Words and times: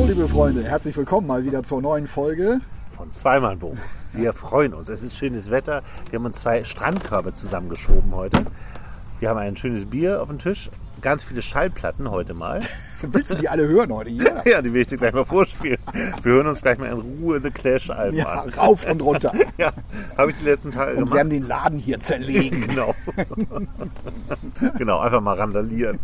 So, 0.00 0.06
liebe 0.06 0.28
Freunde, 0.28 0.64
herzlich 0.64 0.96
willkommen 0.96 1.26
mal 1.26 1.44
wieder 1.44 1.62
zur 1.62 1.82
neuen 1.82 2.08
Folge. 2.08 2.60
Von 2.96 3.12
Zweimal 3.12 3.56
Buch. 3.56 3.76
Wir 4.14 4.32
freuen 4.32 4.72
uns. 4.72 4.88
Es 4.88 5.02
ist 5.02 5.14
schönes 5.14 5.50
Wetter. 5.50 5.82
Wir 6.08 6.18
haben 6.18 6.24
uns 6.24 6.40
zwei 6.40 6.64
Strandkörbe 6.64 7.34
zusammengeschoben 7.34 8.14
heute. 8.14 8.46
Wir 9.18 9.28
haben 9.28 9.36
ein 9.36 9.58
schönes 9.58 9.84
Bier 9.84 10.22
auf 10.22 10.28
dem 10.28 10.38
Tisch, 10.38 10.70
ganz 11.02 11.22
viele 11.22 11.42
Schallplatten 11.42 12.10
heute 12.10 12.32
mal. 12.32 12.60
Willst 13.02 13.30
du 13.30 13.34
die 13.34 13.50
alle 13.50 13.68
hören 13.68 13.92
heute 13.92 14.08
hier? 14.08 14.42
Ja, 14.46 14.62
die 14.62 14.72
will 14.72 14.80
ich 14.80 14.86
dir 14.86 14.96
gleich 14.96 15.12
mal 15.12 15.26
vorspielen. 15.26 15.76
Wir 16.22 16.32
hören 16.32 16.46
uns 16.46 16.62
gleich 16.62 16.78
mal 16.78 16.86
in 16.86 16.98
Ruhe 16.98 17.38
The 17.42 17.50
Clash 17.50 17.90
Alben 17.90 18.16
Ja, 18.16 18.40
an. 18.42 18.48
rauf 18.50 18.86
und 18.90 19.02
runter. 19.02 19.32
Ja, 19.58 19.72
habe 20.16 20.30
ich 20.30 20.38
die 20.38 20.46
letzten 20.46 20.72
Tage 20.72 20.92
Und 20.92 20.96
gemacht. 21.00 21.14
werden 21.14 21.28
den 21.28 21.46
Laden 21.46 21.78
hier 21.78 22.00
zerlegen. 22.00 22.62
Genau. 22.70 22.94
genau, 24.78 25.00
einfach 25.00 25.20
mal 25.20 25.36
randalieren. 25.36 25.98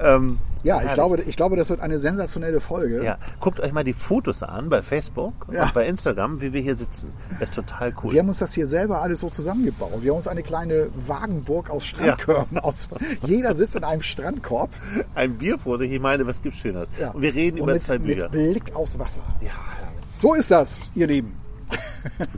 Ähm, 0.00 0.38
Ja, 0.62 0.82
ich 0.82 0.92
glaube, 0.92 1.22
ich 1.22 1.36
glaube, 1.36 1.56
das 1.56 1.70
wird 1.70 1.80
eine 1.80 1.98
sensationelle 1.98 2.60
Folge. 2.60 3.04
Ja, 3.04 3.18
guckt 3.40 3.60
euch 3.60 3.72
mal 3.72 3.84
die 3.84 3.92
Fotos 3.92 4.42
an 4.42 4.68
bei 4.68 4.82
Facebook 4.82 5.34
Ja. 5.52 5.64
und 5.64 5.74
bei 5.74 5.86
Instagram, 5.86 6.40
wie 6.40 6.52
wir 6.52 6.60
hier 6.60 6.76
sitzen. 6.76 7.12
Das 7.38 7.48
ist 7.50 7.54
total 7.54 7.92
cool. 8.02 8.12
Wir 8.12 8.20
haben 8.20 8.28
uns 8.28 8.38
das 8.38 8.52
hier 8.54 8.66
selber 8.66 9.00
alles 9.00 9.20
so 9.20 9.30
zusammengebaut. 9.30 9.92
Wir 10.02 10.10
haben 10.10 10.16
uns 10.18 10.28
eine 10.28 10.42
kleine 10.42 10.88
Wagenburg 11.06 11.70
aus 11.70 11.86
Strandkörben 11.86 12.58
aus. 12.58 12.88
Jeder 13.24 13.54
sitzt 13.54 13.76
in 13.76 13.84
einem 13.84 14.02
Strandkorb. 14.02 14.70
Ein 15.14 15.34
Bier 15.38 15.58
vor 15.58 15.78
sich, 15.78 15.92
ich 15.92 16.00
meine, 16.00 16.26
was 16.26 16.42
gibt's 16.42 16.58
Schöneres? 16.58 16.88
Ja. 17.00 17.10
Und 17.10 17.22
wir 17.22 17.34
reden 17.34 17.58
Und 17.58 17.64
über 17.64 17.72
mit, 17.74 17.82
zwei 17.82 17.98
Bücher. 17.98 18.28
Mit 18.30 18.32
Blick 18.32 18.74
aufs 18.76 18.98
Wasser. 18.98 19.20
Ja, 19.40 19.50
So 20.14 20.34
ist 20.34 20.50
das, 20.50 20.80
ihr 20.94 21.06
Lieben. 21.06 21.34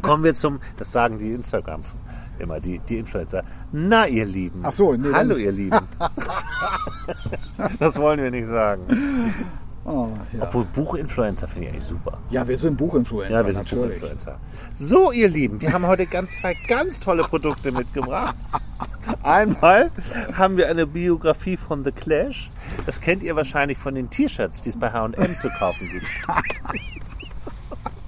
kommen 0.03 0.25
wir 0.25 0.35
zum, 0.35 0.61
das 0.79 0.93
sagen 0.93 1.19
die 1.19 1.33
Instagram 1.33 1.83
immer, 2.39 2.59
die, 2.61 2.79
die 2.89 2.99
Influencer. 2.99 3.45
Na, 3.73 4.07
ihr 4.07 4.25
Lieben. 4.25 4.61
Ach 4.65 4.73
so, 4.73 4.95
nee, 4.95 5.09
Hallo, 5.13 5.35
dann- 5.35 5.41
ihr 5.41 5.53
Lieben. 5.53 5.79
das 7.79 7.99
wollen 7.99 8.21
wir 8.23 8.31
nicht 8.31 8.49
sagen. 8.49 8.83
Oh, 9.85 10.09
ja. 10.33 10.43
Obwohl 10.43 10.65
Buchinfluencer 10.65 11.49
finde 11.49 11.69
ich 11.69 11.73
eigentlich 11.73 11.85
super. 11.87 12.19
ja, 12.31 12.47
wir 12.47 12.59
sind 12.59 12.77
Buchinfluencer, 12.77 13.35
Ja, 13.41 13.47
wir 13.47 13.53
sind 13.53 13.63
natürlich. 13.65 14.01
Buchinfluencer. 14.01 14.37
So, 14.75 15.11
ihr 15.13 15.29
Lieben, 15.29 15.61
wir 15.61 15.73
haben 15.73 15.87
heute 15.87 16.07
ganz 16.07 16.37
zwei 16.41 16.55
ganz 16.69 17.01
tolle 17.01 17.23
Produkte 17.25 17.73
mitgebracht. 17.73 18.35
Einmal 19.23 19.91
haben 20.35 20.57
wir 20.57 20.69
eine 20.69 20.87
Biografie 20.87 21.57
von 21.57 21.83
The 21.85 21.93
Clash. 21.93 22.51
Das 22.87 23.01
kennt 23.01 23.23
ihr 23.23 23.35
wahrscheinlich 23.37 23.79
von 23.79 23.95
den 23.95 24.11
T-Shirts, 24.11 24.61
die 24.61 24.69
es 24.69 24.79
bei 24.79 24.91
H&M 24.93 25.37
zu 25.39 25.49
kaufen 25.59 25.89
gibt. 25.91 26.07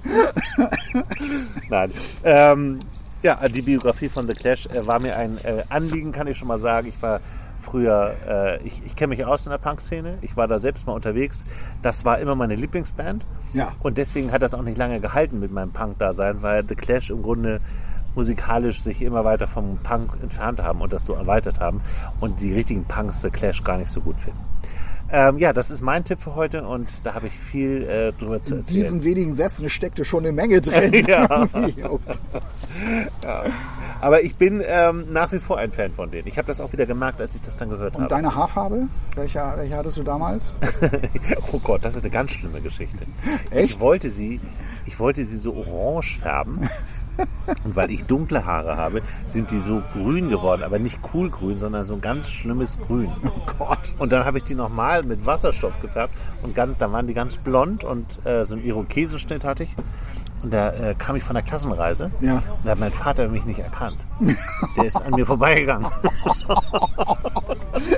Nein. 1.70 1.92
Ähm, 2.24 2.78
ja, 3.22 3.36
die 3.48 3.62
Biografie 3.62 4.08
von 4.08 4.26
The 4.26 4.32
Clash 4.32 4.66
äh, 4.66 4.86
war 4.86 5.00
mir 5.00 5.16
ein 5.16 5.38
äh, 5.44 5.62
Anliegen, 5.68 6.12
kann 6.12 6.26
ich 6.26 6.36
schon 6.36 6.48
mal 6.48 6.58
sagen. 6.58 6.88
Ich 6.88 7.00
war 7.02 7.20
früher, 7.60 8.14
äh, 8.28 8.62
ich, 8.62 8.82
ich 8.84 8.96
kenne 8.96 9.14
mich 9.14 9.24
aus 9.24 9.46
in 9.46 9.50
der 9.50 9.58
Punk-Szene. 9.58 10.18
Ich 10.22 10.36
war 10.36 10.48
da 10.48 10.58
selbst 10.58 10.86
mal 10.86 10.92
unterwegs. 10.92 11.44
Das 11.80 12.04
war 12.04 12.18
immer 12.18 12.34
meine 12.34 12.56
Lieblingsband. 12.56 13.24
Ja. 13.54 13.72
Und 13.80 13.98
deswegen 13.98 14.32
hat 14.32 14.42
das 14.42 14.54
auch 14.54 14.62
nicht 14.62 14.76
lange 14.76 15.00
gehalten 15.00 15.40
mit 15.40 15.52
meinem 15.52 15.72
Punk-Dasein, 15.72 16.42
weil 16.42 16.64
The 16.66 16.74
Clash 16.74 17.10
im 17.10 17.22
Grunde 17.22 17.60
musikalisch 18.14 18.82
sich 18.82 19.00
immer 19.00 19.24
weiter 19.24 19.46
vom 19.46 19.78
Punk 19.78 20.12
entfernt 20.22 20.60
haben 20.60 20.80
und 20.80 20.92
das 20.92 21.04
so 21.04 21.14
erweitert 21.14 21.60
haben 21.60 21.80
und 22.20 22.40
die 22.40 22.52
richtigen 22.52 22.84
Punks 22.84 23.22
The 23.22 23.30
Clash 23.30 23.64
gar 23.64 23.78
nicht 23.78 23.90
so 23.90 24.00
gut 24.00 24.20
finden. 24.20 24.40
Ähm, 25.14 25.36
ja, 25.36 25.52
das 25.52 25.70
ist 25.70 25.82
mein 25.82 26.04
Tipp 26.04 26.20
für 26.22 26.34
heute 26.34 26.66
und 26.66 26.88
da 27.04 27.12
habe 27.12 27.26
ich 27.26 27.34
viel 27.38 27.82
äh, 27.82 28.12
drüber 28.12 28.42
zu 28.42 28.54
In 28.54 28.60
erzählen. 28.60 28.82
diesen 28.82 29.04
wenigen 29.04 29.34
Sätzen 29.34 29.68
steckte 29.68 30.06
schon 30.06 30.24
eine 30.24 30.32
Menge 30.32 30.60
drin. 30.62 30.92
Ja. 31.06 31.42
okay. 31.52 32.16
Aber 34.00 34.22
ich 34.22 34.34
bin 34.36 34.62
ähm, 34.66 35.12
nach 35.12 35.30
wie 35.32 35.38
vor 35.38 35.58
ein 35.58 35.70
Fan 35.70 35.92
von 35.92 36.10
denen. 36.10 36.26
Ich 36.26 36.38
habe 36.38 36.46
das 36.46 36.60
auch 36.60 36.72
wieder 36.72 36.86
gemerkt, 36.86 37.20
als 37.20 37.34
ich 37.34 37.42
das 37.42 37.56
dann 37.58 37.68
gehört 37.68 37.94
Und 37.94 38.02
habe. 38.02 38.08
deine 38.14 38.34
Haarfarbe? 38.34 38.88
Welche, 39.14 39.40
welche 39.56 39.76
hattest 39.76 39.98
du 39.98 40.02
damals? 40.02 40.54
oh 41.52 41.58
Gott, 41.58 41.84
das 41.84 41.94
ist 41.94 42.02
eine 42.02 42.10
ganz 42.10 42.30
schlimme 42.32 42.60
Geschichte. 42.60 43.04
Echt? 43.50 43.70
Ich 43.70 43.80
wollte 43.80 44.08
sie, 44.10 44.40
ich 44.86 44.98
wollte 44.98 45.24
sie 45.24 45.36
so 45.36 45.54
orange 45.54 46.18
färben. 46.20 46.68
Und 47.64 47.76
weil 47.76 47.90
ich 47.90 48.04
dunkle 48.04 48.44
Haare 48.44 48.76
habe, 48.76 49.02
sind 49.26 49.50
die 49.50 49.60
so 49.60 49.82
grün 49.92 50.28
geworden, 50.28 50.62
aber 50.62 50.78
nicht 50.78 50.98
cool 51.12 51.30
grün, 51.30 51.58
sondern 51.58 51.84
so 51.84 51.94
ein 51.94 52.00
ganz 52.00 52.28
schlimmes 52.28 52.78
Grün. 52.86 53.10
Oh 53.24 53.30
Gott. 53.58 53.94
Und 53.98 54.12
dann 54.12 54.24
habe 54.24 54.38
ich 54.38 54.44
die 54.44 54.54
nochmal 54.54 55.02
mit 55.02 55.26
Wasserstoff 55.26 55.80
gefärbt 55.80 56.14
und 56.42 56.54
ganz, 56.54 56.78
dann 56.78 56.92
waren 56.92 57.06
die 57.06 57.14
ganz 57.14 57.36
blond 57.36 57.84
und 57.84 58.06
äh, 58.24 58.44
so 58.44 58.54
einen 58.54 58.64
Irokesenschnitt 58.64 59.44
hatte 59.44 59.64
ich. 59.64 59.70
Und 60.42 60.52
da 60.52 60.70
äh, 60.72 60.94
kam 60.98 61.14
ich 61.14 61.22
von 61.22 61.34
der 61.34 61.44
Klassenreise 61.44 62.10
Ja. 62.20 62.34
und 62.34 62.64
da 62.64 62.70
hat 62.72 62.80
mein 62.80 62.90
Vater 62.90 63.28
mich 63.28 63.44
nicht 63.44 63.60
erkannt. 63.60 63.98
Der 64.76 64.84
ist 64.84 64.96
an 64.96 65.12
mir 65.14 65.26
vorbeigegangen. 65.26 65.86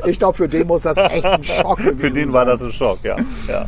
Ich 0.07 0.19
glaube, 0.19 0.37
für 0.37 0.49
den 0.49 0.67
muss 0.67 0.83
das 0.83 0.97
echt 0.97 1.25
ein 1.25 1.43
Schock 1.43 1.79
gewesen 1.79 1.99
Für 1.99 2.11
den 2.11 2.33
war 2.33 2.45
das 2.45 2.63
ein 2.63 2.73
Schock, 2.73 3.01
ja. 3.03 3.17
ja. 3.49 3.67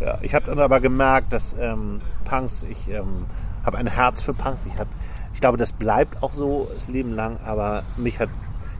ja. 0.00 0.18
Ich 0.22 0.34
habe 0.34 0.46
dann 0.46 0.58
aber 0.58 0.80
gemerkt, 0.80 1.32
dass 1.32 1.56
ähm, 1.58 2.00
Punks, 2.28 2.64
ich 2.68 2.88
ähm, 2.88 3.24
habe 3.64 3.78
ein 3.78 3.86
Herz 3.86 4.20
für 4.20 4.34
Punks. 4.34 4.66
Ich, 4.66 4.78
hab, 4.78 4.88
ich 5.34 5.40
glaube, 5.40 5.58
das 5.58 5.72
bleibt 5.72 6.22
auch 6.22 6.34
so 6.34 6.68
das 6.74 6.88
Leben 6.88 7.12
lang, 7.14 7.38
aber 7.44 7.82
mich 7.96 8.18
hat, 8.18 8.28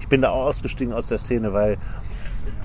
ich 0.00 0.08
bin 0.08 0.22
da 0.22 0.30
auch 0.30 0.46
ausgestiegen 0.46 0.92
aus 0.92 1.06
der 1.06 1.18
Szene, 1.18 1.52
weil 1.52 1.78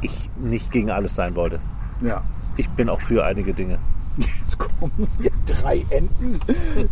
ich 0.02 0.30
nicht 0.38 0.72
gegen 0.72 0.92
alles 0.92 1.16
sein 1.16 1.36
wollte. 1.36 1.60
Ja. 2.02 2.24
Ich 2.58 2.70
bin 2.70 2.90
auch 2.90 3.02
für 3.02 3.24
einige 3.24 3.54
Dinge. 3.54 3.78
Jetzt 4.18 4.58
kommen 4.58 5.08
hier 5.20 5.32
drei 5.46 5.86
Enten, 5.92 6.40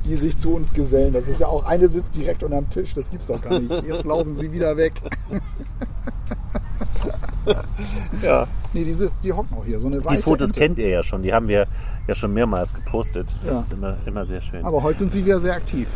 die 0.05 0.15
sich 0.15 0.37
zu 0.37 0.53
uns 0.53 0.73
gesellen. 0.73 1.13
Das 1.13 1.27
ist 1.27 1.39
ja 1.39 1.47
auch, 1.47 1.65
eine 1.65 1.89
sitzt 1.89 2.15
direkt 2.15 2.43
unterm 2.43 2.69
Tisch. 2.69 2.93
Das 2.93 3.09
gibt's 3.09 3.27
doch 3.27 3.41
gar 3.41 3.59
nicht. 3.59 3.71
Jetzt 3.83 4.05
laufen 4.05 4.33
sie 4.33 4.51
wieder 4.51 4.77
weg. 4.77 4.93
Ja. 8.23 8.47
Nee, 8.73 8.83
die 8.83 8.93
sitzt, 8.93 9.23
die 9.23 9.31
hocken 9.31 9.55
auch 9.55 9.63
hier. 9.65 9.79
So 9.79 9.87
eine 9.87 10.03
weiße 10.03 10.17
Die 10.17 10.21
Fotos 10.23 10.49
Ente. 10.49 10.59
kennt 10.59 10.79
ihr 10.79 10.89
ja 10.89 11.03
schon, 11.03 11.21
die 11.21 11.31
haben 11.31 11.47
wir 11.47 11.67
ja 12.07 12.15
schon 12.15 12.33
mehrmals 12.33 12.73
gepostet. 12.73 13.27
Das 13.45 13.53
Ja. 13.53 13.59
ist 13.61 13.73
immer, 13.73 13.97
immer 14.07 14.25
sehr 14.25 14.41
schön. 14.41 14.65
Aber 14.65 14.81
heute 14.81 14.99
sind 14.99 15.11
sie 15.11 15.23
wieder 15.25 15.39
sehr 15.39 15.53
aktiv. 15.53 15.87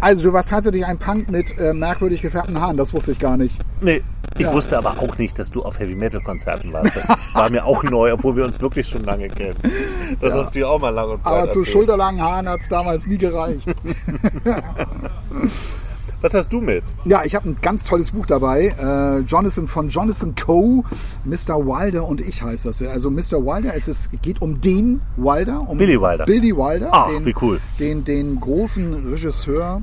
Also, 0.00 0.22
du 0.22 0.32
warst 0.32 0.48
tatsächlich 0.48 0.86
ein 0.86 0.96
Punk 0.98 1.30
mit 1.30 1.56
äh, 1.58 1.74
merkwürdig 1.74 2.22
gefärbten 2.22 2.58
Haaren. 2.60 2.76
Das 2.78 2.94
wusste 2.94 3.12
ich 3.12 3.18
gar 3.18 3.36
nicht. 3.36 3.56
Nee, 3.82 4.02
ich 4.36 4.40
Ja. 4.46 4.52
wusste 4.54 4.78
aber 4.78 4.92
auch 5.02 5.18
nicht, 5.18 5.38
dass 5.38 5.50
du 5.50 5.62
auf 5.62 5.78
Heavy 5.78 5.94
Metal 5.94 6.20
Konzerten 6.22 6.72
warst. 6.72 6.96
Das 6.96 7.06
war 7.34 7.50
mir 7.50 7.64
auch 7.66 7.82
neu, 7.82 8.12
obwohl 8.14 8.34
wir 8.36 8.44
uns 8.46 8.58
wirklich 8.60 8.88
schon 8.88 9.04
lange 9.04 9.28
kennen. 9.28 9.56
Das 10.20 10.32
hast 10.32 10.54
du 10.54 10.60
ja 10.60 10.68
auch 10.68 10.80
mal 10.80 10.88
lang 10.90 11.10
und 11.10 11.22
breit 11.22 11.32
Aber 11.32 11.42
zu 11.50 11.58
erzählt. 11.58 11.68
schulterlangen 11.74 12.22
Haaren 12.22 12.48
hat's 12.48 12.68
damals 12.68 13.06
nie 13.06 13.18
gereicht. 13.18 13.68
Was 16.20 16.34
hast 16.34 16.52
du 16.52 16.60
mit? 16.60 16.82
Ja, 17.04 17.22
ich 17.24 17.36
habe 17.36 17.48
ein 17.48 17.56
ganz 17.62 17.84
tolles 17.84 18.10
Buch 18.10 18.26
dabei. 18.26 18.74
Äh, 18.78 19.20
Jonathan 19.20 19.68
von 19.68 19.88
Jonathan 19.88 20.34
Coe, 20.34 20.82
Mr. 21.24 21.64
Wilder 21.64 22.08
und 22.08 22.20
ich 22.20 22.42
heißt 22.42 22.66
das. 22.66 22.82
Also 22.82 23.10
Mr. 23.10 23.44
Wilder, 23.44 23.74
es 23.76 23.86
ist, 23.86 24.10
geht 24.20 24.42
um 24.42 24.60
den 24.60 25.00
Wilder, 25.16 25.68
um 25.68 25.78
Billy 25.78 26.00
Wilder. 26.00 26.24
Billy 26.24 26.56
Wilder, 26.56 26.88
Ach, 26.90 27.08
den, 27.08 27.24
wie 27.24 27.34
cool. 27.40 27.60
den, 27.78 28.04
den 28.04 28.40
großen 28.40 29.08
Regisseur 29.10 29.80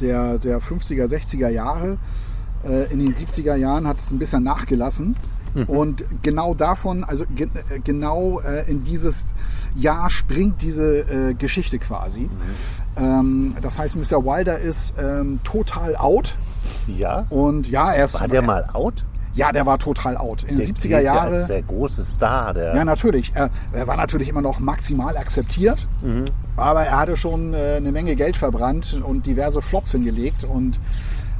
der, 0.00 0.38
der 0.38 0.60
50er, 0.60 1.06
60er 1.06 1.48
Jahre. 1.48 1.98
Äh, 2.64 2.92
in 2.92 3.00
den 3.00 3.12
70er 3.12 3.56
Jahren 3.56 3.88
hat 3.88 3.98
es 3.98 4.12
ein 4.12 4.20
bisschen 4.20 4.44
nachgelassen. 4.44 5.16
Mhm. 5.54 5.62
Und 5.64 6.04
genau 6.22 6.54
davon, 6.54 7.02
also 7.02 7.24
ge 7.26 7.48
äh, 7.70 7.80
genau 7.80 8.40
äh, 8.40 8.70
in 8.70 8.84
dieses 8.84 9.34
Jahr 9.74 10.10
springt 10.10 10.62
diese 10.62 10.98
äh, 11.30 11.34
Geschichte 11.34 11.78
quasi. 11.78 12.20
Mhm. 12.22 12.30
Ähm, 12.96 13.54
das 13.62 13.78
heißt, 13.78 13.96
Mr. 13.96 14.24
Wilder 14.24 14.58
ist 14.58 14.94
ähm, 14.98 15.40
total 15.44 15.96
out. 15.96 16.34
Ja? 16.86 17.24
Und 17.30 17.68
ja, 17.70 17.92
er 17.92 18.04
ist. 18.06 18.20
War 18.20 18.28
der 18.28 18.42
mal 18.42 18.68
out? 18.72 19.04
Ja, 19.34 19.50
der 19.50 19.64
war 19.64 19.78
total 19.78 20.18
out. 20.18 20.42
In 20.42 20.56
den 20.58 20.66
70er 20.74 20.74
gilt 20.82 20.92
ja 20.92 21.00
Jahren. 21.00 21.46
der 21.48 21.62
große 21.62 22.04
Star. 22.04 22.52
Der, 22.52 22.74
Ja, 22.76 22.84
natürlich. 22.84 23.32
Er, 23.34 23.48
er 23.72 23.86
war 23.86 23.96
natürlich 23.96 24.28
immer 24.28 24.42
noch 24.42 24.60
maximal 24.60 25.16
akzeptiert, 25.16 25.86
Mhm. 26.02 26.26
aber 26.56 26.84
er 26.84 26.98
hatte 26.98 27.16
schon 27.16 27.54
äh, 27.54 27.76
eine 27.78 27.92
Menge 27.92 28.14
Geld 28.14 28.36
verbrannt 28.36 29.00
und 29.02 29.24
diverse 29.24 29.62
Flops 29.62 29.92
hingelegt 29.92 30.44
und 30.44 30.78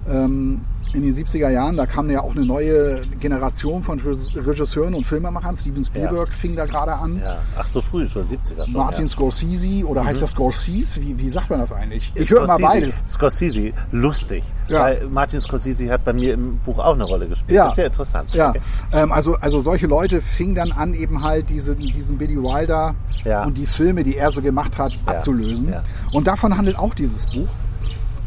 ähm, 0.08 0.62
in 0.94 1.02
den 1.02 1.12
70er 1.12 1.48
Jahren, 1.48 1.76
da 1.76 1.86
kam 1.86 2.10
ja 2.10 2.20
auch 2.20 2.34
eine 2.34 2.44
neue 2.44 3.00
Generation 3.20 3.82
von 3.82 3.98
Regisseuren 4.00 4.94
und 4.94 5.04
Filmemachern. 5.06 5.56
Steven 5.56 5.82
Spielberg 5.84 6.28
Ja. 6.28 6.34
fing 6.34 6.54
da 6.56 6.66
gerade 6.66 6.92
an. 6.94 7.20
Ja. 7.22 7.38
Ach, 7.58 7.66
so 7.68 7.80
früh 7.80 8.06
schon, 8.08 8.26
70er 8.26 8.64
schon. 8.64 8.72
Martin 8.74 9.02
ja. 9.02 9.08
Scorsese 9.08 9.86
oder 9.86 10.04
heißt 10.04 10.20
das 10.20 10.30
Scorsese? 10.30 11.00
Wie, 11.00 11.18
wie 11.18 11.28
sagt 11.30 11.48
man 11.50 11.60
das 11.60 11.72
eigentlich? 11.72 12.12
Ich 12.14 12.30
höre 12.30 12.44
immer 12.44 12.54
Scorsese- 12.56 12.62
beides. 12.62 13.04
Scorsese, 13.10 13.72
lustig. 13.92 14.44
Ja. 14.68 14.80
Weil 14.84 15.06
Martin 15.08 15.40
Scorsese 15.40 15.90
hat 15.90 16.04
bei 16.04 16.12
mir 16.12 16.34
im 16.34 16.58
Buch 16.58 16.78
auch 16.78 16.94
eine 16.94 17.04
Rolle 17.04 17.26
gespielt. 17.28 17.50
Ja. 17.50 17.62
Das 17.64 17.72
ist 17.72 17.76
sehr 17.76 17.86
interessant. 17.86 18.34
Ja, 18.34 18.50
Okay. 18.50 18.60
ähm, 18.92 19.12
also, 19.12 19.36
also 19.36 19.60
solche 19.60 19.86
Leute 19.86 20.20
fingen 20.20 20.54
dann 20.54 20.72
an, 20.72 20.94
eben 20.94 21.22
halt 21.22 21.50
diese, 21.50 21.74
diesen 21.74 22.18
Billy 22.18 22.36
Wilder 22.36 22.94
Ja. 23.24 23.44
und 23.44 23.56
die 23.56 23.66
Filme, 23.66 24.04
die 24.04 24.16
er 24.16 24.30
so 24.30 24.42
gemacht 24.42 24.78
hat, 24.78 24.92
Ja. 25.06 25.12
abzulösen. 25.14 25.70
Ja. 25.70 25.82
Und 26.12 26.26
davon 26.26 26.56
handelt 26.56 26.78
auch 26.78 26.94
dieses 26.94 27.26
Buch. 27.26 27.48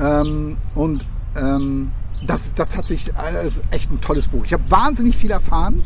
Ähm, 0.02 0.58
und 0.74 1.06
ähm, 1.38 1.92
das, 2.26 2.54
das 2.54 2.78
hat 2.78 2.88
sich, 2.88 3.10
äh, 3.10 3.34
das 3.34 3.58
ist 3.58 3.64
echt 3.72 3.92
ein 3.92 4.02
tolles 4.02 4.28
Buch. 4.28 4.46
Ich 4.46 4.54
habe 4.54 4.64
wahnsinnig 4.70 5.18
viel 5.18 5.32
erfahren, 5.32 5.84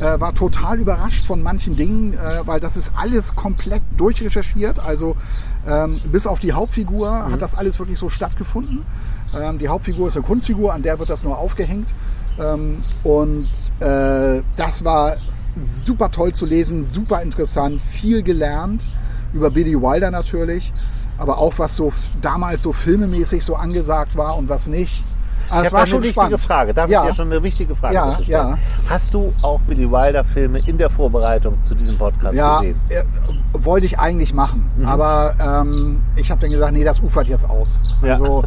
äh, 0.00 0.18
war 0.20 0.34
total 0.34 0.78
überrascht 0.78 1.26
von 1.26 1.42
manchen 1.42 1.76
Dingen, 1.76 2.14
äh, 2.14 2.46
weil 2.46 2.60
das 2.60 2.76
ist 2.76 2.92
alles 2.96 3.34
komplett 3.34 3.82
durchrecherchiert. 3.96 4.78
Also 4.78 5.16
ähm, 5.66 6.00
bis 6.10 6.26
auf 6.26 6.40
die 6.40 6.52
Hauptfigur 6.52 7.10
Mhm. 7.10 7.32
hat 7.32 7.42
das 7.42 7.54
alles 7.54 7.78
wirklich 7.78 7.98
so 7.98 8.08
stattgefunden. 8.08 8.84
Ähm, 9.38 9.58
die 9.58 9.68
Hauptfigur 9.68 10.08
ist 10.08 10.16
eine 10.16 10.24
Kunstfigur, 10.24 10.72
an 10.72 10.82
der 10.82 10.98
wird 10.98 11.10
das 11.10 11.22
nur 11.22 11.38
aufgehängt. 11.38 11.88
Ähm, 12.38 12.78
und 13.04 13.48
äh, 13.80 14.42
das 14.56 14.84
war 14.84 15.16
super 15.84 16.10
toll 16.10 16.32
zu 16.32 16.46
lesen, 16.46 16.86
super 16.86 17.20
interessant, 17.20 17.80
viel 17.80 18.22
gelernt 18.22 18.88
über 19.34 19.50
Billy 19.50 19.74
Wilder 19.80 20.10
natürlich, 20.10 20.72
aber 21.18 21.38
auch 21.38 21.58
was 21.58 21.76
so 21.76 21.92
damals 22.22 22.62
so 22.62 22.72
filmemäßig 22.72 23.44
so 23.44 23.54
angesagt 23.56 24.16
war 24.16 24.36
und 24.36 24.48
was 24.48 24.68
nicht. 24.68 25.04
Aber 25.52 25.60
Ich 25.62 25.66
es 25.66 25.72
habe 25.72 25.72
war 25.72 25.80
eine 25.82 25.90
schon 25.90 26.02
wichtige 26.02 26.12
spannend. 26.24 26.40
Frage. 26.40 26.74
Darf 26.74 26.88
ja. 26.90 27.02
ich 27.02 27.08
dir 27.10 27.14
schon 27.14 27.30
eine 27.30 27.42
wichtige 27.42 27.76
Frage 27.76 27.94
Ja, 27.94 28.10
dazu 28.10 28.22
stellen? 28.24 28.48
ja. 28.48 28.58
Hast 28.88 29.12
du 29.12 29.32
auch 29.42 29.60
Billy 29.60 29.90
Wilder 29.90 30.24
Filme 30.24 30.60
in 30.66 30.78
der 30.78 30.88
Vorbereitung 30.88 31.58
zu 31.64 31.74
diesem 31.74 31.98
Podcast 31.98 32.34
Ja, 32.34 32.60
gesehen? 32.60 32.76
äh, 32.88 33.02
wollte 33.52 33.84
ich 33.86 33.98
eigentlich 33.98 34.32
machen, 34.32 34.70
Mhm. 34.78 34.86
aber 34.86 35.34
ähm, 35.38 36.00
ich 36.16 36.30
habe 36.30 36.40
dann 36.40 36.50
gesagt, 36.50 36.72
nee, 36.72 36.84
das 36.84 37.00
ufert 37.00 37.28
jetzt 37.28 37.48
aus. 37.50 37.78
Also 38.02 38.44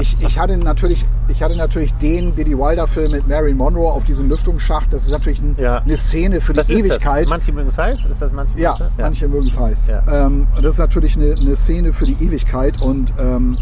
ich, 0.00 0.16
ich 0.20 0.38
hatte 0.38 0.56
natürlich, 0.56 1.06
ich 1.28 1.42
hatte 1.42 1.54
natürlich 1.56 1.94
den 1.94 2.32
Billy 2.34 2.58
Wilder 2.58 2.86
Film 2.88 3.12
mit 3.12 3.28
Marilyn 3.28 3.56
Monroe 3.56 3.92
auf 3.92 4.04
diesem 4.04 4.28
Lüftungsschacht. 4.28 4.92
Das 4.92 5.04
ist 5.04 5.10
natürlich 5.12 5.40
ein, 5.40 5.56
eine 5.58 5.96
Szene 5.96 6.40
für 6.40 6.52
die 6.54 6.58
Was 6.58 6.70
ist 6.70 6.80
Ewigkeit. 6.80 7.24
das? 7.24 7.30
Manche 7.30 7.52
mögen 7.52 7.68
es 7.68 7.78
heiß? 7.78 8.04
Ist 8.06 8.20
das 8.20 8.32
manche 8.32 8.58
Ja, 8.58 8.76
manche 8.98 9.28
mögen 9.28 9.46
es 9.46 9.58
heiß. 9.58 9.90
Ähm, 10.10 10.48
das 10.56 10.64
ist 10.74 10.78
natürlich 10.78 11.16
eine, 11.16 11.36
eine 11.40 11.54
Szene 11.54 11.92
für 11.92 12.06
die 12.06 12.16
Ewigkeit 12.24 12.80
und 12.82 13.12
ähm, 13.18 13.56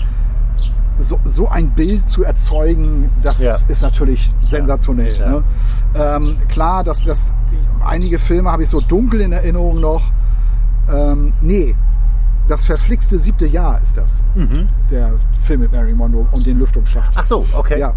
so, 1.00 1.18
so 1.24 1.48
ein 1.48 1.70
Bild 1.70 2.08
zu 2.08 2.22
erzeugen, 2.24 3.10
das 3.22 3.40
Ja. 3.40 3.56
ist 3.68 3.82
natürlich 3.82 4.32
sensationell. 4.44 5.18
Ja. 5.18 5.28
Ne? 5.30 5.42
Ähm, 5.94 6.36
klar, 6.48 6.84
dass 6.84 7.04
das 7.04 7.32
einige 7.84 8.18
Filme 8.18 8.50
habe 8.50 8.62
ich 8.62 8.68
so 8.68 8.80
dunkel 8.80 9.20
in 9.20 9.32
Erinnerung 9.32 9.80
noch. 9.80 10.02
Ähm, 10.92 11.32
nee, 11.40 11.74
das 12.48 12.64
verflixte 12.64 13.18
siebte 13.18 13.46
Jahr 13.46 13.80
ist 13.80 13.96
das. 13.96 14.24
Der 14.90 15.12
Film 15.42 15.60
mit 15.60 15.72
Mary 15.72 15.94
Monroe 15.94 16.26
und 16.32 16.46
den 16.46 16.58
Lüftungsschacht. 16.58 17.14
Ach 17.16 17.24
so, 17.24 17.44
okay. 17.56 17.78
Ja. 17.78 17.94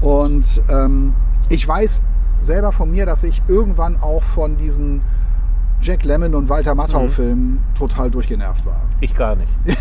Und 0.00 0.62
ähm, 0.68 1.14
ich 1.48 1.66
weiß 1.66 2.02
selber 2.40 2.72
von 2.72 2.90
mir, 2.90 3.06
dass 3.06 3.22
ich 3.24 3.40
irgendwann 3.48 3.96
auch 4.00 4.22
von 4.22 4.56
diesen 4.56 5.02
Jack 5.84 6.02
Lemmon 6.04 6.34
und 6.34 6.48
Walter 6.48 6.72
Mhm. 6.72 6.78
Matthau 6.78 7.08
Filmen 7.08 7.62
total 7.76 8.10
durchgenervt 8.10 8.64
war. 8.64 8.80
Ich 9.00 9.14
gar 9.14 9.36
nicht. 9.36 9.48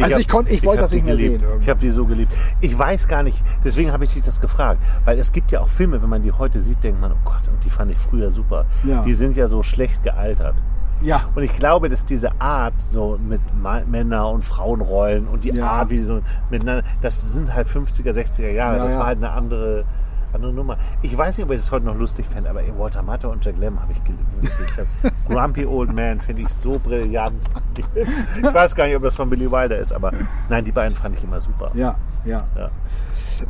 Also 0.00 0.14
hab- 0.14 0.20
ich 0.20 0.28
konnt- 0.28 0.50
ich 0.50 0.64
wollte 0.64 0.82
das 0.82 0.92
nicht 0.92 1.04
mehr 1.04 1.14
geliebt. 1.16 1.32
sehen 1.40 1.42
irgendwie. 1.42 1.62
Ich 1.64 1.68
habe 1.70 1.80
die 1.80 1.90
so 1.90 2.04
geliebt. 2.06 2.32
Ich 2.60 2.78
weiß 2.78 3.08
gar 3.08 3.22
nicht, 3.22 3.42
deswegen 3.64 3.90
habe 3.92 4.04
ich 4.04 4.12
dich 4.14 4.22
das 4.22 4.40
gefragt. 4.40 4.80
Weil 5.04 5.18
es 5.18 5.32
gibt 5.32 5.50
ja 5.50 5.60
auch 5.60 5.68
Filme, 5.68 6.00
wenn 6.02 6.08
man 6.08 6.22
die 6.22 6.30
heute 6.32 6.60
sieht, 6.60 6.82
denkt 6.84 7.00
man, 7.00 7.12
oh 7.12 7.16
Gott, 7.24 7.42
und 7.48 7.62
die 7.64 7.70
fand 7.70 7.90
ich 7.90 7.98
früher 7.98 8.30
super. 8.30 8.64
Ja. 8.84 9.02
Die 9.02 9.12
sind 9.14 9.36
ja 9.36 9.48
so 9.48 9.62
schlecht 9.62 10.02
gealtert. 10.02 10.54
Ja. 11.00 11.22
Und 11.34 11.42
ich 11.42 11.52
glaube, 11.54 11.88
dass 11.88 12.04
diese 12.04 12.40
Art, 12.40 12.74
so 12.90 13.18
mit 13.28 13.40
Männer- 13.88 14.28
und 14.30 14.44
Frauenrollen 14.44 15.26
und 15.26 15.42
die 15.44 15.50
Ja. 15.50 15.66
Art, 15.66 15.90
wie 15.90 15.96
die 15.96 16.04
so 16.04 16.20
miteinander, 16.50 16.84
das 17.00 17.20
sind 17.32 17.52
halt 17.52 17.66
50er, 17.66 18.12
60er 18.12 18.50
Jahre. 18.50 18.76
Ja, 18.78 18.84
das 18.84 18.96
war 18.96 19.06
halt 19.06 19.18
eine 19.18 19.30
andere, 19.30 19.84
andere 20.34 20.52
Nummer. 20.52 20.76
Ich 21.02 21.16
weiß 21.16 21.36
nicht, 21.36 21.46
ob 21.46 21.52
ich 21.52 21.60
es 21.60 21.70
heute 21.70 21.86
noch 21.86 21.96
lustig 21.96 22.26
fände, 22.26 22.50
aber 22.50 22.62
Walter 22.78 23.02
Matthau 23.02 23.30
und 23.30 23.44
Jack 23.44 23.58
Lemmon 23.58 23.82
habe 23.82 23.92
ich 23.92 24.02
geliebt. 24.04 24.86
Grumpy 25.28 25.66
Old 25.66 25.94
Man 25.94 26.20
finde 26.20 26.42
ich 26.42 26.48
so 26.48 26.78
brillant. 26.78 27.34
Ich 27.76 28.42
weiß 28.42 28.74
gar 28.74 28.86
nicht, 28.86 28.96
ob 28.96 29.02
das 29.02 29.14
von 29.14 29.30
Billy 29.30 29.50
Wilder 29.50 29.78
ist, 29.78 29.92
aber 29.92 30.12
nein, 30.48 30.64
die 30.64 30.72
beiden 30.72 30.96
fand 30.96 31.16
ich 31.16 31.24
immer 31.24 31.40
super. 31.40 31.70
Ja, 31.74 31.96
ja. 32.24 32.44
Ja. 32.56 32.70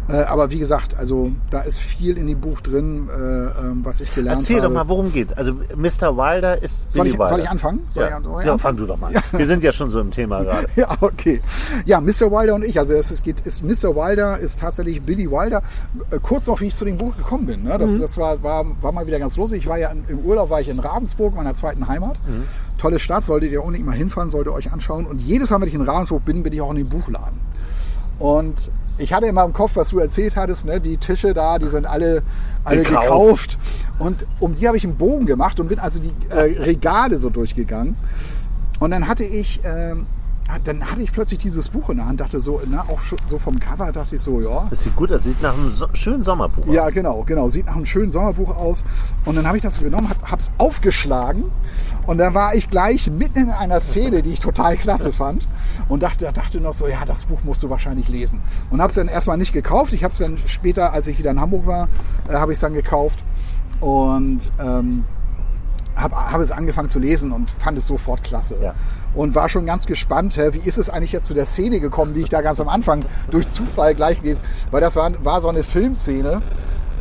Äh, 0.08 0.22
aber 0.22 0.50
wie 0.50 0.58
gesagt, 0.58 0.96
also 0.98 1.30
da 1.50 1.60
ist 1.60 1.78
viel 1.78 2.16
in 2.16 2.26
dem 2.26 2.40
Buch 2.40 2.60
drin, 2.60 3.08
äh, 3.08 3.14
ähm, 3.16 3.80
was 3.84 4.00
ich 4.00 4.14
gelernt 4.14 4.40
Erzähl 4.40 4.56
habe. 4.56 4.68
doch 4.68 4.74
mal, 4.74 4.88
worum 4.88 5.12
geht's? 5.12 5.32
Also 5.34 5.52
Mr. 5.76 6.16
Wilder 6.16 6.62
ist 6.62 6.90
Soll 6.90 7.04
Billy 7.04 7.14
ich- 7.14 7.18
Wilder. 7.18 7.28
soll 7.30 7.40
ich 7.40 7.48
anfangen? 7.50 7.86
Soll 7.90 8.04
ja, 8.04 8.18
ich- 8.18 8.24
ich 8.24 8.26
ja 8.26 8.36
anfangen? 8.52 8.58
fang 8.58 8.76
du 8.76 8.86
doch 8.86 8.98
mal. 8.98 9.14
an. 9.16 9.22
Wir 9.32 9.46
sind 9.46 9.62
ja 9.62 9.72
schon 9.72 9.90
so 9.90 10.00
im 10.00 10.10
Thema 10.10 10.42
gerade. 10.44 10.66
Ja, 10.76 10.88
okay. 11.00 11.40
Ja, 11.86 12.00
Mr. 12.00 12.30
Wilder 12.30 12.54
und 12.54 12.64
ich. 12.64 12.78
Also 12.78 12.94
es 12.94 13.10
ist, 13.10 13.22
geht, 13.24 13.40
ist 13.40 13.62
Mr. 13.62 13.94
Wilder 13.96 14.38
ist 14.38 14.58
tatsächlich 14.60 15.00
Billy 15.02 15.30
Wilder. 15.30 15.62
Äh, 16.10 16.18
kurz 16.22 16.46
noch, 16.46 16.60
wie 16.60 16.66
ich 16.66 16.74
zu 16.74 16.84
dem 16.84 16.96
Buch 16.98 17.16
gekommen 17.16 17.46
bin. 17.46 17.62
Ne? 17.64 17.76
Das, 17.78 17.90
Mhm. 17.90 18.00
das 18.00 18.16
war, 18.18 18.42
war, 18.42 18.64
war 18.80 18.92
mal 18.92 19.06
wieder 19.06 19.18
ganz 19.18 19.36
lustig. 19.36 19.60
Ich 19.62 19.68
war 19.68 19.78
ja 19.78 19.90
in, 19.90 20.04
im 20.08 20.18
Urlaub, 20.20 20.50
war 20.50 20.60
ich 20.60 20.68
in 20.68 20.78
Ravensburg, 20.78 21.34
meiner 21.34 21.54
zweiten 21.54 21.86
Heimat. 21.88 22.16
Mhm. 22.26 22.44
Tolle 22.78 22.98
Stadt, 22.98 23.24
solltet 23.24 23.52
ihr 23.52 23.62
unbedingt 23.62 23.86
mal 23.86 23.96
hinfahren, 23.96 24.30
solltet 24.30 24.52
ihr 24.52 24.56
euch 24.56 24.72
anschauen. 24.72 25.06
Und 25.06 25.20
jedes 25.20 25.50
Mal, 25.50 25.60
wenn 25.60 25.68
ich 25.68 25.74
in 25.74 25.82
Ravensburg 25.82 26.24
bin, 26.24 26.42
bin 26.42 26.52
ich 26.52 26.60
auch 26.60 26.70
in 26.70 26.76
den 26.76 26.88
Buchladen. 26.88 27.38
Und 28.18 28.70
ich 28.98 29.12
hatte 29.12 29.26
immer 29.26 29.44
im 29.44 29.52
Kopf, 29.52 29.72
was 29.74 29.88
du 29.90 29.98
erzählt 29.98 30.36
hattest, 30.36 30.66
ne? 30.66 30.80
die 30.80 30.96
Tische 30.96 31.34
da, 31.34 31.58
die 31.58 31.68
sind 31.68 31.86
alle, 31.86 32.22
alle 32.64 32.82
Gekauft. 32.82 33.02
gekauft. 33.02 33.58
Und 33.98 34.26
um 34.40 34.54
die 34.54 34.66
habe 34.66 34.76
ich 34.76 34.84
einen 34.84 34.96
Bogen 34.96 35.26
gemacht 35.26 35.60
und 35.60 35.68
bin 35.68 35.78
also 35.78 36.00
die 36.00 36.12
äh, 36.30 36.60
Regale 36.60 37.18
so 37.18 37.30
durchgegangen. 37.30 37.96
Und 38.80 38.90
dann 38.90 39.08
hatte 39.08 39.24
ich, 39.24 39.60
ähm, 39.64 40.06
dann 40.64 40.90
hatte 40.90 41.02
ich 41.02 41.12
plötzlich 41.12 41.40
dieses 41.40 41.68
Buch 41.68 41.90
in 41.90 41.98
der 41.98 42.06
Hand, 42.06 42.20
dachte 42.20 42.40
so, 42.40 42.60
na, 42.68 42.82
auch 42.82 43.00
so 43.26 43.38
vom 43.38 43.58
Cover 43.58 43.92
dachte 43.92 44.16
ich 44.16 44.22
so, 44.22 44.40
ja. 44.40 44.64
Das 44.70 44.82
sieht 44.82 44.96
gut 44.96 45.12
aus. 45.12 45.24
Sieht 45.24 45.42
nach 45.42 45.54
einem 45.54 45.70
so 45.70 45.86
schönen 45.92 46.22
Sommerbuch 46.22 46.66
aus. 46.66 46.74
Ja, 46.74 46.90
genau, 46.90 47.22
genau. 47.24 47.48
Sieht 47.48 47.66
nach 47.66 47.76
einem 47.76 47.86
schönen 47.86 48.10
Sommerbuch 48.10 48.56
aus. 48.56 48.84
Und 49.24 49.36
dann 49.36 49.46
habe 49.46 49.56
ich 49.56 49.62
das 49.62 49.78
genommen, 49.78 50.08
hab, 50.08 50.30
hab's 50.30 50.52
aufgeschlagen 50.58 51.44
und 52.06 52.18
dann 52.18 52.34
war 52.34 52.54
ich 52.54 52.68
gleich 52.68 53.10
mitten 53.10 53.44
in 53.44 53.50
einer 53.50 53.80
Szene, 53.80 54.22
die 54.22 54.32
ich 54.32 54.40
total 54.40 54.76
klasse 54.76 55.12
fand 55.12 55.46
und 55.88 56.02
dachte, 56.02 56.30
dachte 56.32 56.60
noch 56.60 56.72
so, 56.72 56.88
ja, 56.88 57.04
das 57.04 57.24
Buch 57.24 57.42
musst 57.44 57.62
du 57.62 57.70
wahrscheinlich 57.70 58.08
lesen. 58.08 58.40
Und 58.70 58.80
habe 58.80 58.90
es 58.90 58.96
dann 58.96 59.08
erstmal 59.08 59.36
nicht 59.36 59.52
gekauft. 59.52 59.92
Ich 59.92 60.02
habe 60.02 60.12
es 60.12 60.18
dann 60.18 60.38
später, 60.46 60.92
als 60.92 61.06
ich 61.08 61.18
wieder 61.18 61.30
in 61.30 61.40
Hamburg 61.40 61.66
war, 61.66 61.88
äh, 62.28 62.34
habe 62.34 62.52
ich 62.52 62.56
es 62.56 62.60
dann 62.60 62.74
gekauft 62.74 63.20
und 63.80 64.40
ähm, 64.60 65.04
habe 65.94 66.16
hab 66.16 66.40
es 66.40 66.50
angefangen 66.50 66.88
zu 66.88 66.98
lesen 66.98 67.32
und 67.32 67.50
fand 67.50 67.78
es 67.78 67.86
sofort 67.86 68.24
klasse. 68.24 68.56
Ja. 68.60 68.74
Und 69.14 69.34
war 69.34 69.48
schon 69.48 69.66
ganz 69.66 69.86
gespannt, 69.86 70.36
hä, 70.36 70.50
wie 70.52 70.66
ist 70.66 70.78
es 70.78 70.88
eigentlich 70.88 71.12
jetzt 71.12 71.26
zu 71.26 71.34
der 71.34 71.46
Szene 71.46 71.80
gekommen, 71.80 72.14
die 72.14 72.20
ich 72.20 72.30
da 72.30 72.40
ganz 72.40 72.60
am 72.60 72.68
Anfang 72.68 73.04
durch 73.30 73.46
Zufall 73.48 73.94
gleich 73.94 74.20
gelesen 74.22 74.42
Weil 74.70 74.80
das 74.80 74.96
war, 74.96 75.10
war 75.22 75.40
so 75.42 75.48
eine 75.48 75.62
Filmszene. 75.62 76.40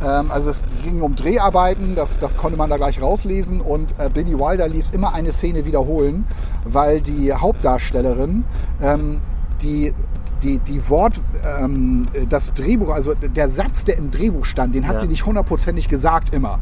Ähm, 0.04 0.30
also 0.30 0.50
es 0.50 0.62
ging 0.84 1.00
um 1.00 1.16
Dreharbeiten, 1.16 1.94
das, 1.94 2.18
das 2.18 2.36
konnte 2.36 2.58
man 2.58 2.68
da 2.68 2.76
gleich 2.76 3.00
rauslesen. 3.00 3.60
Und 3.60 3.94
äh, 3.98 4.10
Billy 4.10 4.38
Wilder 4.38 4.68
ließ 4.68 4.90
immer 4.90 5.14
eine 5.14 5.32
Szene 5.32 5.64
wiederholen, 5.64 6.26
weil 6.64 7.00
die 7.00 7.32
Hauptdarstellerin 7.32 8.44
ähm, 8.80 9.18
die 9.62 9.94
die, 10.42 10.58
die 10.58 10.88
Wort, 10.88 11.20
ähm, 11.60 12.02
das 12.28 12.52
Drehbuch, 12.52 12.90
also 12.92 13.14
der 13.14 13.48
Satz, 13.48 13.84
der 13.84 13.96
im 13.96 14.10
Drehbuch 14.10 14.44
stand, 14.44 14.74
den 14.74 14.88
hat 14.88 14.94
Ja. 14.94 15.00
sie 15.02 15.06
nicht 15.06 15.24
hundertprozentig 15.24 15.88
gesagt 15.88 16.34
immer. 16.34 16.58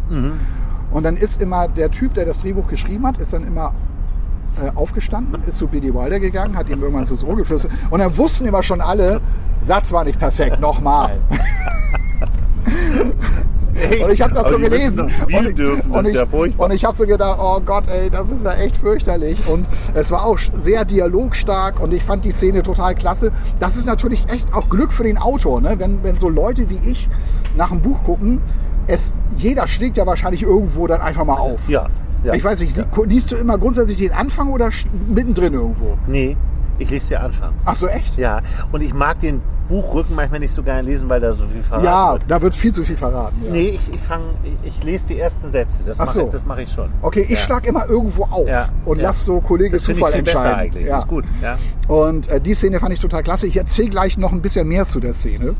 Und 0.90 1.02
dann 1.02 1.16
ist 1.16 1.40
immer 1.40 1.66
der 1.66 1.90
Typ, 1.90 2.12
der 2.12 2.26
das 2.26 2.40
Drehbuch 2.40 2.66
geschrieben 2.66 3.06
hat, 3.06 3.16
ist 3.16 3.32
dann 3.32 3.46
immer 3.46 3.72
äh, 4.60 4.70
aufgestanden, 4.74 5.42
ist 5.46 5.58
zu 5.58 5.66
Billy 5.66 5.92
Wilder 5.94 6.20
gegangen, 6.20 6.56
hat 6.56 6.68
ihm 6.68 6.80
irgendwann 6.80 7.04
ins 7.04 7.24
Ohr 7.24 7.36
geflüstert. 7.36 7.72
Und 7.90 8.00
dann 8.00 8.16
wussten 8.16 8.46
immer 8.46 8.62
schon 8.62 8.80
alle, 8.80 9.20
Satz 9.60 9.92
war 9.92 10.04
nicht 10.04 10.18
perfekt, 10.18 10.60
nochmal. 10.60 11.18
Und 14.02 14.12
ich 14.12 14.20
habe 14.20 14.34
das 14.34 14.50
so 14.50 14.58
gelesen. 14.58 15.00
und, 15.00 15.58
dürfen, 15.58 15.90
und 15.90 16.06
ich, 16.06 16.14
ja 16.14 16.24
und 16.56 16.72
ich 16.72 16.84
habe 16.84 16.96
so 16.96 17.06
gedacht, 17.06 17.38
oh 17.40 17.60
Gott, 17.60 17.84
ey, 17.88 18.10
das 18.10 18.30
ist 18.30 18.44
ja 18.44 18.52
echt 18.52 18.76
fürchterlich. 18.76 19.38
Und 19.46 19.66
es 19.94 20.10
war 20.10 20.24
auch 20.24 20.38
sehr 20.38 20.84
dialogstark 20.84 21.80
und 21.80 21.92
ich 21.92 22.02
fand 22.02 22.24
die 22.24 22.30
Szene 22.30 22.62
total 22.62 22.94
klasse. 22.94 23.32
Das 23.58 23.76
ist 23.76 23.86
natürlich 23.86 24.28
echt 24.28 24.52
auch 24.52 24.68
Glück 24.68 24.92
für 24.92 25.04
den 25.04 25.18
Autor, 25.18 25.60
ne? 25.60 25.74
wenn, 25.78 26.02
wenn 26.02 26.18
so 26.18 26.28
Leute 26.28 26.68
wie 26.70 26.80
ich 26.84 27.08
nach 27.56 27.70
einem 27.70 27.82
Buch 27.82 28.02
gucken. 28.04 28.40
Es, 28.86 29.14
jeder 29.36 29.66
schlägt 29.66 29.96
ja 29.96 30.06
wahrscheinlich 30.06 30.42
irgendwo 30.42 30.86
dann 30.86 31.00
einfach 31.00 31.24
mal 31.24 31.38
auf. 31.38 31.68
Ja. 31.68 31.86
Ja. 32.24 32.34
Ich 32.34 32.44
weiß 32.44 32.60
nicht, 32.60 32.76
li- 32.76 32.84
liest 33.06 33.30
du 33.32 33.36
immer 33.36 33.58
grundsätzlich 33.58 33.98
den 33.98 34.12
Anfang 34.12 34.50
oder 34.50 34.68
mittendrin 35.08 35.54
irgendwo? 35.54 35.96
Nee, 36.06 36.36
ich 36.78 36.90
lese 36.90 37.08
dir 37.08 37.22
Anfang. 37.22 37.52
Ach 37.64 37.76
so, 37.76 37.86
echt? 37.86 38.16
Ja, 38.16 38.40
und 38.72 38.80
ich 38.80 38.94
mag 38.94 39.20
den 39.20 39.40
Buchrücken 39.68 40.16
manchmal 40.16 40.40
nicht 40.40 40.52
so 40.52 40.64
gerne 40.64 40.82
lesen, 40.82 41.08
weil 41.08 41.20
da 41.20 41.32
so 41.32 41.46
viel 41.46 41.62
verraten 41.62 41.84
Ja, 41.84 42.12
wird. 42.14 42.22
da 42.26 42.42
wird 42.42 42.56
viel 42.56 42.72
zu 42.72 42.82
viel 42.82 42.96
verraten. 42.96 43.36
Ja. 43.44 43.52
Nee, 43.52 43.68
ich, 43.68 43.94
ich, 43.94 44.00
fang, 44.00 44.20
ich, 44.42 44.68
ich 44.78 44.82
lese 44.82 45.06
die 45.06 45.18
ersten 45.20 45.48
Sätze. 45.48 45.84
Das 45.84 46.00
Ach 46.00 46.06
mache 46.06 46.14
so. 46.14 46.24
ich, 46.26 46.30
das 46.32 46.44
mach 46.44 46.58
ich 46.58 46.72
schon. 46.72 46.88
Okay, 47.02 47.20
ich 47.22 47.30
ja. 47.30 47.36
schlag 47.36 47.64
immer 47.66 47.86
irgendwo 47.88 48.24
auf 48.24 48.48
Ja, 48.48 48.68
und 48.84 48.98
ja. 48.98 49.04
lass 49.04 49.24
so 49.24 49.40
Kollege 49.40 49.76
das 49.76 49.84
finde 49.86 50.00
ich 50.00 50.04
Zufall 50.04 50.12
viel 50.14 50.22
besser 50.24 50.38
entscheiden. 50.38 50.60
eigentlich. 50.60 50.86
Ja. 50.86 50.94
Das 50.96 51.04
ist 51.04 51.08
gut. 51.08 51.24
Ja. 51.40 51.56
Und 51.86 52.28
äh, 52.28 52.40
die 52.40 52.54
Szene 52.54 52.80
fand 52.80 52.92
ich 52.94 52.98
total 53.00 53.22
klasse. 53.22 53.46
Ich 53.46 53.56
erzähle 53.56 53.90
gleich 53.90 54.18
noch 54.18 54.32
ein 54.32 54.42
bisschen 54.42 54.66
mehr 54.66 54.86
zu 54.86 54.98
der 54.98 55.14
Szene. 55.14 55.54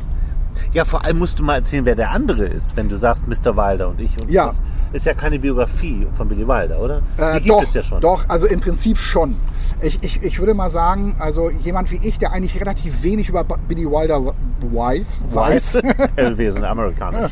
Ja, 0.73 0.83
vor 0.83 1.05
allem 1.05 1.17
musst 1.19 1.39
du 1.39 1.43
mal 1.43 1.55
erzählen, 1.55 1.85
wer 1.85 1.95
der 1.95 2.11
andere 2.11 2.45
ist, 2.45 2.75
wenn 2.75 2.89
du 2.89 2.97
sagst 2.97 3.25
Mr. 3.29 3.55
Wilder 3.55 3.87
und 3.87 4.01
ich. 4.01 4.11
Und 4.21 4.29
Ja. 4.29 4.47
Das 4.47 4.61
ist 4.93 5.05
ja 5.05 5.13
keine 5.13 5.39
Biografie 5.39 6.05
von 6.17 6.27
Billy 6.27 6.47
Wilder, 6.47 6.79
oder? 6.79 7.01
Die 7.17 7.21
Äh, 7.21 7.33
gibt 7.35 7.49
doch, 7.49 7.63
es 7.63 7.73
ja 7.73 7.83
schon. 7.83 8.01
doch, 8.01 8.25
also 8.27 8.47
im 8.47 8.59
Prinzip 8.59 8.97
schon. 8.97 9.35
Ich, 9.81 10.03
ich, 10.03 10.21
ich 10.21 10.39
würde 10.39 10.53
mal 10.53 10.69
sagen, 10.69 11.15
also 11.19 11.49
jemand 11.49 11.91
wie 11.91 11.99
ich, 12.07 12.19
der 12.19 12.31
eigentlich 12.33 12.59
relativ 12.59 13.01
wenig 13.03 13.29
über 13.29 13.43
Billy 13.43 13.85
Wilder 13.85 14.33
weiß, 14.61 15.21
weiß. 15.31 15.75
Äh, 15.75 15.83
Wir 16.37 16.51
sind 16.51 16.63
amerikanisch. 16.63 17.31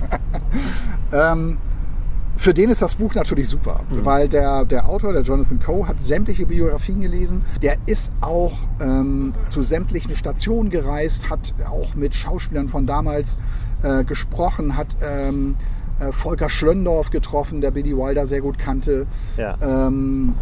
für 2.38 2.54
den 2.54 2.70
ist 2.70 2.82
das 2.82 2.96
Buch 2.96 3.14
natürlich 3.16 3.50
super, 3.50 3.82
Mhm. 3.90 4.06
weil 4.06 4.30
der, 4.30 4.64
der 4.66 4.88
Autor, 4.88 5.12
der 5.14 5.24
Jonathan 5.24 5.60
Coe, 5.60 5.86
hat 5.88 6.00
sämtliche 6.00 6.46
Biografien 6.46 7.02
gelesen. 7.02 7.44
Der 7.62 7.76
ist 7.86 8.14
auch 8.22 8.54
ähm, 8.80 9.34
zu 9.48 9.62
sämtlichen 9.62 10.16
Stationen 10.16 10.70
gereist, 10.70 11.30
hat 11.30 11.54
auch 11.70 11.96
mit 11.96 12.16
Schauspielern 12.16 12.70
von 12.70 12.88
damals 12.88 13.38
äh, 13.84 14.04
gesprochen, 14.06 14.78
hat 14.78 14.88
ähm, 15.02 15.56
äh, 16.00 16.12
Volker 16.12 16.50
Schlöndorff 16.50 17.10
getroffen, 17.10 17.62
der 17.62 17.72
Billy 17.72 17.96
Wilder 17.96 18.26
sehr 18.26 18.42
gut 18.42 18.58
kannte. 18.58 19.06
Ja. 19.38 19.56
Ähm, 19.62 20.36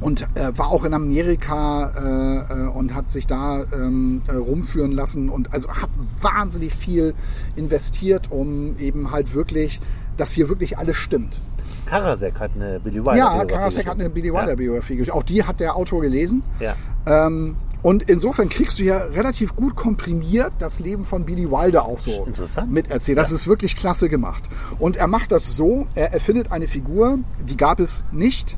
und 0.00 0.26
äh, 0.34 0.56
war 0.56 0.68
auch 0.68 0.84
in 0.84 0.94
Amerika 0.94 1.92
äh, 1.96 2.52
äh, 2.52 2.68
und 2.68 2.94
hat 2.94 3.10
sich 3.10 3.26
da 3.26 3.64
ähm, 3.72 4.22
äh, 4.26 4.32
rumführen 4.34 4.90
lassen 4.92 5.28
und 5.28 5.52
also 5.54 5.68
hat 5.68 5.90
wahnsinnig 6.20 6.74
viel 6.74 7.14
investiert, 7.54 8.30
um 8.30 8.76
eben 8.78 9.12
halt 9.12 9.34
wirklich, 9.34 9.80
dass 10.16 10.32
hier 10.32 10.48
wirklich 10.48 10.76
alles 10.76 10.96
stimmt. 10.96 11.38
Karasek 11.86 12.40
hat 12.40 12.50
eine 12.56 12.80
Billy 12.80 12.96
Wilder 12.96 13.16
Ja, 13.16 13.30
Biografie 13.30 13.54
Karasek 13.54 13.86
hat 13.86 14.00
eine. 14.00 14.10
Billy 14.10 14.32
Wilder 14.32 14.56
Biografie 14.56 14.96
geschrieben. 14.96 15.16
Auch 15.16 15.22
die 15.22 15.44
hat 15.44 15.60
der 15.60 15.76
Autor 15.76 16.00
gelesen. 16.00 16.42
Ja. 16.58 16.74
Ähm, 17.06 17.56
und 17.82 18.08
insofern 18.08 18.48
kriegst 18.48 18.78
du 18.78 18.84
ja 18.84 18.98
relativ 18.98 19.56
gut 19.56 19.74
komprimiert 19.74 20.52
das 20.58 20.78
Leben 20.78 21.04
von 21.04 21.24
Billy 21.24 21.50
Wilder 21.50 21.84
auch 21.84 21.98
so 21.98 22.26
miterzählt. 22.68 23.18
Das 23.18 23.30
Ja. 23.30 23.36
ist 23.36 23.46
wirklich 23.48 23.74
klasse 23.76 24.08
gemacht. 24.08 24.44
Und 24.78 24.96
er 24.96 25.08
macht 25.08 25.32
das 25.32 25.56
so, 25.56 25.86
er 25.94 26.12
erfindet 26.12 26.52
eine 26.52 26.68
Figur, 26.68 27.18
die 27.48 27.56
gab 27.56 27.80
es 27.80 28.04
nicht. 28.12 28.56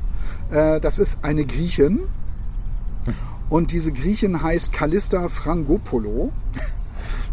Äh, 0.51 0.79
das 0.79 0.99
ist 0.99 1.19
eine 1.23 1.45
Griechin. 1.45 2.01
Und 3.49 3.71
diese 3.71 3.91
Griechin 3.91 4.41
heißt 4.41 4.73
Callista 4.73 5.29
Frangopoulou. 5.29 6.31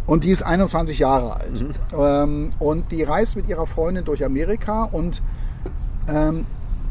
Und 0.05 0.25
die 0.25 0.31
ist 0.31 0.43
21 0.43 0.99
Jahre 0.99 1.37
alt. 1.37 1.63
Ähm, 1.97 2.49
und 2.59 2.91
die 2.91 3.03
reist 3.03 3.35
mit 3.35 3.47
ihrer 3.47 3.65
Freundin 3.65 4.03
durch 4.03 4.23
Amerika 4.25 4.83
und 4.83 5.21
ähm, 6.07 6.45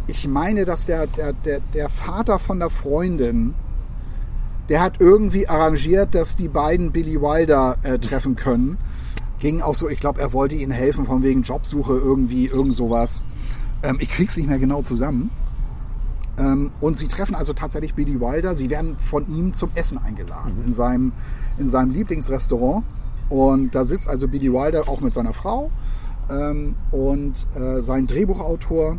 ich 0.07 0.27
meine, 0.27 0.65
dass 0.65 0.87
der, 0.87 1.07
der, 1.07 1.33
der, 1.33 1.61
der 1.75 1.89
Vater 1.89 2.39
von 2.39 2.59
der 2.59 2.71
Freundin, 2.71 3.55
der 4.69 4.81
hat 4.81 5.01
irgendwie 5.01 5.49
arrangiert, 5.49 6.15
dass 6.15 6.37
die 6.37 6.49
beiden 6.49 6.93
Billy 6.93 7.21
Wilder 7.21 7.77
äh, 7.83 7.99
treffen 7.99 8.37
können. 8.37 8.79
Ging 9.39 9.61
auch 9.61 9.75
so, 9.75 9.89
ich 9.89 9.99
glaube, 9.99 10.21
er 10.21 10.33
wollte 10.33 10.55
ihnen 10.55 10.73
helfen 10.73 11.07
von 11.07 11.23
wegen 11.23 11.43
Jobsuche 11.43 11.95
irgendwie, 11.95 12.47
irgend 12.47 12.77
sowas. 12.77 13.23
Ähm, 13.83 13.99
ich 14.01 14.09
krieg's 14.09 14.37
nicht 14.37 14.49
mehr 14.49 14.59
genau 14.59 14.83
zusammen. 14.83 15.31
Ähm, 16.39 16.71
und 16.81 16.97
sie 16.97 17.09
treffen 17.09 17.35
also 17.35 17.53
tatsächlich 17.53 17.95
Billy 17.95 18.21
Wilder. 18.21 18.55
Sie 18.55 18.71
werden 18.71 18.97
von 18.99 19.29
ihm 19.29 19.53
zum 19.55 19.71
Essen 19.75 19.99
eingeladen 19.99 20.63
in, 20.65 20.73
seinem, 20.73 21.13
in 21.59 21.69
seinem 21.69 21.91
Lieblingsrestaurant. 21.91 22.85
Und 23.29 23.75
da 23.75 23.85
sitzt 23.85 24.09
also 24.09 24.29
Billy 24.29 24.53
Wilder 24.53 24.89
auch 24.89 25.01
mit 25.01 25.15
seiner 25.15 25.33
Frau. 25.33 25.71
Ähm, 26.31 26.77
und 26.91 27.47
äh, 27.55 27.83
sein 27.83 28.07
Drehbuchautor 28.07 28.99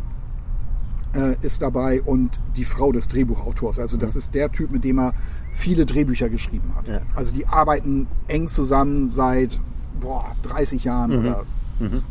äh, 1.14 1.36
ist 1.42 1.62
dabei 1.62 2.02
und 2.02 2.40
die 2.56 2.64
Frau 2.64 2.92
des 2.92 3.08
Drehbuchautors. 3.08 3.78
Also 3.78 3.96
das 3.96 4.16
ist 4.16 4.34
der 4.34 4.52
Typ, 4.52 4.70
mit 4.70 4.84
dem 4.84 4.98
er 4.98 5.14
viele 5.54 5.86
Drehbücher 5.86 6.28
geschrieben 6.28 6.72
hat. 6.76 6.88
Ja. 6.88 7.00
Also 7.14 7.32
die 7.32 7.46
arbeiten 7.46 8.06
eng 8.28 8.48
zusammen 8.48 9.10
seit 9.10 9.58
boah, 10.00 10.36
30 10.42 10.84
Jahren 10.84 11.18
oder, 11.18 11.44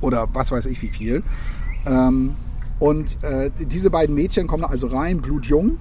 oder 0.02 0.28
was 0.34 0.52
weiß 0.52 0.66
ich 0.66 0.82
wie 0.82 0.88
viel. 0.88 1.24
Ähm, 1.86 2.34
und 2.80 3.18
äh, 3.24 3.52
diese 3.60 3.90
beiden 3.90 4.16
Mädchen 4.16 4.48
kommen 4.48 4.64
also 4.64 4.88
rein, 4.88 5.22
blutjung, 5.22 5.78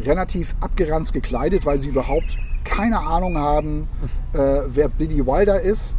relativ 0.00 0.54
abgeranzt 0.60 1.12
gekleidet, 1.12 1.64
weil 1.64 1.78
sie 1.78 1.88
überhaupt 1.88 2.36
keine 2.64 2.98
Ahnung 3.00 3.38
haben, 3.38 3.88
äh, 4.32 4.62
wer 4.68 4.88
Billy 4.88 5.26
Wilder 5.26 5.60
ist. 5.60 5.96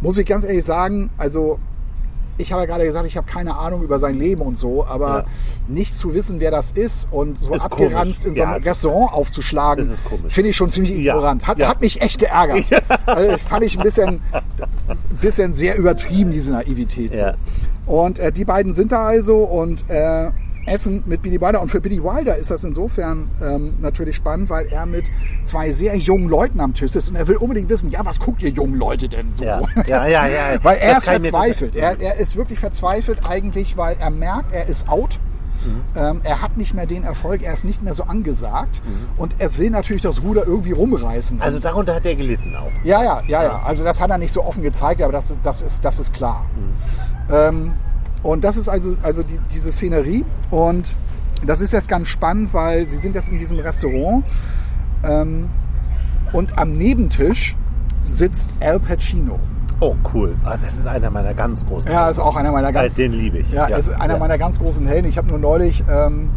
Muss 0.00 0.18
ich 0.18 0.26
ganz 0.26 0.44
ehrlich 0.44 0.64
sagen, 0.64 1.10
also 1.18 1.58
ich 2.38 2.52
habe 2.52 2.62
ja 2.62 2.66
gerade 2.66 2.84
gesagt, 2.84 3.06
ich 3.06 3.16
habe 3.16 3.26
keine 3.30 3.56
Ahnung 3.56 3.82
über 3.82 3.98
sein 3.98 4.14
Leben 4.18 4.42
und 4.42 4.58
so, 4.58 4.86
aber 4.86 5.18
Ja. 5.18 5.24
nicht 5.68 5.94
zu 5.94 6.14
wissen, 6.14 6.40
wer 6.40 6.50
das 6.50 6.70
ist 6.72 7.08
und 7.10 7.38
so 7.38 7.54
Ist 7.54 7.62
abgeranzt 7.62 8.22
komisch. 8.22 8.26
in 8.26 8.34
so 8.34 8.42
einem 8.42 8.62
Restaurant 8.62 9.12
aufzuschlagen, 9.12 9.84
finde 10.28 10.50
ich 10.50 10.56
schon 10.56 10.70
ziemlich 10.70 10.92
ignorant. 10.98 11.46
Hat, 11.46 11.58
hat 11.60 11.80
mich 11.80 12.00
echt 12.02 12.18
geärgert. 12.18 12.64
Also, 13.06 13.36
fand 13.38 13.64
ich 13.64 13.76
ein 13.78 13.82
bisschen, 13.82 14.20
ein 14.32 14.96
bisschen 15.20 15.54
sehr 15.54 15.76
übertrieben, 15.76 16.32
diese 16.32 16.52
Naivität. 16.52 17.14
So. 17.16 17.26
Und 17.92 18.18
äh, 18.18 18.32
die 18.32 18.44
beiden 18.44 18.74
sind 18.74 18.90
da 18.92 19.06
also 19.06 19.38
und 19.44 19.88
äh, 19.88 20.30
essen 20.66 21.02
mit 21.06 21.22
Billy 21.22 21.40
Wilder. 21.40 21.62
Und 21.62 21.68
für 21.70 21.80
Billy 21.80 22.02
Wilder 22.02 22.36
ist 22.36 22.50
das 22.50 22.64
insofern 22.64 23.30
ähm, 23.42 23.74
natürlich 23.80 24.16
spannend, 24.16 24.50
weil 24.50 24.66
er 24.66 24.86
mit 24.86 25.04
zwei 25.44 25.70
sehr 25.72 25.96
jungen 25.96 26.28
Leuten 26.28 26.60
am 26.60 26.74
Tisch 26.74 26.94
ist 26.94 27.08
und 27.08 27.16
er 27.16 27.26
will 27.28 27.36
unbedingt 27.36 27.68
wissen, 27.68 27.90
ja, 27.90 28.04
was 28.04 28.18
guckt 28.18 28.42
ihr 28.42 28.50
jungen 28.50 28.74
Leute 28.76 29.08
denn 29.08 29.30
so? 29.30 29.44
Ja, 29.44 29.62
ja, 29.86 30.06
ja. 30.06 30.26
ja. 30.26 30.58
Weil 30.62 30.78
er 30.78 30.94
Das 30.94 31.04
ist 31.04 31.10
verzweifelt. 31.10 31.76
Er, 31.76 32.00
er 32.00 32.16
ist 32.16 32.36
wirklich 32.36 32.58
verzweifelt 32.58 33.20
eigentlich, 33.28 33.76
weil 33.76 33.96
er 33.98 34.10
merkt, 34.10 34.52
er 34.52 34.68
ist 34.68 34.88
out. 34.88 35.18
Mhm. 35.64 35.80
Ähm, 36.00 36.20
er 36.22 36.42
hat 36.42 36.56
nicht 36.58 36.74
mehr 36.74 36.86
den 36.86 37.02
Erfolg, 37.02 37.42
er 37.42 37.54
ist 37.54 37.64
nicht 37.64 37.82
mehr 37.82 37.94
so 37.94 38.04
angesagt 38.04 38.82
Mhm. 38.84 39.18
und 39.20 39.34
er 39.38 39.56
will 39.56 39.70
natürlich 39.70 40.02
das 40.02 40.22
Ruder 40.22 40.46
irgendwie 40.46 40.72
rumreißen. 40.72 41.40
Also 41.40 41.58
darunter 41.58 41.94
hat 41.94 42.04
er 42.06 42.14
gelitten 42.14 42.54
auch. 42.56 42.70
ja, 42.84 43.02
ja, 43.02 43.22
ja, 43.26 43.42
ja. 43.42 43.62
Also 43.64 43.82
das 43.82 44.00
hat 44.00 44.10
er 44.10 44.18
nicht 44.18 44.32
so 44.32 44.44
offen 44.44 44.62
gezeigt, 44.62 45.00
aber 45.00 45.12
das, 45.12 45.34
das, 45.42 45.62
ist, 45.62 45.84
das 45.84 45.98
ist 45.98 46.12
klar. 46.12 46.44
Ähm, 47.32 47.72
und 48.22 48.44
das 48.44 48.56
ist 48.56 48.68
also, 48.68 48.96
also 49.02 49.22
die, 49.22 49.38
diese 49.52 49.72
Szenerie 49.72 50.24
und 50.50 50.94
das 51.44 51.60
ist 51.60 51.72
jetzt 51.72 51.88
ganz 51.88 52.08
spannend, 52.08 52.52
weil 52.54 52.86
sie 52.86 52.96
sind 52.96 53.14
jetzt 53.14 53.30
in 53.30 53.38
diesem 53.38 53.58
Restaurant 53.60 54.24
ähm, 55.04 55.48
und 56.32 56.56
am 56.58 56.76
Nebentisch 56.76 57.54
sitzt 58.10 58.48
Al 58.60 58.80
Pacino. 58.80 59.38
Oh, 59.80 59.94
cool. 60.14 60.34
Ah, 60.44 60.56
das 60.64 60.76
ist 60.76 60.86
einer 60.86 61.10
meiner 61.10 61.34
ganz 61.34 61.64
großen. 61.66 61.90
Ja, 61.92 62.08
ist 62.08 62.18
auch 62.18 62.34
einer 62.36 62.50
meiner 62.50 62.72
ganz, 62.72 62.84
Also, 62.92 63.02
den 63.02 63.12
liebe 63.12 63.38
ich. 63.38 63.52
Ja, 63.52 63.66
ist 63.66 63.90
einer 63.90 64.14
ja. 64.14 64.18
meiner 64.18 64.38
ganz 64.38 64.58
großen 64.58 64.86
Helden. 64.86 65.06
Ich 65.08 65.18
habe 65.18 65.28
nur 65.28 65.38
neulich 65.38 65.84
ähm, 65.90 66.30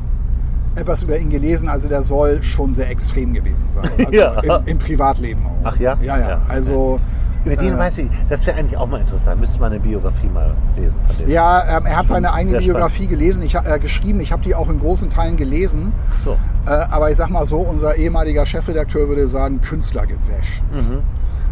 etwas 0.75 1.03
über 1.03 1.17
ihn 1.17 1.29
gelesen. 1.29 1.69
Also 1.69 1.88
der 1.88 2.03
soll 2.03 2.43
schon 2.43 2.74
sehr 2.74 2.89
extrem 2.89 3.33
gewesen 3.33 3.69
sein. 3.69 3.89
Also 3.98 4.12
Ja. 4.12 4.39
im, 4.41 4.67
im 4.67 4.79
Privatleben 4.79 5.45
auch. 5.45 5.55
Ach 5.63 5.79
ja? 5.79 5.98
Ja, 6.01 6.17
ja. 6.17 6.29
Ja. 6.29 6.41
Also 6.50 7.00
Über 7.46 7.55
den 7.55 7.75
äh, 7.75 7.77
weiß 7.77 7.98
ich, 8.00 8.10
das 8.29 8.46
wäre 8.46 8.58
eigentlich 8.58 8.77
auch 8.77 8.88
mal 8.88 9.00
interessant. 9.00 9.39
Müsste 9.39 9.60
man 9.60 9.72
eine 9.72 9.79
Biografie 9.81 10.27
mal 10.27 10.53
lesen 10.75 11.00
von 11.08 11.17
dem. 11.17 11.29
ja, 11.29 11.77
ähm, 11.77 11.86
er 11.86 11.98
hat 11.98 12.08
seine 12.08 12.34
eigene 12.34 12.58
Biografie 12.60 13.08
gelesen, 13.08 13.43
ich, 13.43 13.55
äh, 13.55 13.79
geschrieben. 13.79 14.19
Ich 14.19 14.31
habe 14.31 14.41
die 14.43 14.55
auch 14.55 14.69
in 14.69 14.79
großen 14.79 15.10
Teilen 15.10 15.38
gelesen. 15.38 15.93
So. 16.24 16.38
Äh, 16.65 16.72
aber 16.72 17.10
ich 17.12 17.17
sag 17.17 17.29
mal 17.29 17.46
so, 17.46 17.58
unser 17.58 17.96
ehemaliger 17.96 18.46
Chefredakteur 18.46 19.08
würde 19.08 19.27
sagen, 19.27 19.62
Künstlergewäsch. 19.62 20.62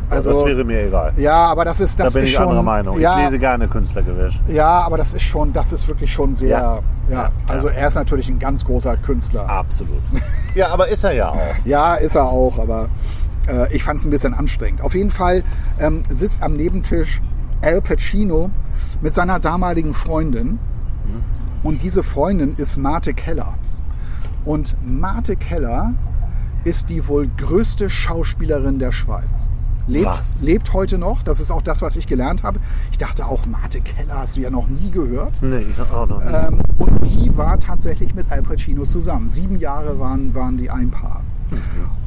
Also, 0.10 0.32
das 0.32 0.46
wäre 0.46 0.64
mir 0.64 0.88
egal. 0.88 1.12
ja, 1.18 1.36
aber 1.36 1.66
das 1.66 1.82
ist 1.82 2.00
das 2.00 2.08
da 2.08 2.14
bin 2.14 2.24
ist 2.24 2.30
ich 2.30 2.36
schon, 2.38 2.46
anderer 2.46 2.64
Meinung. 2.64 2.98
Ja, 2.98 3.18
Ich 3.18 3.26
lese 3.26 3.40
gerne 3.40 3.68
Künstlergewäsch. 3.68 4.40
ja, 4.48 4.66
aber 4.80 4.96
das 4.96 5.14
ist 5.14 5.24
schon, 5.24 5.52
das 5.52 5.74
ist 5.74 5.86
wirklich 5.90 6.10
schon 6.14 6.34
sehr. 6.34 6.48
Ja, 6.50 6.80
Ja. 7.10 7.30
also 7.50 7.68
er 7.68 7.90
ist 7.90 7.96
natürlich 7.96 8.30
ein 8.30 8.40
ganz 8.40 8.64
großer 8.64 8.96
Künstler. 8.98 9.50
Absolut. 9.50 9.98
ja, 10.56 10.68
aber 10.72 10.88
ist 10.88 11.04
er 11.04 11.12
ja 11.12 11.30
auch. 11.32 11.38
Ja, 11.66 11.96
ist 11.96 12.16
er 12.16 12.24
auch, 12.24 12.58
aber 12.58 12.88
äh, 13.48 13.74
ich 13.74 13.84
fand 13.84 14.00
es 14.00 14.06
ein 14.06 14.12
bisschen 14.12 14.34
anstrengend. 14.34 14.82
Auf 14.82 14.96
jeden 14.96 15.12
Fall 15.12 15.44
ähm, 15.80 16.04
sitzt 16.10 16.42
am 16.42 16.54
Nebentisch 16.54 17.22
Al 17.62 17.82
Pacino 17.82 18.52
mit 19.02 19.16
seiner 19.16 19.40
damaligen 19.40 19.94
Freundin. 19.94 20.60
Und 21.64 21.82
diese 21.82 22.04
Freundin 22.04 22.56
ist 22.56 22.78
Marte 22.78 23.14
Keller. 23.14 23.56
Und 24.46 24.76
Marte 24.86 25.36
Keller 25.36 25.94
ist 26.64 26.90
die 26.90 27.08
wohl 27.08 27.28
größte 27.38 27.90
Schauspielerin 27.90 28.80
der 28.80 28.92
Schweiz. 28.92 29.50
Lebt, 29.88 30.06
Was? 30.06 30.42
lebt 30.42 30.74
heute 30.74 30.98
noch. 30.98 31.24
Das 31.24 31.40
ist 31.40 31.50
auch 31.50 31.62
das, 31.62 31.82
was 31.82 31.96
ich 31.96 32.08
gelernt 32.08 32.44
habe. 32.44 32.60
Ich 32.92 32.98
dachte 32.98 33.26
auch, 33.26 33.46
Marte 33.46 33.80
Keller 33.80 34.20
hast 34.20 34.36
du 34.36 34.42
ja 34.42 34.50
noch 34.50 34.68
nie 34.68 34.92
gehört. 34.92 35.42
Nee, 35.42 35.60
ich 35.72 35.80
auch 35.80 36.08
noch 36.08 36.24
nicht. 36.24 36.34
Ähm, 36.34 36.62
und 36.78 37.06
die 37.06 37.36
war 37.38 37.58
tatsächlich 37.60 38.14
mit 38.14 38.30
Al 38.30 38.44
Pacino 38.44 38.86
zusammen. 38.86 39.30
Sieben 39.30 39.60
Jahre 39.60 39.98
waren, 39.98 40.36
waren 40.36 40.58
die 40.58 40.70
ein 40.70 40.92
Paar. 40.92 41.22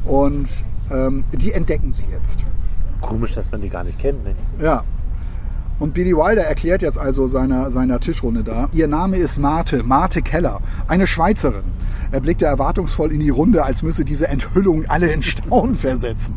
Und 0.05 0.47
ähm, 0.91 1.23
die 1.31 1.53
entdecken 1.53 1.93
sie 1.93 2.05
jetzt. 2.11 2.39
Komisch, 3.01 3.31
dass 3.31 3.51
man 3.51 3.61
die 3.61 3.69
gar 3.69 3.83
nicht 3.83 3.99
kennt. 3.99 4.23
Ne? 4.23 4.35
Ja. 4.59 4.83
Und 5.79 5.95
Billy 5.95 6.15
Wilder 6.15 6.43
erklärt 6.43 6.83
jetzt 6.83 6.99
also 6.99 7.27
seiner, 7.27 7.71
seiner 7.71 7.99
Tischrunde 7.99 8.43
da, 8.43 8.69
ihr 8.71 8.87
Name 8.87 9.17
ist 9.17 9.39
Marte, 9.39 9.81
Marte 9.81 10.21
Keller, 10.21 10.61
eine 10.87 11.07
Schweizerin. 11.07 11.63
Er 12.11 12.19
blickte 12.19 12.45
erwartungsvoll 12.45 13.11
in 13.13 13.21
die 13.21 13.29
Runde, 13.29 13.63
als 13.63 13.83
müsse 13.83 14.03
diese 14.03 14.27
Enthüllung 14.27 14.85
alle 14.87 15.11
in 15.11 15.23
Staunen 15.23 15.75
versetzen. 15.75 16.35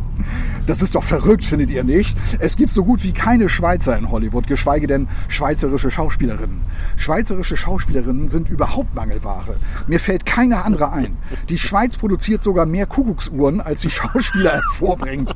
Das 0.66 0.80
ist 0.80 0.94
doch 0.94 1.04
verrückt, 1.04 1.44
findet 1.44 1.68
ihr 1.70 1.84
nicht? 1.84 2.16
Es 2.38 2.56
gibt 2.56 2.70
so 2.70 2.84
gut 2.84 3.02
wie 3.02 3.12
keine 3.12 3.48
Schweizer 3.48 3.98
in 3.98 4.10
Hollywood, 4.10 4.46
geschweige 4.46 4.86
denn 4.86 5.08
schweizerische 5.28 5.90
Schauspielerinnen. 5.90 6.62
Schweizerische 6.96 7.56
Schauspielerinnen 7.56 8.28
sind 8.28 8.48
überhaupt 8.48 8.94
Mangelware. 8.94 9.56
Mir 9.86 10.00
fällt 10.00 10.24
keine 10.24 10.64
andere 10.64 10.92
ein. 10.92 11.16
Die 11.48 11.58
Schweiz 11.58 11.96
produziert 11.96 12.42
sogar 12.42 12.66
mehr 12.66 12.86
Kuckucksuhren, 12.86 13.60
als 13.60 13.82
die 13.82 13.90
Schauspieler 13.90 14.52
hervorbringt. 14.54 15.34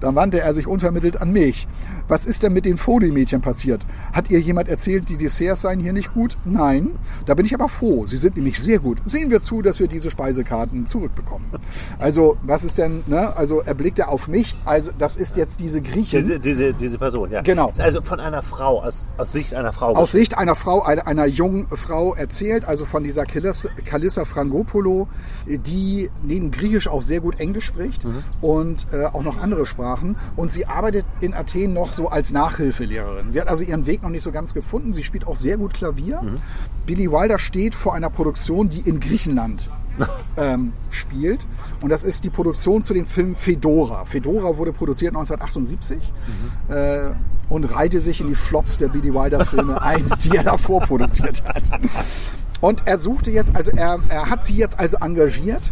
Dann 0.00 0.14
wandte 0.14 0.40
er 0.40 0.54
sich 0.54 0.66
unvermittelt 0.66 1.20
an 1.20 1.32
mich. 1.32 1.66
Was 2.08 2.26
ist 2.26 2.42
denn 2.42 2.52
mit 2.52 2.64
den 2.64 2.78
Fodelmädchen 2.78 3.40
passiert? 3.40 3.86
Hat 4.12 4.30
ihr 4.30 4.40
jemand 4.40 4.68
erzählt, 4.68 5.08
die 5.08 5.16
Desserts 5.16 5.62
seien 5.62 5.80
hier 5.80 5.92
nicht 5.92 6.12
gut? 6.14 6.36
Nein. 6.44 6.90
Da 7.26 7.34
bin 7.34 7.46
ich 7.46 7.54
aber 7.54 7.68
froh. 7.68 8.06
Sie 8.06 8.16
sind 8.16 8.36
nämlich 8.36 8.58
sehr 8.60 8.78
gut. 8.78 8.98
Sehen 9.06 9.30
wir 9.30 9.40
zu, 9.40 9.62
dass 9.62 9.80
wir 9.80 9.88
diese 9.88 10.10
Speisekarten 10.10 10.86
zurückbekommen. 10.86 11.46
Also, 11.98 12.36
was 12.42 12.64
ist 12.64 12.78
denn, 12.78 13.02
ne? 13.06 13.36
Also, 13.36 13.60
er 13.60 13.74
blickte 13.74 14.08
auf 14.08 14.28
mich. 14.28 14.54
Also, 14.64 14.90
das 14.98 15.16
ist 15.16 15.36
jetzt 15.36 15.60
diese 15.60 15.80
Griechin. 15.80 16.20
Diese, 16.20 16.40
diese, 16.40 16.74
diese 16.74 16.98
Person, 16.98 17.30
ja. 17.30 17.42
Genau. 17.42 17.72
Also 17.78 18.02
von 18.02 18.20
einer 18.20 18.42
Frau, 18.42 18.82
aus, 18.82 19.04
aus 19.18 19.32
Sicht 19.32 19.54
einer 19.54 19.72
Frau. 19.72 19.94
aus 19.94 20.12
Sicht 20.12 20.36
einer 20.36 20.56
Frau, 20.56 20.82
einer, 20.82 21.06
einer 21.06 21.26
jungen 21.26 21.66
Frau 21.68 22.14
erzählt, 22.14 22.64
also 22.66 22.84
von 22.84 23.04
dieser 23.04 23.22
Kalis- 23.24 23.68
Kalissa 23.84 24.24
Frangopoulou, 24.24 25.06
die 25.46 26.10
neben 26.22 26.50
Griechisch 26.50 26.88
auch 26.88 27.02
sehr 27.02 27.20
gut 27.20 27.40
Englisch 27.40 27.66
spricht 27.66 28.06
und 28.40 28.86
äh, 28.92 29.04
auch 29.06 29.22
noch 29.22 29.40
andere 29.40 29.66
Sprachen. 29.66 30.16
Und 30.36 30.52
sie 30.52 30.66
arbeitet 30.66 31.04
in 31.20 31.34
Athen 31.34 31.72
noch 31.72 31.91
so 31.94 32.08
als 32.08 32.32
Nachhilfelehrerin. 32.32 33.30
Sie 33.30 33.40
hat 33.40 33.48
also 33.48 33.64
ihren 33.64 33.86
Weg 33.86 34.02
noch 34.02 34.10
nicht 34.10 34.22
so 34.22 34.32
ganz 34.32 34.54
gefunden. 34.54 34.94
Sie 34.94 35.04
spielt 35.04 35.26
auch 35.26 35.36
sehr 35.36 35.56
gut 35.56 35.74
Klavier. 35.74 36.22
Billy 36.86 37.10
Wilder 37.10 37.38
steht 37.38 37.74
vor 37.74 37.94
einer 37.94 38.10
Produktion, 38.10 38.68
die 38.68 38.80
in 38.80 39.00
Griechenland 39.00 39.68
ähm, 40.36 40.72
spielt. 40.90 41.40
Und 41.80 41.90
das 41.90 42.04
ist 42.04 42.24
die 42.24 42.30
Produktion 42.30 42.82
zu 42.82 42.94
dem 42.94 43.06
Film 43.06 43.34
Fedora. 43.34 44.04
Fedora 44.04 44.56
wurde 44.56 44.72
produziert 44.72 45.14
1978 45.14 45.98
äh, 46.68 47.10
und 47.48 47.64
reihte 47.64 48.00
sich 48.00 48.20
in 48.20 48.28
die 48.28 48.34
Flops 48.34 48.78
der 48.78 48.88
Billy 48.88 49.12
Wilder 49.12 49.44
Filme 49.44 49.80
ein, 49.82 50.10
die 50.24 50.36
er 50.36 50.44
davor 50.44 50.80
produziert 50.80 51.42
hat. 51.44 51.62
Und 52.60 52.86
er 52.86 52.98
suchte 52.98 53.30
jetzt, 53.30 53.54
also 53.56 53.72
er, 53.72 53.98
er 54.08 54.30
hat 54.30 54.46
sie 54.46 54.56
jetzt 54.56 54.78
also 54.78 54.98
engagiert, 54.98 55.62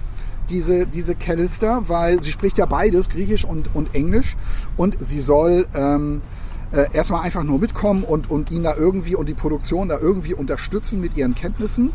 diese, 0.51 0.87
diese 0.87 1.15
Callister, 1.15 1.85
weil 1.87 2.23
sie 2.23 2.33
spricht 2.33 2.59
ja 2.59 2.67
beides, 2.67 3.09
Griechisch 3.09 3.45
und, 3.45 3.75
und 3.75 3.95
Englisch. 3.95 4.37
Und 4.77 4.97
sie 5.01 5.21
soll 5.21 5.67
ähm, 5.75 6.23
äh, 6.73 6.87
erstmal 6.93 7.23
einfach 7.23 7.43
nur 7.43 7.59
mitkommen 7.59 8.05
und, 8.05 8.31
und 8.31 8.51
ihn 8.51 8.63
da 8.63 8.75
irgendwie 8.77 9.15
und 9.15 9.29
die 9.29 9.35
Produktion 9.35 9.89
da 9.89 9.99
irgendwie 9.99 10.35
unterstützen 10.35 11.01
mit 11.01 11.17
ihren 11.17 11.35
Kenntnissen. 11.35 11.93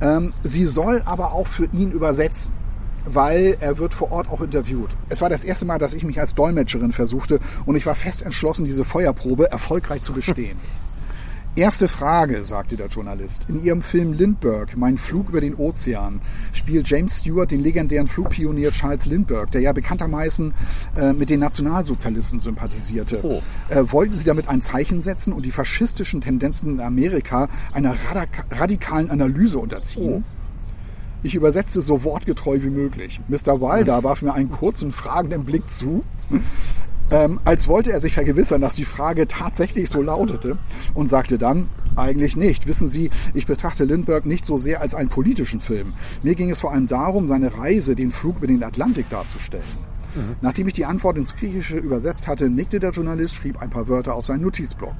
Ähm, 0.00 0.32
sie 0.44 0.66
soll 0.66 1.02
aber 1.04 1.32
auch 1.32 1.46
für 1.46 1.66
ihn 1.72 1.92
übersetzen 1.92 2.52
weil 3.08 3.56
er 3.60 3.78
wird 3.78 3.94
vor 3.94 4.10
Ort 4.10 4.28
auch 4.30 4.40
interviewt. 4.40 4.90
Es 5.08 5.20
war 5.20 5.28
das 5.28 5.44
erste 5.44 5.64
Mal, 5.64 5.78
dass 5.78 5.94
ich 5.94 6.02
mich 6.02 6.18
als 6.18 6.34
Dolmetscherin 6.34 6.90
versuchte 6.90 7.38
und 7.64 7.76
ich 7.76 7.86
war 7.86 7.94
fest 7.94 8.24
entschlossen, 8.24 8.64
diese 8.64 8.84
Feuerprobe 8.84 9.48
erfolgreich 9.48 10.02
zu 10.02 10.12
bestehen. 10.12 10.58
Erste 11.56 11.88
Frage, 11.88 12.44
sagte 12.44 12.76
der 12.76 12.88
Journalist. 12.88 13.46
In 13.48 13.64
Ihrem 13.64 13.80
Film 13.80 14.12
Lindbergh, 14.12 14.76
Mein 14.76 14.98
Flug 14.98 15.30
über 15.30 15.40
den 15.40 15.54
Ozean, 15.54 16.20
spielt 16.52 16.86
James 16.86 17.16
Stewart 17.16 17.50
den 17.50 17.60
legendären 17.60 18.08
Flugpionier 18.08 18.70
Charles 18.72 19.06
Lindbergh, 19.06 19.50
der 19.52 19.62
ja 19.62 19.72
bekanntermaßen 19.72 20.52
äh, 20.98 21.14
mit 21.14 21.30
den 21.30 21.40
Nationalsozialisten 21.40 22.40
sympathisierte. 22.40 23.20
Oh. 23.22 23.40
Äh, 23.70 23.90
wollten 23.90 24.18
Sie 24.18 24.26
damit 24.26 24.48
ein 24.48 24.60
Zeichen 24.60 25.00
setzen 25.00 25.32
und 25.32 25.46
die 25.46 25.50
faschistischen 25.50 26.20
Tendenzen 26.20 26.72
in 26.72 26.80
Amerika 26.82 27.48
einer 27.72 27.94
radak- 27.94 28.44
radikalen 28.50 29.08
Analyse 29.10 29.58
unterziehen? 29.58 30.24
Ich 31.22 31.34
übersetzte 31.34 31.80
so 31.80 32.04
wortgetreu 32.04 32.58
wie 32.60 32.68
möglich. 32.68 33.18
Mr. 33.28 33.62
Wilder 33.62 34.04
warf 34.04 34.20
mir 34.20 34.34
einen 34.34 34.50
kurzen, 34.50 34.92
fragenden 34.92 35.44
Blick 35.44 35.70
zu, 35.70 36.04
ähm, 37.10 37.40
als 37.44 37.68
wollte 37.68 37.92
er 37.92 38.00
sich 38.00 38.14
vergewissern, 38.14 38.60
dass 38.60 38.74
die 38.74 38.84
Frage 38.84 39.28
tatsächlich 39.28 39.90
so 39.90 40.02
lautete 40.02 40.58
und 40.94 41.10
sagte 41.10 41.38
dann, 41.38 41.68
eigentlich 41.96 42.36
nicht. 42.36 42.66
Wissen 42.66 42.88
Sie, 42.88 43.10
ich 43.34 43.46
betrachte 43.46 43.84
Lindbergh 43.84 44.28
nicht 44.28 44.44
so 44.44 44.58
sehr 44.58 44.80
als 44.80 44.94
einen 44.94 45.08
politischen 45.08 45.60
Film. 45.60 45.94
Mir 46.22 46.34
ging 46.34 46.50
es 46.50 46.60
vor 46.60 46.72
allem 46.72 46.86
darum, 46.86 47.28
seine 47.28 47.56
Reise, 47.56 47.96
den 47.96 48.10
Flug 48.10 48.38
über 48.38 48.46
den 48.46 48.62
Atlantik 48.62 49.08
darzustellen. 49.08 49.64
Nachdem 50.40 50.66
ich 50.68 50.74
die 50.74 50.86
Antwort 50.86 51.18
ins 51.18 51.36
Griechische 51.36 51.76
übersetzt 51.76 52.26
hatte, 52.26 52.48
nickte 52.48 52.80
der 52.80 52.90
Journalist, 52.90 53.34
schrieb 53.34 53.60
ein 53.60 53.70
paar 53.70 53.88
Wörter 53.88 54.14
auf 54.14 54.26
seinen 54.26 54.42
Notizblock. 54.42 54.94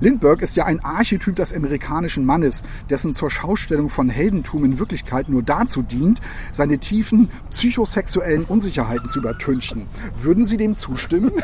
Lindbergh 0.00 0.42
ist 0.42 0.56
ja 0.56 0.64
ein 0.64 0.84
Archetyp 0.84 1.36
des 1.36 1.52
amerikanischen 1.52 2.24
Mannes, 2.24 2.62
dessen 2.90 3.14
zur 3.14 3.30
Schaustellung 3.30 3.90
von 3.90 4.08
Heldentum 4.08 4.64
in 4.64 4.78
Wirklichkeit 4.78 5.28
nur 5.28 5.42
dazu 5.42 5.82
dient, 5.82 6.20
seine 6.52 6.78
tiefen 6.78 7.30
psychosexuellen 7.50 8.44
Unsicherheiten 8.44 9.08
zu 9.08 9.20
übertünchen. 9.20 9.86
Würden 10.16 10.44
Sie 10.44 10.56
dem 10.56 10.76
zustimmen? 10.76 11.32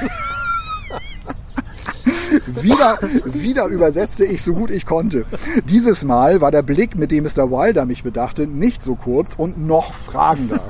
wieder, 2.47 2.99
wieder 3.25 3.66
übersetzte 3.66 4.25
ich 4.25 4.42
so 4.42 4.54
gut 4.54 4.71
ich 4.71 4.87
konnte. 4.87 5.25
Dieses 5.69 6.04
Mal 6.04 6.40
war 6.40 6.50
der 6.50 6.62
Blick, 6.62 6.97
mit 6.97 7.11
dem 7.11 7.25
Mr. 7.25 7.50
Wilder 7.50 7.85
mich 7.85 8.02
bedachte, 8.02 8.47
nicht 8.47 8.83
so 8.83 8.94
kurz 8.94 9.35
und 9.35 9.59
noch 9.59 9.94
fragender. 9.94 10.62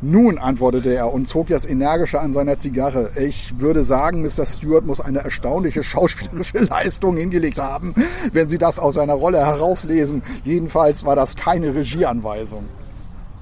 Nun, 0.00 0.38
antwortete 0.38 0.94
er 0.94 1.12
und 1.12 1.26
zog 1.26 1.48
jetzt 1.48 1.68
energischer 1.68 2.20
an 2.20 2.32
seiner 2.32 2.58
Zigarre. 2.58 3.10
Ich 3.16 3.58
würde 3.58 3.84
sagen, 3.84 4.22
Mr. 4.22 4.46
Stewart 4.46 4.84
muss 4.84 5.00
eine 5.00 5.20
erstaunliche 5.20 5.82
schauspielerische 5.82 6.58
Leistung 6.64 7.16
hingelegt 7.16 7.58
haben, 7.58 7.94
wenn 8.32 8.48
Sie 8.48 8.58
das 8.58 8.78
aus 8.78 8.94
seiner 8.96 9.14
Rolle 9.14 9.38
herauslesen. 9.38 10.22
Jedenfalls 10.44 11.04
war 11.04 11.16
das 11.16 11.36
keine 11.36 11.74
Regieanweisung. 11.74 12.64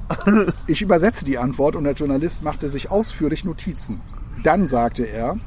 Ich 0.67 0.83
übersetzte 0.83 1.25
die 1.25 1.39
Antwort 1.39 1.77
und 1.77 1.85
der 1.85 1.95
Journalist 1.95 2.43
machte 2.43 2.69
sich 2.69 2.91
ausführlich 2.91 3.45
Notizen. 3.45 4.01
Dann 4.43 4.67
sagte 4.67 5.05
er, 5.05 5.39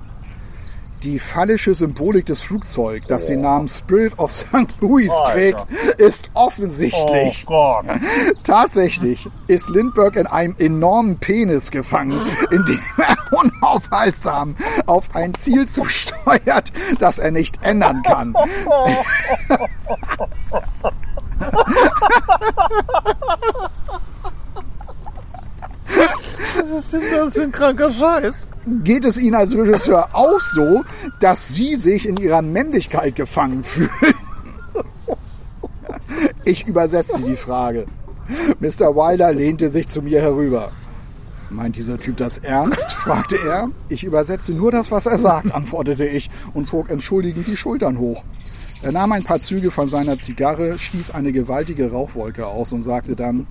die 1.03 1.19
phallische 1.19 1.73
Symbolik 1.73 2.25
des 2.25 2.41
Flugzeugs, 2.41 3.05
das 3.07 3.27
den 3.27 3.41
Namen 3.41 3.67
Spirit 3.67 4.17
of 4.17 4.31
St. 4.31 4.67
Louis 4.81 5.11
Alter. 5.11 5.31
trägt, 5.31 5.65
ist 5.99 6.29
offensichtlich. 6.33 7.45
Gott. 7.45 7.85
Tatsächlich 8.43 9.29
ist 9.47 9.69
Lindbergh 9.69 10.19
in 10.19 10.27
einem 10.27 10.55
enormen 10.57 11.17
Penis 11.17 11.71
gefangen, 11.71 12.19
in 12.51 12.65
dem 12.65 12.81
er 12.97 13.15
unaufhaltsam 13.39 14.55
auf 14.85 15.15
ein 15.15 15.33
Ziel 15.35 15.67
zusteuert, 15.67 16.71
das 16.99 17.19
er 17.19 17.31
nicht 17.31 17.63
ändern 17.63 18.01
kann. 18.03 18.33
Was 26.59 26.69
ist 26.69 26.93
denn 26.93 27.01
das 27.11 27.33
für 27.33 27.43
ein 27.43 27.51
kranker 27.51 27.91
Scheiß? 27.91 28.35
Geht 28.83 29.05
es 29.05 29.17
Ihnen 29.17 29.35
als 29.35 29.55
Regisseur 29.55 30.09
auch 30.13 30.39
so, 30.39 30.83
dass 31.19 31.53
Sie 31.53 31.75
sich 31.75 32.07
in 32.07 32.17
Ihrer 32.17 32.41
Männlichkeit 32.41 33.15
gefangen 33.15 33.63
fühlen? 33.63 33.89
Ich 36.43 36.67
übersetze 36.67 37.19
die 37.21 37.37
Frage. 37.37 37.85
Mr. 38.59 38.95
Wilder 38.95 39.31
lehnte 39.31 39.69
sich 39.69 39.87
zu 39.87 40.01
mir 40.01 40.21
herüber. 40.21 40.71
Meint 41.49 41.77
dieser 41.77 41.97
Typ 41.97 42.17
das 42.17 42.39
ernst? 42.39 42.91
fragte 42.91 43.37
er. 43.37 43.69
Ich 43.89 44.03
übersetze 44.03 44.53
nur 44.53 44.71
das, 44.71 44.91
was 44.91 45.05
er 45.05 45.17
sagt, 45.17 45.53
antwortete 45.53 46.05
ich 46.05 46.29
und 46.53 46.67
zog 46.67 46.89
entschuldigend 46.89 47.47
die 47.47 47.55
Schultern 47.57 47.99
hoch. 47.99 48.23
Er 48.81 48.91
nahm 48.91 49.11
ein 49.13 49.23
paar 49.23 49.41
Züge 49.41 49.71
von 49.71 49.89
seiner 49.89 50.19
Zigarre, 50.19 50.77
stieß 50.77 51.11
eine 51.11 51.31
gewaltige 51.31 51.91
Rauchwolke 51.91 52.45
aus 52.45 52.73
und 52.73 52.81
sagte 52.81 53.15
dann, 53.15 53.47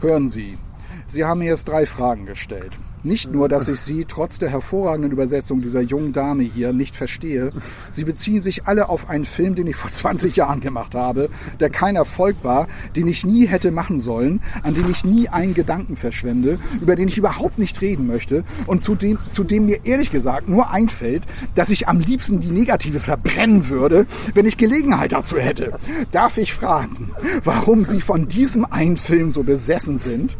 hören 0.00 0.28
Sie, 0.28 0.58
Sie 1.06 1.24
haben 1.24 1.40
mir 1.40 1.48
jetzt 1.48 1.68
drei 1.68 1.86
Fragen 1.86 2.26
gestellt. 2.26 2.72
Nicht 3.04 3.30
nur, 3.30 3.50
dass 3.50 3.68
ich 3.68 3.80
Sie 3.80 4.06
trotz 4.08 4.38
der 4.38 4.48
hervorragenden 4.48 5.12
Übersetzung 5.12 5.60
dieser 5.60 5.82
jungen 5.82 6.14
Dame 6.14 6.42
hier 6.42 6.72
nicht 6.72 6.96
verstehe, 6.96 7.52
Sie 7.90 8.04
beziehen 8.04 8.40
sich 8.40 8.66
alle 8.66 8.88
auf 8.88 9.10
einen 9.10 9.26
Film, 9.26 9.54
den 9.54 9.66
ich 9.66 9.76
vor 9.76 9.90
20 9.90 10.34
Jahren 10.36 10.60
gemacht 10.60 10.94
habe, 10.94 11.28
der 11.60 11.68
kein 11.68 11.96
Erfolg 11.96 12.36
war, 12.44 12.66
den 12.96 13.06
ich 13.06 13.26
nie 13.26 13.44
hätte 13.44 13.72
machen 13.72 14.00
sollen, 14.00 14.40
an 14.62 14.72
dem 14.72 14.90
ich 14.90 15.04
nie 15.04 15.28
einen 15.28 15.52
Gedanken 15.52 15.96
verschwende, 15.96 16.58
über 16.80 16.96
den 16.96 17.08
ich 17.08 17.18
überhaupt 17.18 17.58
nicht 17.58 17.82
reden 17.82 18.06
möchte 18.06 18.42
und 18.66 18.80
zu 18.80 18.94
dem, 18.94 19.18
zu 19.32 19.44
dem 19.44 19.66
mir 19.66 19.84
ehrlich 19.84 20.10
gesagt 20.10 20.48
nur 20.48 20.70
einfällt, 20.70 21.24
dass 21.54 21.68
ich 21.68 21.88
am 21.88 22.00
liebsten 22.00 22.40
die 22.40 22.50
Negative 22.50 23.00
verbrennen 23.00 23.68
würde, 23.68 24.06
wenn 24.32 24.46
ich 24.46 24.56
Gelegenheit 24.56 25.12
dazu 25.12 25.36
hätte. 25.36 25.78
Darf 26.10 26.38
ich 26.38 26.54
fragen, 26.54 27.10
warum 27.44 27.84
Sie 27.84 28.00
von 28.00 28.28
diesem 28.28 28.64
einen 28.64 28.96
Film 28.96 29.28
so 29.28 29.42
besessen 29.42 29.98
sind? 29.98 30.38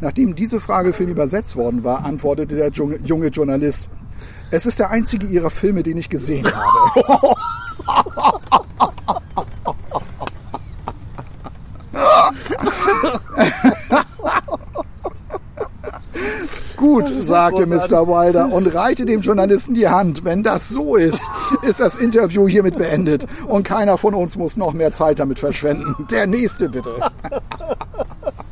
Nachdem 0.00 0.34
diese 0.36 0.60
Frage 0.60 0.92
für 0.92 1.02
ihn 1.02 1.10
übersetzt 1.10 1.56
worden 1.56 1.82
war, 1.82 2.04
antwortete 2.04 2.54
der 2.54 2.70
junge, 2.70 2.98
junge 3.04 3.28
Journalist, 3.28 3.88
es 4.50 4.64
ist 4.64 4.78
der 4.78 4.90
einzige 4.90 5.26
ihrer 5.26 5.50
Filme, 5.50 5.82
den 5.82 5.96
ich 5.96 6.08
gesehen 6.08 6.46
habe. 6.46 7.34
Gut, 16.76 17.06
sagte 17.20 17.66
Mr. 17.66 18.06
Wilder 18.06 18.52
und 18.52 18.72
reichte 18.72 19.04
dem 19.04 19.20
Journalisten 19.20 19.74
die 19.74 19.88
Hand. 19.88 20.24
Wenn 20.24 20.44
das 20.44 20.68
so 20.68 20.94
ist, 20.94 21.22
ist 21.62 21.80
das 21.80 21.96
Interview 21.96 22.46
hiermit 22.46 22.78
beendet 22.78 23.26
und 23.48 23.64
keiner 23.64 23.98
von 23.98 24.14
uns 24.14 24.36
muss 24.36 24.56
noch 24.56 24.72
mehr 24.72 24.92
Zeit 24.92 25.18
damit 25.18 25.40
verschwenden. 25.40 26.06
Der 26.10 26.28
nächste 26.28 26.68
bitte. 26.68 26.94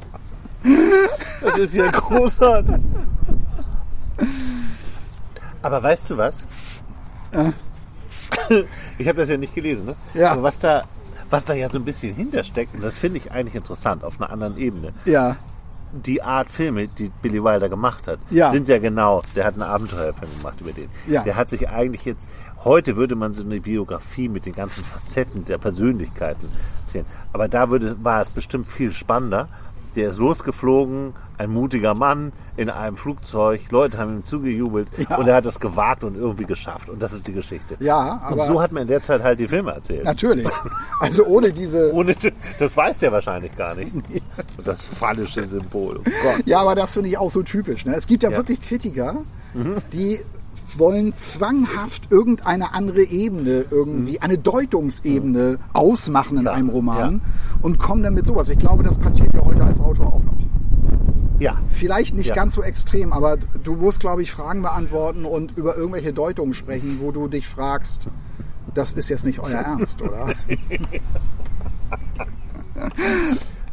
Das 1.42 1.58
ist 1.58 1.74
ja 1.74 1.90
großartig. 1.90 2.76
Aber 5.62 5.82
weißt 5.82 6.10
du 6.10 6.16
was? 6.16 6.46
Ich 8.98 9.08
habe 9.08 9.18
das 9.18 9.28
ja 9.28 9.36
nicht 9.36 9.54
gelesen, 9.54 9.86
ne? 9.86 9.96
Ja. 10.14 10.32
Aber 10.32 10.42
was 10.42 10.58
da, 10.58 10.82
was 11.30 11.44
da 11.44 11.54
ja 11.54 11.68
so 11.70 11.78
ein 11.78 11.84
bisschen 11.84 12.14
hintersteckt, 12.14 12.74
und 12.74 12.82
das 12.82 12.96
finde 12.98 13.18
ich 13.18 13.30
eigentlich 13.32 13.54
interessant 13.54 14.04
auf 14.04 14.20
einer 14.20 14.30
anderen 14.30 14.56
Ebene. 14.56 14.92
Ja, 15.04 15.36
Die 15.92 16.22
Art 16.22 16.50
Filme, 16.50 16.88
die 16.88 17.10
Billy 17.22 17.42
Wilder 17.42 17.68
gemacht 17.68 18.06
hat, 18.06 18.18
Ja. 18.30 18.50
sind 18.50 18.68
ja 18.68 18.78
genau, 18.78 19.22
der 19.34 19.44
hat 19.44 19.54
einen 19.54 19.62
Abenteuerfilm 19.62 20.30
gemacht 20.38 20.60
über 20.60 20.72
den. 20.72 20.88
Ja. 21.06 21.22
Der 21.22 21.36
hat 21.36 21.48
sich 21.50 21.68
eigentlich 21.68 22.04
jetzt, 22.04 22.28
heute 22.64 22.96
würde 22.96 23.14
man 23.14 23.32
so 23.32 23.42
eine 23.42 23.60
Biografie 23.60 24.28
mit 24.28 24.46
den 24.46 24.54
ganzen 24.54 24.84
Facetten 24.84 25.44
der 25.44 25.58
Persönlichkeiten 25.58 26.48
erzählen. 26.86 27.06
Aber 27.32 27.48
da 27.48 27.70
würde, 27.70 27.96
war 28.02 28.20
es 28.22 28.30
bestimmt 28.30 28.66
viel 28.66 28.92
spannender. 28.92 29.48
Der 29.96 30.10
ist 30.10 30.18
losgeflogen, 30.18 31.14
ein 31.38 31.50
mutiger 31.50 31.94
Mann 31.94 32.32
in 32.56 32.68
einem 32.70 32.96
Flugzeug, 32.96 33.60
Leute 33.70 33.98
haben 33.98 34.16
ihm 34.18 34.24
zugejubelt 34.24 34.88
Ja. 34.96 35.16
und 35.16 35.26
er 35.26 35.34
hat 35.36 35.46
es 35.46 35.58
gewagt 35.58 36.04
und 36.04 36.16
irgendwie 36.16 36.44
geschafft. 36.44 36.88
Und 36.90 37.00
das 37.02 37.12
ist 37.14 37.26
die 37.26 37.32
Geschichte. 37.32 37.76
Ja, 37.80 38.12
und 38.28 38.34
aber- 38.34 38.46
so 38.46 38.60
hat 38.62 38.72
man 38.72 38.82
in 38.82 38.88
der 38.88 39.00
Zeit 39.00 39.22
halt 39.22 39.40
die 39.40 39.48
Filme 39.48 39.72
erzählt. 39.72 40.04
natürlich. 40.04 40.46
Also 41.00 41.24
ohne 41.26 41.50
diese. 41.52 41.92
Ohne, 41.92 42.14
das 42.58 42.74
weiß 42.76 42.98
der 42.98 43.12
wahrscheinlich 43.12 43.54
gar 43.56 43.74
nicht. 43.74 43.92
Und 44.56 44.66
das 44.66 44.82
phallische 44.84 45.44
Symbol. 45.44 46.00
Oh. 46.06 46.34
Ja, 46.46 46.60
aber 46.60 46.74
das 46.74 46.94
finde 46.94 47.10
ich 47.10 47.18
auch 47.18 47.30
so 47.30 47.42
typisch. 47.42 47.84
Ne? 47.84 47.94
Es 47.94 48.06
gibt 48.06 48.22
ja, 48.22 48.30
Ja. 48.30 48.36
wirklich 48.38 48.60
Kritiker, 48.62 49.16
die 49.92 50.20
wollen 50.76 51.12
zwanghaft 51.14 52.10
irgendeine 52.10 52.74
andere 52.74 53.02
Ebene, 53.02 53.64
irgendwie 53.70 54.20
eine 54.20 54.38
Deutungsebene 54.38 55.58
ausmachen 55.72 56.36
in 56.38 56.42
Klar, 56.42 56.54
einem 56.54 56.68
Roman 56.70 57.14
ja. 57.14 57.20
und 57.62 57.78
kommen 57.78 58.02
dann 58.02 58.14
mit 58.14 58.26
sowas. 58.26 58.48
Ich 58.48 58.58
glaube, 58.58 58.82
das 58.82 58.96
passiert 58.96 59.32
ja 59.34 59.44
heute 59.44 59.64
als 59.64 59.80
Autor 59.80 60.06
auch 60.14 60.22
noch. 60.22 60.32
Ja, 61.38 61.58
Vielleicht 61.68 62.14
nicht 62.14 62.28
Ja. 62.28 62.34
ganz 62.34 62.54
so 62.54 62.62
extrem, 62.62 63.12
aber 63.12 63.36
du 63.36 63.74
musst, 63.74 64.00
glaube 64.00 64.22
ich, 64.22 64.32
Fragen 64.32 64.62
beantworten 64.62 65.24
und 65.26 65.56
über 65.56 65.76
irgendwelche 65.76 66.12
Deutungen 66.14 66.54
sprechen, 66.54 66.98
wo 67.00 67.12
du 67.12 67.28
dich 67.28 67.46
fragst, 67.46 68.08
das 68.72 68.92
ist 68.94 69.08
jetzt 69.10 69.26
nicht 69.26 69.38
euer 69.40 69.50
Ernst, 69.60 70.00
oder? 70.00 70.28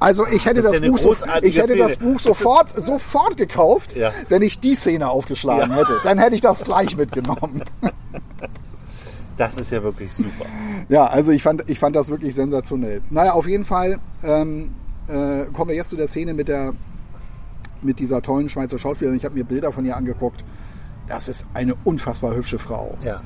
Also 0.04 0.28
ich 0.28 0.46
hätte 0.46 0.62
Das 0.62 0.74
das, 0.74 0.82
ja 0.82 0.90
Buch, 0.90 0.98
so, 0.98 1.16
ich 1.42 1.58
hätte 1.58 1.78
das. 1.78 1.96
Buch 1.96 2.20
sofort, 2.20 2.72
sofort 2.82 3.38
gekauft, 3.38 3.96
Ja. 3.96 4.12
wenn 4.28 4.42
ich 4.42 4.60
die 4.60 4.76
Szene 4.76 5.10
aufgeschlagen 5.10 5.72
Ja. 5.72 5.78
hätte. 5.78 5.98
Dann 6.04 6.18
hätte 6.18 6.36
ich 6.36 6.42
das 6.42 6.66
gleich 6.66 6.98
mitgenommen. 6.98 7.64
das 9.38 9.58
ist 9.58 9.72
ja 9.72 9.82
wirklich 9.82 10.12
super. 10.14 10.46
Ja, 10.90 11.06
also 11.06 11.32
ich 11.32 11.42
fand, 11.42 11.70
ich 11.70 11.80
fand 11.80 11.96
das 11.96 12.10
wirklich 12.10 12.36
sensationell. 12.36 13.02
Naja, 13.10 13.32
auf 13.32 13.48
jeden 13.48 13.64
Fall 13.64 14.00
ähm, 14.24 14.72
äh, 15.08 15.46
kommen 15.54 15.70
wir 15.70 15.76
jetzt 15.78 15.90
zu 15.90 15.96
der 15.96 16.08
Szene 16.10 16.34
mit 16.34 16.50
der 16.50 16.74
mit 17.82 18.00
dieser 18.00 18.22
tollen 18.22 18.50
Schweizer 18.50 18.78
Schauspielerin. 18.80 19.18
Ich 19.18 19.26
habe 19.26 19.36
mir 19.36 19.44
Bilder 19.46 19.72
von 19.72 19.86
ihr 19.86 19.96
angeguckt. 19.96 20.44
Das 21.08 21.28
ist 21.30 21.46
eine 21.54 21.76
unfassbar 21.86 22.36
hübsche 22.36 22.60
Frau. 22.60 22.98
Ja. 23.04 23.22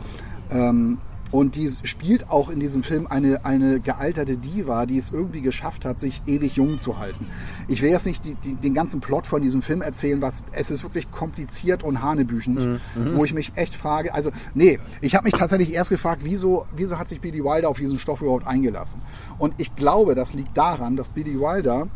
Ähm, 0.52 1.00
und 1.32 1.56
die 1.56 1.70
spielt 1.84 2.30
auch 2.30 2.50
in 2.50 2.60
diesem 2.60 2.84
Film 2.84 3.08
eine, 3.08 3.46
eine 3.46 3.80
gealterte 3.80 4.38
Diva, 4.38 4.86
die 4.86 4.98
es 4.98 5.12
irgendwie 5.12 5.42
geschafft 5.42 5.86
hat, 5.86 6.00
sich 6.00 6.22
ewig 6.26 6.56
jung 6.56 6.80
zu 6.80 6.98
halten. 7.00 7.28
Ich 7.68 7.82
will 7.82 7.90
jetzt 7.90 8.06
nicht 8.06 8.24
die, 8.24 8.36
die, 8.36 8.56
den 8.56 8.74
ganzen 8.74 9.02
Plot 9.02 9.28
von 9.28 9.42
diesem 9.42 9.62
Film 9.62 9.82
erzählen, 9.82 10.22
was 10.22 10.44
es 10.52 10.72
ist 10.72 10.84
wirklich 10.84 11.12
kompliziert 11.12 11.84
und 11.84 12.02
hanebüchend, 12.02 12.80
wo 12.96 13.26
ich 13.26 13.34
mich 13.34 13.52
echt 13.56 13.76
frage, 13.76 14.14
also 14.14 14.32
nee, 14.54 14.80
ich 15.02 15.16
habe 15.16 15.26
mich 15.26 15.34
tatsächlich 15.34 15.74
erst 15.74 15.90
gefragt, 15.90 16.22
wieso, 16.24 16.66
wieso 16.76 16.98
hat 16.98 17.08
sich 17.08 17.22
Billy 17.22 17.44
Wilder 17.44 17.70
auf 17.70 17.78
diesen 17.78 18.00
Stoff 18.00 18.22
überhaupt 18.22 18.48
eingelassen? 18.48 19.02
Und 19.38 19.54
ich 19.58 19.76
glaube, 19.76 20.16
das 20.16 20.34
liegt 20.34 20.58
daran, 20.58 20.96
dass 20.96 21.10
Billy 21.10 21.40
Wilder 21.40 21.88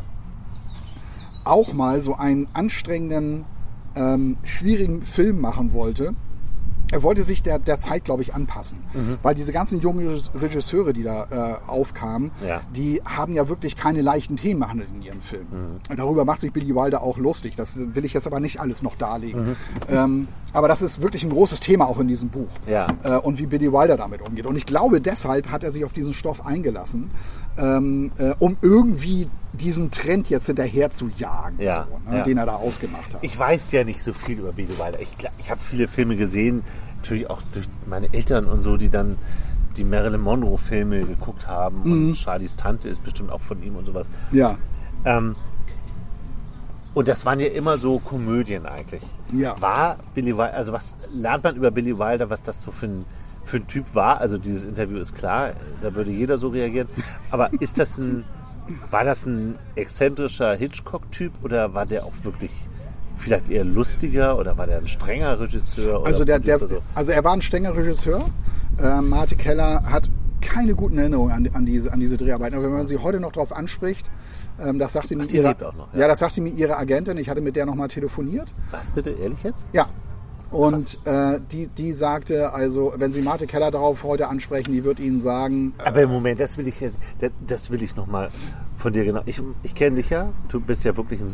auch 1.44 1.74
mal 1.74 2.02
so 2.02 2.16
einen 2.16 2.48
anstrengenden, 2.54 3.46
ähm, 3.96 4.38
schwierigen 4.44 5.04
Film 5.04 5.42
machen 5.42 5.74
wollte. 5.74 6.14
Er 6.92 7.04
wollte 7.04 7.24
sich 7.24 7.42
der, 7.42 7.58
der 7.60 7.80
Zeit, 7.80 8.06
glaube 8.06 8.22
ich, 8.22 8.34
anpassen. 8.36 8.80
Weil 9.24 9.34
diese 9.36 9.54
ganzen 9.54 9.80
jungen 9.82 10.20
Regisseure, 10.36 10.94
die 10.94 11.04
da 11.04 11.60
äh, 11.66 11.70
aufkamen, 11.70 12.32
Ja. 12.46 12.62
die 12.76 13.02
haben 13.06 13.34
ja 13.34 13.48
wirklich 13.48 13.76
keine 13.76 14.02
leichten 14.02 14.38
Themen 14.38 14.60
behandelt 14.60 14.90
in 14.94 15.02
ihren 15.02 15.22
Filmen. 15.22 15.80
Darüber 15.96 16.26
macht 16.26 16.42
sich 16.42 16.52
Billy 16.52 16.76
Wilder 16.76 17.02
auch 17.04 17.18
lustig. 17.18 17.56
Das 17.56 17.78
will 17.78 18.06
ich 18.06 18.14
jetzt 18.14 18.28
aber 18.28 18.40
nicht 18.40 18.60
alles 18.60 18.84
noch 18.84 18.96
darlegen. 18.96 19.56
Ähm, 19.90 20.28
aber 20.54 20.68
das 20.68 20.82
ist 20.82 21.02
wirklich 21.02 21.24
ein 21.24 21.30
großes 21.30 21.62
Thema 21.62 21.88
auch 21.88 22.00
in 22.00 22.08
diesem 22.08 22.30
Buch. 22.30 22.50
Ja. 22.68 22.88
Äh, 23.04 23.18
und 23.18 23.40
wie 23.40 23.46
Billy 23.46 23.72
Wilder 23.72 23.96
damit 23.98 24.22
umgeht. 24.22 24.46
Und 24.46 24.56
ich 24.58 24.66
glaube, 24.66 25.00
deshalb 25.02 25.50
hat 25.50 25.64
er 25.64 25.72
sich 25.72 25.86
auf 25.86 25.94
diesen 25.94 26.14
Stoff 26.14 26.46
eingelassen, 26.46 27.10
ähm, 27.58 28.12
äh, 28.18 28.34
um 28.40 28.58
irgendwie 28.62 29.28
diesen 29.54 29.92
Trend 29.92 30.30
jetzt 30.30 30.46
hinterher 30.46 30.90
zu 30.90 31.10
jagen, 31.18 31.58
Ja, 31.62 31.88
so, 31.90 32.10
ne, 32.12 32.18
ja. 32.20 32.24
den 32.24 32.38
er 32.38 32.46
da 32.46 32.56
ausgemacht 32.56 33.14
hat. 33.14 33.24
Ich 33.24 33.38
weiß 33.38 33.72
ja 33.74 33.84
nicht 33.84 34.02
so 34.02 34.14
viel 34.14 34.40
über 34.40 34.54
Billy 34.54 34.70
Wilder. 34.78 35.00
Ich, 35.02 35.10
ich 35.40 35.52
habe 35.52 35.60
viele 35.62 35.88
Filme 35.88 36.16
gesehen, 36.16 36.64
natürlich 36.98 37.30
auch 37.30 37.42
durch 37.54 37.68
meine 37.86 38.14
Eltern 38.14 38.46
und 38.46 38.62
so, 38.62 38.78
die 38.78 38.90
dann 38.90 39.18
die 39.78 39.84
Marilyn 39.84 40.22
Monroe-Filme 40.22 41.02
geguckt 41.06 41.48
haben. 41.48 41.82
Mhm. 41.84 41.92
Und 42.10 42.16
Charlies 42.18 42.56
Tante 42.56 42.90
ist 42.90 43.04
bestimmt 43.04 43.32
auch 43.32 43.42
von 43.42 43.62
ihm 43.64 43.76
und 43.76 43.86
sowas. 43.86 44.08
ja, 44.32 44.58
Ähm, 45.06 45.36
und 46.94 47.08
das 47.08 47.26
waren 47.26 47.40
ja 47.40 47.48
immer 47.48 47.78
so 47.78 48.00
Komödien 48.00 48.66
eigentlich. 48.66 49.02
Ja. 49.34 49.56
War 49.62 49.98
Billy 50.14 50.36
Wilder, 50.38 50.54
also 50.54 50.74
was 50.74 50.98
lernt 51.14 51.44
man 51.46 51.56
über 51.56 51.72
Billy 51.72 51.98
Wilder, 51.98 52.30
was 52.30 52.42
das 52.42 52.62
so 52.62 52.72
für 52.72 52.88
ein, 52.88 53.06
für 53.44 53.58
ein 53.58 53.68
Typ 53.68 53.94
war? 53.94 54.20
Also 54.20 54.38
dieses 54.38 54.66
Interview 54.66 54.98
ist 54.98 55.16
klar, 55.16 55.52
da 55.82 55.94
würde 55.96 56.12
jeder 56.12 56.38
so 56.38 56.50
reagieren. 56.50 56.88
Aber 57.32 57.52
ist 57.60 57.80
das 57.80 57.98
ein, 57.98 58.24
war 58.90 59.04
das 59.04 59.26
ein 59.26 59.58
exzentrischer 59.76 60.56
Hitchcock-Typ 60.56 61.34
oder 61.44 61.74
war 61.74 61.86
der 61.86 62.06
auch 62.06 62.14
wirklich 62.24 62.52
vielleicht 63.18 63.50
eher 63.50 63.64
lustiger 63.64 64.38
oder 64.38 64.58
war 64.58 64.68
der 64.68 64.80
ein 64.80 64.88
strenger 64.88 65.40
Regisseur? 65.40 66.02
Oder 66.02 66.08
also, 66.08 66.26
der, 66.26 66.40
der, 66.40 66.58
so? 66.58 66.82
also 66.96 67.12
er 67.12 67.24
war 67.24 67.34
ein 67.34 67.42
strenger 67.42 67.76
Regisseur. 67.76 68.24
Ähm, 68.82 69.10
Marte 69.10 69.36
Keller 69.36 69.84
hat 69.84 70.10
keine 70.42 70.74
guten 70.74 70.98
Erinnerungen 70.98 71.32
an, 71.32 71.50
an, 71.54 71.66
diese, 71.66 71.94
an 71.94 72.00
diese 72.00 72.18
Dreharbeiten. 72.18 72.56
Aber 72.56 72.66
wenn 72.66 72.74
man 72.74 72.88
sie 72.88 72.98
heute 72.98 73.20
noch 73.20 73.32
darauf 73.32 73.56
anspricht, 73.56 74.10
ähm, 74.60 74.80
das 74.80 74.94
sagte 74.94 75.16
mir 75.16 75.28
die 75.28 75.38
ihre, 75.38 75.50
noch, 75.50 75.94
ja. 75.94 76.02
ja. 76.02 76.08
das 76.08 76.20
sagte 76.20 76.42
mir 76.42 76.50
ihre 76.50 76.78
Agentin. 76.78 77.18
Ich 77.18 77.30
hatte 77.30 77.42
mit 77.42 77.56
der 77.56 77.66
nochmal 77.66 77.88
telefoniert. 77.88 78.54
Was 78.72 78.90
bitte, 78.90 79.12
ehrlich 79.12 79.42
jetzt? 79.44 79.66
Ja. 79.72 79.88
Und 80.52 81.00
äh, 81.06 81.40
die, 81.52 81.68
die 81.68 81.94
sagte, 81.94 82.54
also 82.54 82.94
wenn 82.98 83.12
Sie 83.14 83.22
Marte 83.22 83.48
Keller 83.48 83.72
darauf 83.72 84.04
heute 84.04 84.28
ansprechen, 84.28 84.74
die 84.74 84.84
wird 84.84 85.00
Ihnen 85.00 85.22
sagen, 85.22 85.74
Aber 85.78 86.02
im 86.02 86.10
Moment, 86.10 86.40
das 86.42 86.58
will 86.58 86.68
ich 86.68 86.80
jetzt, 86.82 86.96
das- 87.20 87.32
das 87.48 87.70
will 87.70 87.82
ich 87.82 87.96
nochmal 87.96 88.30
von 88.78 88.92
dir 88.92 89.06
genau. 89.06 89.22
Ich, 89.26 89.42
ich 89.64 89.74
kenne 89.76 89.96
dich 89.98 90.10
ja, 90.10 90.30
du 90.50 90.60
bist 90.60 90.84
ja 90.84 90.96
wirklich 90.98 91.22
ein, 91.22 91.34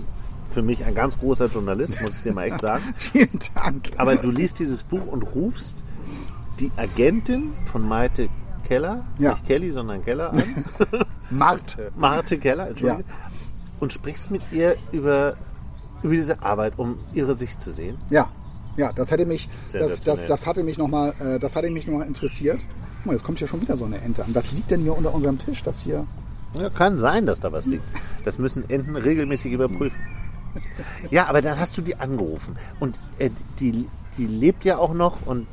für 0.52 0.62
mich 0.62 0.86
ein 0.86 0.94
ganz 0.94 1.18
großer 1.18 1.48
Journalist, 1.48 2.00
muss 2.02 2.12
ich 2.18 2.22
dir 2.24 2.34
mal 2.34 2.44
echt 2.46 2.62
sagen. 2.62 2.84
vielen 2.96 3.40
Dank. 3.56 3.90
Aber 3.98 4.16
du 4.18 4.30
liest 4.30 4.60
dieses 4.60 4.84
Buch 4.84 5.06
und 5.08 5.24
rufst 5.24 5.78
die 6.60 6.72
Agentin 6.78 7.54
von 7.72 7.88
Maite 7.88 8.30
Keller, 8.66 9.04
Ja. 9.18 9.32
nicht 9.32 9.46
Kelly, 9.48 9.72
sondern 9.72 10.04
Keller 10.04 10.32
an, 10.34 10.44
Marte. 11.32 11.92
Marte 11.98 12.38
Keller, 12.38 12.68
Entschuldige, 12.70 13.04
und 13.80 13.94
sprichst 13.94 14.30
mit 14.30 14.42
ihr 14.52 14.76
über, 14.92 15.38
über 16.04 16.14
diese 16.14 16.42
Arbeit, 16.44 16.74
um 16.78 16.98
ihre 17.14 17.34
Sicht 17.36 17.62
zu 17.62 17.72
sehen. 17.72 17.96
Ja, 18.10 18.28
ja, 18.78 18.92
das 18.94 19.12
hätte 19.12 19.26
mich, 19.26 19.50
das, 19.74 20.02
das, 20.02 20.26
das 20.26 20.46
hatte 20.46 20.64
mich 20.64 20.78
nochmal, 20.78 21.14
äh, 21.20 21.40
das 21.40 21.56
hatte 21.56 21.70
mich 21.70 21.88
noch 21.88 21.98
mal 21.98 22.08
interessiert. 22.08 22.66
Guck 22.98 23.06
mal, 23.08 23.14
jetzt 23.14 23.24
kommt 23.24 23.40
hier 23.40 23.48
schon 23.48 23.62
wieder 23.62 23.76
so 23.76 23.86
eine 23.86 24.00
Ente 24.02 24.24
an. 24.24 24.34
Was 24.34 24.52
liegt 24.52 24.72
denn 24.72 24.82
hier 24.82 24.96
unter 24.96 25.14
unserem 25.14 25.40
Tisch? 25.40 25.64
Das 25.64 25.82
hier. 25.82 26.06
Ja, 26.54 26.70
kann 26.70 27.00
sein, 27.00 27.26
dass 27.26 27.40
da 27.40 27.52
was 27.52 27.66
liegt. 27.66 27.84
Das 28.24 28.38
müssen 28.38 28.70
Enten 28.70 28.96
regelmäßig 28.96 29.52
überprüfen. 29.52 30.00
Ja, 31.10 31.28
aber 31.28 31.42
dann 31.42 31.60
hast 31.60 31.78
du 31.78 31.82
die 31.82 31.96
angerufen. 31.96 32.56
Und 32.80 33.00
äh, 33.20 33.30
die, 33.60 33.88
die 34.18 34.26
lebt 34.26 34.64
ja 34.64 34.78
auch 34.78 34.94
noch 34.94 35.26
und, 35.26 35.48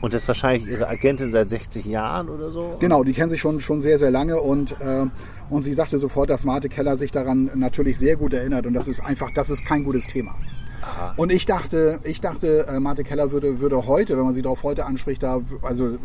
und 0.00 0.14
das 0.14 0.22
ist 0.22 0.28
wahrscheinlich 0.28 0.68
ihre 0.68 0.88
Agentin 0.88 1.30
seit 1.30 1.50
60 1.50 1.84
Jahren 1.84 2.28
oder 2.28 2.50
so. 2.50 2.76
Genau, 2.80 3.04
die 3.04 3.12
kennen 3.12 3.30
sich 3.30 3.40
schon, 3.40 3.60
schon 3.60 3.80
sehr, 3.80 3.98
sehr 3.98 4.10
lange 4.10 4.40
und, 4.40 4.72
äh, 4.80 5.06
und 5.50 5.62
sie 5.62 5.74
sagte 5.74 5.98
sofort, 5.98 6.30
dass 6.30 6.44
Marte 6.44 6.68
Keller 6.68 6.96
sich 6.96 7.12
daran 7.12 7.50
natürlich 7.54 7.98
sehr 7.98 8.16
gut 8.16 8.32
erinnert 8.32 8.66
und 8.66 8.74
das 8.74 8.88
ist 8.88 9.00
einfach, 9.00 9.30
das 9.32 9.50
ist 9.50 9.64
kein 9.64 9.84
gutes 9.84 10.06
Thema. 10.06 10.34
Und 11.16 11.32
ich 11.32 11.46
dachte, 11.46 12.00
ich 12.04 12.20
dachte, 12.20 12.66
äh, 12.66 12.80
Marte 12.80 13.04
Keller 13.04 13.30
würde, 13.32 13.60
würde 13.60 13.86
heute, 13.86 14.16
wenn 14.16 14.24
man 14.24 14.34
sie 14.34 14.42
darauf 14.42 14.62
heute 14.62 14.84
anspricht, 14.86 15.22
da, 15.22 15.40
also, 15.62 15.98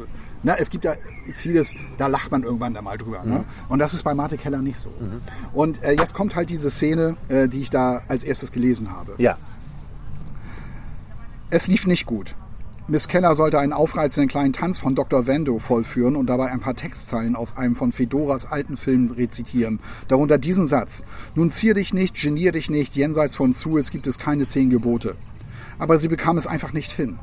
na, 0.44 0.56
es 0.58 0.70
gibt 0.70 0.84
ja 0.86 0.96
vieles, 1.34 1.74
da 1.98 2.08
lacht 2.08 2.32
man 2.32 2.44
irgendwann 2.44 2.74
da 2.74 2.82
mal 2.82 2.98
drüber. 2.98 3.24
Ne? 3.24 3.44
Und 3.70 3.80
das 3.80 3.94
ist 3.94 4.04
bei 4.04 4.14
Marte 4.14 4.38
Keller 4.38 4.60
nicht 4.60 4.80
so. 4.80 4.90
Und 5.54 5.84
äh, 5.84 5.94
jetzt 5.94 6.14
kommt 6.14 6.36
halt 6.36 6.50
diese 6.50 6.70
Szene, 6.70 7.18
äh, 7.30 7.48
die 7.48 7.62
ich 7.62 7.70
da 7.70 8.02
als 8.08 8.24
erstes 8.24 8.52
gelesen 8.52 8.92
habe. 8.92 9.14
Ja, 9.18 9.38
Es 11.50 11.68
lief 11.68 11.88
nicht 11.88 12.06
gut. 12.06 12.36
Miss 12.90 13.10
Keller 13.10 13.36
sollte 13.36 13.60
einen 13.60 13.74
aufreizenden 13.74 14.30
kleinen 14.30 14.54
Tanz 14.54 14.80
von 14.80 14.96
Dr. 14.96 15.28
Vando 15.28 15.60
vollführen 15.60 16.16
und 16.16 16.28
dabei 16.28 16.52
ein 16.52 16.62
paar 16.62 16.74
Textzeilen 16.74 17.36
aus 17.36 17.58
einem 17.58 17.76
von 17.76 17.92
Fedoras 17.92 18.50
alten 18.50 18.78
Film 18.78 19.12
rezitieren. 19.12 19.82
Darunter 20.08 20.38
diesen 20.38 20.68
Satz. 20.68 21.04
Nun 21.36 21.52
zier 21.52 21.74
dich 21.74 21.94
nicht, 21.94 22.16
genier 22.16 22.54
dich 22.54 22.70
nicht, 22.70 22.96
jenseits 22.96 23.36
von 23.36 23.52
Suez 23.52 23.92
gibt 23.92 24.08
es 24.08 24.18
keine 24.18 24.48
zehn 24.48 24.70
Gebote. 24.70 25.16
Aber 25.80 25.98
sie 25.98 26.08
bekam 26.08 26.38
es 26.38 26.48
einfach 26.48 26.72
nicht 26.72 26.94
hin. 26.94 27.20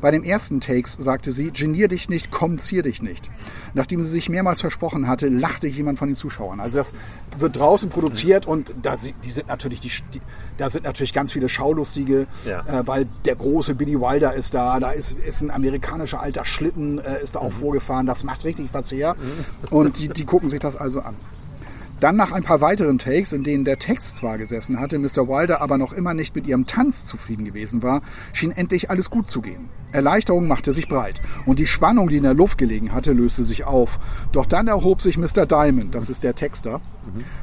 Bei 0.00 0.10
dem 0.10 0.24
ersten 0.24 0.60
Takes 0.60 0.94
sagte 0.94 1.32
sie, 1.32 1.50
genier 1.50 1.88
dich 1.88 2.08
nicht, 2.08 2.30
komm, 2.30 2.58
zier 2.58 2.82
dich 2.82 3.02
nicht. 3.02 3.30
Nachdem 3.74 4.02
sie 4.02 4.10
sich 4.10 4.28
mehrmals 4.28 4.60
versprochen 4.60 5.08
hatte, 5.08 5.28
lachte 5.28 5.66
jemand 5.66 5.98
von 5.98 6.08
den 6.08 6.14
Zuschauern. 6.14 6.60
Also 6.60 6.78
das 6.78 6.94
wird 7.38 7.56
draußen 7.56 7.90
produziert 7.90 8.46
und 8.46 8.74
da 8.82 8.96
die 8.96 9.30
sind 9.30 9.48
natürlich 9.48 9.80
die, 9.80 9.90
die 10.14 10.20
da 10.58 10.70
sind 10.70 10.84
natürlich 10.84 11.12
ganz 11.12 11.32
viele 11.32 11.48
Schaulustige, 11.48 12.26
Ja. 12.44 12.60
äh, 12.66 12.86
weil 12.86 13.06
der 13.24 13.36
große 13.36 13.74
Billy 13.74 14.00
Wilder 14.00 14.34
ist 14.34 14.54
da, 14.54 14.78
da 14.80 14.90
ist, 14.90 15.12
ist 15.12 15.40
ein 15.42 15.50
amerikanischer 15.50 16.20
alter 16.20 16.44
Schlitten, 16.44 16.98
äh, 16.98 17.22
ist 17.22 17.34
da 17.34 17.40
auch 17.40 17.52
vorgefahren, 17.52 18.06
das 18.06 18.24
macht 18.24 18.44
richtig 18.44 18.68
was 18.72 18.90
her. 18.92 19.16
Und 19.70 19.98
die, 19.98 20.08
die 20.08 20.24
gucken 20.24 20.50
sich 20.50 20.60
das 20.60 20.76
also 20.76 21.00
an. 21.00 21.14
Dann 22.00 22.16
nach 22.16 22.32
ein 22.32 22.42
paar 22.42 22.60
weiteren 22.60 22.98
Takes, 22.98 23.32
in 23.32 23.42
denen 23.42 23.64
der 23.64 23.78
Text 23.78 24.16
zwar 24.16 24.36
gesessen 24.36 24.78
hatte, 24.78 24.98
Mr. 24.98 25.28
Wilder 25.28 25.62
aber 25.62 25.78
noch 25.78 25.94
immer 25.94 26.12
nicht 26.12 26.36
mit 26.36 26.46
ihrem 26.46 26.66
Tanz 26.66 27.06
zufrieden 27.06 27.46
gewesen 27.46 27.82
war, 27.82 28.02
schien 28.34 28.52
endlich 28.52 28.90
alles 28.90 29.08
gut 29.08 29.30
zu 29.30 29.40
gehen. 29.40 29.70
Erleichterung 29.92 30.46
machte 30.46 30.74
sich 30.74 30.88
breit 30.88 31.22
und 31.46 31.58
die 31.58 31.66
Spannung, 31.66 32.08
die 32.08 32.18
in 32.18 32.24
der 32.24 32.34
Luft 32.34 32.58
gelegen 32.58 32.92
hatte, 32.92 33.12
löste 33.12 33.44
sich 33.44 33.64
auf. 33.64 33.98
Doch 34.32 34.44
dann 34.44 34.68
erhob 34.68 35.00
sich 35.00 35.16
Mr. 35.16 35.46
Diamond, 35.46 35.94
das 35.94 36.10
ist 36.10 36.22
der 36.22 36.34
Texter, 36.34 36.82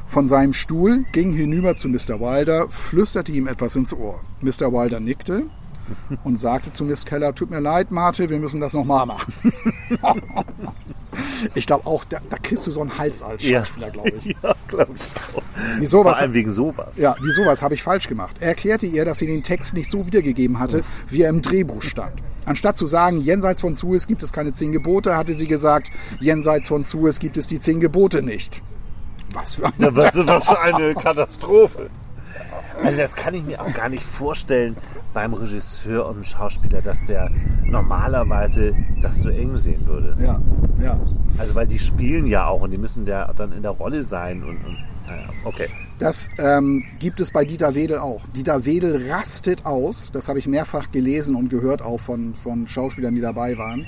von 0.05 0.27
seinem 0.27 0.53
Stuhl, 0.53 1.05
ging 1.13 1.33
hinüber 1.33 1.73
zu 1.73 1.89
Mr. 1.89 2.19
Wilder, 2.19 2.69
flüsterte 2.69 3.31
ihm 3.31 3.47
etwas 3.47 3.75
ins 3.75 3.93
Ohr. 3.93 4.19
Mr. 4.41 4.71
Wilder 4.71 4.99
nickte 4.99 5.47
und 6.23 6.37
sagte 6.37 6.71
zu 6.71 6.85
Miss 6.85 7.05
Keller, 7.05 7.33
tut 7.33 7.49
mir 7.49 7.59
leid, 7.59 7.91
Marthe, 7.91 8.29
wir 8.29 8.39
müssen 8.39 8.61
das 8.61 8.73
nochmal 8.73 9.05
machen. 9.05 9.33
ich 11.55 11.67
glaube 11.67 11.85
auch, 11.85 12.03
da, 12.05 12.19
da 12.29 12.37
kriegst 12.37 12.65
du 12.67 12.71
so 12.71 12.81
einen 12.81 12.97
Hals 12.97 13.23
als 13.23 13.43
Schauspieler, 13.43 13.89
glaube 13.89 14.11
ich. 14.11 14.25
ja, 14.43 14.55
glaube 14.67 14.91
ich 14.95 15.35
auch. 15.35 15.43
Wieso, 15.79 16.03
Vor 16.03 16.11
was, 16.11 16.19
allem 16.19 16.33
wegen 16.33 16.51
sowas. 16.51 16.89
ja, 16.95 17.15
wieso 17.21 17.45
was 17.45 17.61
habe 17.61 17.73
ich 17.73 17.83
falsch 17.83 18.07
gemacht? 18.07 18.37
Er 18.39 18.49
erklärte 18.49 18.85
ihr, 18.85 19.05
dass 19.05 19.19
sie 19.19 19.27
den 19.27 19.43
Text 19.43 19.73
nicht 19.73 19.89
so 19.89 20.05
wiedergegeben 20.05 20.59
hatte, 20.59 20.83
wie 21.09 21.21
er 21.21 21.29
im 21.29 21.41
Drehbuch 21.41 21.81
stand. 21.81 22.13
Anstatt 22.45 22.77
zu 22.77 22.87
sagen, 22.87 23.21
jenseits 23.21 23.61
von 23.61 23.73
Suez 23.73 24.05
gibt 24.07 24.21
es 24.23 24.33
keine 24.33 24.53
zehn 24.53 24.71
Gebote, 24.71 25.15
hatte 25.15 25.33
sie 25.33 25.47
gesagt, 25.47 25.89
jenseits 26.19 26.67
von 26.67 26.83
Suez 26.83 27.19
gibt 27.19 27.37
es 27.37 27.47
die 27.47 27.59
zehn 27.59 27.79
Gebote 27.79 28.21
nicht. 28.21 28.61
Was 29.33 29.55
für 29.55 29.63
Ja, 29.63 29.71
eine... 29.77 29.95
was, 29.95 30.15
was 30.15 30.45
für 30.45 30.59
eine 30.59 30.93
Katastrophe. 30.95 31.89
Also 32.83 32.97
das 32.97 33.15
kann 33.15 33.33
ich 33.33 33.43
mir 33.43 33.61
auch 33.61 33.73
gar 33.73 33.89
nicht 33.89 34.03
vorstellen 34.03 34.75
beim 35.13 35.33
Regisseur 35.33 36.07
und 36.07 36.25
Schauspieler, 36.25 36.81
dass 36.81 37.03
der 37.05 37.29
normalerweise 37.65 38.73
das 39.01 39.19
so 39.19 39.29
eng 39.29 39.55
sehen 39.55 39.85
würde. 39.85 40.15
Ja, 40.19 40.39
ja. 40.81 40.99
Also 41.37 41.55
weil 41.55 41.67
die 41.67 41.79
spielen 41.79 42.27
ja 42.27 42.47
auch 42.47 42.61
und 42.61 42.71
die 42.71 42.77
müssen 42.77 43.05
ja 43.05 43.31
dann 43.33 43.51
in 43.51 43.61
der 43.61 43.71
Rolle 43.71 44.03
sein 44.03 44.43
und, 44.43 44.57
und 44.65 44.77
naja, 45.07 45.23
okay. 45.43 45.67
Das 45.99 46.29
ähm, 46.37 46.83
gibt 46.99 47.19
es 47.19 47.31
bei 47.31 47.45
Dieter 47.45 47.75
Wedel 47.75 47.99
auch. 47.99 48.21
Dieter 48.35 48.65
Wedel 48.65 49.09
rastet 49.11 49.65
aus, 49.65 50.11
das 50.11 50.27
habe 50.27 50.39
ich 50.39 50.47
mehrfach 50.47 50.91
gelesen 50.91 51.35
und 51.35 51.49
gehört 51.49 51.81
auch 51.81 51.99
von, 51.99 52.35
von 52.35 52.67
Schauspielern, 52.67 53.15
die 53.15 53.21
dabei 53.21 53.57
waren, 53.57 53.85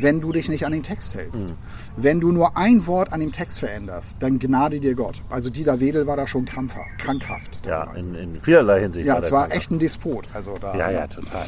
wenn 0.00 0.20
du 0.20 0.32
dich 0.32 0.48
nicht 0.48 0.64
an 0.66 0.72
den 0.72 0.82
Text 0.82 1.14
hältst. 1.14 1.54
Wenn 1.96 2.20
du 2.20 2.32
nur 2.32 2.56
ein 2.56 2.86
Wort 2.86 3.12
an 3.12 3.20
dem 3.20 3.32
Text 3.32 3.60
veränderst, 3.60 4.16
dann 4.20 4.38
gnade 4.38 4.80
dir 4.80 4.94
Gott. 4.94 5.22
Also 5.30 5.50
Dieter 5.50 5.80
Wedel 5.80 6.06
war 6.06 6.16
da 6.16 6.26
schon 6.26 6.44
krampfer, 6.44 6.84
krankhaft. 6.98 7.58
Ja, 7.66 7.92
in, 7.94 8.14
in 8.14 8.40
vielerlei 8.40 8.80
Hinsicht. 8.80 9.06
ja 9.06 9.14
war 9.14 9.20
es 9.22 9.30
war 9.32 9.52
echt 9.52 9.70
ein 9.70 9.78
Despot. 9.78 10.24
Also 10.34 10.56
da, 10.60 10.74
Ja, 10.76 10.90
ja, 10.90 11.06
total. 11.06 11.46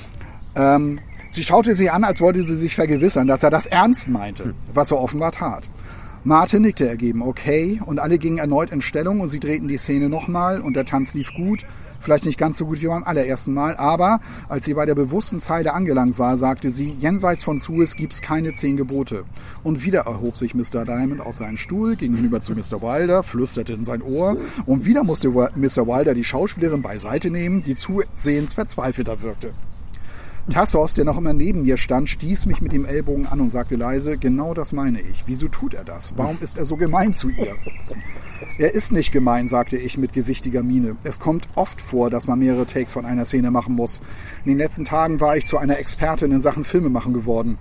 ähm, 0.57 0.99
sie 1.31 1.43
schaute 1.43 1.75
sie 1.75 1.91
an, 1.91 2.05
als 2.05 2.21
wollte 2.21 2.43
sie 2.43 2.57
sich 2.57 2.75
vergewissern, 2.75 3.27
dass 3.27 3.43
er 3.43 3.51
das 3.51 3.67
ernst 3.67 4.09
meinte, 4.09 4.55
was 4.75 4.91
er 4.91 4.99
offenbar 5.01 5.33
tat. 5.33 5.69
Martin 6.23 6.61
nickte 6.61 6.87
ergeben, 6.87 7.23
okay, 7.23 7.81
und 7.87 7.99
alle 7.99 8.19
gingen 8.19 8.37
erneut 8.37 8.71
in 8.73 8.83
Stellung 8.83 9.21
und 9.21 9.29
sie 9.29 9.41
drehten 9.41 9.69
die 9.69 9.79
Szene 9.79 10.11
nochmal 10.11 10.61
und 10.61 10.77
der 10.77 10.85
Tanz 10.85 11.15
lief 11.15 11.33
gut. 11.33 11.65
Vielleicht 11.99 12.27
nicht 12.27 12.39
ganz 12.39 12.59
so 12.59 12.67
gut 12.67 12.83
wie 12.83 12.89
beim 12.89 13.05
allerersten 13.05 13.55
Mal, 13.55 13.75
aber 13.77 14.21
als 14.49 14.67
sie 14.67 14.75
bei 14.75 14.85
der 14.85 14.95
bewussten 14.95 15.41
Zeile 15.41 15.73
angelangt 15.73 16.19
war, 16.19 16.37
sagte 16.37 16.71
sie, 16.71 16.91
jenseits 16.99 17.43
von 17.43 17.59
Suez 17.59 17.97
gibt's 17.97 18.21
keine 18.21 18.53
zehn 18.53 18.77
Gebote. 18.77 19.25
Und 19.63 19.83
wieder 19.83 20.01
erhob 20.01 20.37
sich 20.37 20.55
Mr. 20.55 20.85
Diamond 20.85 21.23
aus 21.23 21.39
seinem 21.39 21.57
Stuhl, 21.57 21.97
ging 21.97 22.15
hinüber 22.15 22.43
zu 22.43 22.53
Mr. 22.53 22.83
Wilder, 22.83 23.23
flüsterte 23.23 23.73
in 23.73 23.85
sein 23.87 24.03
Ohr 24.03 24.37
und 24.67 24.85
wieder 24.85 25.05
musste 25.05 25.31
Mr. 25.31 25.87
Wilder 25.87 26.13
die 26.13 26.25
Schauspielerin 26.25 26.83
beiseite 26.83 27.31
nehmen, 27.31 27.63
die 27.63 27.77
zusehends 27.77 28.53
verzweifelter 28.53 29.23
wirkte. 29.23 29.53
Tassos, 30.51 30.95
der 30.95 31.05
noch 31.05 31.17
immer 31.17 31.33
neben 31.33 31.63
mir 31.63 31.77
stand, 31.77 32.09
stieß 32.09 32.47
mich 32.47 32.61
mit 32.61 32.73
dem 32.73 32.85
Ellbogen 32.85 33.27
an 33.27 33.41
und 33.41 33.49
sagte 33.49 33.77
leise, 33.77 34.19
genau 34.19 34.53
das 34.53 34.73
meine 34.73 35.01
ich. 35.01 35.25
Wieso 35.27 35.49
tut 35.49 35.75
er 35.75 35.85
das? 35.85 36.13
Warum 36.17 36.39
ist 36.41 36.59
er 36.59 36.65
so 36.65 36.77
gemein 36.77 37.15
zu 37.15 37.31
ihr? 37.31 37.55
Er 38.59 38.75
ist 38.75 38.93
nicht 38.93 39.13
gemein, 39.13 39.49
sagte 39.49 39.77
ich 39.77 39.97
mit 39.97 40.13
gewichtiger 40.13 40.63
Miene. 40.63 40.97
Es 41.05 41.21
kommt 41.21 41.49
oft 41.55 41.81
vor, 41.81 42.11
dass 42.11 42.27
man 42.27 42.39
mehrere 42.39 42.67
Takes 42.67 42.93
von 42.93 43.07
einer 43.07 43.25
Szene 43.25 43.51
machen 43.51 43.75
muss. 43.75 44.01
In 44.45 44.51
den 44.51 44.59
letzten 44.59 44.85
Tagen 44.85 45.21
war 45.21 45.37
ich 45.37 45.47
zu 45.47 45.57
einer 45.57 45.79
Expertin 45.79 46.33
in 46.33 46.41
Sachen 46.41 46.65
Filmemachen 46.65 47.15
geworden. 47.15 47.57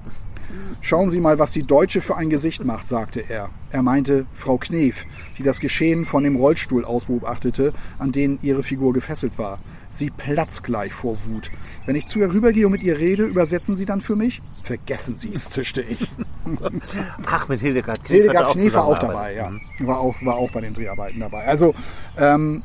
Schauen 0.82 1.10
Sie 1.10 1.20
mal, 1.20 1.38
was 1.38 1.52
die 1.52 1.64
Deutsche 1.64 2.02
für 2.02 2.18
ein 2.18 2.30
Gesicht 2.30 2.66
macht, 2.66 2.88
sagte 2.88 3.24
er. 3.28 3.50
Er 3.72 3.84
meinte 3.84 4.26
Frau 4.34 4.58
Knef, 4.58 5.06
die 5.38 5.44
das 5.44 5.60
Geschehen 5.60 6.06
von 6.06 6.24
dem 6.24 6.36
Rollstuhl 6.36 6.86
aus 6.86 7.06
beobachtete, 7.06 7.74
an 8.00 8.12
den 8.12 8.40
ihre 8.42 8.64
Figur 8.64 8.94
gefesselt 8.94 9.38
war. 9.38 9.60
Sie 9.92 10.10
platzt 10.12 10.64
gleich 10.64 10.94
vor 10.94 11.18
Wut. 11.26 11.50
Wenn 11.86 11.96
ich 11.96 12.06
zu 12.06 12.20
ihr 12.20 12.32
rübergehe 12.32 12.66
und 12.68 12.72
mit 12.74 12.84
ihr 12.84 12.98
rede, 13.00 13.24
übersetzen 13.26 13.76
Sie 13.76 13.86
dann 13.86 14.02
für 14.02 14.16
mich? 14.16 14.42
Vergessen 14.62 15.16
Sie 15.16 15.32
es, 15.34 15.50
zischte 15.50 15.82
ich. 15.82 16.08
Ach, 17.26 17.48
mit 17.48 17.60
Hildegard 17.62 18.04
Knef. 18.04 18.18
Hildegard 18.18 18.52
Knef 18.54 18.74
war 18.76 18.86
auch 18.86 19.00
dabei, 19.00 19.34
ja. 19.34 19.52
War 19.80 20.00
auch, 20.00 20.16
war 20.22 20.36
auch 20.36 20.52
bei 20.52 20.62
den 20.62 20.74
Dreharbeiten 20.74 21.20
dabei. 21.20 21.46
Also, 21.48 21.74
ähm, 22.18 22.62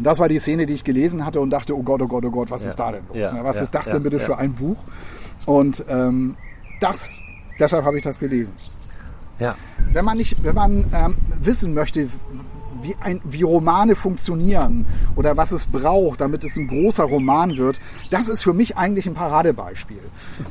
das 0.00 0.18
war 0.18 0.28
die 0.28 0.38
Szene, 0.38 0.66
die 0.66 0.72
ich 0.74 0.84
gelesen 0.84 1.24
hatte 1.24 1.40
und 1.40 1.50
dachte, 1.50 1.76
oh 1.76 1.82
Gott, 1.82 2.00
oh 2.02 2.06
Gott, 2.08 2.24
oh 2.24 2.30
Gott, 2.30 2.50
was 2.50 2.62
Ja. 2.64 2.70
ist 2.70 2.76
da 2.76 2.92
denn 2.92 3.02
los? 3.08 3.16
Ja, 3.18 3.32
ne? 3.32 3.44
Was 3.44 3.56
ja, 3.56 3.62
ist 3.62 3.74
das 3.74 3.84
denn 3.90 4.02
bitte 4.02 4.18
für 4.18 4.38
ein 4.38 4.54
Buch? 4.54 4.78
Und 5.44 5.84
ähm, 5.88 6.36
das, 6.80 7.20
deshalb 7.58 7.84
habe 7.84 7.98
ich 7.98 8.04
das 8.04 8.18
gelesen. 8.18 8.52
Ja. 9.38 9.54
Wenn 9.92 10.04
man 10.04 10.16
nicht, 10.16 10.42
wenn 10.44 10.54
man 10.54 10.86
ähm, 10.94 11.16
wissen 11.40 11.74
möchte, 11.74 12.08
wie, 12.82 12.96
ein, 13.00 13.20
wie 13.24 13.42
Romane 13.42 13.94
funktionieren 13.94 14.86
oder 15.14 15.36
was 15.36 15.52
es 15.52 15.66
braucht, 15.66 16.20
damit 16.20 16.44
es 16.44 16.56
ein 16.56 16.68
großer 16.68 17.04
Roman 17.04 17.56
wird, 17.56 17.80
das 18.10 18.28
ist 18.28 18.42
für 18.42 18.52
mich 18.52 18.76
eigentlich 18.76 19.06
ein 19.06 19.14
Paradebeispiel. 19.14 20.00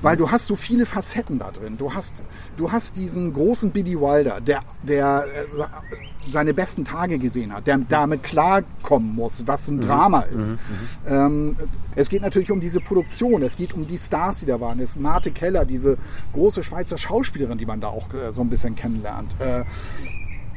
Weil 0.02 0.18
du 0.18 0.32
hast 0.32 0.48
so 0.48 0.56
viele 0.56 0.86
Facetten 0.86 1.40
da 1.40 1.52
drin. 1.52 1.78
Du 1.78 1.94
hast, 1.94 2.14
du 2.58 2.72
hast 2.72 2.98
diesen 2.98 3.34
großen 3.34 3.72
Billy 3.72 4.00
Wilder, 4.00 4.42
der, 4.42 4.62
der 4.84 5.26
äh, 5.26 5.48
seine 6.30 6.54
besten 6.54 6.86
Tage 6.86 7.20
gesehen 7.20 7.54
hat, 7.54 7.68
der 7.68 7.78
damit 7.78 8.24
klarkommen 8.24 9.16
muss, 9.16 9.44
was 9.46 9.68
ein 9.68 9.80
Drama 9.80 10.22
ist. 10.22 10.56
Ähm, 11.08 11.56
es 11.96 12.10
geht 12.10 12.22
natürlich 12.22 12.52
um 12.52 12.60
diese 12.60 12.80
Produktion, 12.80 13.44
es 13.44 13.56
geht 13.56 13.74
um 13.74 13.86
die 13.86 13.98
Stars, 13.98 14.40
die 14.40 14.46
da 14.46 14.60
waren. 14.60 14.80
Es 14.80 14.92
ist 14.92 15.00
Marte 15.00 15.32
Keller, 15.32 15.66
diese 15.66 15.98
große 16.34 16.64
Schweizer 16.64 16.98
Schauspielerin, 16.98 17.58
die 17.58 17.66
man 17.66 17.80
da 17.80 17.88
auch 17.88 18.14
äh, 18.14 18.32
so 18.32 18.42
ein 18.42 18.50
bisschen 18.50 18.76
kennenlernt. 18.76 19.32
Äh, 19.40 19.64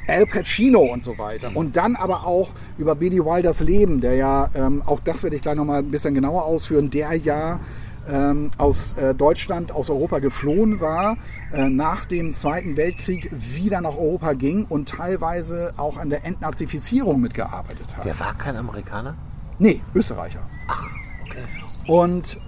Al 0.09 0.27
Pacino 0.27 0.81
und 0.81 1.03
so 1.03 1.18
weiter. 1.18 1.51
Und 1.55 1.77
dann 1.77 1.94
aber 1.94 2.27
auch 2.27 2.51
über 2.79 2.94
Billy 2.94 3.25
Wilders 3.25 3.61
Leben, 3.61 4.01
der 4.01 4.14
ja, 4.14 4.49
ähm, 4.55 4.83
auch 4.87 5.01
das 5.01 5.23
werde 5.23 5.37
ich 5.37 5.42
gleich 5.42 5.57
nochmal 5.57 5.81
ein 5.81 5.90
bisschen 5.90 6.14
genauer 6.14 6.44
ausführen, 6.44 6.90
der 6.90 7.14
ja 7.14 7.61
ähm, 8.09 8.51
aus 8.57 8.94
äh, 8.94 9.14
Deutschland, 9.14 9.73
aus 9.73 9.90
Europa 9.90 10.18
geflohen 10.18 10.81
war, 10.81 11.16
äh, 11.53 11.68
nach 11.68 12.07
dem 12.07 12.33
Zweiten 12.33 12.77
Weltkrieg 12.77 13.31
wieder 13.33 13.81
nach 13.81 13.97
Europa 13.97 14.33
ging 14.33 14.64
und 14.68 14.88
teilweise 14.88 15.75
auch 15.77 15.99
an 15.99 16.09
der 16.09 16.25
Entnazifizierung 16.25 17.21
mitgearbeitet 17.21 17.97
hat. 17.97 18.05
Der 18.05 18.18
war 18.18 18.35
kein 18.35 18.57
Amerikaner? 18.57 19.14
Nee, 19.59 19.83
Österreicher. 19.94 20.40
Okay. 21.27 21.44
Und 21.87 22.38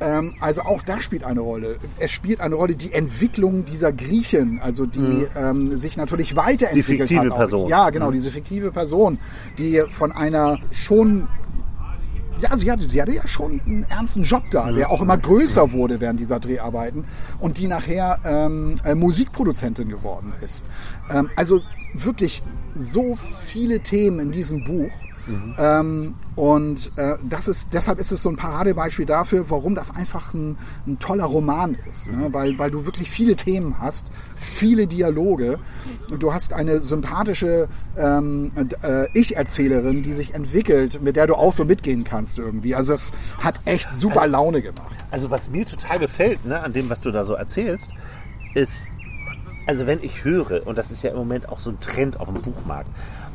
ähm, 0.00 0.34
also 0.40 0.62
auch 0.62 0.82
das 0.82 1.02
spielt 1.02 1.24
eine 1.24 1.40
Rolle. 1.40 1.76
Es 1.98 2.10
spielt 2.10 2.40
eine 2.40 2.54
Rolle 2.54 2.76
die 2.76 2.92
Entwicklung 2.92 3.64
dieser 3.64 3.92
Griechen, 3.92 4.60
also 4.60 4.86
die 4.86 5.26
ähm, 5.36 5.76
sich 5.76 5.96
natürlich 5.96 6.36
weiterentwickelt 6.36 7.08
Die 7.10 7.14
fiktive 7.14 7.30
hat. 7.30 7.36
Person. 7.36 7.68
Ja, 7.68 7.90
genau, 7.90 8.10
diese 8.10 8.30
fiktive 8.30 8.72
Person, 8.72 9.18
die 9.58 9.82
von 9.90 10.12
einer 10.12 10.58
schon 10.70 11.28
ja, 12.40 12.56
sie 12.56 12.70
hatte, 12.70 12.88
sie 12.88 13.00
hatte 13.00 13.12
ja 13.12 13.26
schon 13.26 13.60
einen 13.66 13.84
ernsten 13.88 14.22
Job 14.22 14.44
da, 14.50 14.72
der 14.72 14.90
auch 14.90 15.02
immer 15.02 15.18
größer 15.18 15.72
wurde 15.72 16.00
während 16.00 16.20
dieser 16.20 16.40
Dreharbeiten 16.40 17.04
und 17.38 17.58
die 17.58 17.66
nachher 17.66 18.18
ähm, 18.24 18.76
äh, 18.84 18.94
Musikproduzentin 18.94 19.88
geworden 19.88 20.32
ist. 20.44 20.64
Ähm, 21.10 21.28
also 21.36 21.60
wirklich 21.94 22.42
so 22.74 23.18
viele 23.44 23.80
Themen 23.80 24.20
in 24.20 24.32
diesem 24.32 24.64
Buch. 24.64 24.90
Ähm, 25.58 26.14
und 26.36 26.92
äh, 26.96 27.16
das 27.28 27.48
ist, 27.48 27.68
deshalb 27.72 27.98
ist 27.98 28.12
es 28.12 28.22
so 28.22 28.30
ein 28.30 28.36
Paradebeispiel 28.36 29.06
dafür, 29.06 29.50
warum 29.50 29.74
das 29.74 29.94
einfach 29.94 30.32
ein, 30.32 30.56
ein 30.86 30.98
toller 30.98 31.24
Roman 31.24 31.76
ist. 31.88 32.10
Ne? 32.10 32.28
Weil, 32.32 32.58
weil 32.58 32.70
du 32.70 32.86
wirklich 32.86 33.10
viele 33.10 33.36
Themen 33.36 33.78
hast, 33.78 34.06
viele 34.36 34.86
Dialoge. 34.86 35.58
Und 36.10 36.22
du 36.22 36.32
hast 36.32 36.52
eine 36.52 36.80
sympathische 36.80 37.68
ähm, 37.96 38.52
äh, 38.82 39.06
Ich-Erzählerin, 39.12 40.02
die 40.02 40.12
sich 40.12 40.34
entwickelt, 40.34 41.02
mit 41.02 41.16
der 41.16 41.26
du 41.26 41.34
auch 41.34 41.52
so 41.52 41.64
mitgehen 41.64 42.04
kannst 42.04 42.38
irgendwie. 42.38 42.74
Also 42.74 42.94
es 42.94 43.12
hat 43.42 43.60
echt 43.64 43.90
super 43.92 44.26
Laune 44.26 44.62
gemacht. 44.62 44.92
Also 45.10 45.30
was 45.30 45.50
mir 45.50 45.66
total 45.66 45.98
gefällt, 45.98 46.44
ne, 46.46 46.60
an 46.60 46.72
dem, 46.72 46.88
was 46.88 47.00
du 47.00 47.10
da 47.10 47.24
so 47.24 47.34
erzählst, 47.34 47.90
ist, 48.54 48.90
also 49.66 49.86
wenn 49.86 50.02
ich 50.02 50.24
höre, 50.24 50.66
und 50.66 50.78
das 50.78 50.90
ist 50.90 51.02
ja 51.02 51.10
im 51.10 51.16
Moment 51.16 51.48
auch 51.48 51.60
so 51.60 51.70
ein 51.70 51.80
Trend 51.80 52.18
auf 52.18 52.32
dem 52.32 52.42
Buchmarkt, 52.42 52.88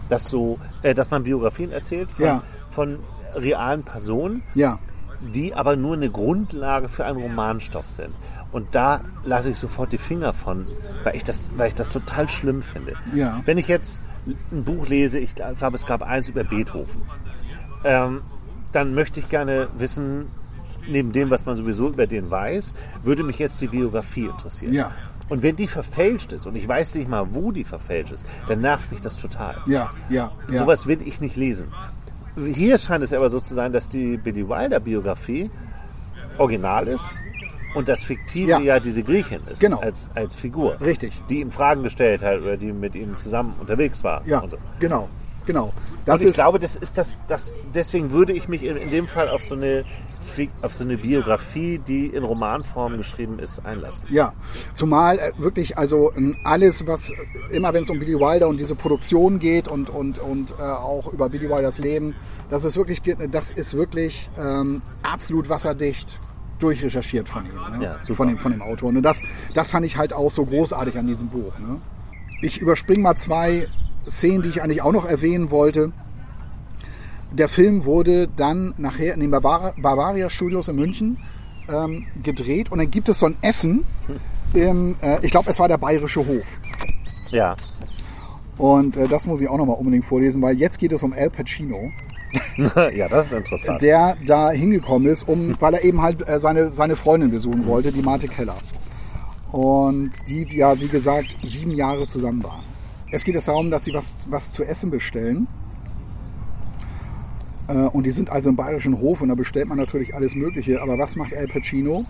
dass 0.09 0.25
so, 0.29 0.59
äh, 0.81 0.93
dass 0.93 1.11
man 1.11 1.23
Biografien 1.23 1.71
erzählt 1.71 2.11
von, 2.11 2.25
Ja. 2.25 2.43
von 2.69 2.99
realen 3.35 3.83
Personen, 3.83 4.43
Ja, 4.53 4.79
die 5.33 5.53
aber 5.53 5.75
nur 5.75 5.95
eine 5.95 6.09
Grundlage 6.09 6.87
für 6.89 7.05
einen 7.05 7.19
Romanstoff 7.21 7.89
sind. 7.89 8.13
Und 8.51 8.73
da 8.73 9.01
lasse 9.25 9.49
ich 9.49 9.57
sofort 9.57 9.91
die 9.91 9.97
Finger 9.97 10.33
von, 10.33 10.67
weil 11.03 11.15
ich 11.15 11.23
das, 11.23 11.49
weil 11.57 11.67
ich 11.69 11.75
das 11.75 11.89
total 11.89 12.29
schlimm 12.29 12.61
finde. 12.61 12.93
Ja. 13.13 13.41
Wenn 13.45 13.57
ich 13.57 13.67
jetzt 13.67 14.01
ein 14.51 14.63
Buch 14.63 14.87
lese, 14.87 15.19
ich 15.19 15.35
glaube, 15.35 15.75
es 15.75 15.85
gab 15.85 16.01
eins 16.03 16.29
über 16.29 16.43
Beethoven, 16.43 17.01
ähm, 17.83 18.21
dann 18.71 18.93
möchte 18.93 19.19
ich 19.19 19.29
gerne 19.29 19.67
wissen, 19.77 20.27
neben 20.87 21.11
dem, 21.11 21.29
was 21.31 21.45
man 21.45 21.55
sowieso 21.55 21.89
über 21.89 22.07
den 22.07 22.29
weiß, 22.29 22.73
würde 23.03 23.23
mich 23.23 23.39
jetzt 23.39 23.59
die 23.61 23.67
Biografie 23.67 24.25
interessieren. 24.25 24.73
Ja. 24.73 24.91
Und 25.29 25.41
wenn 25.41 25.55
die 25.55 25.67
verfälscht 25.67 26.33
ist 26.33 26.45
und 26.45 26.55
ich 26.55 26.67
weiß 26.67 26.95
nicht 26.95 27.09
mal, 27.09 27.25
wo 27.31 27.51
die 27.51 27.63
verfälscht 27.63 28.11
ist, 28.13 28.25
dann 28.47 28.61
nervt 28.61 28.91
mich 28.91 29.01
das 29.01 29.17
total. 29.17 29.57
Ja, 29.65 29.91
ja, 30.09 30.31
ja. 30.51 30.59
Sowas 30.59 30.85
will 30.85 30.99
ich 31.03 31.19
nicht 31.21 31.35
lesen. 31.35 31.67
Hier 32.53 32.77
scheint 32.77 33.03
es 33.03 33.13
aber 33.13 33.29
so 33.29 33.39
zu 33.39 33.53
sein, 33.53 33.71
dass 33.73 33.89
die 33.89 34.17
Billy 34.17 34.47
Wilder 34.47 34.79
Biografie 34.79 35.49
original 36.37 36.87
ist 36.87 37.15
und 37.75 37.87
das 37.87 38.01
Fiktive 38.03 38.49
Ja. 38.51 38.59
ja, 38.59 38.79
diese 38.79 39.03
Griechin 39.03 39.39
ist 39.51 39.59
Genau. 39.59 39.79
als, 39.79 40.09
als 40.15 40.35
Figur. 40.35 40.79
Richtig. 40.81 41.21
Die 41.29 41.39
ihm 41.41 41.51
Fragen 41.51 41.83
gestellt 41.83 42.21
hat 42.21 42.41
oder 42.41 42.57
die 42.57 42.71
mit 42.71 42.93
ihm 42.95 43.17
zusammen 43.17 43.53
unterwegs 43.59 44.03
war. 44.03 44.21
Ja, 44.25 44.43
so. 44.49 44.57
genau, 44.79 45.09
genau. 45.45 45.73
Das 46.05 46.21
und 46.21 46.27
ich 46.27 46.33
glaube, 46.33 46.59
das 46.59 46.75
ist 46.75 46.97
das, 46.97 47.19
das, 47.27 47.55
deswegen 47.73 48.11
würde 48.11 48.33
ich 48.33 48.47
mich 48.47 48.63
in, 48.63 48.77
in 48.77 48.91
dem 48.91 49.07
Fall 49.07 49.27
auf 49.29 49.43
so 49.43 49.55
eine 49.55 49.83
auf 50.61 50.73
so 50.73 50.83
eine 50.83 50.97
Biografie, 50.97 51.79
die 51.79 52.07
in 52.07 52.23
Romanform 52.23 52.97
geschrieben 52.97 53.39
ist, 53.39 53.65
einlassen. 53.65 54.07
Ja, 54.09 54.33
zumal 54.73 55.19
äh, 55.19 55.31
wirklich 55.37 55.77
also 55.77 56.11
ähm, 56.15 56.37
alles, 56.43 56.85
was 56.87 57.11
immer 57.51 57.73
wenn 57.73 57.83
es 57.83 57.89
um 57.89 57.99
Billy 57.99 58.15
Wilder 58.15 58.47
und 58.47 58.57
diese 58.57 58.75
Produktion 58.75 59.39
geht 59.39 59.67
und 59.67 59.89
und 59.89 60.19
und 60.19 60.51
äh, 60.59 60.63
auch 60.63 61.11
über 61.11 61.29
Billy 61.29 61.49
Wilders 61.49 61.79
Leben, 61.79 62.15
das 62.49 62.65
ist 62.65 62.77
wirklich 62.77 63.01
das 63.31 63.51
ist 63.51 63.75
wirklich 63.75 64.29
ähm, 64.37 64.81
absolut 65.03 65.49
wasserdicht 65.49 66.19
durchrecherchiert 66.59 67.27
von 67.27 67.45
ihm, 67.45 67.79
ne? 67.79 67.85
Ja, 67.85 68.15
von 68.15 68.27
dem 68.27 68.37
von 68.37 68.51
dem 68.51 68.61
Autor. 68.61 68.89
Und 68.89 69.01
das 69.01 69.21
das 69.53 69.71
fand 69.71 69.85
ich 69.85 69.97
halt 69.97 70.13
auch 70.13 70.31
so 70.31 70.45
großartig 70.45 70.97
an 70.97 71.07
diesem 71.07 71.27
Buch. 71.27 71.57
Ne? 71.59 71.77
Ich 72.41 72.59
überspringe 72.59 73.01
mal 73.01 73.15
zwei 73.15 73.67
Szenen, 74.07 74.43
die 74.43 74.49
ich 74.49 74.61
eigentlich 74.61 74.81
auch 74.81 74.91
noch 74.91 75.05
erwähnen 75.05 75.51
wollte. 75.51 75.91
Der 77.35 77.49
Film 77.49 77.85
wurde 77.85 78.27
dann 78.27 78.73
nachher 78.77 79.13
in 79.13 79.19
den 79.19 79.31
Bavaria, 79.31 79.73
Bavaria 79.77 80.29
Studios 80.29 80.67
in 80.69 80.77
München 80.77 81.17
ähm, 81.67 82.07
gedreht 82.23 82.71
und 82.71 82.77
dann 82.77 82.89
gibt 82.89 83.09
es 83.09 83.19
so 83.19 83.25
ein 83.25 83.35
Essen 83.41 83.83
im, 84.53 84.95
äh, 85.01 85.19
ich 85.21 85.31
glaube, 85.31 85.51
es 85.51 85.59
war 85.59 85.67
der 85.67 85.77
Bayerische 85.77 86.25
Hof. 86.25 86.59
Ja, 87.31 87.55
Und 88.57 88.95
äh, 88.95 89.07
das 89.07 89.25
muss 89.25 89.41
ich 89.41 89.49
auch 89.49 89.57
nochmal 89.57 89.77
unbedingt 89.77 90.05
vorlesen, 90.05 90.41
weil 90.41 90.57
jetzt 90.57 90.79
geht 90.79 90.93
es 90.93 91.03
um 91.03 91.11
Al 91.13 91.29
Pacino, 91.29 91.91
ja, 92.95 93.07
das 93.07 93.27
ist 93.27 93.33
interessant. 93.33 93.81
der 93.81 94.17
da 94.25 94.51
hingekommen 94.51 95.07
ist, 95.09 95.27
um, 95.27 95.55
weil 95.59 95.73
er 95.73 95.83
eben 95.83 96.01
halt 96.01 96.27
äh, 96.27 96.39
seine, 96.39 96.71
seine 96.71 96.95
Freundin 96.95 97.31
besuchen 97.31 97.65
wollte, 97.65 97.91
die 97.91 98.01
Marte 98.01 98.27
Keller. 98.27 98.55
Und 99.51 100.11
die 100.27 100.45
ja, 100.55 100.79
wie 100.79 100.87
gesagt, 100.87 101.35
sieben 101.43 101.71
Jahre 101.71 102.07
zusammen 102.07 102.43
waren. 102.43 102.63
Es 103.11 103.23
geht 103.23 103.35
jetzt 103.35 103.47
darum, 103.47 103.71
dass 103.71 103.85
sie 103.85 103.93
was, 103.93 104.17
was 104.27 104.51
zu 104.51 104.63
essen 104.63 104.89
bestellen. 104.89 105.47
Äh, 107.67 107.73
Und 107.73 108.05
die 108.05 108.11
sind 108.11 108.29
also 108.29 108.49
im 108.49 108.55
Bayerischen 108.55 108.99
Hof 108.99 109.21
und 109.21 109.29
da 109.29 109.35
bestellt 109.35 109.67
man 109.67 109.77
natürlich 109.77 110.13
alles 110.15 110.35
Mögliche. 110.35 110.81
Aber 110.81 110.97
was 110.97 111.15
macht 111.15 111.33
Al 111.33 111.47
Pacino? 111.47 112.05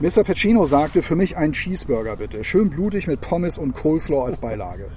Mr. 0.00 0.24
Pacino 0.24 0.66
sagte, 0.66 1.02
für 1.02 1.14
mich 1.14 1.36
einen 1.36 1.52
Cheeseburger 1.52 2.16
bitte. 2.16 2.42
Schön 2.42 2.68
blutig 2.68 3.06
mit 3.06 3.20
Pommes 3.20 3.58
und 3.58 3.74
Coleslaw 3.74 4.24
als 4.24 4.38
Beilage. 4.38 4.90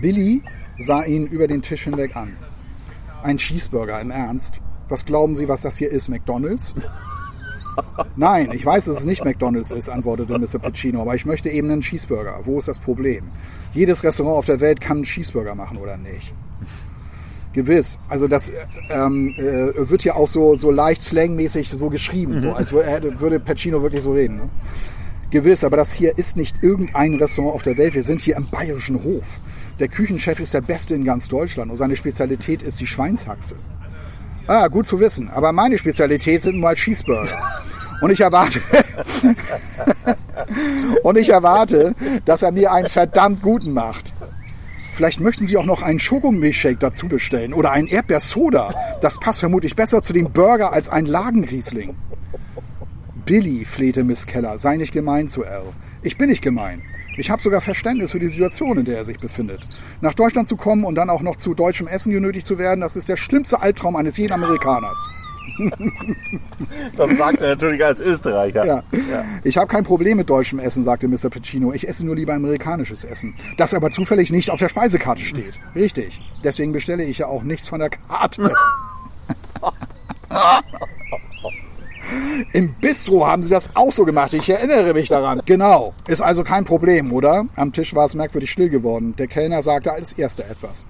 Billy 0.00 0.42
sah 0.80 1.04
ihn 1.04 1.26
über 1.26 1.46
den 1.46 1.62
Tisch 1.62 1.84
hinweg 1.84 2.16
an. 2.16 2.36
Ein 3.22 3.36
Cheeseburger, 3.38 4.00
im 4.00 4.10
Ernst? 4.10 4.60
Was 4.88 5.04
glauben 5.04 5.36
Sie, 5.36 5.48
was 5.48 5.62
das 5.62 5.76
hier 5.76 5.90
ist? 5.90 6.08
McDonalds? 6.08 6.74
Nein, 8.16 8.50
ich 8.52 8.66
weiß, 8.66 8.86
dass 8.86 8.98
es 8.98 9.04
nicht 9.04 9.24
McDonalds 9.24 9.70
ist, 9.70 9.88
antwortete 9.88 10.36
Mr. 10.36 10.58
Pacino, 10.58 11.02
aber 11.02 11.14
ich 11.14 11.24
möchte 11.26 11.48
eben 11.48 11.70
einen 11.70 11.80
Cheeseburger. 11.82 12.40
Wo 12.42 12.58
ist 12.58 12.66
das 12.66 12.80
Problem? 12.80 13.28
Jedes 13.72 14.02
Restaurant 14.02 14.36
auf 14.38 14.46
der 14.46 14.60
Welt 14.60 14.80
kann 14.80 14.98
einen 14.98 15.04
Cheeseburger 15.04 15.54
machen, 15.54 15.78
oder 15.78 15.96
nicht? 15.96 16.34
Gewiss. 17.58 17.98
Also 18.08 18.28
das 18.28 18.50
ähm, 18.90 19.34
äh, 19.36 19.88
wird 19.90 20.04
ja 20.04 20.14
auch 20.14 20.28
so, 20.28 20.56
so 20.56 20.70
leicht 20.70 21.02
slangmäßig 21.02 21.70
so 21.70 21.88
geschrieben, 21.90 22.38
so 22.40 22.52
als 22.52 22.72
wür- 22.72 22.82
äh, 22.84 23.20
würde 23.20 23.40
Pacino 23.40 23.82
wirklich 23.82 24.02
so 24.02 24.12
reden. 24.12 24.36
Ne? 24.36 24.48
Gewiss, 25.30 25.62
aber 25.64 25.76
das 25.76 25.92
hier 25.92 26.16
ist 26.16 26.36
nicht 26.36 26.62
irgendein 26.62 27.14
Restaurant 27.14 27.54
auf 27.54 27.62
der 27.62 27.76
Welt. 27.76 27.94
Wir 27.94 28.02
sind 28.02 28.20
hier 28.22 28.36
im 28.36 28.46
Bayerischen 28.48 29.02
Hof. 29.04 29.26
Der 29.78 29.88
Küchenchef 29.88 30.40
ist 30.40 30.54
der 30.54 30.60
Beste 30.62 30.94
in 30.94 31.04
ganz 31.04 31.28
Deutschland 31.28 31.70
und 31.70 31.76
seine 31.76 31.96
Spezialität 31.96 32.62
ist 32.62 32.80
die 32.80 32.86
Schweinshaxe. 32.86 33.54
Ah, 34.46 34.66
gut 34.68 34.86
zu 34.86 34.98
wissen. 35.00 35.28
Aber 35.28 35.52
meine 35.52 35.76
Spezialität 35.76 36.40
sind 36.40 36.58
mal 36.58 36.74
Cheeseburger. 36.74 37.36
Und 38.00 38.10
ich 38.10 38.20
erwarte, 38.20 38.60
und 41.02 41.18
ich 41.18 41.28
erwarte, 41.30 41.94
dass 42.24 42.42
er 42.42 42.52
mir 42.52 42.72
einen 42.72 42.88
verdammt 42.88 43.42
guten 43.42 43.72
macht. 43.72 44.12
Vielleicht 44.98 45.20
möchten 45.20 45.46
Sie 45.46 45.56
auch 45.56 45.64
noch 45.64 45.82
einen 45.82 46.00
Schokomilchshake 46.00 46.80
dazu 46.80 47.06
bestellen 47.06 47.54
oder 47.54 47.70
einen 47.70 47.86
Erdbeersoda. 47.86 48.74
Das 49.00 49.20
passt 49.20 49.38
vermutlich 49.38 49.76
besser 49.76 50.02
zu 50.02 50.12
dem 50.12 50.32
Burger 50.32 50.72
als 50.72 50.88
ein 50.88 51.06
Lagenriesling. 51.06 51.94
Billy, 53.24 53.64
flehte 53.64 54.02
Miss 54.02 54.26
Keller, 54.26 54.58
sei 54.58 54.76
nicht 54.76 54.92
gemein 54.92 55.28
zu 55.28 55.44
Al. 55.44 55.66
Ich 56.02 56.18
bin 56.18 56.30
nicht 56.30 56.42
gemein. 56.42 56.82
Ich 57.16 57.30
habe 57.30 57.40
sogar 57.40 57.60
Verständnis 57.60 58.10
für 58.10 58.18
die 58.18 58.28
Situation, 58.28 58.76
in 58.76 58.86
der 58.86 58.96
er 58.96 59.04
sich 59.04 59.20
befindet. 59.20 59.64
Nach 60.00 60.14
Deutschland 60.14 60.48
zu 60.48 60.56
kommen 60.56 60.82
und 60.82 60.96
dann 60.96 61.10
auch 61.10 61.22
noch 61.22 61.36
zu 61.36 61.54
deutschem 61.54 61.86
Essen 61.86 62.10
genötigt 62.10 62.44
zu 62.44 62.58
werden, 62.58 62.80
das 62.80 62.96
ist 62.96 63.08
der 63.08 63.16
schlimmste 63.16 63.62
Albtraum 63.62 63.94
eines 63.94 64.16
jeden 64.16 64.32
Amerikaners. 64.32 65.08
Das 66.96 67.16
sagt 67.16 67.42
er 67.42 67.50
natürlich 67.50 67.84
als 67.84 68.00
Österreicher. 68.00 68.64
Ja. 68.64 68.82
Ich 69.44 69.56
habe 69.56 69.68
kein 69.68 69.84
Problem 69.84 70.16
mit 70.16 70.30
deutschem 70.30 70.58
Essen, 70.58 70.82
sagte 70.82 71.08
Mr. 71.08 71.30
Pacino. 71.30 71.72
Ich 71.72 71.88
esse 71.88 72.04
nur 72.04 72.16
lieber 72.16 72.34
amerikanisches 72.34 73.04
Essen. 73.04 73.34
Das 73.56 73.74
aber 73.74 73.90
zufällig 73.90 74.30
nicht 74.30 74.50
auf 74.50 74.58
der 74.58 74.68
Speisekarte 74.68 75.22
steht. 75.22 75.60
Richtig. 75.74 76.20
Deswegen 76.42 76.72
bestelle 76.72 77.04
ich 77.04 77.18
ja 77.18 77.26
auch 77.26 77.42
nichts 77.42 77.68
von 77.68 77.80
der 77.80 77.90
Karte. 77.90 78.52
Im 82.52 82.74
Bistro 82.74 83.26
haben 83.26 83.42
sie 83.42 83.50
das 83.50 83.70
auch 83.74 83.92
so 83.92 84.04
gemacht. 84.04 84.32
Ich 84.32 84.48
erinnere 84.48 84.94
mich 84.94 85.08
daran. 85.08 85.42
Genau. 85.44 85.92
Ist 86.06 86.22
also 86.22 86.44
kein 86.44 86.64
Problem, 86.64 87.12
oder? 87.12 87.46
Am 87.56 87.72
Tisch 87.72 87.94
war 87.94 88.06
es 88.06 88.14
merkwürdig 88.14 88.50
still 88.50 88.70
geworden. 88.70 89.14
Der 89.18 89.26
Kellner 89.26 89.62
sagte 89.62 89.92
als 89.92 90.12
erster 90.12 90.48
etwas. 90.48 90.86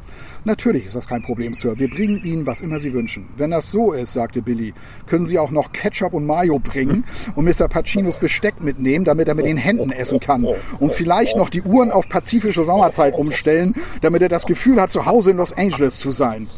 Natürlich 0.49 0.87
ist 0.87 0.97
das 0.97 1.07
kein 1.07 1.23
Problem, 1.23 1.53
Sir. 1.53 1.79
Wir 1.79 1.91
bringen 1.91 2.25
Ihnen, 2.25 2.47
was 2.47 2.63
immer 2.63 2.81
Sie 2.81 2.95
wünschen. 2.95 3.29
Wenn 3.37 3.51
das 3.51 3.71
so 3.71 3.93
ist, 3.93 4.15
sagte 4.15 4.41
Billy, 4.41 4.73
können 5.07 5.27
Sie 5.27 5.39
auch 5.39 5.51
noch 5.51 5.73
Ketchup 5.73 6.15
und 6.15 6.25
Mayo 6.25 6.59
bringen 6.59 7.05
und 7.35 7.45
Mr. 7.45 7.69
Pacinos 7.69 8.17
Besteck 8.17 8.59
mitnehmen, 8.63 9.05
damit 9.05 9.29
er 9.29 9.35
mit 9.35 9.45
den 9.45 9.59
Händen 9.59 9.93
essen 9.93 10.21
kann. 10.21 10.47
Und 10.81 10.95
vielleicht 10.95 11.37
noch 11.37 11.51
die 11.51 11.61
Uhren 11.61 11.91
auf 11.91 12.09
pazifische 12.09 12.65
Sommerzeit 12.65 13.15
umstellen, 13.15 13.75
damit 14.01 14.23
er 14.23 14.31
das 14.31 14.47
Gefühl 14.47 14.81
hat, 14.81 14.91
zu 14.91 15.05
Hause 15.05 15.33
in 15.33 15.37
Los 15.37 15.53
Angeles 15.53 15.99
zu 15.99 16.11
sein. 16.11 16.49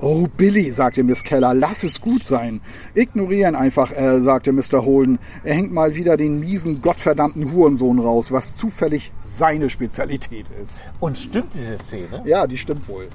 Oh, 0.00 0.28
Billy, 0.36 0.70
sagte 0.70 1.02
Miss 1.02 1.22
Keller, 1.22 1.54
lass 1.54 1.82
es 1.82 1.98
gut 2.02 2.22
sein. 2.22 2.60
Ignorieren 2.94 3.56
einfach, 3.56 3.90
äh, 3.90 4.20
sagte 4.20 4.52
Mr. 4.52 4.84
Holden. 4.84 5.18
Er 5.44 5.54
hängt 5.54 5.72
mal 5.72 5.94
wieder 5.94 6.18
den 6.18 6.40
miesen, 6.40 6.82
gottverdammten 6.82 7.52
Hurensohn 7.52 8.00
raus, 8.00 8.30
was 8.30 8.54
zufällig 8.56 9.12
seine 9.18 9.70
Spezialität 9.70 10.44
ist. 10.62 10.92
Und 11.00 11.16
stimmt 11.16 11.54
diese 11.54 11.78
Szene? 11.78 12.22
Ja, 12.26 12.46
die 12.46 12.58
stimmt 12.58 12.86
wohl. 12.86 13.08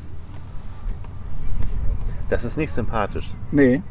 Das 2.30 2.44
ist 2.44 2.58
nicht 2.58 2.74
sympathisch. 2.74 3.32
Nee. 3.52 3.82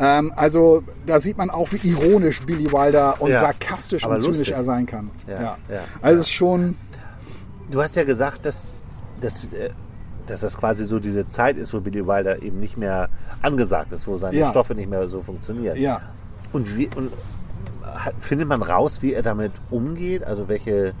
Ähm, 0.00 0.32
also, 0.36 0.82
da 1.06 1.18
sieht 1.20 1.36
man 1.38 1.50
auch, 1.50 1.72
wie 1.72 1.88
ironisch 1.88 2.40
Billy 2.42 2.70
Wilder 2.72 3.20
und 3.20 3.30
Ja, 3.30 3.40
sarkastisch 3.40 4.06
und 4.06 4.16
zynisch 4.20 4.38
lustig. 4.38 4.54
er 4.54 4.64
sein 4.64 4.86
kann. 4.86 5.10
Ja, 5.26 5.56
ja, 5.68 5.80
Also, 6.02 6.20
es 6.20 6.26
ist 6.26 6.32
schon, 6.32 6.76
Du 7.70 7.82
hast 7.82 7.96
ja 7.96 8.04
gesagt, 8.04 8.46
dass, 8.46 8.74
dass, 9.20 9.44
äh, 9.52 9.70
dass 10.26 10.40
das 10.40 10.56
quasi 10.56 10.84
so 10.86 10.98
diese 11.00 11.26
Zeit 11.26 11.56
ist, 11.58 11.74
wo 11.74 11.80
Billy 11.80 12.06
Wilder 12.06 12.40
eben 12.42 12.60
nicht 12.60 12.76
mehr 12.78 13.08
angesagt 13.42 13.92
ist, 13.92 14.06
wo 14.06 14.16
seine 14.18 14.36
Ja. 14.38 14.50
Stoffe 14.50 14.74
nicht 14.74 14.88
mehr 14.88 15.06
so 15.08 15.20
funktionieren. 15.22 15.76
ja. 15.76 16.00
Und, 16.52 16.78
wie, 16.78 16.88
und 16.96 17.12
findet 18.20 18.48
man 18.48 18.62
raus, 18.62 19.02
wie 19.02 19.12
er 19.12 19.22
damit 19.22 19.52
umgeht? 19.70 20.24
Also 20.24 20.48
welche. 20.48 20.94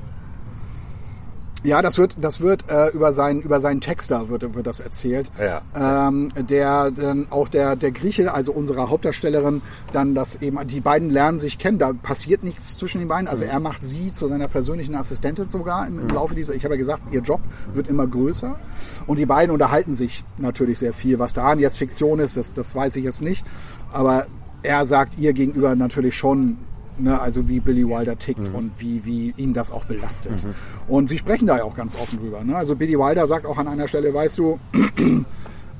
Ja, 1.64 1.82
das 1.82 1.98
wird, 1.98 2.16
das 2.20 2.40
wird 2.40 2.70
äh, 2.70 2.88
über 2.90 3.12
seinen 3.12 3.42
über 3.42 3.60
seinen 3.60 3.80
Texter 3.80 4.28
wird, 4.28 4.54
wird 4.54 4.66
das 4.66 4.80
erzählt. 4.80 5.30
Ja. 5.40 6.08
Ähm, 6.08 6.30
der 6.36 6.90
dann 6.90 7.26
auch 7.30 7.48
der 7.48 7.76
der 7.76 7.90
Grieche, 7.90 8.32
also 8.32 8.52
unsere 8.52 8.90
Hauptdarstellerin, 8.90 9.62
dann 9.92 10.14
das 10.14 10.36
eben 10.40 10.64
die 10.68 10.80
beiden 10.80 11.10
lernen 11.10 11.38
sich 11.38 11.58
kennen. 11.58 11.78
Da 11.78 11.92
passiert 11.92 12.44
nichts 12.44 12.76
zwischen 12.78 13.00
den 13.00 13.08
beiden. 13.08 13.28
Also 13.28 13.44
er 13.44 13.60
macht 13.60 13.82
sie 13.82 14.12
zu 14.12 14.28
seiner 14.28 14.48
persönlichen 14.48 14.94
Assistentin 14.94 15.48
sogar 15.48 15.86
im, 15.86 15.98
im 15.98 16.08
Laufe 16.08 16.34
dieser. 16.34 16.54
Ich 16.54 16.64
habe 16.64 16.74
ja 16.74 16.78
gesagt, 16.78 17.02
ihr 17.12 17.22
Job 17.22 17.40
wird 17.72 17.88
immer 17.88 18.06
größer 18.06 18.58
und 19.06 19.18
die 19.18 19.26
beiden 19.26 19.52
unterhalten 19.52 19.94
sich 19.94 20.24
natürlich 20.36 20.78
sehr 20.78 20.92
viel. 20.92 21.18
Was 21.18 21.32
daran 21.32 21.58
jetzt 21.58 21.78
Fiktion 21.78 22.20
ist, 22.20 22.36
das, 22.36 22.52
das 22.52 22.74
weiß 22.74 22.96
ich 22.96 23.04
jetzt 23.04 23.22
nicht. 23.22 23.44
Aber 23.92 24.26
er 24.62 24.86
sagt 24.86 25.18
ihr 25.18 25.32
gegenüber 25.32 25.74
natürlich 25.74 26.16
schon 26.16 26.58
Ne, 26.98 27.20
also 27.20 27.48
wie 27.48 27.60
Billy 27.60 27.86
Wilder 27.86 28.18
tickt 28.18 28.52
und 28.52 28.72
wie, 28.78 29.04
wie 29.04 29.32
ihn 29.36 29.54
das 29.54 29.70
auch 29.70 29.84
belastet. 29.84 30.32
Und 30.88 31.08
sie 31.08 31.16
sprechen 31.16 31.46
da 31.46 31.58
ja 31.58 31.64
auch 31.64 31.76
ganz 31.76 31.94
offen 31.94 32.18
drüber. 32.18 32.42
Ne? 32.42 32.56
Also 32.56 32.74
Billy 32.74 32.98
Wilder 32.98 33.28
sagt 33.28 33.46
auch 33.46 33.56
an 33.56 33.68
einer 33.68 33.86
Stelle, 33.86 34.12
weißt 34.12 34.38
du, 34.38 34.58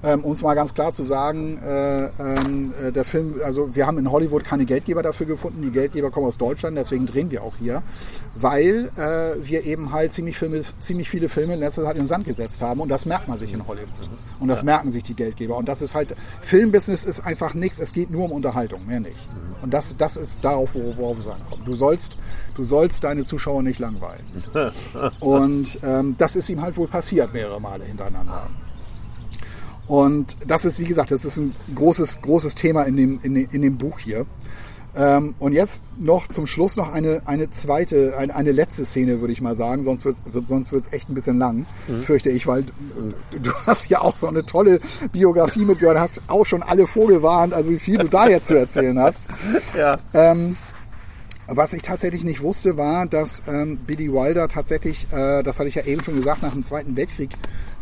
ähm, 0.02 0.24
um 0.24 0.32
es 0.32 0.42
mal 0.42 0.54
ganz 0.54 0.74
klar 0.74 0.92
zu 0.92 1.02
sagen, 1.02 1.58
äh, 1.62 2.06
ähm, 2.06 2.72
äh, 2.82 2.92
der 2.92 3.04
Film, 3.04 3.36
also 3.44 3.74
wir 3.74 3.86
haben 3.86 3.98
in 3.98 4.10
Hollywood 4.10 4.44
keine 4.44 4.64
Geldgeber 4.64 5.02
dafür 5.02 5.26
gefunden. 5.26 5.62
Die 5.62 5.70
Geldgeber 5.70 6.10
kommen 6.10 6.26
aus 6.26 6.38
Deutschland, 6.38 6.76
deswegen 6.76 7.06
drehen 7.06 7.30
wir 7.30 7.42
auch 7.42 7.56
hier, 7.58 7.82
weil 8.36 8.90
äh, 8.96 9.44
wir 9.46 9.64
eben 9.64 9.92
halt 9.92 10.12
ziemlich, 10.12 10.38
Filme, 10.38 10.62
ziemlich 10.78 11.08
viele 11.08 11.28
Filme 11.28 11.54
in 11.54 11.60
letzter 11.60 11.82
Zeit 11.82 11.96
in 11.96 12.02
den 12.02 12.06
Sand 12.06 12.26
gesetzt 12.26 12.62
haben 12.62 12.80
und 12.80 12.88
das 12.88 13.06
merkt 13.06 13.28
man 13.28 13.38
sich 13.38 13.52
in 13.52 13.66
Hollywood. 13.66 13.88
Und 14.38 14.48
das 14.48 14.60
ja. 14.60 14.66
merken 14.66 14.90
sich 14.90 15.02
die 15.02 15.14
Geldgeber. 15.14 15.56
Und 15.56 15.68
das 15.68 15.82
ist 15.82 15.94
halt, 15.94 16.14
Filmbusiness 16.42 17.04
ist 17.04 17.20
einfach 17.20 17.54
nichts, 17.54 17.80
es 17.80 17.92
geht 17.92 18.10
nur 18.10 18.24
um 18.24 18.32
Unterhaltung, 18.32 18.86
mehr 18.86 19.00
nicht. 19.00 19.16
Und 19.62 19.74
das, 19.74 19.96
das 19.96 20.16
ist 20.16 20.44
darauf, 20.44 20.74
worauf 20.74 21.18
es 21.18 21.26
ankommt. 21.26 21.66
Du 21.66 21.74
sollst, 21.74 22.16
du 22.54 22.62
sollst 22.62 23.02
deine 23.02 23.24
Zuschauer 23.24 23.62
nicht 23.62 23.80
langweilen. 23.80 24.24
und 25.20 25.78
ähm, 25.82 26.14
das 26.16 26.36
ist 26.36 26.48
ihm 26.48 26.62
halt 26.62 26.76
wohl 26.76 26.86
passiert 26.86 27.34
mehrere 27.34 27.60
Male 27.60 27.84
hintereinander. 27.84 28.46
Und 29.88 30.36
das 30.46 30.64
ist, 30.64 30.78
wie 30.78 30.84
gesagt, 30.84 31.10
das 31.10 31.24
ist 31.24 31.38
ein 31.38 31.54
großes, 31.74 32.20
großes 32.20 32.54
Thema 32.54 32.82
in 32.82 32.96
dem, 32.96 33.20
in 33.22 33.34
dem, 33.34 33.48
in 33.50 33.62
dem 33.62 33.78
Buch 33.78 33.98
hier. 33.98 34.26
Ähm, 34.94 35.34
und 35.38 35.52
jetzt 35.52 35.82
noch 35.98 36.26
zum 36.28 36.46
Schluss 36.46 36.76
noch 36.76 36.92
eine, 36.92 37.22
eine 37.24 37.50
zweite, 37.50 38.16
eine, 38.16 38.34
eine 38.34 38.52
letzte 38.52 38.84
Szene, 38.84 39.20
würde 39.20 39.32
ich 39.32 39.40
mal 39.40 39.54
sagen, 39.54 39.84
sonst 39.84 40.04
wird 40.04 40.16
es 40.34 40.48
sonst 40.48 40.72
wird's 40.72 40.92
echt 40.92 41.08
ein 41.08 41.14
bisschen 41.14 41.38
lang, 41.38 41.66
mhm. 41.86 42.02
fürchte 42.02 42.30
ich, 42.30 42.46
weil 42.46 42.64
du, 42.64 43.38
du 43.38 43.52
hast 43.66 43.88
ja 43.88 44.00
auch 44.00 44.16
so 44.16 44.26
eine 44.26 44.44
tolle 44.44 44.80
Biografie 45.12 45.64
mitgehört, 45.64 45.98
hast 45.98 46.22
auch 46.26 46.46
schon 46.46 46.62
alle 46.62 46.86
vorgewarnt, 46.86 47.54
also 47.54 47.70
wie 47.70 47.78
viel 47.78 47.98
du 47.98 48.08
da 48.08 48.28
jetzt 48.28 48.48
zu 48.48 48.58
erzählen 48.58 48.98
hast. 48.98 49.24
Ja. 49.76 49.98
Ähm, 50.12 50.56
was 51.48 51.72
ich 51.72 51.82
tatsächlich 51.82 52.24
nicht 52.24 52.42
wusste, 52.42 52.76
war, 52.76 53.06
dass 53.06 53.42
ähm, 53.48 53.78
Billy 53.78 54.12
Wilder 54.12 54.48
tatsächlich, 54.48 55.06
äh, 55.12 55.42
das 55.42 55.58
hatte 55.58 55.68
ich 55.68 55.74
ja 55.74 55.84
eben 55.84 56.02
schon 56.02 56.16
gesagt, 56.16 56.42
nach 56.42 56.52
dem 56.52 56.62
Zweiten 56.62 56.94
Weltkrieg 56.94 57.30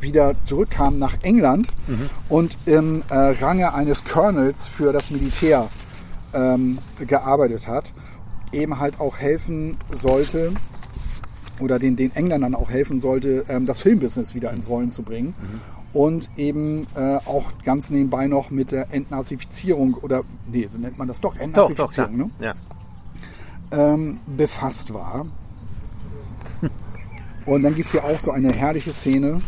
wieder 0.01 0.39
zurückkam 0.39 0.99
nach 0.99 1.17
England 1.23 1.69
mhm. 1.89 2.09
und 2.29 2.57
im 2.67 3.03
äh, 3.11 3.15
Range 3.15 3.75
eines 3.75 4.05
Colonels 4.05 4.69
für 4.69 4.93
das 4.93 5.11
Militär 5.11 5.69
ähm, 6.33 6.79
gearbeitet 7.07 7.67
hat, 7.67 7.93
eben 8.53 8.79
halt 8.79 9.01
auch 9.01 9.19
helfen 9.19 9.79
sollte 9.93 10.53
oder 11.59 11.79
den, 11.79 11.97
den 11.97 12.15
Engländern 12.15 12.55
auch 12.55 12.71
helfen 12.71 13.01
sollte, 13.01 13.45
ähm, 13.49 13.67
das 13.67 13.81
Filmbusiness 13.81 14.35
wieder 14.35 14.53
ins 14.53 14.69
Rollen 14.69 14.91
zu 14.91 15.03
bringen. 15.03 15.35
Mhm. 15.41 15.61
Und 15.93 16.29
eben 16.37 16.87
äh, 16.95 17.17
auch 17.25 17.45
ganz 17.65 17.89
nebenbei 17.89 18.27
noch 18.27 18.51
mit 18.51 18.71
der 18.71 18.93
Entnazifizierung 18.93 19.95
oder, 19.95 20.25
nee, 20.47 20.67
so 20.69 20.79
nennt 20.79 20.99
man 20.99 21.09
das 21.09 21.23
doch, 21.23 21.35
Entnazifizierung, 21.37 22.19
doch, 22.19 22.27
doch, 22.29 22.39
ne? 22.39 22.47
Ja. 22.47 22.55
Ähm, 23.73 24.21
befasst 24.27 24.95
war. 24.95 25.27
Und 27.47 27.63
dann 27.63 27.75
gibt 27.75 27.87
es 27.87 27.93
hier 27.93 28.05
auch 28.05 28.19
so 28.19 28.33
eine 28.33 28.53
herrliche 28.53 28.93
Szene, 28.93 29.41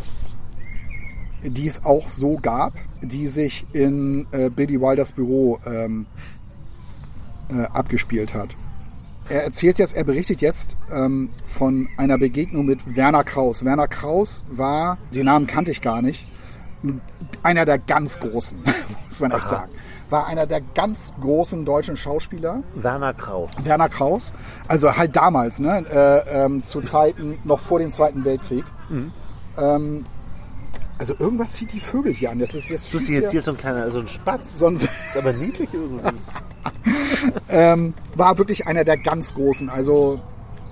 die 1.43 1.67
es 1.67 1.85
auch 1.85 2.09
so 2.09 2.37
gab, 2.41 2.75
die 3.03 3.27
sich 3.27 3.67
in 3.73 4.27
äh, 4.31 4.51
Billy 4.51 4.81
Wilders 4.81 5.13
Büro 5.13 5.59
ähm, 5.67 6.07
äh, 7.51 7.63
abgespielt 7.65 8.35
hat. 8.35 8.57
Er 9.29 9.45
erzählt 9.45 9.79
jetzt, 9.79 9.95
er 9.95 10.05
berichtet 10.05 10.41
jetzt 10.41 10.77
ähm, 10.91 11.31
von 11.45 11.89
einer 11.97 12.19
Begegnung 12.19 12.67
mit 12.67 12.97
Werner 12.97 13.25
Kraus. 13.25 13.65
Werner 13.65 13.89
Kraus 13.89 14.45
war, 14.51 14.97
den 15.13 15.27
Namen 15.27 15.47
kannte 15.47 15.71
ich 15.71 15.83
gar 15.83 16.01
nicht, 16.01 16.27
einer 17.43 17.65
der 17.65 17.79
ganz 17.79 18.21
großen, 18.21 18.59
muss 19.09 19.21
man 19.21 19.33
echt 19.33 19.45
Aha. 19.47 19.51
sagen. 19.51 19.73
War 20.11 20.27
einer 20.27 20.47
der 20.47 20.61
ganz 20.61 21.13
großen 21.21 21.65
deutschen 21.65 21.97
Schauspieler. 21.97 22.63
Werner 22.75 23.13
Kraus. 23.15 23.51
Werner 23.63 23.89
Kraus. 23.89 24.33
Also 24.67 24.97
halt 24.97 25.15
damals, 25.17 25.59
ne? 25.59 25.85
Äh, 25.91 26.45
ähm, 26.45 26.63
zu 26.63 26.81
Zeiten 26.81 27.39
noch 27.45 27.61
vor 27.61 27.79
dem 27.79 27.91
Zweiten 27.91 28.25
Weltkrieg. 28.25 28.65
Mhm. 28.89 29.13
Ähm, 29.59 30.05
also 30.99 31.15
irgendwas 31.19 31.53
zieht 31.53 31.73
die 31.73 31.81
Vögel 31.81 32.13
hier 32.13 32.31
an. 32.31 32.39
Das 32.39 32.55
ist 32.55 32.69
jetzt. 32.69 32.93
Du 32.93 32.99
siehst 32.99 33.11
jetzt 33.11 33.31
hier 33.31 33.43
so 33.43 33.53
ein 33.53 33.57
kleiner, 33.57 33.91
so 33.91 34.01
ein 34.01 34.09
Spatz. 34.09 34.59
Sonst 34.59 34.83
ist 34.83 35.17
aber 35.17 35.33
niedlich 35.33 35.69
irgendwie. 35.73 36.09
ähm, 37.49 37.95
war 38.15 38.39
wirklich 38.39 38.67
einer 38.67 38.85
der 38.85 38.97
ganz 38.97 39.35
großen. 39.35 39.69
Also 39.69 40.21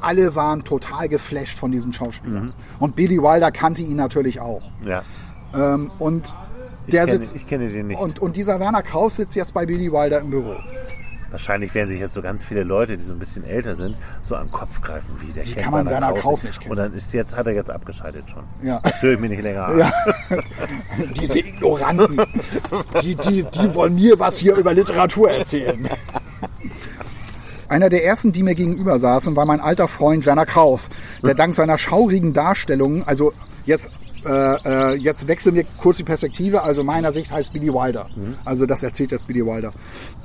alle 0.00 0.34
waren 0.34 0.64
total 0.64 1.08
geflasht 1.08 1.58
von 1.58 1.72
diesem 1.72 1.92
Schauspieler. 1.92 2.40
Mhm. 2.40 2.52
Und 2.80 2.96
Billy 2.96 3.18
Wilder 3.22 3.52
kannte 3.52 3.82
ihn 3.82 3.96
natürlich 3.96 4.40
auch. 4.40 4.62
Ja. 4.84 5.02
Ähm, 5.54 5.90
und 5.98 6.34
der 6.92 7.04
ich 7.04 7.10
kenne, 7.10 7.20
sitzt. 7.20 7.36
Ich 7.36 7.46
kenne 7.46 7.68
den 7.68 7.86
nicht. 7.88 8.00
Und, 8.00 8.18
und 8.20 8.36
dieser 8.36 8.60
Werner 8.60 8.82
Kraus 8.82 9.16
sitzt 9.16 9.36
jetzt 9.36 9.54
bei 9.54 9.66
Billy 9.66 9.90
Wilder 9.90 10.20
im 10.20 10.30
Büro. 10.30 10.56
Wahrscheinlich 11.30 11.74
werden 11.74 11.88
sich 11.88 11.98
jetzt 11.98 12.14
so 12.14 12.22
ganz 12.22 12.44
viele 12.44 12.62
Leute, 12.62 12.96
die 12.96 13.02
so 13.02 13.12
ein 13.12 13.18
bisschen 13.18 13.44
älter 13.44 13.74
sind, 13.74 13.96
so 14.22 14.36
am 14.36 14.50
Kopf 14.52 14.80
greifen, 14.80 15.08
wie 15.20 15.32
der 15.32 15.44
wie 15.44 15.52
kennt 15.52 15.64
kann 15.64 15.72
man 15.72 15.86
Werner 15.86 16.12
Kraus, 16.12 16.22
Kraus 16.22 16.44
nicht 16.44 16.60
kennen. 16.60 16.70
Und 16.70 16.76
dann 16.78 16.94
ist 16.94 17.12
jetzt, 17.12 17.36
hat 17.36 17.46
er 17.46 17.52
jetzt 17.52 17.70
abgeschaltet 17.70 18.30
schon. 18.30 18.44
Ja. 18.62 18.80
Das 18.82 19.02
höre 19.02 19.14
ich 19.14 19.20
mir 19.20 19.28
nicht 19.28 19.42
länger 19.42 19.66
an. 19.66 19.78
Ja. 19.78 19.92
Diese 21.20 21.40
Ignoranten, 21.40 22.20
die, 23.02 23.16
die, 23.16 23.42
die 23.42 23.74
wollen 23.74 23.96
mir 23.96 24.18
was 24.18 24.38
hier 24.38 24.54
über 24.54 24.72
Literatur 24.72 25.30
erzählen. 25.30 25.88
Einer 27.68 27.88
der 27.88 28.04
ersten, 28.04 28.30
die 28.30 28.44
mir 28.44 28.54
gegenüber 28.54 29.00
saßen, 29.00 29.34
war 29.34 29.44
mein 29.44 29.60
alter 29.60 29.88
Freund 29.88 30.24
Werner 30.24 30.46
Kraus, 30.46 30.90
der 31.22 31.34
dank 31.34 31.56
seiner 31.56 31.78
schaurigen 31.78 32.32
Darstellungen, 32.32 33.02
also 33.06 33.32
jetzt 33.64 33.90
äh, 34.26 34.58
äh, 34.64 34.96
jetzt 34.96 35.28
wechseln 35.28 35.54
wir 35.54 35.64
kurz 35.78 35.98
die 35.98 36.04
Perspektive. 36.04 36.62
Also 36.62 36.82
meiner 36.82 37.12
Sicht 37.12 37.30
heißt 37.30 37.52
Billy 37.52 37.72
Wilder. 37.72 38.08
Mhm. 38.14 38.34
Also 38.44 38.66
das 38.66 38.82
erzählt 38.82 39.12
das 39.12 39.22
Billy 39.22 39.44
Wilder. 39.44 39.72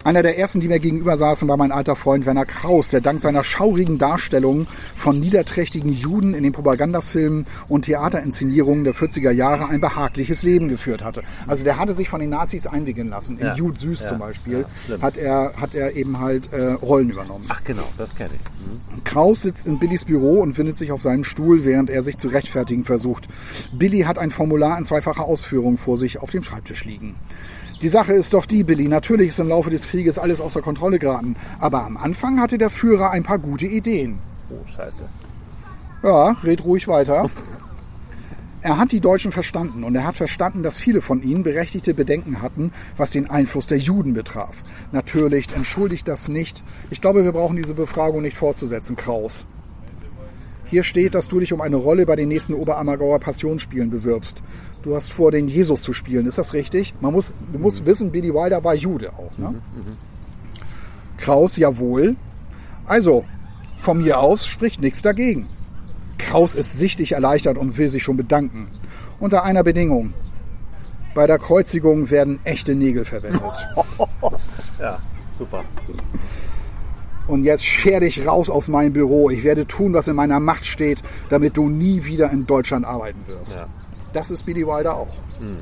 Einer 0.04 0.24
der 0.24 0.38
ersten, 0.38 0.60
die 0.60 0.68
mir 0.68 0.80
gegenüber 0.80 1.18
saßen, 1.18 1.48
war 1.48 1.58
mein 1.58 1.72
alter 1.72 1.96
Freund 1.96 2.26
Werner 2.26 2.46
Kraus, 2.46 2.90
der 2.90 3.02
dank 3.02 3.22
seiner 3.22 3.44
schaurigen 3.44 3.98
Darstellung 3.98 4.68
von 4.96 5.20
niederträchtigen 5.20 5.94
Juden 5.94 6.34
in 6.34 6.44
den 6.44 6.54
Propagandafilmen 6.54 7.46
und 7.70 7.86
Theaterinszenierungen 7.86 8.84
der 8.84 8.96
40er 8.96 9.32
Jahre 9.32 9.70
ein 9.70 9.82
behagliches 9.82 10.44
Leben 10.44 10.70
geführt 10.70 11.04
hatte. 11.04 11.24
Also 11.48 11.64
der 11.64 11.78
hatte 11.78 11.94
sich 11.94 12.10
von 12.10 12.20
den 12.20 12.30
Nazis 12.30 12.68
einwickeln 12.68 13.10
lassen. 13.10 13.38
In 13.38 13.46
ja. 13.46 13.56
Jude 13.56 13.78
Süß 13.78 14.02
ja. 14.02 14.10
zum 14.10 14.20
Beispiel 14.20 14.66
ja, 14.88 15.02
hat, 15.02 15.18
er, 15.18 15.54
hat 15.60 15.76
er 15.76 15.96
eben 15.96 16.20
halt 16.20 16.52
äh, 16.54 16.72
Rollen 16.74 17.10
übernommen. 17.10 17.46
Ach 17.50 17.64
genau, 17.64 17.88
das 17.98 18.16
kenne 18.16 18.32
ich. 18.34 18.96
Mhm. 18.96 19.04
Kraus 19.04 19.44
sitzt 19.44 19.68
in 19.68 19.80
Billys 19.80 20.06
Büro 20.06 20.42
und 20.42 20.54
findet 20.54 20.78
sich 20.78 20.92
auf 20.92 21.02
seinem 21.02 21.24
Stuhl, 21.24 21.66
während 21.66 21.90
er 21.90 22.04
sich 22.04 22.18
zu 22.18 22.30
rechtfertigen 22.30 22.84
versucht. 22.84 23.28
Billy 23.72 23.91
hat 24.00 24.18
ein 24.18 24.32
Formular 24.32 24.78
in 24.78 24.86
zweifacher 24.86 25.26
Ausführung 25.26 25.78
vor 25.78 25.98
sich 25.98 26.20
auf 26.20 26.32
dem 26.32 26.44
Schreibtisch 26.44 26.86
liegen. 26.86 27.16
Die 27.82 27.88
Sache 27.88 28.14
ist 28.14 28.34
doch 28.34 28.46
die, 28.46 28.64
Billy. 28.64 28.88
Natürlich 28.88 29.30
ist 29.30 29.40
im 29.40 29.50
Laufe 29.50 29.70
des 29.70 29.88
Krieges 29.88 30.20
alles 30.20 30.40
außer 30.40 30.62
Kontrolle 30.62 31.00
geraten. 31.00 31.36
Aber 31.60 31.84
am 31.84 31.98
Anfang 31.98 32.40
hatte 32.40 32.58
der 32.58 32.70
Führer 32.70 33.12
ein 33.12 33.24
paar 33.24 33.40
gute 33.40 33.66
Ideen. 33.66 34.20
Oh, 34.50 34.68
scheiße. 34.68 35.04
Ja, 36.04 36.36
red 36.44 36.64
ruhig 36.64 36.88
weiter. 36.88 37.30
Er 38.64 38.78
hat 38.78 38.92
die 38.92 39.00
Deutschen 39.00 39.32
verstanden 39.32 39.84
und 39.84 39.96
er 39.96 40.06
hat 40.06 40.18
verstanden, 40.18 40.62
dass 40.62 40.78
viele 40.78 41.02
von 41.02 41.24
ihnen 41.24 41.42
berechtigte 41.42 41.96
Bedenken 41.96 42.44
hatten, 42.44 42.72
was 42.96 43.10
den 43.10 43.28
Einfluss 43.28 43.66
der 43.66 43.80
Juden 43.80 44.14
betraf. 44.14 44.62
Natürlich 44.92 45.48
entschuldigt 45.56 46.08
das 46.08 46.28
nicht. 46.28 46.62
Ich 46.92 47.02
glaube, 47.02 47.24
wir 47.24 47.32
brauchen 47.32 47.56
diese 47.56 47.74
Befragung 47.74 48.22
nicht 48.22 48.38
fortzusetzen, 48.38 48.96
Kraus. 48.96 49.48
Hier 50.72 50.84
steht, 50.84 51.16
dass 51.16 51.28
du 51.28 51.42
dich 51.42 51.52
um 51.52 51.60
eine 51.60 51.76
Rolle 51.76 52.06
bei 52.06 52.16
den 52.16 52.30
nächsten 52.30 52.54
Oberammergauer 52.54 53.20
Passionsspielen 53.20 53.90
bewirbst. 53.90 54.42
Du 54.84 54.96
hast 54.96 55.12
vor, 55.12 55.30
den 55.30 55.50
Jesus 55.50 55.82
zu 55.82 55.92
spielen. 55.92 56.26
Ist 56.26 56.38
das 56.38 56.54
richtig? 56.54 56.94
Man 57.02 57.12
muss, 57.12 57.34
du 57.52 57.60
musst 57.60 57.82
mhm. 57.82 57.88
wissen, 57.88 58.12
Billy 58.14 58.34
Wilder 58.34 58.64
war 58.64 58.74
Jude 58.74 59.12
auch. 59.12 59.38
Ne? 59.38 59.50
Mhm, 59.50 59.56
mhm. 59.56 59.98
Kraus, 61.18 61.58
jawohl. 61.58 62.16
Also, 62.86 63.26
von 63.76 64.02
mir 64.02 64.20
aus 64.20 64.48
spricht 64.48 64.80
nichts 64.80 65.02
dagegen. 65.02 65.48
Kraus 66.18 66.56
ist 66.56 66.80
sichtlich 66.80 67.12
erleichtert 67.12 67.58
und 67.58 67.78
will 67.78 67.90
sich 67.90 68.04
schon 68.04 68.16
bedanken. 68.16 68.70
Unter 69.20 69.44
einer 69.44 69.64
Bedingung. 69.66 70.14
Bei 71.14 71.28
der 71.28 71.38
Kreuzigung 71.38 72.10
werden 72.10 72.40
echte 72.46 72.76
Nägel 72.76 73.04
verwendet. 73.04 73.42
ja, 74.80 75.00
super. 75.32 75.66
Und 77.32 77.46
jetzt 77.46 77.64
scher 77.66 78.02
dich 78.02 78.28
raus 78.28 78.50
aus 78.50 78.68
meinem 78.68 78.92
Büro. 78.92 79.30
Ich 79.30 79.46
werde 79.46 79.66
tun, 79.66 79.94
was 79.94 80.10
in 80.10 80.18
meiner 80.18 80.42
Macht 80.42 80.66
steht, 80.66 81.02
damit 81.30 81.56
du 81.56 81.70
nie 81.70 82.04
wieder 82.04 82.30
in 82.30 82.46
Deutschland 82.46 82.86
arbeiten 82.86 83.26
wirst. 83.26 83.56
Ja. 83.56 83.68
Das 84.12 84.32
ist 84.32 84.46
Billy 84.46 84.68
Wilder 84.68 84.98
auch. 84.98 85.16
Mhm. 85.40 85.60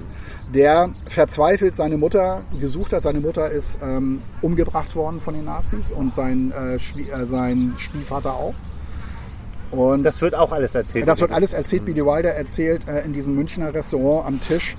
Der 0.51 0.89
verzweifelt 1.07 1.75
seine 1.75 1.97
Mutter 1.97 2.41
gesucht 2.59 2.91
hat. 2.91 3.03
Seine 3.03 3.19
Mutter 3.19 3.51
ist 3.51 3.77
ähm, 3.83 4.23
umgebracht 4.41 4.95
worden 4.95 5.21
von 5.21 5.35
den 5.35 5.45
Nazis 5.45 5.91
und 5.91 6.15
sein, 6.15 6.51
äh, 6.57 6.75
äh, 6.77 7.25
sein 7.27 7.75
Stiefvater 7.77 8.33
auch. 8.33 8.55
Und 9.69 10.01
das 10.01 10.19
wird 10.21 10.33
auch 10.33 10.51
alles 10.51 10.73
erzählt. 10.73 11.07
Das 11.07 11.21
wird 11.21 11.31
alles 11.31 11.53
erzählt. 11.53 11.83
Mhm. 11.83 11.85
Billy 11.85 12.03
Wilder 12.03 12.33
erzählt 12.33 12.87
äh, 12.87 13.01
in 13.01 13.13
diesem 13.13 13.35
Münchner 13.35 13.71
Restaurant 13.71 14.25
am 14.25 14.41
Tisch 14.41 14.75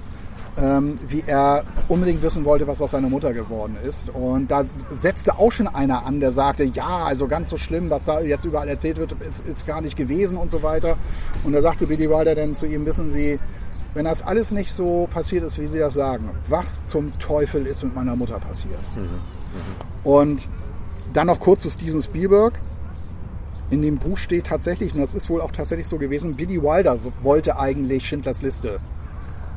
ähm, 0.57 0.99
wie 1.07 1.23
er 1.27 1.65
unbedingt 1.89 2.23
wissen 2.23 2.45
wollte, 2.45 2.67
was 2.67 2.83
aus 2.83 2.93
seiner 2.93 3.09
Mutter 3.09 3.33
geworden 3.33 3.77
ist. 3.87 4.11
Und 4.11 4.51
da 4.51 4.65
setzte 4.99 5.39
auch 5.39 5.53
schon 5.53 5.69
einer 5.69 6.05
an, 6.05 6.21
der 6.21 6.33
sagte, 6.33 6.65
ja, 6.65 7.05
also 7.05 7.29
ganz 7.29 7.51
so 7.51 7.57
schlimm, 7.57 7.91
was 7.91 8.05
da 8.05 8.21
jetzt 8.21 8.45
überall 8.45 8.69
erzählt 8.69 8.99
wird, 8.99 9.13
ist, 9.23 9.47
ist 9.47 9.67
gar 9.67 9.81
nicht 9.81 9.97
gewesen 9.97 10.37
und 10.37 10.51
so 10.51 10.63
weiter. 10.63 10.97
Und 11.45 11.53
da 11.53 11.63
sagte 11.63 11.87
Billy 11.87 12.11
Wilder 12.11 12.35
dann 12.35 12.55
zu 12.55 12.67
ihm, 12.67 12.85
wissen 12.87 13.11
Sie, 13.11 13.39
wenn 13.95 14.05
das 14.05 14.23
alles 14.23 14.53
nicht 14.53 14.73
so 14.73 15.09
passiert 15.13 15.45
ist, 15.45 15.59
wie 15.59 15.67
Sie 15.67 15.79
das 15.79 15.95
sagen, 15.95 16.31
was 16.49 16.87
zum 16.87 17.19
Teufel 17.19 17.67
ist 17.67 17.83
mit 17.83 17.95
meiner 17.95 18.17
Mutter 18.17 18.39
passiert? 18.39 18.81
Mhm. 18.95 19.03
Mhm. 19.03 19.11
Und 20.05 20.49
dann 21.13 21.27
noch 21.27 21.41
kurz 21.41 21.63
zu 21.63 21.71
Steven 21.71 22.03
Spielberg. 22.03 22.59
In 23.71 23.83
dem 23.83 23.99
Buch 23.99 24.19
steht 24.19 24.47
tatsächlich, 24.47 24.95
und 24.95 25.01
das 25.01 25.15
ist 25.15 25.31
wohl 25.31 25.41
auch 25.41 25.53
tatsächlich 25.53 25.87
so 25.87 25.97
gewesen, 25.97 26.35
Billy 26.35 26.61
Wilder 26.61 26.97
wollte 27.23 27.59
eigentlich 27.59 28.05
Schindlers 28.05 28.43
Liste 28.43 28.81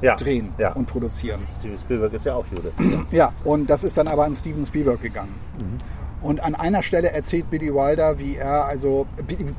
Ja, 0.03 0.15
drehen 0.15 0.53
ja. 0.57 0.73
und 0.73 0.85
produzieren. 0.85 1.41
Steven 1.59 1.77
Spielberg 1.77 2.13
ist 2.13 2.25
ja 2.25 2.35
auch 2.35 2.45
Jude. 2.51 2.71
Ja, 3.11 3.31
und 3.43 3.69
das 3.69 3.83
ist 3.83 3.97
dann 3.97 4.07
aber 4.07 4.25
an 4.25 4.35
Steven 4.35 4.65
Spielberg 4.65 5.01
gegangen. 5.01 5.33
Und 6.21 6.39
an 6.41 6.55
einer 6.55 6.83
Stelle 6.83 7.11
erzählt 7.11 7.49
Billy 7.49 7.73
Wilder, 7.73 8.17
wie 8.17 8.37
er, 8.37 8.65
also 8.65 9.05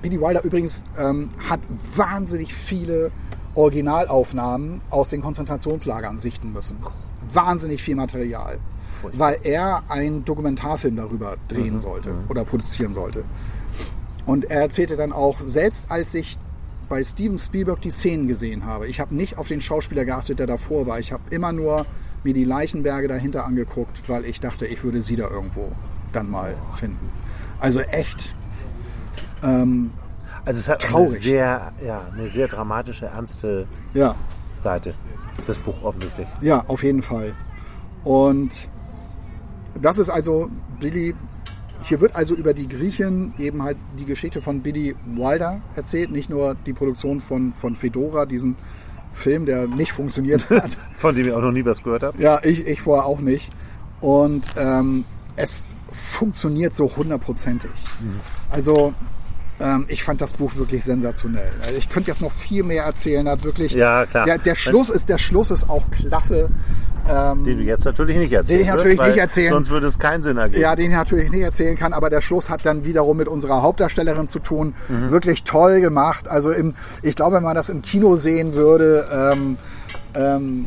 Billy, 0.03 0.21
Wilder 0.21 0.43
übrigens 0.45 0.83
ähm, 0.99 1.29
hat 1.49 1.61
wahnsinnig 1.95 2.55
viele 2.55 3.11
Originalaufnahmen 3.55 4.81
aus 4.91 5.11
den 5.11 5.21
Konzentrationslagern 5.21 6.17
sichten 6.19 6.53
müssen. 6.53 6.79
Wahnsinnig 7.33 7.83
viel 7.83 7.97
Material. 7.97 8.59
Weil 9.13 9.39
er 9.43 9.83
einen 9.89 10.25
Dokumentarfilm 10.25 10.97
darüber 10.97 11.37
drehen 11.49 11.79
sollte 11.79 12.11
oder 12.29 12.45
produzieren 12.45 12.95
sollte. 12.95 13.25
Und 14.25 14.47
er 14.47 14.63
erzählte 14.63 14.97
dann 14.97 15.13
auch, 15.13 15.41
selbst 15.41 15.91
als 15.91 16.15
ich 16.15 16.39
bei 16.89 17.03
Steven 17.05 17.39
Spielberg 17.39 17.80
die 17.82 17.91
Szenen 17.91 18.28
gesehen 18.28 18.64
habe, 18.64 18.87
ich 18.87 19.01
habe 19.01 19.14
nicht 19.14 19.39
auf 19.39 19.49
den 19.49 19.61
Schauspieler 19.61 20.05
geachtet, 20.05 20.39
der 20.39 20.47
davor 20.47 20.87
war. 20.87 20.99
Ich 21.01 21.12
habe 21.12 21.22
immer 21.30 21.53
nur 21.53 21.87
mir 22.22 22.32
die 22.35 22.45
Leichenberge 22.45 23.09
dahinter 23.09 23.45
angeguckt, 23.45 24.09
weil 24.09 24.24
ich 24.24 24.41
dachte, 24.41 24.66
ich 24.66 24.82
würde 24.82 25.03
sie 25.03 25.16
da 25.16 25.28
irgendwo 25.28 25.72
dann 26.12 26.30
mal 26.30 26.55
finden. 26.72 27.11
Also 27.61 27.80
echt 27.80 28.35
ähm, 29.43 29.91
Also 30.45 30.61
es 30.61 30.68
hat 30.68 30.82
eine 30.85 30.93
Traurig. 30.93 31.18
sehr, 31.20 31.72
ja, 31.85 32.03
eine 32.12 32.28
sehr 32.28 32.49
dramatische, 32.49 33.07
ernste 33.07 33.66
Ja, 33.95 34.14
Seite. 34.59 34.95
Das 35.47 35.59
Buch 35.59 35.82
offensichtlich. 35.82 36.26
ja, 36.41 36.64
auf 36.68 36.82
jeden 36.82 37.03
Fall. 37.03 37.32
Und 38.05 38.68
das 39.80 39.99
ist 39.99 40.09
also 40.09 40.49
Billy. 40.80 41.14
Hier 41.85 42.01
wird 42.01 42.16
also 42.16 42.35
über 42.35 42.55
die 42.55 42.66
Griechen 42.66 43.35
eben 43.39 43.62
halt 43.62 43.76
die 43.99 44.07
Geschichte 44.07 44.41
von 44.41 44.62
Billy 44.62 44.97
Wilder 45.07 45.61
erzählt, 45.76 46.11
nicht 46.11 46.30
nur 46.30 46.57
die 46.66 46.72
Produktion 46.72 47.20
von, 47.20 47.53
von 47.53 47.76
Fedora, 47.76 48.24
diesen 48.24 48.57
Film, 49.12 49.45
der 49.45 49.68
nicht 49.68 49.93
funktioniert 49.93 50.49
hat. 50.51 50.78
Von 50.97 51.14
dem 51.14 51.26
ich 51.26 51.32
auch 51.32 51.43
noch 51.43 51.53
nie 51.53 51.64
was 51.64 51.82
gehört 51.82 52.03
habe. 52.03 52.20
Ja, 52.20 52.41
ich, 52.43 52.66
ich 52.66 52.80
vorher 52.80 53.05
auch 53.05 53.20
nicht. 53.20 53.51
Und 54.01 54.47
ähm, 54.57 55.05
es 55.37 55.74
funktioniert 55.93 56.74
so 56.74 56.91
hundertprozentig. 56.97 57.70
Also 58.51 58.95
ähm, 59.61 59.87
ich 59.89 60.03
fand 60.03 60.21
das 60.21 60.33
Buch 60.33 60.57
wirklich 60.57 60.85
sensationell. 60.85 61.51
Also 61.65 61.77
ich 61.77 61.89
könnte 61.89 62.11
jetzt 62.11 62.23
noch 62.23 62.33
viel 62.33 62.63
mehr 62.65 62.85
erzählen. 62.85 63.29
Hat 63.29 63.45
wirklich. 63.45 63.73
Ja, 63.73 64.05
klar. 64.07 64.25
Der, 64.25 64.39
der 64.39 64.55
Schluss 64.55 64.91
ist 64.91 65.09
der 65.09 65.19
Schluss 65.19 65.51
ist 65.51 65.69
auch 65.69 65.91
klasse. 65.91 66.49
Ähm, 67.09 67.45
Den 67.45 67.59
du 67.59 67.65
jetzt 67.65 67.85
natürlich 67.85 68.17
nicht 68.17 68.33
erzählen 68.33 68.61
Den 68.61 68.67
ich 68.67 68.75
natürlich 68.75 68.99
wirst, 68.99 69.09
nicht 69.11 69.19
erzählen. 69.19 69.53
Sonst 69.53 69.71
würde 69.71 69.87
es 69.87 69.99
keinen 69.99 70.23
Sinn 70.23 70.39
ergeben. 70.39 70.63
ja, 70.63 70.75
den 70.75 70.91
ich 70.91 70.97
natürlich 70.97 71.31
nicht 71.31 71.43
erzählen 71.43 71.77
kann, 71.77 71.93
aber 71.93 72.09
der 72.09 72.23
Schluss 72.23 72.49
hat 72.49 72.65
dann 72.65 72.85
wiederum 72.85 73.17
mit 73.17 73.29
unserer 73.29 73.63
Hauptdarstellerin 73.63 74.27
zu 74.27 74.39
tun. 74.39 74.75
Mhm. 74.89 75.11
Wirklich 75.11 75.45
toll 75.45 75.81
gemacht. 75.81 76.29
Also 76.29 76.51
im, 76.51 76.75
ich 77.03 77.15
glaube, 77.15 77.37
wenn 77.37 77.43
man 77.43 77.55
das 77.55 77.69
im 77.69 77.83
Kino 77.83 78.17
sehen 78.17 78.55
würde, 78.55 79.07
ähm, 79.13 79.59
ähm, 80.15 80.67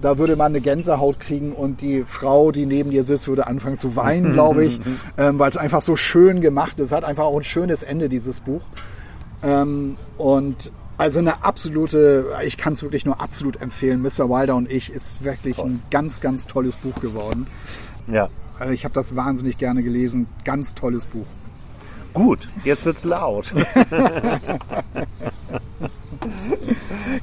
da 0.00 0.18
würde 0.18 0.36
man 0.36 0.52
eine 0.52 0.60
Gänsehaut 0.60 1.20
kriegen 1.20 1.52
und 1.52 1.80
die 1.80 2.04
Frau, 2.04 2.52
die 2.52 2.66
neben 2.66 2.90
dir 2.90 3.04
sitzt, 3.04 3.28
würde 3.28 3.46
anfangen 3.46 3.76
zu 3.76 3.96
weinen, 3.96 4.32
glaube 4.32 4.64
ich, 4.64 4.80
ähm, 5.18 5.38
weil 5.38 5.50
es 5.50 5.56
einfach 5.56 5.82
so 5.82 5.96
schön 5.96 6.40
gemacht 6.40 6.78
ist. 6.78 6.88
Es 6.88 6.92
hat 6.92 7.04
einfach 7.04 7.24
auch 7.24 7.36
ein 7.36 7.44
schönes 7.44 7.82
Ende, 7.82 8.08
dieses 8.08 8.40
Buch. 8.40 8.62
Ähm, 9.42 9.96
und 10.18 10.72
also 10.98 11.18
eine 11.18 11.44
absolute, 11.44 12.26
ich 12.44 12.56
kann 12.56 12.74
es 12.74 12.82
wirklich 12.82 13.04
nur 13.04 13.20
absolut 13.20 13.60
empfehlen. 13.60 14.02
Mr. 14.02 14.28
Wilder 14.28 14.56
und 14.56 14.70
ich 14.70 14.90
ist 14.92 15.24
wirklich 15.24 15.58
ein 15.58 15.82
ganz, 15.90 16.20
ganz 16.20 16.46
tolles 16.46 16.76
Buch 16.76 16.94
geworden. 17.00 17.46
ja. 18.06 18.28
Also 18.58 18.74
ich 18.74 18.84
habe 18.84 18.94
das 18.94 19.16
wahnsinnig 19.16 19.58
gerne 19.58 19.82
gelesen. 19.82 20.28
Ganz 20.44 20.72
tolles 20.74 21.06
Buch. 21.06 21.26
Gut, 22.14 22.48
jetzt 22.62 22.84
wird's 22.84 23.02
laut. 23.02 23.52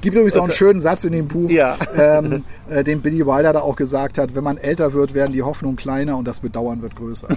Gibt 0.01 0.15
übrigens 0.15 0.37
auch 0.37 0.43
einen 0.45 0.53
schönen 0.53 0.81
Satz 0.81 1.05
in 1.05 1.13
dem 1.13 1.27
Buch, 1.27 1.49
Ja. 1.49 1.77
ähm, 1.97 2.43
äh, 2.69 2.83
den 2.83 3.01
Billy 3.01 3.25
Wilder 3.25 3.53
da 3.53 3.61
auch 3.61 3.75
gesagt 3.75 4.17
hat, 4.17 4.35
wenn 4.35 4.43
man 4.43 4.57
älter 4.57 4.93
wird, 4.93 5.13
werden 5.13 5.33
die 5.33 5.41
Hoffnungen 5.43 5.75
kleiner 5.77 6.17
und 6.17 6.25
das 6.25 6.39
Bedauern 6.39 6.81
wird 6.81 6.95
größer. 6.95 7.27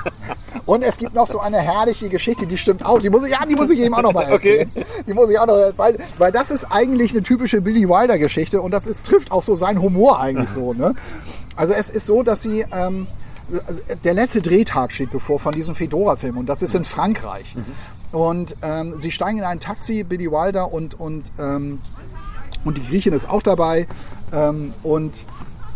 und 0.66 0.82
es 0.82 0.98
gibt 0.98 1.14
noch 1.14 1.26
so 1.26 1.40
eine 1.40 1.58
herrliche 1.58 2.08
Geschichte, 2.08 2.46
die 2.46 2.56
stimmt 2.58 2.84
auch, 2.84 3.00
die 3.00 3.10
muss 3.10 3.24
ich, 3.24 3.30
ja, 3.30 3.44
die 3.48 3.54
muss 3.54 3.70
ich 3.70 3.78
eben 3.80 3.94
auch 3.94 4.02
noch 4.02 4.12
mal 4.12 4.22
erzählen. 4.28 4.70
Die 5.06 5.14
muss 5.14 5.30
ich 5.30 5.38
auch 5.38 5.46
noch, 5.46 5.56
weil, 5.76 5.96
weil 6.18 6.32
das 6.32 6.50
ist 6.50 6.64
eigentlich 6.70 7.12
eine 7.12 7.22
typische 7.22 7.60
Billy 7.60 7.88
Wilder 7.88 8.18
Geschichte 8.18 8.60
und 8.60 8.70
das 8.70 8.86
ist, 8.86 9.06
trifft 9.06 9.32
auch 9.32 9.42
so 9.42 9.54
seinen 9.54 9.80
Humor 9.80 10.20
eigentlich 10.20 10.50
so. 10.50 10.72
Ne? 10.74 10.94
Also 11.56 11.72
es 11.72 11.88
ist 11.90 12.06
so, 12.06 12.22
dass 12.22 12.42
sie, 12.42 12.64
ähm, 12.72 13.06
also 13.66 13.80
der 14.04 14.12
letzte 14.14 14.42
Drehtag 14.42 14.92
steht 14.92 15.10
bevor 15.12 15.38
von 15.38 15.52
diesem 15.52 15.74
Fedora-Film 15.76 16.36
und 16.36 16.46
das 16.46 16.62
ist 16.62 16.74
in 16.74 16.84
Frankreich. 16.84 17.54
Und 18.12 18.56
ähm, 18.62 18.94
sie 18.98 19.10
steigen 19.10 19.38
in 19.38 19.44
ein 19.44 19.60
Taxi, 19.60 20.04
Billy 20.04 20.30
Wilder 20.30 20.72
und, 20.72 20.98
und, 20.98 21.24
ähm, 21.38 21.80
und 22.64 22.76
die 22.78 22.82
Griechin 22.82 23.12
ist 23.12 23.28
auch 23.28 23.42
dabei. 23.42 23.86
Ähm, 24.32 24.72
und 24.82 25.12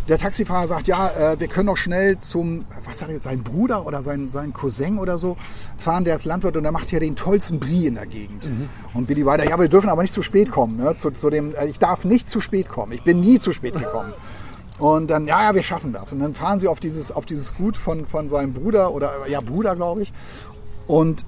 der 0.09 0.19
Taxifahrer 0.19 0.67
sagt, 0.67 0.89
ja, 0.89 1.09
äh, 1.09 1.39
wir 1.39 1.47
können 1.47 1.69
doch 1.69 1.77
schnell 1.77 2.19
zum, 2.19 2.65
was 2.85 3.01
hat 3.01 3.09
er 3.09 3.15
jetzt, 3.15 3.25
sein 3.25 3.43
Bruder 3.45 3.87
oder 3.87 4.03
sein, 4.03 4.29
sein 4.31 4.53
Cousin 4.53 4.99
oder 4.99 5.19
so 5.19 5.37
fahren, 5.79 6.05
der 6.05 6.17
ist 6.17 6.25
Landwirt 6.25 6.57
und 6.57 6.65
der 6.65 6.73
macht 6.73 6.91
hier 6.91 6.99
den 7.01 7.15
tollsten 7.15 7.61
Brie 7.61 7.87
in 7.87 7.95
der 7.95 8.07
Gegend. 8.07 8.49
Und 8.95 9.07
Billy 9.07 9.25
Wilder, 9.25 9.49
ja, 9.49 9.59
wir 9.59 9.69
dürfen 9.69 9.89
aber 9.89 10.03
nicht 10.03 10.13
zu 10.13 10.23
spät 10.23 10.51
kommen. 10.51 10.79
Ne? 10.79 10.97
Zu, 10.99 11.11
zu 11.13 11.31
dem, 11.31 11.55
äh, 11.55 11.67
ich 11.67 11.79
darf 11.79 12.05
nicht 12.05 12.29
zu 12.29 12.41
spät 12.41 12.69
kommen. 12.69 12.93
Ich 12.93 13.05
bin 13.05 13.21
nie 13.21 13.39
zu 13.39 13.53
spät 13.53 13.75
gekommen. 13.75 14.13
Und 14.81 15.09
dann, 15.09 15.27
ja, 15.27 15.43
ja, 15.43 15.55
wir 15.55 15.63
schaffen 15.63 15.93
das. 15.93 16.13
Und 16.13 16.21
dann 16.21 16.35
fahren 16.35 16.59
sie 16.59 16.67
auf 16.67 16.81
dieses, 16.81 17.13
auf 17.13 17.27
dieses 17.27 17.55
Gut 17.55 17.77
von, 17.77 18.07
von 18.07 18.29
seinem 18.29 18.55
Bruder 18.55 18.93
oder, 18.93 19.29
ja, 19.29 19.41
Bruder, 19.41 19.77
glaube 19.77 20.03
ich. 20.03 20.13
Und 20.87 21.25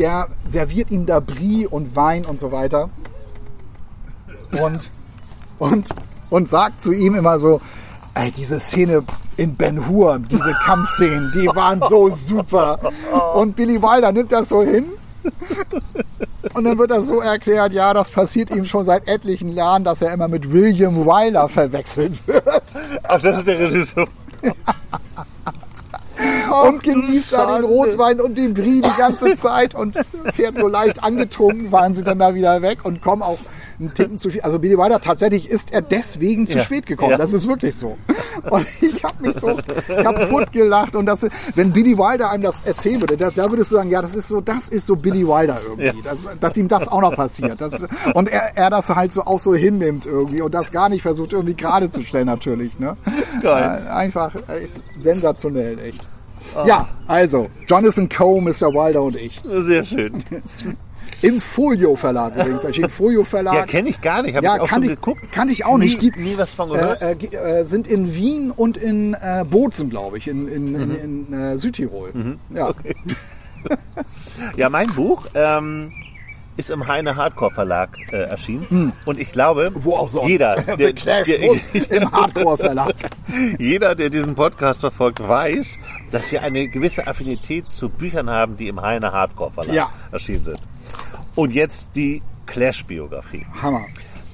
der 0.00 0.28
serviert 0.48 0.90
ihm 0.90 1.04
da 1.04 1.20
Brie 1.20 1.66
und 1.66 1.94
Wein 1.94 2.24
und 2.24 2.40
so 2.40 2.50
weiter. 2.50 2.88
Und, 4.60 4.90
und, 5.58 5.88
und 6.30 6.50
sagt 6.50 6.82
zu 6.82 6.92
ihm 6.92 7.14
immer 7.14 7.38
so, 7.38 7.60
ey, 8.14 8.30
diese 8.30 8.58
Szene 8.60 9.04
in 9.36 9.54
Ben 9.56 9.86
Hur, 9.86 10.18
diese 10.18 10.52
Kampfszenen, 10.64 11.30
die 11.34 11.46
waren 11.48 11.82
so 11.88 12.10
super. 12.10 12.80
Und 13.34 13.54
Billy 13.56 13.80
Wilder 13.80 14.10
nimmt 14.10 14.32
das 14.32 14.48
so 14.48 14.62
hin. 14.62 14.86
Und 16.54 16.64
dann 16.64 16.78
wird 16.78 16.90
das 16.90 17.06
so 17.06 17.20
erklärt, 17.20 17.74
ja, 17.74 17.92
das 17.92 18.08
passiert 18.08 18.50
ihm 18.50 18.64
schon 18.64 18.84
seit 18.84 19.06
etlichen 19.06 19.52
Jahren, 19.52 19.84
dass 19.84 20.00
er 20.00 20.14
immer 20.14 20.28
mit 20.28 20.50
William 20.50 21.04
Wyler 21.04 21.46
verwechselt 21.48 22.26
wird. 22.26 22.62
Ach, 23.02 23.20
das 23.20 23.38
ist 23.38 23.46
der 23.46 23.58
Regisseur. 23.58 24.08
und 26.50 26.82
genießt 26.82 27.32
da 27.32 27.56
den 27.58 27.64
Rotwein 27.64 28.20
und 28.20 28.36
den 28.36 28.54
Brie 28.54 28.80
die 28.80 28.96
ganze 28.98 29.36
Zeit 29.36 29.74
und 29.74 29.96
fährt 30.34 30.56
so 30.56 30.68
leicht 30.68 31.02
angetrunken, 31.02 31.70
fahren 31.70 31.94
sie 31.94 32.04
dann 32.04 32.18
da 32.18 32.34
wieder 32.34 32.60
weg 32.62 32.78
und 32.84 33.00
kommen 33.02 33.22
auch 33.22 33.38
einen 33.78 33.94
Ticken 33.94 34.18
zu 34.18 34.28
viel. 34.28 34.42
Also 34.42 34.58
Billy 34.58 34.76
Wilder, 34.76 35.00
tatsächlich 35.00 35.48
ist 35.48 35.72
er 35.72 35.80
deswegen 35.80 36.46
zu 36.46 36.58
Ja. 36.58 36.64
spät 36.64 36.84
gekommen. 36.84 37.12
Ja. 37.12 37.16
Das 37.16 37.32
ist 37.32 37.48
wirklich 37.48 37.74
so. 37.76 37.96
Und 38.50 38.66
ich 38.82 39.02
habe 39.02 39.26
mich 39.26 39.36
so 39.36 39.58
kaputt 40.02 40.52
gelacht. 40.52 40.94
Und 40.94 41.06
das, 41.06 41.26
wenn 41.54 41.72
Billy 41.72 41.96
Wilder 41.96 42.30
einem 42.30 42.42
das 42.42 42.60
erzählen 42.66 43.00
würde, 43.00 43.16
da, 43.16 43.30
da 43.30 43.50
würdest 43.50 43.70
du 43.72 43.76
sagen, 43.76 43.88
ja, 43.90 44.02
das 44.02 44.14
ist 44.16 44.28
so, 44.28 44.42
das 44.42 44.68
ist 44.68 44.86
so 44.86 44.96
Billy 44.96 45.26
Wilder 45.26 45.58
irgendwie. 45.66 46.02
Das, 46.04 46.28
dass 46.38 46.56
ihm 46.58 46.68
das 46.68 46.88
auch 46.88 47.00
noch 47.00 47.14
passiert. 47.16 47.58
Das, 47.58 47.72
und 48.12 48.28
er, 48.28 48.54
er 48.54 48.68
das 48.68 48.90
halt 48.90 49.14
so 49.14 49.22
auch 49.22 49.40
so 49.40 49.54
hinnimmt 49.54 50.04
irgendwie 50.04 50.42
und 50.42 50.52
das 50.52 50.72
gar 50.72 50.90
nicht 50.90 51.00
versucht 51.00 51.32
irgendwie 51.32 51.54
gerade 51.54 51.90
zu 51.90 52.02
stellen 52.02 52.26
natürlich. 52.26 52.78
Ne? 52.78 52.98
Geil. 53.40 53.82
Äh, 53.86 53.88
einfach 53.88 54.34
echt 54.34 54.74
sensationell, 55.00 55.78
echt. 55.78 56.02
Ja, 56.66 56.88
also, 57.06 57.48
Jonathan 57.68 58.08
Coe, 58.08 58.40
Mr. 58.40 58.72
Wilder 58.72 59.02
und 59.02 59.16
ich. 59.16 59.40
Sehr 59.44 59.84
schön. 59.84 60.22
Im 61.22 61.38
Folio 61.40 61.96
Verlag 61.96 62.34
übrigens. 62.34 62.64
Erschienen 62.64 62.88
Folio 62.88 63.24
Verlag. 63.24 63.54
Ja, 63.54 63.66
kenne 63.66 63.90
ich 63.90 64.00
gar 64.00 64.22
nicht. 64.22 64.34
Habe 64.36 64.46
Ja, 64.46 64.56
ich 64.56 64.60
auch 64.62 64.68
kannte 64.68 64.88
ich, 64.88 64.94
geguckt. 64.94 65.20
kannte 65.32 65.52
ich 65.52 65.66
auch 65.66 65.76
nicht. 65.76 66.00
Nie, 66.00 66.10
Gibt, 66.10 66.18
nie 66.18 66.38
was 66.38 66.50
von 66.50 66.70
gehört. 66.70 67.02
äh, 67.02 67.12
äh, 67.12 67.60
äh, 67.60 67.64
sind 67.64 67.86
in 67.86 68.14
Wien 68.14 68.50
und 68.50 68.78
in 68.78 69.12
äh, 69.14 69.44
Bozen, 69.48 69.90
glaube 69.90 70.16
ich, 70.16 70.28
in, 70.28 70.48
in, 70.48 70.74
in, 70.74 71.28
in 71.28 71.32
äh, 71.32 71.58
Südtirol. 71.58 72.38
Ja. 72.54 72.72
Ja, 74.56 74.70
mein 74.70 74.86
Buch 74.88 75.26
ähm, 75.34 75.92
ist 76.56 76.70
im 76.70 76.86
Heine 76.88 77.16
Hardcore 77.16 77.52
Verlag 77.52 77.90
äh, 78.10 78.16
erschienen. 78.22 78.92
Und 79.04 79.18
ich 79.18 79.32
glaube. 79.32 79.70
Wo 79.74 79.96
auch 79.96 80.08
sonst. 80.08 80.28
jeder, 80.28 80.56
der, 80.78 80.92
der, 80.94 81.46
muss 81.46 81.66
im 81.66 82.10
Hardcore 82.10 82.56
Verlag. 82.56 82.94
jeder, 83.58 83.94
der 83.94 84.08
diesen 84.08 84.34
Podcast 84.34 84.80
verfolgt, 84.80 85.20
weiß, 85.26 85.76
dass 86.10 86.30
wir 86.32 86.42
eine 86.42 86.68
gewisse 86.68 87.06
Affinität 87.06 87.68
zu 87.70 87.88
Büchern 87.88 88.28
haben, 88.30 88.56
die 88.56 88.68
im 88.68 88.80
Heine 88.80 89.12
Hardcore 89.12 89.52
Verlag 89.52 89.74
Ja. 89.74 89.90
erschienen 90.12 90.44
sind. 90.44 90.58
Und 91.34 91.52
jetzt 91.52 91.88
die 91.94 92.22
Clash-Biografie. 92.46 93.46
Hammer. 93.62 93.84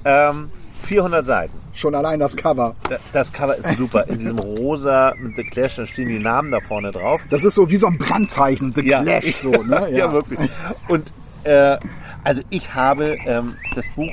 Ähm, 0.05 0.49
400 0.83 1.25
Seiten. 1.25 1.53
Schon 1.73 1.93
allein 1.93 2.19
das 2.19 2.35
Cover. 2.35 2.75
Das 3.13 3.31
Cover 3.31 3.55
ist 3.55 3.77
super. 3.77 4.07
In 4.07 4.17
diesem 4.19 4.39
rosa 4.39 5.13
mit 5.19 5.35
The 5.35 5.43
Clash, 5.43 5.75
da 5.75 5.85
stehen 5.85 6.07
die 6.07 6.17
Namen 6.19 6.51
da 6.51 6.59
vorne 6.59 6.91
drauf. 6.91 7.21
Das 7.29 7.43
ist 7.43 7.53
so 7.55 7.69
wie 7.69 7.77
so 7.77 7.87
ein 7.87 7.97
Brandzeichen, 7.99 8.71
The 8.73 8.81
Clash, 8.81 9.35
so, 9.35 9.51
ne? 9.51 9.89
ja. 9.91 10.11
wirklich. 10.11 10.39
Und 10.87 11.11
äh, 11.43 11.77
also 12.23 12.41
ich 12.49 12.73
habe 12.73 13.17
ähm, 13.25 13.55
das 13.75 13.87
Buch, 13.89 14.11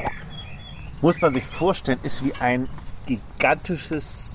muss 1.00 1.20
man 1.22 1.32
sich 1.32 1.44
vorstellen, 1.44 1.98
ist 2.02 2.22
wie 2.24 2.32
ein 2.40 2.68
gigantisches 3.06 4.33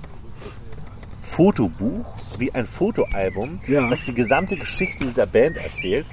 Fotobuch, 1.30 2.05
wie 2.38 2.51
ein 2.53 2.65
Fotoalbum, 2.65 3.59
Ja. 3.67 3.89
das 3.89 4.03
die 4.03 4.13
gesamte 4.13 4.57
Geschichte 4.57 5.05
dieser 5.05 5.25
Band 5.27 5.57
erzählt, 5.57 6.05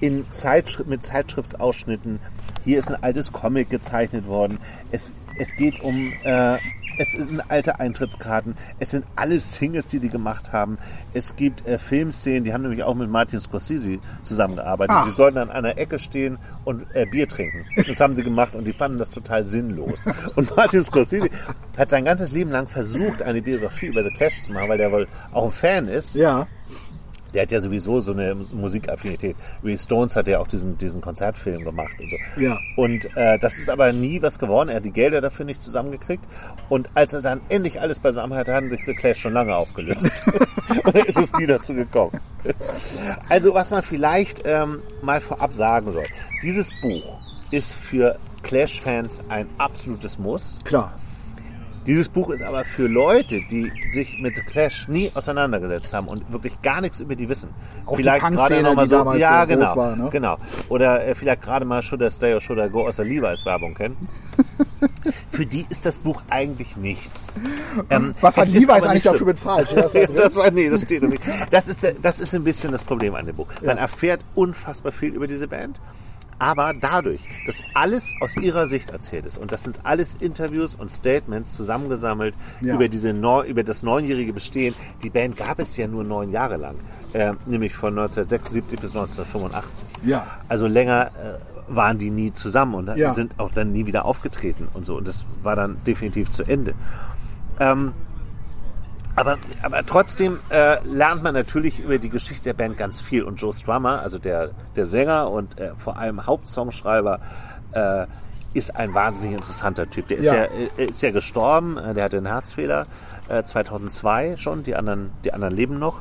in 0.00 0.24
Zeitschrift, 0.30 0.88
mit 0.88 1.04
Zeitschriftsausschnitten, 1.04 2.20
hier 2.64 2.78
ist 2.78 2.90
ein 2.92 3.02
altes 3.02 3.32
Comic 3.32 3.70
gezeichnet 3.70 4.26
worden. 4.26 4.58
Es, 4.92 5.12
es 5.38 5.54
geht 5.56 5.80
um, 5.82 6.12
äh, 6.24 6.58
es 6.98 7.12
sind 7.12 7.42
alte 7.50 7.80
Eintrittskarten. 7.80 8.54
Es 8.78 8.90
sind 8.90 9.04
alles 9.16 9.54
Singles, 9.54 9.86
die 9.86 10.00
die 10.00 10.08
gemacht 10.08 10.52
haben. 10.52 10.78
Es 11.14 11.36
gibt 11.36 11.66
äh, 11.66 11.78
Filmszenen, 11.78 12.44
die 12.44 12.52
haben 12.52 12.62
nämlich 12.62 12.82
auch 12.82 12.94
mit 12.94 13.10
Martin 13.10 13.40
Scorsese 13.40 13.98
zusammengearbeitet. 14.22 14.94
Ach. 14.96 15.06
Die 15.06 15.14
sollten 15.14 15.38
an 15.38 15.50
einer 15.50 15.78
Ecke 15.78 15.98
stehen 15.98 16.38
und 16.64 16.84
äh, 16.94 17.06
Bier 17.06 17.28
trinken. 17.28 17.64
Das 17.86 18.00
haben 18.00 18.14
sie 18.14 18.22
gemacht 18.22 18.54
und 18.54 18.64
die 18.64 18.72
fanden 18.72 18.98
das 18.98 19.10
total 19.10 19.44
sinnlos. 19.44 20.04
Und 20.36 20.54
Martin 20.56 20.82
Scorsese 20.82 21.28
hat 21.76 21.90
sein 21.90 22.04
ganzes 22.04 22.30
Leben 22.32 22.50
lang 22.50 22.68
versucht, 22.68 23.22
eine 23.22 23.42
Biografie 23.42 23.86
über 23.86 24.02
The 24.02 24.10
Clash 24.10 24.42
zu 24.42 24.52
machen, 24.52 24.68
weil 24.68 24.78
der 24.78 24.92
wohl 24.92 25.08
auch 25.32 25.46
ein 25.46 25.50
Fan 25.50 25.88
ist. 25.88 26.14
Ja. 26.14 26.46
Der 27.34 27.42
hat 27.42 27.52
ja 27.52 27.60
sowieso 27.60 28.00
so 28.00 28.12
eine 28.12 28.34
Musikaffinität. 28.34 29.36
Wie 29.62 29.76
Stones 29.76 30.16
hat 30.16 30.28
ja 30.28 30.38
auch 30.38 30.48
diesen, 30.48 30.78
diesen 30.78 31.00
Konzertfilm 31.00 31.64
gemacht 31.64 31.92
und 32.00 32.10
so. 32.10 32.16
Ja. 32.40 32.58
Und 32.76 33.16
äh, 33.16 33.38
das 33.38 33.58
ist 33.58 33.68
aber 33.68 33.92
nie 33.92 34.20
was 34.22 34.38
geworden. 34.38 34.68
Er 34.68 34.76
hat 34.76 34.84
die 34.84 34.90
Gelder 34.90 35.20
dafür 35.20 35.44
nicht 35.44 35.62
zusammengekriegt. 35.62 36.24
Und 36.68 36.88
als 36.94 37.12
er 37.12 37.22
dann 37.22 37.40
endlich 37.48 37.80
alles 37.80 37.98
beisammen 37.98 38.36
hatte, 38.36 38.54
haben 38.54 38.70
sich 38.70 38.84
The 38.84 38.94
Clash 38.94 39.18
schon 39.18 39.32
lange 39.32 39.54
aufgelöst. 39.54 40.22
und 40.84 40.94
dann 40.94 41.06
ist 41.06 41.18
es 41.18 41.32
nie 41.34 41.46
dazu 41.46 41.74
gekommen. 41.74 42.20
Also 43.28 43.54
was 43.54 43.70
man 43.70 43.82
vielleicht 43.82 44.42
ähm, 44.44 44.82
mal 45.02 45.20
vorab 45.20 45.52
sagen 45.52 45.92
soll. 45.92 46.04
Dieses 46.42 46.68
Buch 46.82 47.18
ist 47.50 47.72
für 47.72 48.16
Clash-Fans 48.42 49.22
ein 49.28 49.46
absolutes 49.58 50.18
Muss. 50.18 50.58
Klar. 50.64 50.92
Dieses 51.86 52.08
Buch 52.08 52.30
ist 52.30 52.42
aber 52.42 52.64
für 52.64 52.86
Leute, 52.86 53.40
die 53.50 53.72
sich 53.90 54.18
mit 54.20 54.36
The 54.36 54.42
Clash 54.42 54.86
nie 54.88 55.10
auseinandergesetzt 55.14 55.92
haben 55.94 56.08
und 56.08 56.30
wirklich 56.30 56.60
gar 56.62 56.80
nichts 56.80 57.00
über 57.00 57.16
die 57.16 57.28
wissen. 57.28 57.48
Auch 57.86 57.96
die 57.96 58.02
Punk-Szene, 58.02 58.62
noch 58.62 58.74
mal 58.74 58.84
die 58.84 58.90
so, 58.90 58.96
damals 58.98 59.20
ja, 59.20 59.44
groß 59.44 59.54
genau, 59.56 59.76
war, 59.76 59.96
ne? 59.96 60.08
genau. 60.10 60.36
Oder 60.68 61.06
äh, 61.06 61.14
vielleicht 61.14 61.42
gerade 61.42 61.64
mal 61.64 61.80
Should 61.82 62.02
I 62.02 62.10
Stay 62.10 62.34
or 62.34 62.40
Should 62.40 62.58
I 62.58 62.68
Go 62.68 62.86
aus 62.86 62.96
der 62.96 63.06
Levi's 63.06 63.46
Werbung 63.46 63.74
kennen. 63.74 64.08
für 65.32 65.46
die 65.46 65.64
ist 65.70 65.86
das 65.86 65.98
Buch 65.98 66.22
eigentlich 66.28 66.76
nichts. 66.76 67.28
Ähm, 67.88 68.14
Was 68.20 68.36
hat 68.36 68.48
Levi's 68.48 68.68
eigentlich 68.84 69.02
dafür 69.02 69.26
bezahlt? 69.26 69.74
Das 69.74 69.94
war, 70.36 70.50
nee, 70.50 70.68
das 70.68 70.82
steht 70.82 71.02
nicht. 71.02 71.22
Das 71.50 71.66
ist, 71.66 71.82
der- 71.82 71.94
das 71.94 72.20
ist 72.20 72.34
ein 72.34 72.44
bisschen 72.44 72.72
das 72.72 72.84
Problem 72.84 73.14
an 73.14 73.24
dem 73.26 73.36
Buch. 73.36 73.48
Man 73.64 73.78
erfährt 73.78 74.20
unfassbar 74.34 74.92
viel 74.92 75.14
über 75.14 75.26
diese 75.26 75.48
Band. 75.48 75.80
Aber 76.40 76.72
dadurch, 76.72 77.20
dass 77.46 77.62
alles 77.74 78.12
aus 78.20 78.34
ihrer 78.36 78.66
Sicht 78.66 78.90
erzählt 78.90 79.26
ist 79.26 79.36
und 79.36 79.52
das 79.52 79.62
sind 79.62 79.80
alles 79.84 80.16
Interviews 80.18 80.74
und 80.74 80.90
Statements 80.90 81.54
zusammengesammelt 81.54 82.34
Ja. 82.62 82.74
über, 82.74 82.88
diese 82.88 83.12
neu, 83.12 83.46
über 83.46 83.62
das 83.62 83.82
neunjährige 83.82 84.32
Bestehen. 84.32 84.74
Die 85.02 85.10
Band 85.10 85.36
gab 85.36 85.58
es 85.60 85.76
ja 85.76 85.86
nur 85.86 86.02
neun 86.02 86.32
Jahre 86.32 86.56
lang, 86.56 86.76
äh, 87.12 87.34
nämlich 87.46 87.74
von 87.74 87.90
1976 87.96 88.80
bis 88.80 88.96
1985. 88.96 89.86
Ja. 90.04 90.26
Also 90.48 90.66
länger 90.66 91.08
äh, 91.08 91.74
waren 91.76 91.98
die 91.98 92.10
nie 92.10 92.32
zusammen 92.32 92.74
und 92.74 92.96
Ja. 92.96 93.12
sind 93.12 93.38
auch 93.38 93.50
dann 93.52 93.70
nie 93.72 93.84
wieder 93.86 94.06
aufgetreten 94.06 94.66
und 94.74 94.86
so. 94.86 94.96
Und 94.96 95.06
das 95.06 95.26
war 95.42 95.56
dann 95.56 95.76
definitiv 95.86 96.30
zu 96.32 96.42
Ende. 96.44 96.72
Ähm, 97.60 97.92
aber, 99.16 99.38
aber 99.62 99.84
trotzdem 99.84 100.38
äh, 100.50 100.76
lernt 100.86 101.22
man 101.22 101.34
natürlich 101.34 101.78
über 101.78 101.98
die 101.98 102.08
Geschichte 102.10 102.44
der 102.44 102.54
Band 102.54 102.76
ganz 102.78 103.00
viel. 103.00 103.22
Und 103.24 103.36
Joe 103.40 103.52
Strummer, 103.52 104.00
also 104.00 104.18
der, 104.18 104.50
der 104.76 104.86
Sänger 104.86 105.30
und 105.30 105.58
äh, 105.58 105.72
vor 105.76 105.98
allem 105.98 106.26
Hauptsongschreiber, 106.26 107.20
äh, 107.72 108.06
ist 108.52 108.74
ein 108.74 108.94
wahnsinnig 108.94 109.34
interessanter 109.36 109.88
Typ. 109.88 110.08
Der 110.08 110.18
ist 110.18 110.24
Ja. 110.24 110.34
ja, 110.34 110.44
äh, 110.78 110.86
ist 110.86 111.02
ja 111.02 111.10
gestorben, 111.12 111.76
äh, 111.76 111.94
der 111.94 112.04
hatte 112.04 112.16
einen 112.16 112.26
Herzfehler, 112.26 112.86
äh, 113.28 113.42
2002 113.44 114.36
schon, 114.38 114.64
die 114.64 114.74
anderen, 114.74 115.10
die 115.24 115.32
anderen 115.32 115.54
leben 115.54 115.78
noch. 115.78 116.00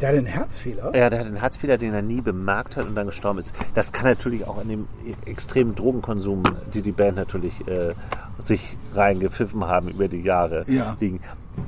Der 0.00 0.08
hat 0.10 0.16
einen 0.16 0.26
Herzfehler. 0.26 0.94
Ja, 0.96 1.08
der 1.10 1.20
hat 1.20 1.26
einen 1.26 1.36
Herzfehler, 1.36 1.78
den 1.78 1.94
er 1.94 2.02
nie 2.02 2.20
bemerkt 2.20 2.76
hat 2.76 2.86
und 2.86 2.94
dann 2.94 3.06
gestorben 3.06 3.38
ist. 3.38 3.54
Das 3.74 3.92
kann 3.92 4.04
natürlich 4.06 4.46
auch 4.48 4.60
an 4.60 4.68
dem 4.68 4.88
extremen 5.26 5.74
Drogenkonsum, 5.74 6.42
die 6.74 6.82
die 6.82 6.92
Band 6.92 7.16
natürlich 7.16 7.66
äh, 7.68 7.94
sich 8.40 8.76
reingepfiffen 8.94 9.66
haben 9.66 9.88
über 9.88 10.08
die 10.08 10.22
Jahre 10.22 10.64
Ja. 10.66 10.96
liegen. 10.98 11.20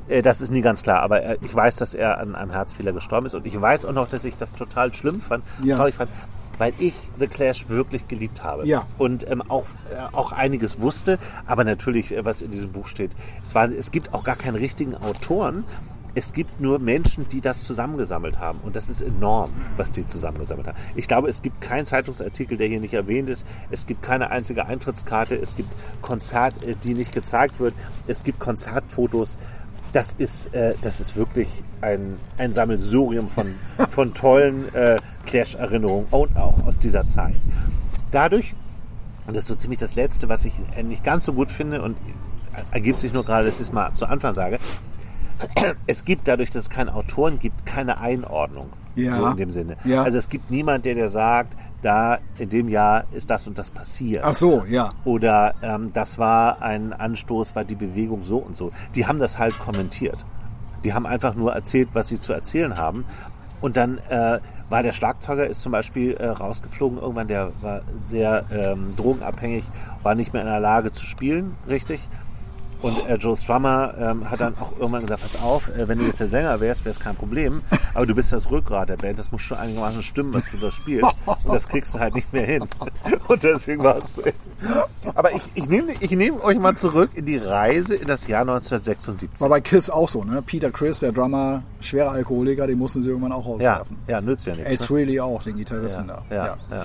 Äh, 0.09 0.23
das 0.23 0.41
ist 0.41 0.51
nie 0.51 0.61
ganz 0.63 0.83
klar, 0.83 1.01
aber 1.03 1.23
äh, 1.23 1.39
ich 1.43 1.55
weiß, 1.55 1.77
dass 1.77 1.95
er 1.95 2.19
an 2.19 2.35
einem 2.35 2.51
Herzfehler 2.51 2.93
gestorben 2.93 3.27
ist 3.27 3.35
und 3.35 3.47
ich 3.47 3.61
weiß 3.61 3.85
auch 3.87 3.93
noch, 3.93 4.09
dass 4.09 4.25
ich 4.25 4.37
das 4.37 4.55
total 4.55 4.93
schlimm 4.95 5.21
fand, 5.21 5.45
Ja. 5.63 5.77
traurig 5.77 5.95
fand, 5.95 6.11
weil 6.59 6.73
ich 6.79 6.95
The 7.19 7.27
Clash 7.27 7.69
wirklich 7.69 8.07
geliebt 8.09 8.43
habe 8.43 8.67
Ja. 8.67 8.87
und 8.99 9.29
ähm, 9.31 9.43
auch, 9.49 9.67
äh, 9.93 10.15
auch 10.15 10.33
einiges 10.33 10.81
wusste, 10.81 11.19
aber 11.47 11.65
natürlich, 11.65 12.13
äh, 12.13 12.25
was 12.25 12.43
in 12.43 12.51
diesem 12.51 12.73
Buch 12.73 12.87
steht, 12.87 13.11
es, 13.43 13.55
war, 13.55 13.65
es 13.71 13.91
gibt 13.91 14.15
auch 14.15 14.25
gar 14.25 14.37
keinen 14.37 14.57
richtigen 14.57 14.95
Autoren, 14.97 15.65
es 16.17 16.33
gibt 16.33 16.61
nur 16.61 16.79
Menschen, 16.79 17.29
die 17.29 17.41
das 17.41 17.65
zusammengesammelt 17.65 18.39
haben. 18.39 18.61
Und 18.63 18.77
das 18.77 18.89
ist 18.89 19.03
enorm, 19.03 19.51
was 19.77 19.91
die 19.91 20.07
zusammengesammelt 20.07 20.69
haben. 20.69 20.79
Ich 20.95 21.09
glaube, 21.09 21.29
es 21.29 21.43
gibt 21.43 21.61
keinen 21.61 21.87
Zeitungsartikel, 21.87 22.57
der 22.57 22.69
hier 22.69 22.79
nicht 22.79 22.95
erwähnt 22.95 23.29
ist. 23.29 23.45
Es 23.73 23.85
gibt 23.85 24.03
keine 24.03 24.31
einzige 24.31 24.67
Eintrittskarte. 24.67 25.35
Es 25.35 25.57
gibt 25.57 25.71
Konzert, 26.03 26.63
äh, 26.63 26.71
die 26.85 26.95
nicht 26.95 27.11
gezeigt 27.11 27.59
wird. 27.59 27.75
Es 28.07 28.23
gibt 28.23 28.39
Konzertfotos. 28.39 29.37
Das 29.95 30.15
ist, 30.19 30.53
äh, 30.53 30.75
das 30.83 31.01
ist 31.01 31.17
wirklich 31.17 31.49
ein, 31.81 32.01
ein 32.37 32.53
Sammelsurium 32.53 33.29
von, 33.29 33.55
von 33.91 34.13
tollen 34.13 34.75
äh, 34.75 34.97
Clash-Erinnerungen 35.25 36.07
und 36.11 36.37
auch 36.37 36.67
aus 36.67 36.79
dieser 36.79 37.07
Zeit. 37.07 37.37
Dadurch, 38.11 38.55
und 39.27 39.37
das 39.37 39.45
ist 39.45 39.49
so 39.49 39.55
ziemlich 39.55 39.79
das 39.79 39.95
Letzte, 39.95 40.29
was 40.29 40.45
ich 40.45 40.53
nicht 40.83 41.03
ganz 41.03 41.25
so 41.25 41.33
gut 41.33 41.51
finde 41.51 41.81
und 41.81 41.97
ergibt 42.73 43.01
sich 43.01 43.13
nur 43.13 43.25
gerade, 43.25 43.47
dass 43.47 43.55
ich 43.57 43.63
es 43.63 43.73
mal 43.73 43.95
zu 43.95 44.07
Anfang 44.07 44.35
sage, 44.35 44.59
es 45.87 46.05
gibt 46.05 46.29
dadurch, 46.29 46.51
dass 46.51 46.65
es 46.65 46.71
keine 46.71 46.95
Autoren 46.95 47.39
gibt, 47.39 47.65
keine 47.65 47.99
Einordnung. 48.01 48.71
Ja. 48.97 49.17
So 49.17 49.27
in 49.27 49.37
dem 49.37 49.51
Sinne. 49.51 49.77
Ja. 49.85 50.03
Also 50.03 50.19
es 50.19 50.29
gibt 50.29 50.51
niemand, 50.51 50.85
der 50.85 50.95
dir 50.95 51.09
sagt, 51.09 51.57
da 51.85 52.19
in 52.39 52.49
dem 52.49 52.69
Jahr 52.69 53.05
ist 53.13 53.31
das 53.31 53.47
und 53.47 53.59
das 53.59 53.71
passiert. 53.71 54.25
Ach 54.25 54.35
so, 54.35 54.65
ja. 54.69 54.91
Oder 55.05 55.55
ähm, 55.63 55.91
das 55.93 56.19
war 56.19 56.63
ein 56.63 56.93
Anstoß, 56.93 57.55
war 57.55 57.65
die 57.65 57.75
Bewegung 57.75 58.25
so 58.25 58.39
und 58.39 58.57
so. 58.57 58.73
Die 58.95 59.07
haben 59.07 59.19
das 59.19 59.39
halt 59.39 59.59
kommentiert. 59.59 60.19
Die 60.85 60.95
haben 60.95 61.07
einfach 61.07 61.35
nur 61.35 61.53
erzählt, 61.53 61.91
was 61.93 62.09
sie 62.09 62.21
zu 62.21 62.33
erzählen 62.33 62.77
haben. 62.77 63.05
Und 63.61 63.77
dann 63.77 63.99
äh, 64.09 64.41
war 64.69 64.83
der 64.83 64.93
Schlagzeuger 64.93 65.47
ist 65.47 65.61
zum 65.61 65.73
Beispiel 65.73 66.15
äh, 66.15 66.27
rausgeflogen 66.27 66.99
irgendwann, 66.99 67.29
der 67.29 67.51
war 67.63 67.83
sehr 68.11 68.45
ähm, 68.53 68.95
drogenabhängig, 68.97 69.65
war 70.03 70.15
nicht 70.15 70.33
mehr 70.33 70.43
in 70.43 70.49
der 70.49 70.61
Lage 70.61 70.93
zu 70.93 71.07
spielen, 71.07 71.57
richtig. 71.69 72.01
Und 72.85 73.09
äh, 73.09 73.15
Joe 73.15 73.35
Strummer 73.35 73.95
ähm, 73.99 74.31
hat 74.31 74.41
dann 74.41 74.55
auch 74.61 74.73
irgendwann 74.79 75.01
gesagt, 75.01 75.23
pass 75.23 75.43
auf, 75.43 75.69
äh, 75.75 75.89
wenn 75.89 75.99
du 75.99 76.05
jetzt 76.05 76.21
der 76.21 76.29
Sänger 76.29 76.61
wärst, 76.61 76.85
wäre 76.85 76.95
es 76.95 77.01
kein 77.01 77.17
Problem. 77.17 77.63
Aber 77.95 78.05
du 78.05 78.15
bist 78.15 78.31
das 78.31 78.51
Rückgrat 78.51 78.91
der 78.91 78.99
Band, 78.99 79.19
das 79.19 79.33
muss 79.33 79.41
schon 79.41 79.57
einigermaßen 79.57 80.03
stimmen, 80.03 80.35
was 80.35 80.45
du 80.51 80.59
da 80.59 80.71
spielst. 80.71 81.09
Und 81.25 81.55
das 81.55 81.67
kriegst 81.67 81.95
du 81.95 81.99
halt 81.99 82.15
nicht 82.15 82.31
mehr 82.35 82.45
hin. 82.45 82.65
Und 83.27 83.43
deswegen 83.43 83.83
war 83.83 83.97
es 83.97 84.17
so. 84.17 84.23
Aber 85.15 85.33
ich, 85.33 85.41
ich 85.55 85.67
nehme 85.67 85.93
ich 85.99 86.11
nehm 86.11 86.39
euch 86.43 86.59
mal 86.59 86.77
zurück 86.77 87.11
in 87.15 87.25
die 87.25 87.39
Reise 87.39 87.95
in 87.95 88.07
das 88.07 88.27
Jahr 88.27 88.43
1976. 88.43 89.31
War 89.39 89.49
bei 89.49 89.63
Kiss 89.63 89.89
auch 89.89 90.11
so, 90.11 90.23
ne? 90.23 90.43
Peter 90.43 90.71
Chris, 90.71 91.01
der 91.01 91.13
Drummer, 91.13 91.63
schwerer 91.81 92.11
Alkoholiker, 92.13 92.67
den 92.67 92.79
mussten 92.79 93.03
sie 93.03 93.09
irgendwann 93.09 93.33
auch 93.33 93.47
Ja, 93.61 93.77
rauswerfen. 93.77 93.97
ja, 94.09 94.21
nützt 94.21 94.45
ja 94.47 94.55
nichts. 94.55 94.69
Ace 94.71 94.81
ne? 94.83 94.87
Frehley 94.87 95.21
auch, 95.21 95.43
den 95.43 95.57
Gitarristen 95.57 96.09
ja, 96.09 96.23
da. 96.29 96.35
ja, 96.37 96.57
ja. 96.71 96.85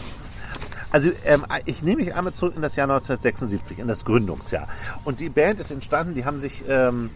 Also 0.92 1.12
ähm, 1.26 1.46
ich 1.66 1.84
nehme 1.84 2.04
mich 2.04 2.16
einmal 2.16 2.34
zurück 2.34 2.54
in 2.56 2.62
das 2.62 2.76
Jahr 2.76 2.86
1976, 2.90 3.80
in 3.80 3.88
das 3.88 4.06
Gründungsjahr. 4.06 4.68
Und 5.06 5.20
die 5.20 5.30
Band 5.30 5.60
ist 5.60 5.72
entstanden, 5.72 6.16
die 6.16 6.26
haben 6.26 6.40
sich, 6.40 6.64
ähm, 6.68 7.12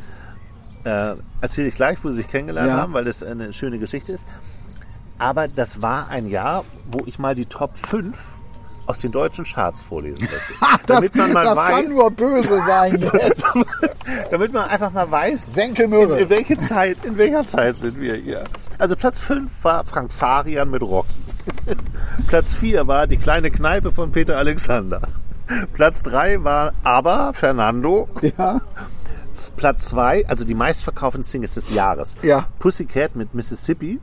äh, 0.84 1.16
erzähle 1.42 1.70
ich 1.70 1.76
gleich, 1.76 1.98
wo 2.04 2.10
sie 2.10 2.18
sich 2.18 2.28
kennengelernt 2.28 2.70
Ja. 2.70 2.78
haben, 2.78 2.94
weil 2.94 3.06
das 3.06 3.24
eine 3.24 3.52
schöne 3.54 3.80
Geschichte 3.80 4.14
ist. 4.14 4.26
Aber 5.18 5.48
das 5.48 5.82
war 5.82 6.10
ein 6.10 6.28
Jahr, 6.30 6.66
wo 6.92 7.02
ich 7.06 7.18
mal 7.18 7.34
die 7.36 7.46
Top 7.46 7.78
5 7.78 8.16
aus 8.86 9.00
den 9.00 9.12
deutschen 9.12 9.46
Charts 9.46 9.82
vorlesen 9.82 10.22
möchte. 10.24 10.38
Das, 10.86 10.98
damit 11.00 11.16
man 11.16 11.32
mal 11.32 11.46
das 11.46 11.58
weiß, 11.58 11.70
kann 11.76 11.86
nur 11.94 12.12
böse 12.12 12.62
sein 12.66 13.00
jetzt. 13.22 13.48
damit 14.30 14.52
man 14.52 14.68
einfach 14.68 14.92
mal 14.92 15.10
weiß, 15.10 15.54
Senke 15.54 15.84
in, 15.84 15.94
in 15.94 16.30
welche 16.30 16.60
Zeit, 16.60 16.98
in 17.06 17.16
welcher 17.18 17.46
Zeit 17.46 17.78
sind 17.78 17.98
wir 18.02 18.16
hier? 18.16 18.44
Also 18.80 18.98
Platz 18.98 19.18
5 19.20 19.50
war 19.62 19.86
Frank 19.86 20.12
Farian 20.12 20.70
mit 20.70 20.82
Rocky. 20.82 21.08
Platz 22.28 22.54
4 22.54 22.88
war 22.88 23.08
die 23.08 23.18
kleine 23.18 23.52
Kneipe 23.52 23.92
von 23.92 24.12
Peter 24.12 24.38
Alexander. 24.38 25.02
Platz 25.74 26.04
3 26.04 26.44
war 26.44 26.74
Aber 26.84 27.34
Fernando. 27.34 28.10
Ja, 28.38 28.62
Platz 29.56 29.86
2, 29.90 30.28
also 30.28 30.46
die 30.46 30.54
meistverkauften 30.54 31.24
Singles 31.24 31.56
des 31.56 31.70
Jahres. 31.70 32.16
Ja. 32.22 32.48
Pussycat 32.60 33.16
mit 33.16 33.34
Mississippi. 33.34 34.00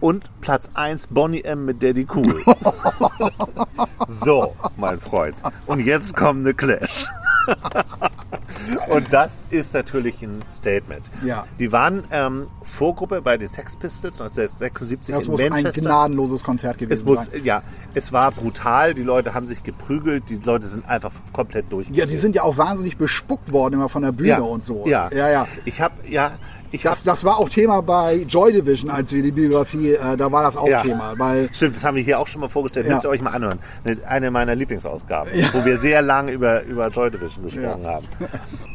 Und 0.00 0.30
Platz 0.40 0.70
1 0.74 1.08
Bonnie 1.08 1.42
M 1.42 1.64
mit 1.64 1.82
Daddy 1.82 2.06
Cool. 2.14 2.44
so, 4.06 4.54
mein 4.76 5.00
Freund. 5.00 5.34
Und 5.66 5.80
jetzt 5.80 6.14
kommt 6.14 6.40
eine 6.40 6.54
Clash. 6.54 7.06
Und 8.90 9.12
das 9.12 9.44
ist 9.50 9.74
natürlich 9.74 10.22
ein 10.22 10.40
Statement. 10.50 11.02
Ja. 11.24 11.46
Die 11.58 11.72
waren 11.72 12.04
ähm, 12.10 12.46
Vorgruppe 12.62 13.22
bei 13.22 13.36
den 13.36 13.48
Sex 13.48 13.76
Pistols 13.76 14.20
1976 14.20 15.14
das 15.14 15.24
in 15.24 15.30
muss 15.30 15.42
ein 15.42 15.64
gnadenloses 15.64 16.44
Konzert 16.44 16.76
es, 16.76 16.80
gewesen 16.80 17.04
muss, 17.04 17.26
sein. 17.26 17.44
ja, 17.44 17.62
es 17.94 18.12
war 18.12 18.30
brutal, 18.32 18.94
die 18.94 19.02
Leute 19.02 19.34
haben 19.34 19.46
sich 19.46 19.62
geprügelt, 19.62 20.24
die 20.28 20.36
Leute 20.36 20.66
sind 20.66 20.88
einfach 20.88 21.12
komplett 21.32 21.66
durch. 21.70 21.88
Ja, 21.90 22.06
die 22.06 22.16
sind 22.16 22.34
ja 22.34 22.42
auch 22.42 22.56
wahnsinnig 22.56 22.96
bespuckt 22.96 23.52
worden 23.52 23.74
immer 23.74 23.88
von 23.88 24.02
der 24.02 24.12
Bühne 24.12 24.42
und 24.42 24.64
so. 24.64 24.86
Ja, 24.86 25.08
ja. 25.12 25.30
ja. 25.30 25.48
Ich 25.64 25.80
habe 25.80 25.94
ja, 26.08 26.32
Ich 26.70 26.82
Das, 26.82 27.02
das 27.02 27.24
war 27.24 27.38
auch 27.38 27.48
Thema 27.48 27.80
bei 27.82 28.16
Joy 28.28 28.52
Division, 28.52 28.90
als 28.90 29.10
wir 29.12 29.22
die 29.22 29.32
Biografie, 29.32 29.92
äh, 29.94 30.16
da 30.16 30.30
war 30.30 30.42
das 30.42 30.56
auch 30.56 30.68
Ja. 30.68 30.82
Thema. 30.82 31.14
Weil, 31.16 31.48
Stimmt, 31.52 31.76
das 31.76 31.84
haben 31.84 31.96
wir 31.96 32.02
hier 32.02 32.18
auch 32.18 32.26
schon 32.26 32.40
mal 32.42 32.48
vorgestellt. 32.48 32.86
Ja. 32.86 32.92
Müsst 32.92 33.04
ihr 33.04 33.08
euch 33.08 33.22
mal 33.22 33.30
anhören. 33.30 33.58
Eine- 33.84 33.98
Eine 34.06 34.30
meiner 34.30 34.54
Lieblingsausgaben, 34.54 35.32
wo 35.54 35.64
wir 35.64 35.78
sehr 35.78 36.02
lange 36.02 36.32
über, 36.32 36.62
über 36.64 36.88
Joy 36.88 37.10
Division 37.10 37.44
gesprochen 37.46 37.82
Ja. 37.84 37.94
haben. 37.94 38.06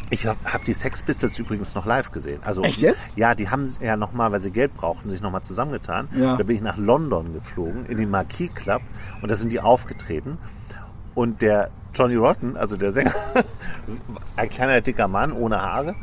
Ich 0.10 0.26
habe 0.26 0.38
hab 0.52 0.66
die 0.66 0.74
Sex 0.74 1.04
Pistols 1.04 1.38
übrigens 1.38 1.76
noch 1.76 1.86
live 1.86 2.12
gesehen. 2.12 2.40
Also, 2.44 2.64
Echt 2.64 2.82
jetzt? 2.82 3.10
Ja, 3.16 3.36
die 3.36 3.50
haben 3.50 3.76
ja 3.80 3.96
nochmal, 3.96 4.32
weil 4.32 4.40
sie 4.40 4.52
Geld 4.52 4.74
brauchten, 4.76 5.10
sich 5.10 5.22
nochmal 5.22 5.42
zusammengetan. 5.44 6.08
Ja. 6.16 6.36
Da 6.36 6.44
bin 6.44 6.56
ich 6.56 6.62
nach 6.62 6.78
London 6.78 7.34
geflogen, 7.34 7.86
in 7.88 7.98
den 7.98 8.10
Marquis 8.10 8.50
Club 8.56 8.82
und 9.22 9.30
da 9.30 9.36
sind 9.36 9.50
die 9.52 9.60
aufgetreten. 9.60 10.38
Und 11.16 11.42
der 11.44 11.70
Johnny 11.94 12.16
Rotten, 12.16 12.58
also 12.58 12.76
der 12.76 12.92
Sänger, 12.92 13.14
ein 14.36 14.50
kleiner 14.50 14.82
dicker 14.82 15.08
Mann 15.08 15.32
ohne 15.32 15.62
Haare, 15.62 15.94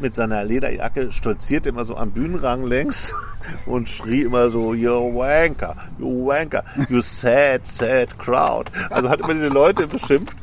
mit 0.00 0.14
seiner 0.14 0.44
Lederjacke 0.44 1.12
stolzierte 1.12 1.68
immer 1.68 1.84
so 1.84 1.96
am 1.96 2.10
Bühnenrang 2.10 2.64
längs 2.64 3.12
und 3.66 3.88
schrie 3.88 4.22
immer 4.22 4.50
so, 4.50 4.74
you 4.74 5.14
wanker, 5.14 5.76
you 5.98 6.26
wanker, 6.26 6.64
you 6.88 7.00
sad, 7.00 7.66
sad 7.66 8.18
crowd. 8.18 8.70
Also 8.90 9.08
hat 9.08 9.20
immer 9.20 9.34
diese 9.34 9.48
Leute 9.48 9.86
beschimpft, 9.86 10.36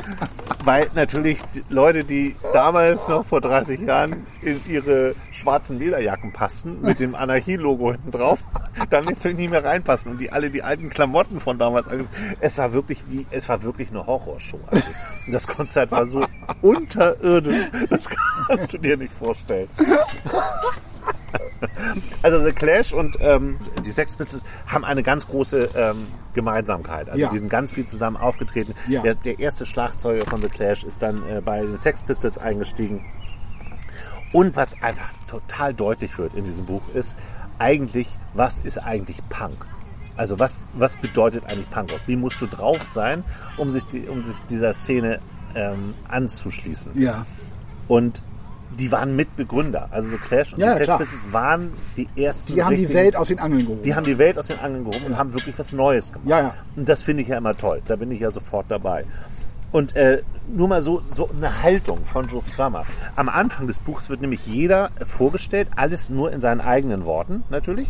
weil 0.63 0.89
natürlich 0.93 1.39
die 1.53 1.63
Leute, 1.69 2.03
die 2.03 2.35
damals 2.53 3.07
noch 3.07 3.25
vor 3.25 3.41
30 3.41 3.81
Jahren 3.81 4.25
in 4.41 4.59
ihre 4.67 5.15
schwarzen 5.31 5.79
Lederjacken 5.79 6.33
passten, 6.33 6.81
mit 6.81 6.99
dem 6.99 7.15
Anarchie-Logo 7.15 7.91
hinten 7.91 8.11
drauf, 8.11 8.39
dann 8.89 9.05
natürlich 9.05 9.37
nicht 9.37 9.49
mehr 9.51 9.63
reinpassen 9.63 10.11
und 10.11 10.17
die 10.19 10.31
alle 10.31 10.49
die 10.49 10.63
alten 10.63 10.89
Klamotten 10.89 11.39
von 11.39 11.57
damals 11.57 11.87
ange- 11.87 12.05
Es 12.39 12.57
war 12.57 12.73
wirklich 12.73 13.01
wie, 13.09 13.25
es 13.31 13.47
war 13.49 13.63
wirklich 13.63 13.89
eine 13.89 14.05
Horrorshow. 14.05 14.59
Also, 14.67 14.85
das 15.31 15.47
Konzert 15.47 15.91
war 15.91 16.05
so 16.05 16.25
unterirdisch, 16.61 17.69
das 17.89 18.05
kannst 18.47 18.73
du 18.73 18.77
dir 18.77 18.97
nicht 18.97 19.13
vorstellen. 19.13 19.67
Also 22.21 22.43
The 22.43 22.51
Clash 22.51 22.93
und 22.93 23.17
ähm, 23.21 23.57
die 23.85 23.91
Sex 23.91 24.15
Pistols 24.15 24.43
haben 24.67 24.83
eine 24.83 25.01
ganz 25.03 25.27
große 25.27 25.69
ähm, 25.75 25.95
Gemeinsamkeit. 26.33 27.07
Also 27.09 27.19
Ja. 27.21 27.29
die 27.29 27.37
sind 27.37 27.49
ganz 27.49 27.71
viel 27.71 27.85
zusammen 27.85 28.17
aufgetreten. 28.17 28.73
Ja. 28.87 29.01
Der, 29.01 29.15
der 29.15 29.39
erste 29.39 29.65
Schlagzeuger 29.65 30.25
von 30.25 30.41
The 30.41 30.49
Clash 30.49 30.83
ist 30.83 31.01
dann 31.01 31.23
äh, 31.29 31.41
bei 31.41 31.61
den 31.61 31.77
Sex 31.79 32.03
Pistols 32.03 32.37
eingestiegen. 32.37 33.05
Und 34.33 34.55
was 34.55 34.81
einfach 34.81 35.09
total 35.27 35.73
deutlich 35.73 36.17
wird 36.17 36.33
in 36.35 36.43
diesem 36.43 36.65
Buch 36.65 36.81
ist, 36.93 37.15
eigentlich, 37.63 38.07
was 38.33 38.59
ist 38.59 38.77
eigentlich 38.77 39.17
Punk? 39.29 39.65
Also 40.15 40.37
was, 40.37 40.67
was 40.73 40.97
bedeutet 40.97 41.45
eigentlich 41.45 41.69
Punkrock? 41.71 42.01
Wie 42.05 42.15
musst 42.15 42.39
du 42.41 42.45
drauf 42.45 42.85
sein, 42.93 43.23
um 43.57 43.71
sich, 43.71 43.83
die, 43.85 44.07
um 44.07 44.23
sich 44.23 44.35
dieser 44.49 44.73
Szene 44.73 45.19
ähm, 45.55 45.93
anzuschließen? 46.07 46.91
ja. 46.95 47.25
Und 47.87 48.21
die 48.79 48.91
waren 48.91 49.15
Mitbegründer. 49.15 49.89
Also 49.91 50.09
The 50.09 50.17
Clash 50.17 50.53
und 50.53 50.59
Ja, 50.59 50.77
die 50.77 50.85
Sex 50.85 51.13
waren 51.31 51.73
die 51.95 52.07
ersten. 52.15 52.55
Die 52.55 52.63
haben 52.63 52.75
die 52.75 52.91
Welt 52.91 53.15
aus 53.15 53.27
den 53.27 53.39
Angeln 53.39 53.65
gehoben. 53.65 53.83
die 53.83 53.93
haben 53.93 54.03
die 54.03 54.17
Welt 54.17 54.37
aus 54.37 54.47
den 54.47 54.59
Angeln 54.59 54.85
gehoben 54.85 55.05
und 55.05 55.17
haben 55.17 55.33
wirklich 55.33 55.57
was 55.59 55.73
Neues 55.73 56.11
gemacht. 56.11 56.27
Ja, 56.27 56.39
ja. 56.39 56.53
Und 56.75 56.89
das 56.89 57.03
finde 57.03 57.23
ich 57.23 57.29
ja 57.29 57.37
immer 57.37 57.55
toll. 57.55 57.81
Da 57.85 57.95
bin 57.95 58.09
ich 58.11 58.21
ja 58.21 58.31
sofort 58.31 58.65
dabei. 58.69 59.05
Und 59.73 59.95
äh, 59.95 60.21
nur 60.47 60.67
mal 60.67 60.83
so, 60.83 61.01
so 61.01 61.29
eine 61.35 61.63
Haltung 61.63 62.05
von 62.05 62.27
Joe 62.27 62.43
Strummer. 62.43 62.83
Am 63.15 63.27
Anfang 63.27 63.65
des 63.65 63.79
Buchs 63.79 64.07
wird 64.07 64.21
nämlich 64.21 64.45
jeder 64.45 64.91
vorgestellt, 65.05 65.67
alles 65.75 66.09
nur 66.09 66.31
in 66.31 66.41
seinen 66.41 66.61
eigenen 66.61 67.05
Worten 67.05 67.43
natürlich. 67.49 67.89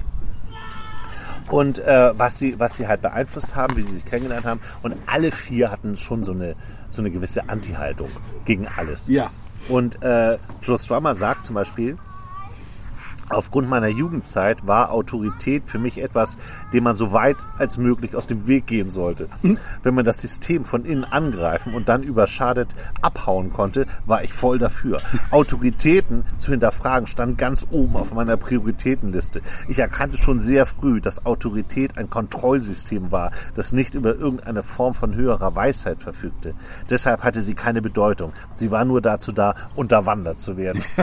Und 1.50 1.80
äh, 1.80 2.18
was, 2.18 2.40
sie, 2.40 2.58
was 2.58 2.76
sie 2.76 2.88
halt 2.88 3.02
beeinflusst 3.02 3.56
haben, 3.56 3.76
wie 3.76 3.82
sie 3.82 3.96
sich 3.96 4.06
kennengelernt 4.06 4.46
haben. 4.46 4.62
Und 4.82 4.96
alle 5.08 5.34
vier 5.34 5.72
hatten 5.72 5.98
schon 5.98 6.24
so 6.24 6.32
eine, 6.32 6.56
so 6.90 7.02
eine 7.02 7.12
gewisse 7.12 7.50
Anti-Haltung 7.50 8.10
gegen 8.46 8.66
alles. 8.78 9.08
Ja. 9.10 9.30
Und 9.68 10.02
äh, 10.02 10.38
Joe 10.62 10.80
Strummer 10.80 11.16
sagt 11.16 11.46
zum 11.46 11.56
Beispiel, 11.56 11.98
aufgrund 13.30 13.70
meiner 13.70 13.88
Jugendzeit 13.88 14.68
war 14.68 14.92
Autorität 14.92 15.64
für 15.66 15.80
mich 15.80 16.02
etwas, 16.02 16.38
dem 16.74 16.84
man 16.84 16.96
so 16.96 17.12
weit 17.12 17.38
als 17.58 17.78
möglich 17.78 18.16
aus 18.16 18.28
dem 18.28 18.48
Weg 18.48 18.68
gehen 18.68 18.90
sollte. 18.90 19.30
Wenn 19.84 19.94
man 19.94 20.06
das 20.06 20.22
System 20.22 20.66
von 20.66 20.86
innen 20.86 21.04
angreifen 21.04 21.74
und 21.74 21.90
dann 21.90 22.04
überschadet 22.04 22.70
abhauen 23.02 23.52
konnte, 23.52 23.86
war 24.06 24.24
ich 24.24 24.34
voll 24.34 24.60
dafür. 24.60 24.98
Autoritäten 25.32 26.26
zu 26.38 26.52
hinterfragen 26.52 27.08
stand 27.08 27.38
ganz 27.38 27.66
oben 27.72 27.96
auf 27.96 28.14
meiner 28.14 28.38
Prioritätenliste. 28.38 29.42
Ich 29.68 29.80
erkannte 29.80 30.18
schon 30.18 30.40
sehr 30.40 30.66
früh, 30.66 31.02
dass 31.02 31.26
Autorität 31.26 31.98
ein 31.98 32.10
Kontrollsystem 32.10 33.12
war, 33.12 33.32
das 33.56 33.72
nicht 33.72 33.96
über 33.96 34.16
irgendeine 34.16 34.64
Form 34.64 34.94
von 34.94 35.16
höherer 35.16 35.56
Weisheit 35.56 36.02
verfügte. 36.02 36.54
Deshalb 36.90 37.24
hatte 37.24 37.42
sie 37.42 37.56
keine 37.56 37.82
Bedeutung. 37.82 38.34
Sie 38.56 38.72
war 38.72 38.86
nur 38.86 39.02
dazu 39.02 39.32
da, 39.32 39.56
unterwandert 39.76 40.40
zu 40.40 40.58
werden. 40.58 40.84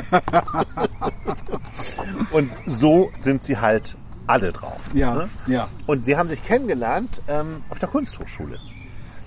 Und 2.33 2.51
so 2.67 3.11
sind 3.19 3.43
sie 3.43 3.59
halt 3.59 3.97
alle 4.27 4.53
drauf. 4.53 4.81
Ja, 4.95 5.15
ne? 5.15 5.29
ja. 5.47 5.69
Und 5.87 6.05
sie 6.05 6.17
haben 6.17 6.29
sich 6.29 6.45
kennengelernt 6.45 7.21
ähm, 7.29 7.63
auf 7.71 7.79
der 7.79 7.89
Kunsthochschule. 7.89 8.59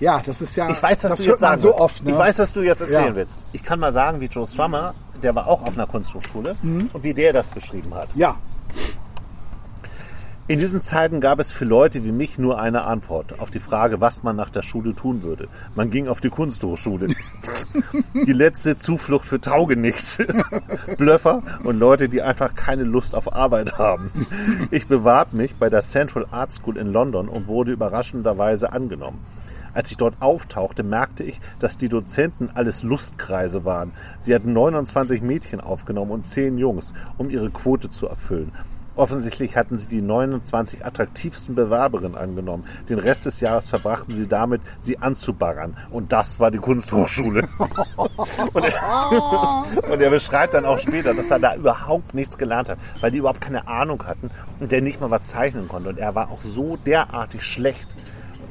Ja, 0.00 0.20
das 0.24 0.40
ist 0.40 0.56
ja. 0.56 0.70
Ich 0.70 0.82
weiß, 0.82 1.04
was 1.04 1.12
das 1.12 1.20
du 1.20 1.26
jetzt 1.30 1.40
sagen 1.40 1.58
so 1.60 1.68
wirst. 1.68 1.80
oft. 1.80 2.04
Ne? 2.04 2.10
Ich 2.12 2.18
weiß, 2.18 2.38
was 2.38 2.52
du 2.52 2.62
jetzt 2.62 2.80
erzählen 2.80 3.08
Ja. 3.08 3.14
willst. 3.14 3.40
Ich 3.52 3.62
kann 3.62 3.78
mal 3.80 3.92
sagen, 3.92 4.20
wie 4.20 4.26
Joe 4.26 4.46
Strummer, 4.46 4.94
der 5.22 5.34
war 5.34 5.46
auch 5.46 5.62
auf 5.62 5.74
einer 5.74 5.86
Kunsthochschule 5.86 6.56
Mhm. 6.62 6.90
und 6.92 7.02
wie 7.02 7.14
der 7.14 7.32
das 7.32 7.48
beschrieben 7.50 7.94
hat. 7.94 8.08
Ja, 8.14 8.36
In 10.46 10.58
diesen 10.58 10.82
Zeiten 10.82 11.22
gab 11.22 11.38
es 11.38 11.50
für 11.50 11.64
Leute 11.64 12.04
wie 12.04 12.12
mich 12.12 12.36
nur 12.38 12.60
eine 12.60 12.82
Antwort 12.82 13.40
auf 13.40 13.50
die 13.50 13.60
Frage, 13.60 14.02
was 14.02 14.22
man 14.22 14.36
nach 14.36 14.50
der 14.50 14.60
Schule 14.60 14.94
tun 14.94 15.22
würde. 15.22 15.48
Man 15.74 15.88
ging 15.88 16.06
auf 16.06 16.20
die 16.20 16.28
Kunsthochschule. 16.28 17.06
die 18.14 18.32
letzte 18.32 18.76
Zuflucht 18.76 19.24
für 19.24 19.40
Taugenichts. 19.40 20.18
Blöffer 20.98 21.40
und 21.64 21.78
Leute, 21.78 22.10
die 22.10 22.20
einfach 22.20 22.54
keine 22.54 22.82
Lust 22.82 23.14
auf 23.14 23.34
Arbeit 23.34 23.78
haben. 23.78 24.12
Ich 24.70 24.86
bewarb 24.86 25.32
mich 25.32 25.54
bei 25.54 25.70
der 25.70 25.80
Central 25.80 26.26
Art 26.30 26.52
School 26.52 26.76
in 26.76 26.92
London 26.92 27.30
und 27.30 27.46
wurde 27.46 27.72
überraschenderweise 27.72 28.70
angenommen. 28.70 29.24
Als 29.72 29.90
ich 29.90 29.96
dort 29.96 30.16
auftauchte, 30.20 30.82
merkte 30.82 31.24
ich, 31.24 31.40
dass 31.58 31.78
die 31.78 31.88
Dozenten 31.88 32.50
alles 32.54 32.82
Lustkreise 32.82 33.64
waren. 33.64 33.92
Sie 34.18 34.34
hatten 34.34 34.52
29 34.52 35.22
Mädchen 35.22 35.62
aufgenommen 35.62 36.10
und 36.10 36.26
10 36.26 36.58
Jungs, 36.58 36.92
um 37.16 37.30
ihre 37.30 37.48
Quote 37.48 37.88
zu 37.88 38.06
erfüllen. 38.06 38.52
Offensichtlich 38.96 39.56
hatten 39.56 39.78
sie 39.78 39.86
die 39.86 40.00
29 40.00 40.84
attraktivsten 40.84 41.54
Bewerberinnen 41.54 42.16
angenommen. 42.16 42.64
Den 42.88 42.98
Rest 42.98 43.26
des 43.26 43.40
Jahres 43.40 43.68
verbrachten 43.68 44.14
sie 44.14 44.28
damit, 44.28 44.62
sie 44.80 44.98
anzubaggern. 44.98 45.76
Und 45.90 46.12
das 46.12 46.38
war 46.38 46.50
die 46.50 46.58
Kunsthochschule. 46.58 47.48
und, 47.96 48.64
er, 48.64 49.64
und 49.92 50.00
er 50.00 50.10
beschreibt 50.10 50.54
dann 50.54 50.64
auch 50.64 50.78
später, 50.78 51.12
dass 51.12 51.30
er 51.30 51.40
da 51.40 51.56
überhaupt 51.56 52.14
nichts 52.14 52.38
gelernt 52.38 52.68
hat, 52.68 52.78
weil 53.00 53.10
die 53.10 53.18
überhaupt 53.18 53.40
keine 53.40 53.66
Ahnung 53.66 54.04
hatten 54.06 54.30
und 54.60 54.70
der 54.70 54.80
nicht 54.80 55.00
mal 55.00 55.10
was 55.10 55.22
zeichnen 55.28 55.66
konnte. 55.66 55.88
Und 55.88 55.98
er 55.98 56.14
war 56.14 56.30
auch 56.30 56.42
so 56.42 56.76
derartig 56.76 57.42
schlecht. 57.42 57.88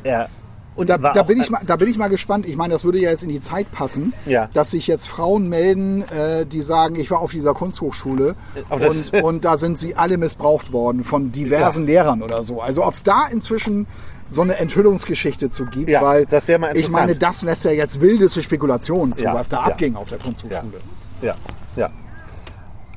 Er 0.03 0.27
und 0.75 0.89
da, 0.89 0.97
da, 0.97 1.23
bin 1.23 1.39
ich 1.39 1.49
mal, 1.49 1.61
da 1.65 1.75
bin 1.75 1.87
ich 1.89 1.97
mal 1.97 2.09
gespannt. 2.09 2.45
Ich 2.47 2.55
meine, 2.55 2.73
das 2.73 2.83
würde 2.83 2.99
ja 2.99 3.09
jetzt 3.09 3.23
in 3.23 3.29
die 3.29 3.41
Zeit 3.41 3.71
passen, 3.71 4.13
Ja. 4.25 4.47
dass 4.53 4.71
sich 4.71 4.87
jetzt 4.87 5.07
Frauen 5.07 5.49
melden, 5.49 6.03
äh, 6.09 6.45
die 6.45 6.61
sagen, 6.63 6.95
ich 6.95 7.09
war 7.11 7.19
auf 7.19 7.31
dieser 7.31 7.53
Kunsthochschule 7.53 8.35
und, 8.69 9.23
und 9.23 9.45
da 9.45 9.57
sind 9.57 9.79
sie 9.79 9.95
alle 9.95 10.17
missbraucht 10.17 10.71
worden 10.71 11.03
von 11.03 11.31
diversen 11.31 11.85
Lehrern 11.85 12.21
oder 12.21 12.43
so. 12.43 12.61
Also 12.61 12.85
ob 12.85 12.93
es 12.93 13.03
da 13.03 13.27
inzwischen 13.27 13.87
so 14.29 14.41
eine 14.41 14.57
Enthüllungsgeschichte 14.57 15.49
zu 15.49 15.65
gibt, 15.65 15.89
Ja, 15.89 16.01
weil 16.01 16.25
das 16.25 16.47
mal 16.47 16.75
ich 16.75 16.89
meine, 16.89 17.15
das 17.15 17.43
lässt 17.43 17.65
ja 17.65 17.71
jetzt 17.71 18.01
wildeste 18.01 18.41
Spekulationen 18.41 19.13
zu, 19.13 19.23
Ja, 19.23 19.33
was 19.33 19.49
da 19.49 19.57
ja. 19.57 19.63
abging 19.63 19.95
auf 19.95 20.09
der 20.09 20.17
Kunsthochschule. 20.17 20.79
Ja, 21.21 21.35
ja. 21.75 21.89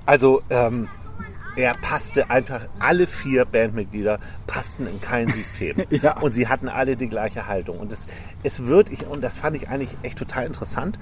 Also, 0.06 0.40
ähm, 0.50 0.88
er 1.56 1.74
passte 1.74 2.30
einfach, 2.30 2.62
alle 2.78 3.06
vier 3.06 3.44
Bandmitglieder 3.44 4.20
passten 4.46 4.86
in 4.86 5.00
kein 5.00 5.28
System. 5.28 5.76
Ja. 6.02 6.18
Und 6.20 6.32
sie 6.32 6.46
hatten 6.46 6.68
alle 6.68 6.96
die 6.96 7.08
gleiche 7.08 7.46
Haltung. 7.46 7.78
Und 7.78 7.90
es, 7.90 8.06
es 8.42 8.66
wird, 8.66 8.90
ich, 8.90 9.06
und 9.06 9.22
das 9.22 9.36
fand 9.36 9.56
ich 9.56 9.68
eigentlich 9.68 9.96
echt 10.02 10.18
total 10.18 10.44
interessant. 10.44 10.98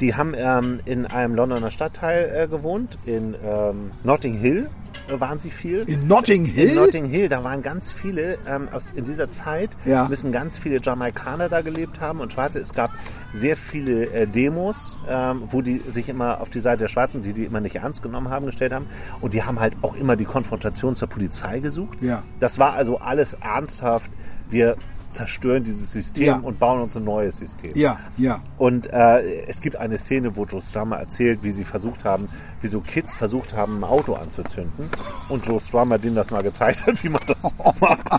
Die 0.00 0.14
haben 0.14 0.34
ähm, 0.34 0.80
in 0.86 1.04
einem 1.04 1.34
Londoner 1.34 1.70
Stadtteil 1.70 2.32
äh, 2.34 2.48
gewohnt, 2.48 2.98
in 3.04 3.34
ähm, 3.44 3.90
Notting 4.02 4.38
Hill 4.38 4.70
waren 5.08 5.38
sie 5.38 5.50
viel. 5.50 5.80
In 5.88 6.06
Notting 6.06 6.44
Hill? 6.44 6.68
In 6.70 6.74
Notting 6.76 7.04
Hill, 7.06 7.28
da 7.28 7.42
waren 7.44 7.62
ganz 7.62 7.90
viele, 7.90 8.38
ähm, 8.46 8.68
aus, 8.70 8.88
in 8.94 9.04
dieser 9.04 9.30
Zeit 9.30 9.70
Ja. 9.84 10.06
müssen 10.08 10.32
ganz 10.32 10.58
viele 10.58 10.80
Jamaikaner 10.82 11.48
da 11.48 11.60
gelebt 11.62 12.00
haben 12.00 12.20
und 12.20 12.32
Schwarze. 12.32 12.60
Es 12.60 12.72
gab 12.72 12.90
sehr 13.32 13.56
viele 13.56 14.04
äh, 14.12 14.26
Demos, 14.26 14.96
ähm, 15.08 15.42
wo 15.50 15.62
die 15.62 15.78
sich 15.88 16.08
immer 16.08 16.40
auf 16.40 16.50
die 16.50 16.60
Seite 16.60 16.78
der 16.80 16.88
Schwarzen, 16.88 17.22
die 17.22 17.32
die 17.32 17.44
immer 17.44 17.60
nicht 17.60 17.76
ernst 17.76 18.02
genommen 18.02 18.28
haben, 18.30 18.46
gestellt 18.46 18.72
haben. 18.72 18.86
Und 19.20 19.34
die 19.34 19.42
haben 19.42 19.58
halt 19.60 19.74
auch 19.82 19.94
immer 19.94 20.16
die 20.16 20.24
Konfrontation 20.24 20.94
zur 20.96 21.08
Polizei 21.08 21.60
gesucht. 21.60 21.98
Ja. 22.00 22.22
Das 22.40 22.58
war 22.58 22.74
also 22.74 22.98
alles 22.98 23.34
ernsthaft. 23.34 24.10
Wir 24.48 24.76
zerstören 25.10 25.64
dieses 25.64 25.92
System 25.92 26.24
Ja. 26.24 26.36
und 26.38 26.58
bauen 26.58 26.80
uns 26.80 26.96
ein 26.96 27.04
neues 27.04 27.38
System. 27.38 27.72
Ja, 27.74 27.98
ja. 28.16 28.40
Und 28.58 28.92
äh, 28.92 29.44
es 29.46 29.60
gibt 29.60 29.76
eine 29.76 29.98
Szene, 29.98 30.36
wo 30.36 30.44
Joe 30.44 30.62
Strummer 30.62 30.98
erzählt, 30.98 31.42
wie 31.42 31.52
sie 31.52 31.64
versucht 31.64 32.04
haben, 32.04 32.28
wie 32.60 32.68
so 32.68 32.80
Kids 32.80 33.14
versucht 33.14 33.54
haben, 33.54 33.78
ein 33.80 33.84
Auto 33.84 34.14
anzuzünden. 34.14 34.88
Und 35.28 35.46
Joe 35.46 35.60
Strummer 35.60 35.98
denen 35.98 36.16
das 36.16 36.30
mal 36.30 36.42
gezeigt 36.42 36.86
hat, 36.86 36.94
wie 37.04 37.08
man 37.08 37.20
das 37.26 37.42
macht. 37.80 38.00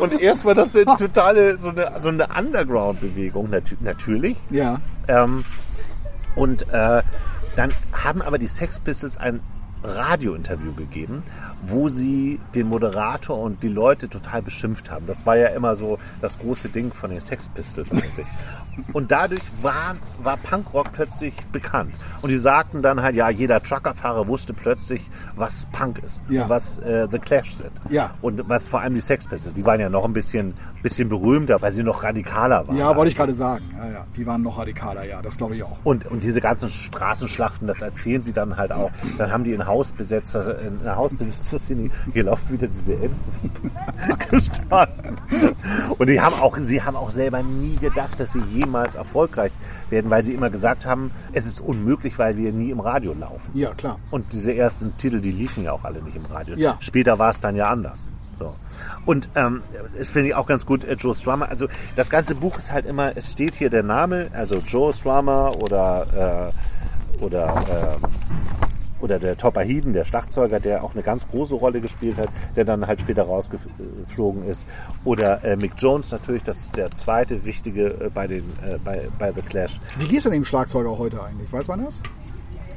Und 0.00 0.20
erst 0.20 0.44
war 0.44 0.54
das 0.54 0.74
eine 0.76 0.96
totale, 0.96 1.56
so 1.56 1.70
eine, 1.70 1.90
so 2.00 2.08
eine 2.10 2.26
Underground-Bewegung, 2.36 3.50
natü 3.50 3.76
natürlich. 3.80 4.36
Ja. 4.50 4.80
Ähm, 5.08 5.44
und 6.36 6.62
äh, 6.72 7.02
Dann 7.56 7.70
haben 7.92 8.20
aber 8.22 8.38
die 8.38 8.46
Sex 8.48 8.78
Pistols 8.80 9.16
ein 9.16 9.40
Radiointerview 9.84 10.72
gegeben, 10.74 11.22
wo 11.62 11.88
sie 11.88 12.40
den 12.54 12.68
Moderator 12.68 13.38
und 13.38 13.62
die 13.62 13.68
Leute 13.68 14.08
total 14.08 14.42
beschimpft 14.42 14.90
haben. 14.90 15.06
Das 15.06 15.26
war 15.26 15.36
ja 15.36 15.48
immer 15.48 15.76
so 15.76 15.98
das 16.20 16.38
große 16.38 16.68
Ding 16.70 16.92
von 16.92 17.10
den 17.10 17.20
Sex 17.20 17.48
Pistols 17.50 17.92
eigentlich. 17.92 18.26
Und 18.92 19.12
dadurch 19.12 19.40
war, 19.62 19.94
war 20.22 20.36
Punkrock 20.38 20.92
plötzlich 20.92 21.34
bekannt. 21.52 21.94
Und 22.22 22.30
die 22.30 22.38
sagten 22.38 22.82
dann 22.82 23.02
halt, 23.02 23.14
ja, 23.14 23.28
jeder 23.30 23.62
Truckerfahrer 23.62 24.26
wusste 24.26 24.52
plötzlich, 24.52 25.08
was 25.36 25.66
Punk 25.70 25.98
ist, 26.04 26.22
Ja. 26.28 26.48
was 26.48 26.78
äh, 26.78 27.06
The 27.10 27.18
Clash 27.20 27.54
sind. 27.54 27.70
Ja. 27.88 28.14
Und 28.20 28.48
was 28.48 28.66
vor 28.66 28.80
allem 28.80 28.94
die 28.94 29.00
Sex 29.00 29.26
Pistols, 29.28 29.54
die 29.54 29.64
waren 29.64 29.78
ja 29.80 29.88
noch 29.88 30.04
ein 30.04 30.12
bisschen, 30.12 30.54
bisschen 30.84 31.08
berühmter, 31.08 31.62
weil 31.62 31.72
sie 31.72 31.82
noch 31.82 32.02
radikaler 32.02 32.68
waren. 32.68 32.76
Ja, 32.76 32.94
wollte 32.94 33.10
ich 33.10 33.16
gerade 33.16 33.34
sagen. 33.34 33.64
Ja, 33.74 33.90
ja, 33.90 34.06
die 34.14 34.26
waren 34.26 34.42
noch 34.42 34.58
radikaler, 34.58 35.04
ja, 35.04 35.22
das 35.22 35.38
glaube 35.38 35.56
ich 35.56 35.62
auch. 35.62 35.78
Und, 35.82 36.04
und 36.04 36.22
diese 36.22 36.42
ganzen 36.42 36.68
Straßenschlachten, 36.68 37.66
das 37.66 37.80
erzählen 37.80 38.22
sie 38.22 38.34
dann 38.34 38.58
halt 38.58 38.70
auch. 38.70 38.90
Dann 39.16 39.32
haben 39.32 39.44
die 39.44 39.54
in 39.54 39.66
Hausbesetzer, 39.66 40.60
in 40.60 40.82
der 40.84 40.96
Hausbesitzerszene, 40.96 41.90
hier 42.12 42.24
laufen 42.24 42.50
wieder 42.50 42.66
diese 42.66 42.92
Enten 42.92 43.70
gestanden. 44.30 45.16
Und 45.96 46.06
die 46.06 46.20
haben 46.20 46.34
auch, 46.34 46.58
sie 46.58 46.82
haben 46.82 46.96
auch 46.96 47.10
selber 47.10 47.42
nie 47.42 47.76
gedacht, 47.76 48.20
dass 48.20 48.34
sie 48.34 48.42
jemals 48.52 48.94
erfolgreich 48.94 49.52
werden, 49.88 50.10
weil 50.10 50.22
sie 50.22 50.34
immer 50.34 50.50
gesagt 50.50 50.84
haben, 50.84 51.12
es 51.32 51.46
ist 51.46 51.60
unmöglich, 51.60 52.18
weil 52.18 52.36
wir 52.36 52.52
nie 52.52 52.68
im 52.68 52.80
Radio 52.80 53.14
laufen. 53.18 53.50
Ja, 53.54 53.72
klar. 53.72 53.98
Und 54.10 54.34
diese 54.34 54.54
ersten 54.54 54.94
Titel, 54.98 55.22
die 55.22 55.32
liefen 55.32 55.64
ja 55.64 55.72
auch 55.72 55.84
alle 55.84 56.02
nicht 56.02 56.16
im 56.16 56.26
Radio. 56.26 56.56
Ja. 56.56 56.76
Später 56.80 57.18
war 57.18 57.30
es 57.30 57.40
dann 57.40 57.56
ja 57.56 57.70
anders. 57.70 58.10
So. 58.38 58.54
Und 59.06 59.28
ähm, 59.34 59.62
das 59.96 60.10
finde 60.10 60.28
ich 60.28 60.34
auch 60.34 60.46
ganz 60.46 60.66
gut, 60.66 60.84
äh, 60.84 60.94
Joe 60.94 61.14
Strummer. 61.14 61.48
Also 61.48 61.68
das 61.96 62.10
ganze 62.10 62.34
Buch 62.34 62.58
ist 62.58 62.72
halt 62.72 62.86
immer, 62.86 63.16
es 63.16 63.32
steht 63.32 63.54
hier 63.54 63.70
der 63.70 63.82
Name, 63.82 64.30
also 64.32 64.56
Joe 64.66 64.92
Strummer 64.92 65.52
oder 65.62 66.52
äh, 67.20 67.22
oder 67.24 68.00
äh, 68.02 68.06
oder 69.04 69.18
der 69.18 69.36
Topper 69.36 69.60
Heeden, 69.60 69.92
der 69.92 70.06
Schlagzeuger, 70.06 70.60
der 70.60 70.82
auch 70.82 70.94
eine 70.94 71.02
ganz 71.02 71.28
große 71.28 71.54
Rolle 71.54 71.82
gespielt 71.82 72.16
hat, 72.16 72.28
der 72.56 72.64
dann 72.64 72.86
halt 72.86 73.00
später 73.00 73.24
rausgeflogen 73.24 74.44
ist. 74.46 74.66
Oder 75.04 75.44
äh, 75.44 75.56
Mick 75.56 75.72
Jones 75.76 76.10
natürlich, 76.10 76.42
das 76.42 76.58
ist 76.58 76.76
der 76.76 76.90
zweite 76.90 77.44
wichtige 77.44 77.88
äh, 77.88 78.10
bei, 78.12 78.26
den, 78.26 78.44
äh, 78.66 78.78
bei, 78.82 79.08
bei 79.18 79.30
The 79.32 79.42
Clash. 79.42 79.78
Wie 79.98 80.08
geht's 80.08 80.24
denn 80.24 80.32
dem 80.32 80.46
Schlagzeuger 80.46 80.96
heute 80.96 81.22
eigentlich? 81.22 81.52
Weiß 81.52 81.68
man 81.68 81.84
das? 81.84 82.02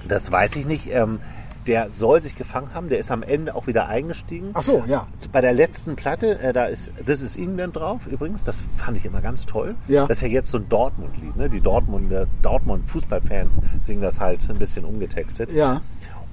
Das 0.06 0.30
weiß 0.30 0.58
ich 0.58 0.66
nicht. 0.66 0.92
Ähm, 0.92 1.20
der 1.68 1.90
soll 1.90 2.22
sich 2.22 2.36
gefangen 2.36 2.74
haben, 2.74 2.90
der 2.90 3.00
ist 3.00 3.12
am 3.12 3.24
Ende 3.24 3.54
auch 3.54 3.68
wieder 3.68 3.88
eingestiegen. 3.88 4.52
Ach 4.54 4.64
so, 4.64 4.84
ja. 4.88 5.08
Bei 5.32 5.42
der 5.42 5.54
letzten 5.54 5.96
Platte, 5.96 6.40
äh, 6.40 6.54
da 6.54 6.66
ist 6.66 6.92
This 7.06 7.22
is 7.22 7.36
England 7.36 7.76
drauf 7.76 8.08
übrigens, 8.08 8.44
das 8.44 8.58
fand 8.76 8.98
ich 8.98 9.06
immer 9.06 9.22
ganz 9.22 9.46
toll. 9.46 9.76
Ja. 9.88 10.08
Das 10.08 10.18
ist 10.18 10.22
ja 10.22 10.30
jetzt 10.30 10.50
so 10.50 10.58
ein 10.58 10.70
Dortmund-Lied, 10.70 11.36
ne? 11.36 11.50
Die 11.50 11.62
Dortmund, 11.62 12.12
Dortmund-Fußballfans 12.42 13.60
singen 13.84 14.02
das 14.02 14.20
halt 14.20 14.40
ein 14.50 14.58
bisschen 14.58 14.86
umgetextet. 14.86 15.52
Ja. 15.52 15.82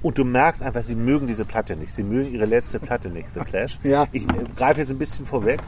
Und 0.01 0.17
du 0.17 0.23
merkst 0.23 0.61
einfach, 0.61 0.83
sie 0.83 0.95
mögen 0.95 1.27
diese 1.27 1.45
Platte 1.45 1.75
nicht. 1.75 1.93
Sie 1.93 2.03
mögen 2.03 2.31
ihre 2.31 2.45
letzte 2.45 2.79
Platte 2.79 3.09
nicht, 3.09 3.27
The 3.33 3.39
Clash. 3.39 3.79
Ja. 3.83 4.07
Ich 4.11 4.23
äh, 4.23 4.33
greife 4.55 4.79
jetzt 4.79 4.91
ein 4.91 4.99
bisschen 4.99 5.25
vorweg, 5.25 5.59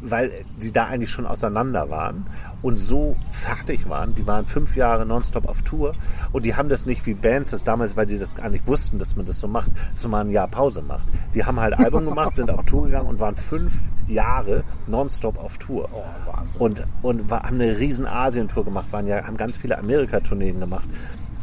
weil 0.00 0.30
sie 0.58 0.72
da 0.72 0.86
eigentlich 0.86 1.10
schon 1.10 1.26
auseinander 1.26 1.90
waren 1.90 2.26
und 2.62 2.76
so 2.76 3.16
fertig 3.30 3.88
waren. 3.88 4.14
Die 4.14 4.26
waren 4.26 4.46
fünf 4.46 4.76
Jahre 4.76 5.06
nonstop 5.06 5.48
auf 5.48 5.62
Tour 5.62 5.92
und 6.32 6.44
die 6.44 6.54
haben 6.54 6.68
das 6.68 6.86
nicht 6.86 7.06
wie 7.06 7.14
Bands 7.14 7.50
das 7.50 7.64
damals, 7.64 7.96
weil 7.96 8.08
sie 8.08 8.18
das 8.18 8.36
gar 8.36 8.48
nicht 8.48 8.66
wussten, 8.66 8.98
dass 8.98 9.16
man 9.16 9.26
das 9.26 9.40
so 9.40 9.48
macht, 9.48 9.70
dass 9.92 10.02
man 10.04 10.10
mal 10.10 10.20
ein 10.24 10.30
Jahr 10.30 10.48
Pause 10.48 10.82
macht. 10.82 11.06
Die 11.34 11.44
haben 11.44 11.58
halt 11.60 11.78
Album 11.78 12.04
gemacht, 12.06 12.36
sind 12.36 12.50
auf 12.50 12.64
Tour 12.64 12.86
gegangen 12.86 13.08
und 13.08 13.20
waren 13.20 13.36
fünf 13.36 13.74
Jahre 14.06 14.64
nonstop 14.86 15.38
auf 15.38 15.58
Tour. 15.58 15.88
Oh, 15.92 16.04
Wahnsinn. 16.30 16.62
Und, 16.62 16.84
und 17.02 17.30
war, 17.30 17.42
haben 17.42 17.60
eine 17.60 17.78
riesen 17.78 18.06
Asien-Tour 18.06 18.64
gemacht, 18.64 18.86
waren 18.90 19.06
ja, 19.06 19.26
haben 19.26 19.36
ganz 19.36 19.56
viele 19.56 19.78
Amerika-Tourneen 19.78 20.60
gemacht. 20.60 20.88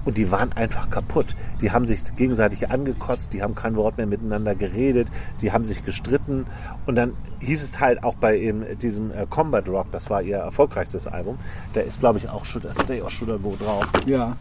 Und 0.05 0.17
die 0.17 0.31
waren 0.31 0.53
einfach 0.53 0.89
kaputt. 0.89 1.35
Die 1.61 1.71
haben 1.71 1.85
sich 1.85 2.15
gegenseitig 2.15 2.69
angekotzt, 2.69 3.33
die 3.33 3.41
haben 3.41 3.55
kein 3.55 3.75
Wort 3.75 3.97
mehr 3.97 4.05
miteinander 4.05 4.53
geredet, 4.55 5.07
die 5.41 5.51
haben 5.51 5.65
sich 5.65 5.83
gestritten. 5.83 6.45
Und 6.85 6.95
dann 6.95 7.13
hieß 7.39 7.63
es 7.63 7.79
halt 7.79 8.03
auch 8.03 8.15
bei 8.15 8.37
eben 8.37 8.63
diesem 8.79 9.11
äh, 9.11 9.25
Combat 9.29 9.67
Rock, 9.67 9.91
das 9.91 10.09
war 10.09 10.21
ihr 10.21 10.37
erfolgreichstes 10.37 11.07
Album, 11.07 11.37
da 11.73 11.81
ist 11.81 11.99
glaube 11.99 12.19
ich 12.19 12.29
auch 12.29 12.45
Should 12.45 12.65
I 12.65 12.73
Stay 12.83 13.01
or 13.01 13.09
Should 13.09 13.29
I 13.29 13.41
Go 13.41 13.55
drauf. 13.59 13.87
Ja. 14.05 14.35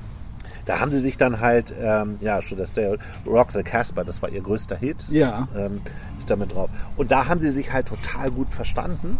Da 0.66 0.80
haben 0.80 0.90
sie 0.90 1.00
sich 1.00 1.18
dann 1.18 1.40
halt, 1.40 1.74
ähm, 1.78 2.16
ja, 2.20 2.40
Should 2.40 2.60
I 2.60 2.66
Stay 2.66 2.86
or 2.86 2.96
Rock 3.26 3.52
the 3.52 3.62
Casper, 3.62 4.04
das 4.04 4.22
war 4.22 4.30
ihr 4.30 4.40
größter 4.40 4.76
Hit 4.76 4.96
Ja. 5.08 5.48
ähm, 5.56 5.80
ist 6.18 6.30
damit 6.30 6.54
drauf. 6.54 6.70
Und 6.96 7.10
da 7.10 7.28
haben 7.28 7.40
sie 7.40 7.50
sich 7.50 7.72
halt 7.72 7.86
total 7.88 8.30
gut 8.30 8.48
verstanden, 8.48 9.18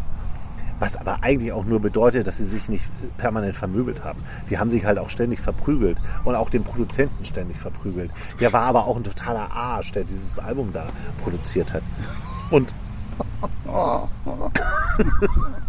was 0.78 0.96
aber 0.96 1.22
eigentlich 1.22 1.52
auch 1.52 1.64
nur 1.64 1.80
bedeutet, 1.80 2.26
dass 2.26 2.38
sie 2.38 2.44
sich 2.44 2.68
nicht 2.68 2.84
permanent 3.16 3.56
vermöbelt 3.56 4.04
haben. 4.04 4.22
Die 4.50 4.58
haben 4.58 4.70
sich 4.70 4.84
halt 4.84 4.98
auch 4.98 5.10
ständig 5.10 5.40
verprügelt 5.40 5.98
und 6.24 6.34
auch 6.34 6.50
den 6.50 6.64
Produzenten 6.64 7.24
ständig 7.24 7.58
verprügelt. 7.58 8.10
Der 8.40 8.52
war 8.52 8.62
aber 8.62 8.86
auch 8.86 8.96
ein 8.96 9.04
totaler 9.04 9.50
Arsch, 9.52 9.92
der 9.92 10.04
dieses 10.04 10.38
Album 10.38 10.72
da 10.72 10.86
produziert 11.22 11.72
hat. 11.72 11.82
Und 12.50 12.72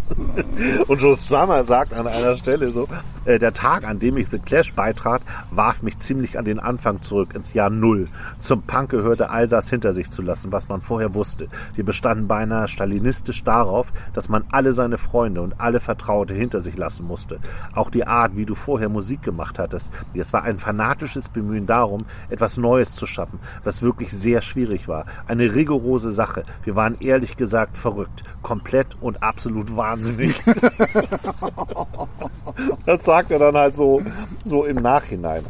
Und 0.88 1.02
Joe 1.02 1.16
Strummer 1.16 1.64
sagt 1.64 1.94
an 1.94 2.08
einer 2.08 2.36
Stelle 2.36 2.72
so, 2.72 2.88
äh, 3.26 3.40
der 3.40 3.54
Tag, 3.54 3.88
an 3.88 4.00
dem 4.00 4.18
ich 4.18 4.30
The 4.30 4.40
Clash 4.40 4.74
beitrat, 4.74 5.22
warf 5.50 5.82
mich 5.82 5.98
ziemlich 5.98 6.38
an 6.38 6.46
den 6.46 6.60
Anfang 6.60 7.02
zurück, 7.02 7.34
ins 7.34 7.54
Jahr 7.54 7.70
Null. 7.70 8.08
Zum 8.38 8.62
Punk 8.62 8.92
gehörte 8.92 9.30
all 9.32 9.48
das 9.48 9.70
hinter 9.70 9.94
sich 9.94 10.12
zu 10.12 10.22
lassen, 10.22 10.52
was 10.52 10.70
man 10.70 10.82
vorher 10.82 11.16
wusste. 11.16 11.48
Wir 11.74 11.84
bestanden 11.84 12.28
beinahe 12.28 12.68
stalinistisch 12.68 13.44
darauf, 13.44 13.92
dass 14.14 14.30
man 14.30 14.46
alle 14.52 14.74
seine 14.74 14.98
Freunde 14.98 15.42
und 15.42 15.60
alle 15.60 15.80
Vertraute 15.80 16.34
hinter 16.34 16.62
sich 16.62 16.78
lassen 16.78 17.08
musste. 17.08 17.40
Auch 17.74 17.90
die 17.90 18.06
Art, 18.06 18.36
wie 18.36 18.46
du 18.46 18.54
vorher 18.54 18.90
Musik 18.90 19.24
gemacht 19.24 19.58
hattest. 19.58 19.92
Es 20.14 20.34
war 20.34 20.44
ein 20.44 20.60
fanatisches 20.60 21.30
Bemühen 21.30 21.66
darum, 21.66 22.06
etwas 22.30 22.58
Neues 22.58 22.94
zu 22.94 23.08
schaffen, 23.08 23.40
was 23.64 23.82
wirklich 23.82 24.12
sehr 24.12 24.42
schwierig 24.42 24.88
war. 24.88 25.06
Eine 25.28 25.56
rigorose 25.56 26.12
Sache. 26.12 26.44
Wir 26.64 26.76
waren 26.76 26.98
ehrlich 27.00 27.35
gesagt 27.38 27.78
verrückt. 27.78 28.24
Komplett 28.42 28.88
und 29.02 29.22
absolut 29.24 29.76
wahnsinnig. 29.76 30.42
das 32.86 33.04
sagt 33.04 33.32
er 33.32 33.40
dann 33.40 33.56
halt 33.56 33.76
so, 33.76 34.02
so 34.44 34.66
im 34.66 34.78
Nachhinein. 34.78 35.44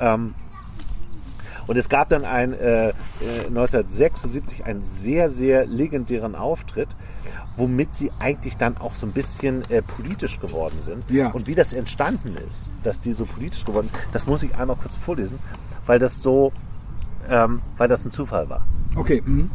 Ähm, 0.00 0.34
und 1.66 1.76
es 1.76 1.88
gab 1.88 2.08
dann 2.08 2.24
ein, 2.24 2.52
äh, 2.52 2.88
äh, 2.88 2.92
1976 3.46 4.64
einen 4.64 4.82
sehr, 4.82 5.30
sehr 5.30 5.66
legendären 5.66 6.34
Auftritt, 6.34 6.88
womit 7.56 7.94
sie 7.94 8.10
eigentlich 8.18 8.56
dann 8.56 8.76
auch 8.78 8.96
so 8.96 9.06
ein 9.06 9.12
bisschen 9.12 9.62
äh, 9.70 9.82
politisch 9.82 10.40
geworden 10.40 10.80
sind. 10.80 11.08
Ja. 11.10 11.28
Und 11.28 11.46
wie 11.46 11.54
das 11.54 11.72
entstanden 11.72 12.36
ist, 12.50 12.72
dass 12.82 13.00
die 13.00 13.12
so 13.12 13.24
politisch 13.24 13.64
geworden 13.64 13.88
sind, 13.92 14.02
das 14.12 14.26
muss 14.26 14.42
ich 14.42 14.56
einmal 14.56 14.76
kurz 14.76 14.96
vorlesen, 14.96 15.38
weil 15.86 16.00
das 16.00 16.18
so, 16.18 16.52
ähm, 17.28 17.62
weil 17.76 17.86
das 17.86 18.04
ein 18.04 18.10
Zufall 18.10 18.50
war. 18.50 18.66
Okay. 18.96 19.22
Mhm. 19.24 19.50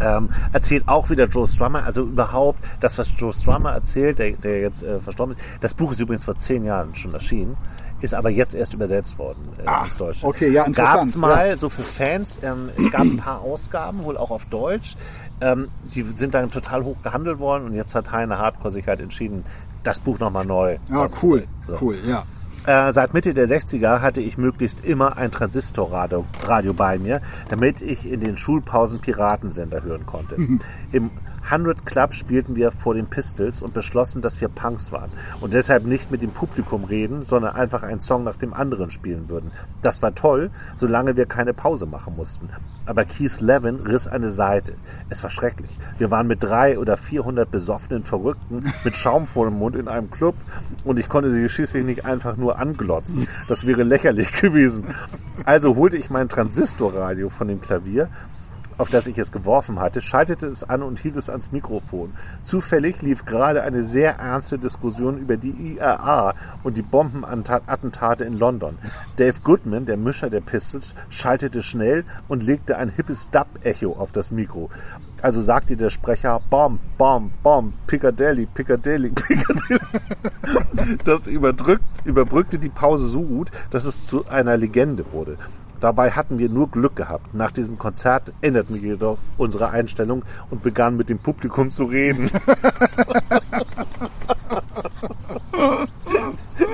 Ähm, 0.00 0.30
erzählt 0.52 0.84
auch 0.86 1.10
wieder 1.10 1.26
Joe 1.26 1.46
Strummer, 1.46 1.84
also 1.84 2.02
überhaupt 2.02 2.58
das, 2.80 2.96
was 2.98 3.08
Joe 3.18 3.32
Strummer 3.32 3.72
erzählt, 3.72 4.18
der, 4.18 4.32
der 4.32 4.60
jetzt 4.60 4.82
äh, 4.82 4.98
verstorben 5.00 5.36
ist. 5.36 5.44
Das 5.60 5.74
Buch 5.74 5.92
ist 5.92 6.00
übrigens 6.00 6.24
vor 6.24 6.36
zehn 6.36 6.64
Jahren 6.64 6.94
schon 6.94 7.12
erschienen, 7.14 7.56
ist 8.00 8.14
aber 8.14 8.30
jetzt 8.30 8.54
erst 8.54 8.74
übersetzt 8.74 9.18
worden 9.18 9.48
äh, 9.58 9.62
Ach, 9.66 9.84
ins 9.84 9.96
Deutsche. 9.96 10.26
okay, 10.26 10.50
ja, 10.50 10.64
interessant, 10.64 11.02
Gab's 11.02 11.16
mal 11.16 11.48
ja. 11.48 11.56
so 11.56 11.68
für 11.68 11.82
Fans, 11.82 12.38
ähm, 12.42 12.70
es 12.76 12.90
gab 12.90 13.02
ein 13.02 13.18
paar 13.18 13.40
Ausgaben, 13.40 14.02
wohl 14.04 14.16
auch 14.16 14.30
auf 14.30 14.46
Deutsch. 14.46 14.96
Ähm, 15.42 15.68
die 15.94 16.02
sind 16.02 16.34
dann 16.34 16.50
total 16.50 16.84
hoch 16.84 16.96
gehandelt 17.02 17.38
worden 17.38 17.64
und 17.66 17.74
jetzt 17.74 17.94
hat 17.94 18.12
Heine 18.12 18.38
Hardcore 18.38 18.72
sich 18.72 18.86
halt 18.86 19.00
entschieden, 19.00 19.44
das 19.82 19.98
Buch 19.98 20.18
nochmal 20.18 20.44
neu. 20.44 20.76
Ja, 20.90 21.04
auszubringen. 21.04 21.48
cool. 21.66 21.76
So. 21.78 21.84
Cool, 21.84 21.98
ja. 22.06 22.24
Äh, 22.66 22.92
seit 22.92 23.14
Mitte 23.14 23.32
der 23.32 23.48
60er 23.48 24.00
hatte 24.00 24.20
ich 24.20 24.36
möglichst 24.36 24.84
immer 24.84 25.16
ein 25.16 25.30
Transistorradio 25.30 26.26
Radio 26.44 26.74
bei 26.74 26.98
mir, 26.98 27.20
damit 27.48 27.80
ich 27.80 28.10
in 28.10 28.20
den 28.20 28.36
Schulpausen 28.36 29.00
Piratensender 29.00 29.82
hören 29.82 30.04
konnte. 30.04 30.36
Im 30.92 31.10
100 31.44 31.84
Club 31.84 32.14
spielten 32.14 32.54
wir 32.54 32.70
vor 32.70 32.94
den 32.94 33.06
Pistols 33.06 33.62
und 33.62 33.74
beschlossen, 33.74 34.22
dass 34.22 34.40
wir 34.40 34.48
Punks 34.48 34.92
waren 34.92 35.10
und 35.40 35.54
deshalb 35.54 35.84
nicht 35.84 36.10
mit 36.10 36.22
dem 36.22 36.30
Publikum 36.30 36.84
reden, 36.84 37.24
sondern 37.24 37.54
einfach 37.54 37.82
einen 37.82 38.00
Song 38.00 38.24
nach 38.24 38.36
dem 38.36 38.54
anderen 38.54 38.90
spielen 38.90 39.28
würden. 39.28 39.50
Das 39.82 40.02
war 40.02 40.14
toll, 40.14 40.50
solange 40.74 41.16
wir 41.16 41.26
keine 41.26 41.54
Pause 41.54 41.86
machen 41.86 42.14
mussten. 42.16 42.50
Aber 42.86 43.04
Keith 43.04 43.40
Levin 43.40 43.80
riss 43.86 44.06
eine 44.06 44.32
Seite. 44.32 44.74
Es 45.08 45.22
war 45.22 45.30
schrecklich. 45.30 45.70
Wir 45.98 46.10
waren 46.10 46.26
mit 46.26 46.42
drei 46.42 46.78
oder 46.78 46.96
400 46.96 47.50
besoffenen 47.50 48.04
Verrückten 48.04 48.64
mit 48.84 48.96
Schaum 48.96 49.26
vor 49.26 49.46
dem 49.46 49.58
Mund 49.58 49.76
in 49.76 49.88
einem 49.88 50.10
Club 50.10 50.34
und 50.84 50.98
ich 50.98 51.08
konnte 51.08 51.30
sie 51.32 51.48
schließlich 51.48 51.84
nicht 51.84 52.04
einfach 52.04 52.36
nur 52.36 52.58
anglotzen. 52.58 53.28
Das 53.48 53.66
wäre 53.66 53.82
lächerlich 53.82 54.32
gewesen. 54.40 54.94
Also 55.44 55.76
holte 55.76 55.96
ich 55.96 56.10
mein 56.10 56.28
Transistorradio 56.28 57.28
von 57.28 57.48
dem 57.48 57.60
Klavier 57.60 58.08
auf 58.80 58.88
das 58.88 59.06
ich 59.06 59.18
es 59.18 59.30
geworfen 59.30 59.78
hatte, 59.78 60.00
schaltete 60.00 60.46
es 60.46 60.64
an 60.64 60.82
und 60.82 61.00
hielt 61.00 61.18
es 61.18 61.28
ans 61.28 61.52
Mikrofon. 61.52 62.14
Zufällig 62.44 63.02
lief 63.02 63.26
gerade 63.26 63.62
eine 63.62 63.84
sehr 63.84 64.16
ernste 64.16 64.58
Diskussion 64.58 65.18
über 65.18 65.36
die 65.36 65.76
IRA 65.76 66.34
und 66.62 66.78
die 66.78 66.82
Bombenattentate 66.82 68.24
in 68.24 68.38
London. 68.38 68.78
Dave 69.18 69.38
Goodman, 69.44 69.84
der 69.84 69.98
Mischer 69.98 70.30
der 70.30 70.40
Pistols, 70.40 70.94
schaltete 71.10 71.62
schnell 71.62 72.04
und 72.26 72.42
legte 72.42 72.78
ein 72.78 72.88
hippes 72.88 73.28
Dub-Echo 73.30 73.92
auf 73.92 74.12
das 74.12 74.30
Mikro. 74.30 74.70
Also 75.22 75.42
sagte 75.42 75.76
der 75.76 75.90
Sprecher, 75.90 76.40
Bomb, 76.48 76.80
Bomb, 76.96 77.30
Bomb, 77.42 77.74
Piccadilly, 77.86 78.46
Piccadilly, 78.46 79.10
Piccadilly. 79.14 79.80
Das 81.04 81.26
überdrückt, 81.26 81.84
überbrückte 82.04 82.58
die 82.58 82.70
Pause 82.70 83.06
so 83.06 83.20
gut, 83.22 83.50
dass 83.70 83.84
es 83.84 84.06
zu 84.06 84.26
einer 84.28 84.56
Legende 84.56 85.12
wurde. 85.12 85.36
Dabei 85.80 86.10
hatten 86.10 86.38
wir 86.38 86.48
nur 86.48 86.68
Glück 86.70 86.96
gehabt. 86.96 87.34
Nach 87.34 87.50
diesem 87.50 87.78
Konzert 87.78 88.32
änderten 88.42 88.74
wir 88.74 88.82
jedoch 88.92 89.18
unsere 89.38 89.70
Einstellung 89.70 90.24
und 90.50 90.62
begannen 90.62 90.96
mit 90.96 91.08
dem 91.08 91.18
Publikum 91.18 91.70
zu 91.70 91.84
reden. 91.84 92.30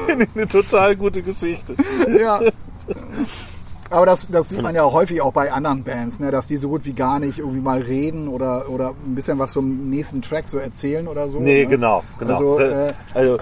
Eine 0.09 0.49
total 0.49 0.97
gute 0.97 1.23
Geschichte. 1.23 1.77
Ja. 2.19 2.41
Aber 3.91 4.07
das, 4.07 4.27
das 4.29 4.49
sieht 4.49 4.63
man 4.63 4.75
ja 4.75 4.85
häufig 4.85 5.21
auch 5.21 5.33
bei 5.33 5.53
anderen 5.53 5.85
Bands, 5.85 6.19
ne? 6.19 6.31
dass 6.31 6.49
die 6.49 6.57
so 6.57 6.69
gut 6.69 6.85
wie 6.85 6.93
gar 6.93 7.21
nicht 7.21 7.39
irgendwie 7.39 7.61
mal 7.61 7.81
reden 7.81 8.29
oder, 8.29 8.69
oder 8.69 8.95
ein 9.07 9.15
bisschen 9.15 9.39
was 9.39 9.53
zum 9.53 9.89
nächsten 9.91 10.23
Track 10.23 10.49
so 10.49 10.59
erzählen 10.59 11.07
oder 11.07 11.29
so. 11.29 11.39
Nee, 11.39 11.63
ne? 11.63 11.71
genau, 11.71 12.03
genau. 12.19 12.33
Also, 12.33 12.59
äh, 12.59 12.93
also 13.15 13.39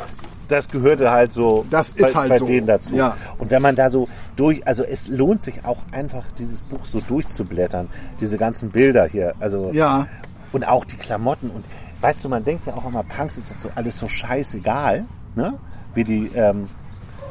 das 0.48 0.68
gehörte 0.68 1.10
halt 1.10 1.32
so 1.32 1.64
Das 1.70 1.88
ist 1.90 2.12
bei, 2.14 2.20
halt 2.20 2.28
bei 2.30 2.38
so. 2.38 2.46
denen 2.46 2.66
dazu. 2.66 2.94
Ja. 2.96 3.16
Und 3.38 3.50
wenn 3.50 3.62
man 3.62 3.76
da 3.76 3.90
so 3.90 4.08
durch, 4.36 4.66
also 4.66 4.82
es 4.84 5.08
lohnt 5.08 5.42
sich 5.42 5.64
auch 5.64 5.78
einfach, 5.92 6.24
dieses 6.38 6.60
Buch 6.60 6.84
so 6.86 7.00
durchzublättern, 7.00 7.88
diese 8.20 8.36
ganzen 8.36 8.68
Bilder 8.70 9.06
hier, 9.06 9.32
also 9.40 9.70
Ja. 9.72 10.06
und 10.52 10.66
auch 10.66 10.84
die 10.84 10.96
Klamotten 10.96 11.50
und 11.50 11.64
weißt 12.00 12.24
du, 12.24 12.28
man 12.28 12.44
denkt 12.44 12.66
ja 12.66 12.74
auch 12.74 12.86
immer, 12.86 13.02
Punks 13.02 13.36
ist 13.38 13.50
das 13.50 13.62
so 13.62 13.70
alles 13.74 13.98
so 13.98 14.08
scheißegal, 14.08 15.04
ne? 15.34 15.54
wie 15.94 16.04
die, 16.04 16.30
ähm, 16.34 16.68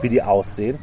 wie 0.01 0.09
die 0.09 0.22
aussehen. 0.22 0.80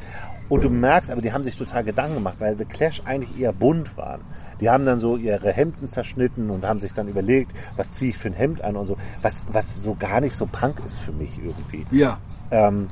Und 0.49 0.65
du 0.65 0.71
merkst, 0.71 1.11
aber 1.11 1.21
die 1.21 1.33
haben 1.33 1.45
sich 1.45 1.57
total 1.57 1.85
Gedanken 1.85 2.15
gemacht, 2.15 2.37
weil 2.41 2.57
The 2.57 2.65
Clash 2.65 3.03
eigentlich 3.05 3.39
eher 3.41 3.53
bunt 3.53 3.97
waren. 3.97 4.21
Die 4.61 4.71
haben 4.71 4.85
dann 4.85 4.99
so 4.99 5.17
ihre 5.17 5.53
Hemden 5.53 5.89
zerschnitten 5.89 6.51
und 6.51 6.65
haben 6.65 6.81
sich 6.81 6.93
dann 6.93 7.09
überlegt, 7.09 7.53
was 7.77 7.95
ziehe 7.95 8.11
ich 8.11 8.19
für 8.19 8.29
ein 8.29 8.35
Hemd 8.35 8.63
an 8.63 8.77
und 8.77 8.87
so, 8.87 8.97
was, 9.23 9.45
was 9.51 9.75
so 9.83 9.95
gar 9.95 10.21
nicht 10.21 10.35
so 10.35 10.47
Punk 10.47 10.77
ist 10.87 10.99
für 10.99 11.13
mich 11.13 11.39
irgendwie. 11.43 11.87
Ja. 11.91 12.19
Ähm, 12.51 12.89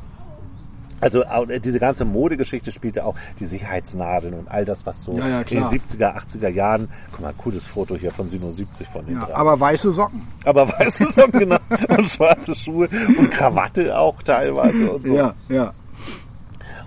also 1.01 1.25
diese 1.63 1.79
ganze 1.79 2.05
Modegeschichte 2.05 2.73
spielte 2.73 3.05
auch 3.05 3.17
die 3.39 3.45
Sicherheitsnadeln 3.45 4.35
und 4.35 4.51
all 4.51 4.65
das, 4.65 4.85
was 4.85 5.03
so 5.03 5.13
Ja, 5.13 5.29
ja, 5.29 5.41
in 5.41 5.47
den 5.47 5.59
klar. 5.59 5.71
70er, 5.71 6.17
80er 6.17 6.49
Jahren, 6.49 6.89
guck 7.13 7.21
mal, 7.21 7.35
cooles 7.39 7.67
Foto 7.67 7.95
hier 7.95 8.11
von 8.11 8.29
77 8.29 8.89
von 8.89 9.07
den 9.07 9.15
ja. 9.17 9.27
drei. 9.27 9.35
Aber 9.35 9.61
weiße 9.61 9.93
Socken. 9.93 10.27
Aber 10.45 10.69
weiße 10.69 11.07
Socken, 11.13 11.41
genau. 11.41 11.59
Und 11.97 12.09
schwarze 12.09 12.55
Schuhe 12.55 12.89
und 13.17 13.31
Krawatte 13.31 13.97
auch 13.97 14.23
teilweise 14.23 14.91
und 14.91 15.05
so. 15.05 15.15
Ja, 15.15 15.35
ja. 15.49 15.73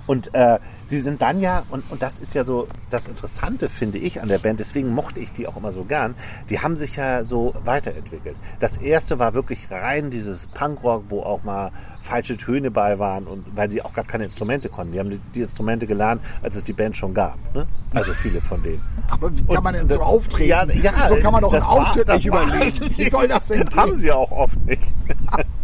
Und 0.08 0.34
äh, 0.34 0.60
sie 0.92 1.00
sind 1.00 1.22
dann 1.22 1.39
ja, 1.39 1.64
und, 1.70 1.89
und 1.89 2.02
das 2.02 2.20
ist 2.20 2.34
ja 2.34 2.44
so 2.44 2.68
das 2.89 3.08
Interessante, 3.08 3.70
finde 3.70 3.98
ich, 3.98 4.22
an 4.22 4.28
der 4.28 4.39
Band, 4.39 4.60
deswegen 4.60 4.89
mochte 4.89 5.22
ich 5.22 5.32
die 5.32 5.48
auch 5.48 5.56
immer 5.56 5.72
so 5.72 5.86
gern, 5.86 6.16
die 6.50 6.60
haben 6.60 6.76
sich 6.76 6.98
ja 6.98 7.24
so 7.24 7.54
weiterentwickelt. 7.64 8.36
Das 8.60 8.78
erste 8.78 9.18
war 9.18 9.34
wirklich 9.34 9.72
rein 9.72 10.12
dieses 10.12 10.48
Punkrock, 10.48 11.06
wo 11.08 11.22
auch 11.24 11.44
mal 11.44 11.72
falsche 12.02 12.36
Töne 12.36 12.72
bei 12.72 13.00
waren 13.00 13.26
und 13.26 13.46
weil 13.56 13.72
sie 13.72 13.82
auch 13.84 13.94
gar 13.94 14.04
keine 14.04 14.26
Instrumente 14.26 14.68
konnten. 14.68 14.92
Die 14.92 15.00
haben 15.00 15.12
die, 15.12 15.20
die 15.34 15.42
Instrumente 15.42 15.88
gelernt, 15.88 16.22
als 16.42 16.56
es 16.56 16.64
die 16.66 16.74
Band 16.74 16.98
schon 16.98 17.14
gab. 17.14 17.38
Ne? 17.56 17.66
Also 17.94 18.12
viele 18.12 18.42
von 18.42 18.62
denen. 18.62 18.82
Aber 19.10 19.32
wie 19.38 19.44
kann 19.44 19.64
man 19.64 19.74
denn 19.76 19.88
so 19.88 19.96
Und, 20.00 20.06
auftreten? 20.06 20.50
Ja, 20.50 20.66
ja, 20.66 21.08
so 21.08 21.16
kann 21.18 21.32
man 21.32 21.42
doch 21.42 21.54
einen 21.54 21.62
das 21.62 21.70
war- 21.70 21.82
Auftritt 21.88 22.10
das 22.10 22.18
nicht 22.18 22.26
überlegen. 22.26 22.98
Wie 22.98 23.10
soll 23.10 23.28
das 23.30 23.48
denn 23.48 23.70
Haben 23.76 23.92
gehen? 23.92 24.00
sie 24.00 24.08
ja 24.08 24.16
auch 24.16 24.32
oft 24.32 24.60
nicht. 24.66 24.82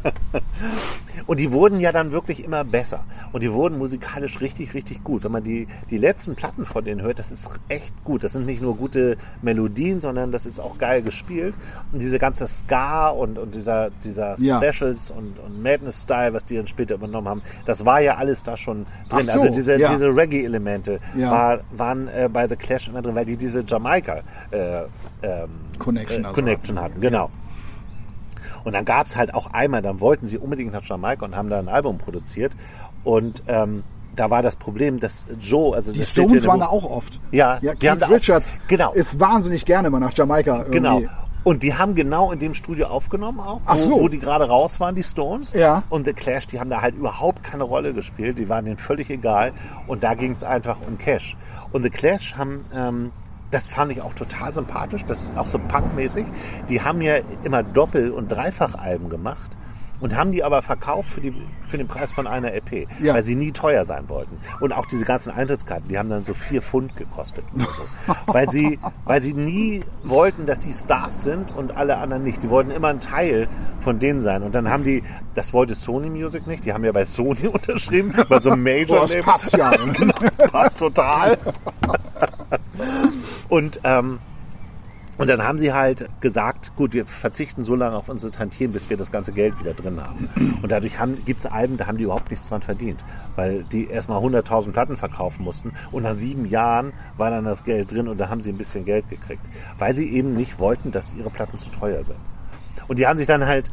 Und 1.26 1.40
die 1.40 1.52
wurden 1.52 1.80
ja 1.82 1.92
dann 1.92 2.12
wirklich 2.12 2.44
immer 2.44 2.64
besser. 2.64 3.04
Und 3.34 3.42
die 3.44 3.52
wurden 3.52 3.78
musikalisch 3.78 4.40
richtig, 4.40 4.74
richtig 4.74 5.04
gut. 5.04 5.17
Wenn 5.24 5.32
man 5.32 5.44
die, 5.44 5.68
die 5.90 5.98
letzten 5.98 6.36
Platten 6.36 6.66
von 6.66 6.84
denen 6.84 7.02
hört, 7.02 7.20
das 7.20 7.32
ist 7.32 7.50
echt 7.70 7.94
gut. 8.04 8.24
Das 8.24 8.34
sind 8.34 8.46
nicht 8.46 8.62
nur 8.62 8.76
gute 8.76 9.18
Melodien, 9.42 10.00
sondern 10.00 10.32
das 10.32 10.46
ist 10.46 10.60
auch 10.60 10.78
geil 10.78 11.02
gespielt. 11.02 11.56
Und 11.92 12.02
diese 12.02 12.20
ganze 12.20 12.48
Ska 12.48 13.10
und, 13.10 13.38
und 13.38 13.54
dieser, 13.56 13.90
dieser 14.04 14.36
Ja. 14.40 14.62
Specials 14.62 15.12
und, 15.12 15.40
und 15.40 15.62
Madness-Style, 15.64 16.34
was 16.34 16.46
die 16.46 16.56
dann 16.56 16.68
später 16.68 16.96
übernommen 16.96 17.28
haben, 17.28 17.42
das 17.66 17.86
war 17.86 18.00
ja 18.02 18.16
alles 18.16 18.44
da 18.44 18.58
schon 18.58 18.86
drin. 19.10 19.20
Ach 19.22 19.24
so, 19.24 19.42
also 19.42 19.54
diese, 19.54 19.78
ja. 19.78 19.92
diese 19.92 20.08
Reggae-Elemente 20.08 21.00
Ja. 21.16 21.32
war, 21.32 21.60
waren 21.72 22.08
äh, 22.08 22.30
bei 22.32 22.48
The 22.48 22.56
Clash 22.56 22.88
immer 22.90 23.02
drin, 23.02 23.16
weil 23.16 23.26
die 23.26 23.38
diese 23.38 23.64
Jamaika 23.68 24.22
äh, 24.52 24.82
ähm, 25.24 25.50
Connection 25.80 26.24
äh, 26.24 26.28
also 26.28 26.42
Connection 26.42 26.80
hatten. 26.82 27.02
Genau. 27.02 27.30
Und 28.64 28.74
dann 28.74 28.84
gab 28.86 29.08
es 29.08 29.16
halt 29.16 29.34
auch 29.34 29.52
einmal, 29.54 29.82
dann 29.82 30.02
wollten 30.02 30.28
sie 30.28 30.38
unbedingt 30.38 30.74
nach 30.74 30.84
Jamaika 30.84 31.26
und 31.26 31.36
haben 31.36 31.50
da 31.50 31.58
ein 31.60 31.70
Album 31.70 31.98
produziert. 31.98 32.52
Und 33.04 33.44
ähm, 33.48 33.84
da 34.18 34.30
war 34.30 34.42
das 34.42 34.56
Problem, 34.56 35.00
dass 35.00 35.26
Joe, 35.40 35.76
also 35.76 35.94
Die 35.94 36.04
Stones 36.04 36.46
waren 36.48 36.60
da 36.60 36.68
auch 36.68 36.84
oft. 36.90 37.20
Ja, 37.32 37.60
ja 37.62 37.74
Keith 37.76 38.02
da 38.02 38.08
auch- 38.08 38.12
Richards 38.12 38.56
genau. 38.68 38.92
ist 38.94 39.20
wahnsinnig 39.20 39.64
gerne 39.66 39.90
mal 39.90 40.00
nach 40.00 40.14
Jamaika. 40.14 40.58
Irgendwie. 40.58 40.72
Genau. 40.72 41.02
Und 41.44 41.64
die 41.64 41.74
haben 41.76 41.96
genau 41.96 42.34
in 42.34 42.40
dem 42.40 42.54
Studio 42.54 42.88
aufgenommen 42.88 43.40
auch, 43.40 43.62
Ach 43.66 43.76
wo, 43.76 43.80
so. 43.80 44.00
wo 44.02 44.08
die 44.10 44.20
gerade 44.20 44.50
raus 44.50 44.82
waren, 44.82 44.96
die 44.96 45.04
Stones. 45.04 45.54
Ja. 45.54 45.84
Und 45.90 46.06
The 46.06 46.12
Clash, 46.12 46.46
die 46.48 46.60
haben 46.60 46.70
da 46.70 46.82
halt 46.82 46.96
überhaupt 46.96 47.42
keine 47.42 47.64
Rolle 47.64 47.94
gespielt. 47.94 48.38
Die 48.38 48.50
waren 48.50 48.66
denen 48.66 48.76
völlig 48.78 49.10
egal. 49.10 49.54
Und 49.88 50.04
da 50.04 50.14
ging 50.14 50.32
es 50.34 50.44
einfach 50.44 50.76
um 50.86 50.98
Cash. 50.98 51.38
Und 51.72 51.84
The 51.84 51.90
Clash 51.90 52.36
haben, 52.36 52.66
ähm, 52.76 53.12
das 53.52 53.66
fand 53.66 53.94
ich 53.94 54.02
auch 54.02 54.14
total 54.14 54.52
sympathisch, 54.52 55.06
das 55.06 55.20
ist 55.24 55.30
auch 55.38 55.48
so 55.48 55.58
punkmäßig. 55.58 56.26
Die 56.68 56.82
haben 56.82 57.02
ja 57.02 57.14
immer 57.46 57.64
Doppel- 57.64 58.12
und 58.12 58.30
Dreifachalben 58.30 59.10
gemacht. 59.10 59.52
Und 60.00 60.16
haben 60.16 60.32
die 60.32 60.44
aber 60.44 60.62
verkauft 60.62 61.10
für, 61.10 61.22
die, 61.22 61.34
für 61.68 61.78
den 61.78 61.88
Preis 61.88 62.12
von 62.12 62.28
einer 62.28 62.54
LP, 62.54 62.88
Ja. 63.02 63.14
weil 63.16 63.24
sie 63.24 63.36
nie 63.36 63.52
teuer 63.52 63.84
sein 63.84 64.10
wollten. 64.10 64.38
Und 64.60 64.72
auch 64.74 64.86
diese 64.86 65.06
ganzen 65.06 65.32
Eintrittskarten, 65.32 65.90
die 65.90 65.98
haben 65.98 66.10
dann 66.10 66.24
so 66.24 66.34
vier 66.34 66.62
Pfund 66.62 66.96
gekostet. 66.96 67.44
So. 67.56 67.66
weil, 68.34 68.50
sie, 68.50 68.80
weil 69.06 69.22
sie 69.22 69.34
nie 69.34 69.84
wollten, 70.04 70.46
dass 70.46 70.62
sie 70.62 70.74
Stars 70.74 71.24
sind 71.24 71.56
und 71.56 71.76
alle 71.76 71.98
anderen 71.98 72.24
nicht. 72.24 72.44
Die 72.44 72.50
wollten 72.50 72.72
immer 72.72 72.90
ein 72.90 73.00
Teil 73.00 73.48
von 73.80 74.00
denen 74.00 74.20
sein. 74.20 74.44
Und 74.44 74.54
dann 74.54 74.70
haben 74.70 74.84
die, 74.84 75.04
das 75.34 75.54
wollte 75.54 75.74
Sony 75.76 76.10
Music 76.10 76.46
nicht, 76.46 76.66
die 76.66 76.74
haben 76.74 76.84
ja 76.84 76.92
bei 76.92 77.06
Sony 77.06 77.48
unterschrieben, 77.52 78.14
bei 78.30 78.40
so 78.40 78.52
einem 78.52 78.64
Major. 78.64 79.02
Das 79.02 79.16
passt 79.22 79.58
ja. 79.58 79.72
genau, 79.72 80.14
passt 80.52 80.78
total. 80.78 81.38
und, 83.50 83.80
ähm, 83.84 84.20
und 85.18 85.28
dann 85.28 85.42
haben 85.42 85.58
sie 85.58 85.74
halt 85.74 86.10
gesagt, 86.22 86.76
gut, 86.76 86.94
wir 86.94 87.06
verzichten 87.06 87.64
so 87.64 87.76
lange 87.76 87.96
auf 87.96 88.08
unsere 88.10 88.32
Tantien, 88.32 88.72
bis 88.72 88.90
wir 88.90 88.98
das 88.98 89.12
ganze 89.12 89.32
Geld 89.32 89.60
wieder 89.60 89.74
drin 89.74 90.00
haben. 90.00 90.30
Und 90.62 90.72
dadurch 90.72 90.94
gibt 91.26 91.40
es 91.40 91.46
Alben, 91.46 91.78
da 91.78 91.88
haben 91.88 91.98
die 91.98 92.04
überhaupt 92.04 92.30
nichts 92.30 92.48
dran 92.48 92.62
verdient, 92.62 93.04
weil 93.36 93.64
die 93.64 93.88
erstmal 93.88 94.22
100.000 94.24 94.72
Platten 94.72 94.98
verkaufen 94.98 95.44
mussten. 95.44 95.74
Und 95.92 96.04
nach 96.04 96.14
sieben 96.14 96.46
Jahren 96.46 96.94
war 97.18 97.32
dann 97.32 97.46
das 97.46 97.64
Geld 97.64 97.92
drin 97.92 98.08
und 98.08 98.20
da 98.20 98.30
haben 98.30 98.42
sie 98.42 98.52
ein 98.52 98.58
bisschen 98.58 98.86
Geld 98.86 99.10
gekriegt, 99.10 99.42
weil 99.80 99.96
sie 99.96 100.08
eben 100.08 100.36
nicht 100.36 100.60
wollten, 100.60 100.92
dass 100.92 101.14
ihre 101.14 101.30
Platten 101.30 101.58
zu 101.58 101.70
teuer 101.70 102.04
sind. 102.04 102.20
Und 102.88 103.00
die 103.00 103.08
haben 103.08 103.18
sich 103.18 103.28
dann 103.28 103.46
halt 103.46 103.72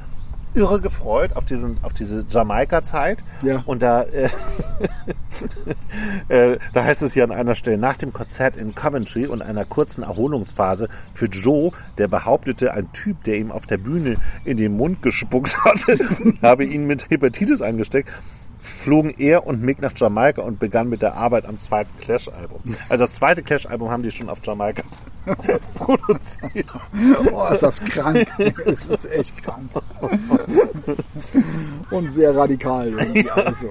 irre 0.54 0.80
gefreut 0.80 1.36
auf, 1.36 1.44
diesen, 1.44 1.78
auf 1.82 1.92
diese 1.92 2.24
Jamaika-Zeit. 2.28 3.18
Ja. 3.42 3.62
Und 3.66 3.82
da, 3.82 4.02
äh, 4.02 4.28
äh, 6.28 6.58
da 6.72 6.84
heißt 6.84 7.02
es 7.02 7.12
hier 7.12 7.24
an 7.24 7.32
einer 7.32 7.54
Stelle, 7.54 7.78
nach 7.78 7.96
dem 7.96 8.12
Konzert 8.12 8.56
in 8.56 8.74
Coventry 8.74 9.26
und 9.26 9.42
einer 9.42 9.64
kurzen 9.64 10.02
Erholungsphase 10.02 10.88
für 11.12 11.26
Joe, 11.26 11.72
der 11.98 12.08
behauptete, 12.08 12.72
ein 12.72 12.92
Typ, 12.92 13.24
der 13.24 13.36
ihm 13.36 13.50
auf 13.50 13.66
der 13.66 13.78
Bühne 13.78 14.16
in 14.44 14.56
den 14.56 14.76
Mund 14.76 15.02
gespuckt 15.02 15.58
hatte, 15.64 15.98
habe 16.42 16.64
ihn 16.64 16.86
mit 16.86 17.10
Hepatitis 17.10 17.62
angesteckt, 17.62 18.10
flogen 18.64 19.14
er 19.18 19.46
und 19.46 19.62
Mick 19.62 19.82
nach 19.82 19.92
Jamaika 19.94 20.40
und 20.40 20.58
begannen 20.58 20.88
mit 20.88 21.02
der 21.02 21.14
Arbeit 21.14 21.44
am 21.44 21.58
zweiten 21.58 21.90
Clash-Album. 22.00 22.76
Also 22.88 23.04
das 23.04 23.14
zweite 23.14 23.42
Clash-Album 23.42 23.90
haben 23.90 24.02
die 24.02 24.10
schon 24.10 24.30
auf 24.30 24.38
Jamaika 24.42 24.82
produziert. 25.74 26.66
Boah, 27.30 27.52
ist 27.52 27.62
das 27.62 27.84
krank. 27.84 28.26
es 28.64 28.86
ist 28.86 29.12
echt 29.12 29.42
krank. 29.42 29.70
Und 31.90 32.10
sehr 32.10 32.34
radikal 32.34 32.88
irgendwie. 32.88 33.30
Also. 33.30 33.70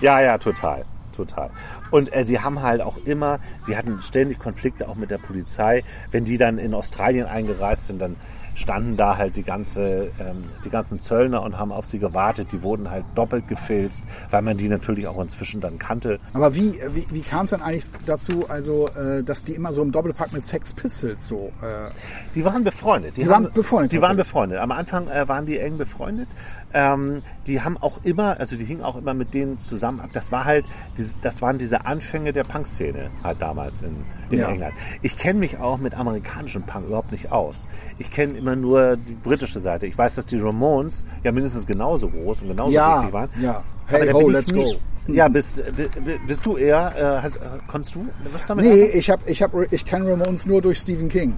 Ja, 0.00 0.20
ja, 0.20 0.38
total. 0.38 0.84
Total. 1.16 1.50
Und 1.90 2.14
äh, 2.14 2.24
sie 2.24 2.40
haben 2.40 2.60
halt 2.60 2.82
auch 2.82 2.96
immer, 3.04 3.38
sie 3.64 3.76
hatten 3.76 4.02
ständig 4.02 4.38
Konflikte 4.38 4.88
auch 4.88 4.96
mit 4.96 5.10
der 5.10 5.18
Polizei. 5.18 5.84
Wenn 6.10 6.24
die 6.24 6.38
dann 6.38 6.58
in 6.58 6.74
Australien 6.74 7.26
eingereist 7.26 7.86
sind, 7.86 8.00
dann 8.00 8.16
standen 8.54 8.96
da 8.96 9.16
halt 9.16 9.36
die, 9.36 9.42
ganze, 9.42 10.10
ähm, 10.20 10.44
die 10.64 10.70
ganzen 10.70 11.00
Zöllner 11.00 11.42
und 11.42 11.58
haben 11.58 11.72
auf 11.72 11.86
sie 11.86 11.98
gewartet. 11.98 12.52
Die 12.52 12.62
wurden 12.62 12.90
halt 12.90 13.04
doppelt 13.14 13.48
gefilzt, 13.48 14.04
weil 14.30 14.42
man 14.42 14.56
die 14.56 14.68
natürlich 14.68 15.06
auch 15.06 15.20
inzwischen 15.20 15.60
dann 15.60 15.78
kannte. 15.78 16.18
Aber 16.32 16.54
wie, 16.54 16.78
wie, 16.92 17.06
wie 17.10 17.20
kam 17.20 17.44
es 17.44 17.50
denn 17.50 17.62
eigentlich 17.62 17.86
dazu, 18.06 18.48
also, 18.48 18.88
äh, 18.88 19.22
dass 19.22 19.44
die 19.44 19.52
immer 19.52 19.72
so 19.72 19.82
im 19.82 19.92
Doppelpack 19.92 20.32
mit 20.32 20.42
Sex 20.44 20.72
Pistols 20.72 21.26
so. 21.26 21.52
Äh, 21.62 21.90
Die 22.34 22.44
waren 22.44 22.64
befreundet. 22.64 23.16
Die 23.16 23.28
waren 23.28 23.50
befreundet, 23.52 23.92
Die 23.92 24.00
waren 24.00 24.16
befreundet. 24.16 24.58
Am 24.58 24.72
Anfang 24.72 25.08
äh, 25.08 25.28
waren 25.28 25.46
die 25.46 25.58
eng 25.58 25.76
befreundet. 25.76 26.28
Ähm, 26.76 27.22
die 27.46 27.60
haben 27.60 27.78
auch 27.78 28.00
immer, 28.02 28.38
also 28.40 28.56
die 28.56 28.64
hingen 28.64 28.82
auch 28.82 28.96
immer 28.96 29.14
mit 29.14 29.32
denen 29.32 29.60
zusammen 29.60 30.00
ab. 30.00 30.10
Das 30.12 30.32
war 30.32 30.44
halt, 30.44 30.64
das 31.22 31.40
waren 31.40 31.56
diese 31.56 31.86
Anfänge 31.86 32.32
der 32.32 32.42
Punk-Szene 32.42 33.10
halt 33.22 33.40
damals 33.40 33.82
in, 33.82 33.94
in 34.30 34.38
Ja. 34.40 34.48
England. 34.50 34.74
Ich 35.00 35.16
kenne 35.16 35.38
mich 35.38 35.58
auch 35.58 35.78
mit 35.78 35.94
amerikanischem 35.94 36.64
Punk 36.64 36.86
überhaupt 36.86 37.12
nicht 37.12 37.30
aus. 37.30 37.68
Ich 37.98 38.10
kenne 38.10 38.36
immer 38.36 38.56
nur 38.56 38.96
die 38.96 39.14
britische 39.14 39.60
Seite. 39.60 39.86
Ich 39.86 39.96
weiß, 39.96 40.16
dass 40.16 40.26
die 40.26 40.38
Ramones 40.38 41.04
ja 41.22 41.30
mindestens 41.30 41.64
genauso 41.66 42.08
groß 42.08 42.42
und 42.42 42.48
genauso 42.48 42.72
Ja, 42.72 42.98
wichtig 42.98 43.12
waren. 43.12 43.28
ja. 43.40 43.62
Hey 43.86 44.10
ho, 44.10 44.28
let's 44.28 44.52
go. 44.52 44.74
Ja, 45.06 45.28
bist, 45.28 45.62
bi- 45.76 45.88
bi- 46.00 46.18
bist 46.26 46.44
du 46.46 46.56
eher, 46.56 46.92
äh, 46.96 47.22
hast, 47.22 47.36
äh, 47.36 47.40
konntest 47.68 47.94
du 47.94 48.08
was 48.32 48.46
damit 48.46 48.64
nee, 48.64 48.70
anfangen? 48.72 48.90
ich, 48.98 49.10
hab, 49.10 49.28
ich, 49.28 49.42
hab, 49.42 49.52
ich 49.72 49.84
kenne 49.84 50.10
Ramones 50.10 50.46
nur 50.46 50.62
durch 50.62 50.78
Stephen 50.78 51.08
King. 51.10 51.36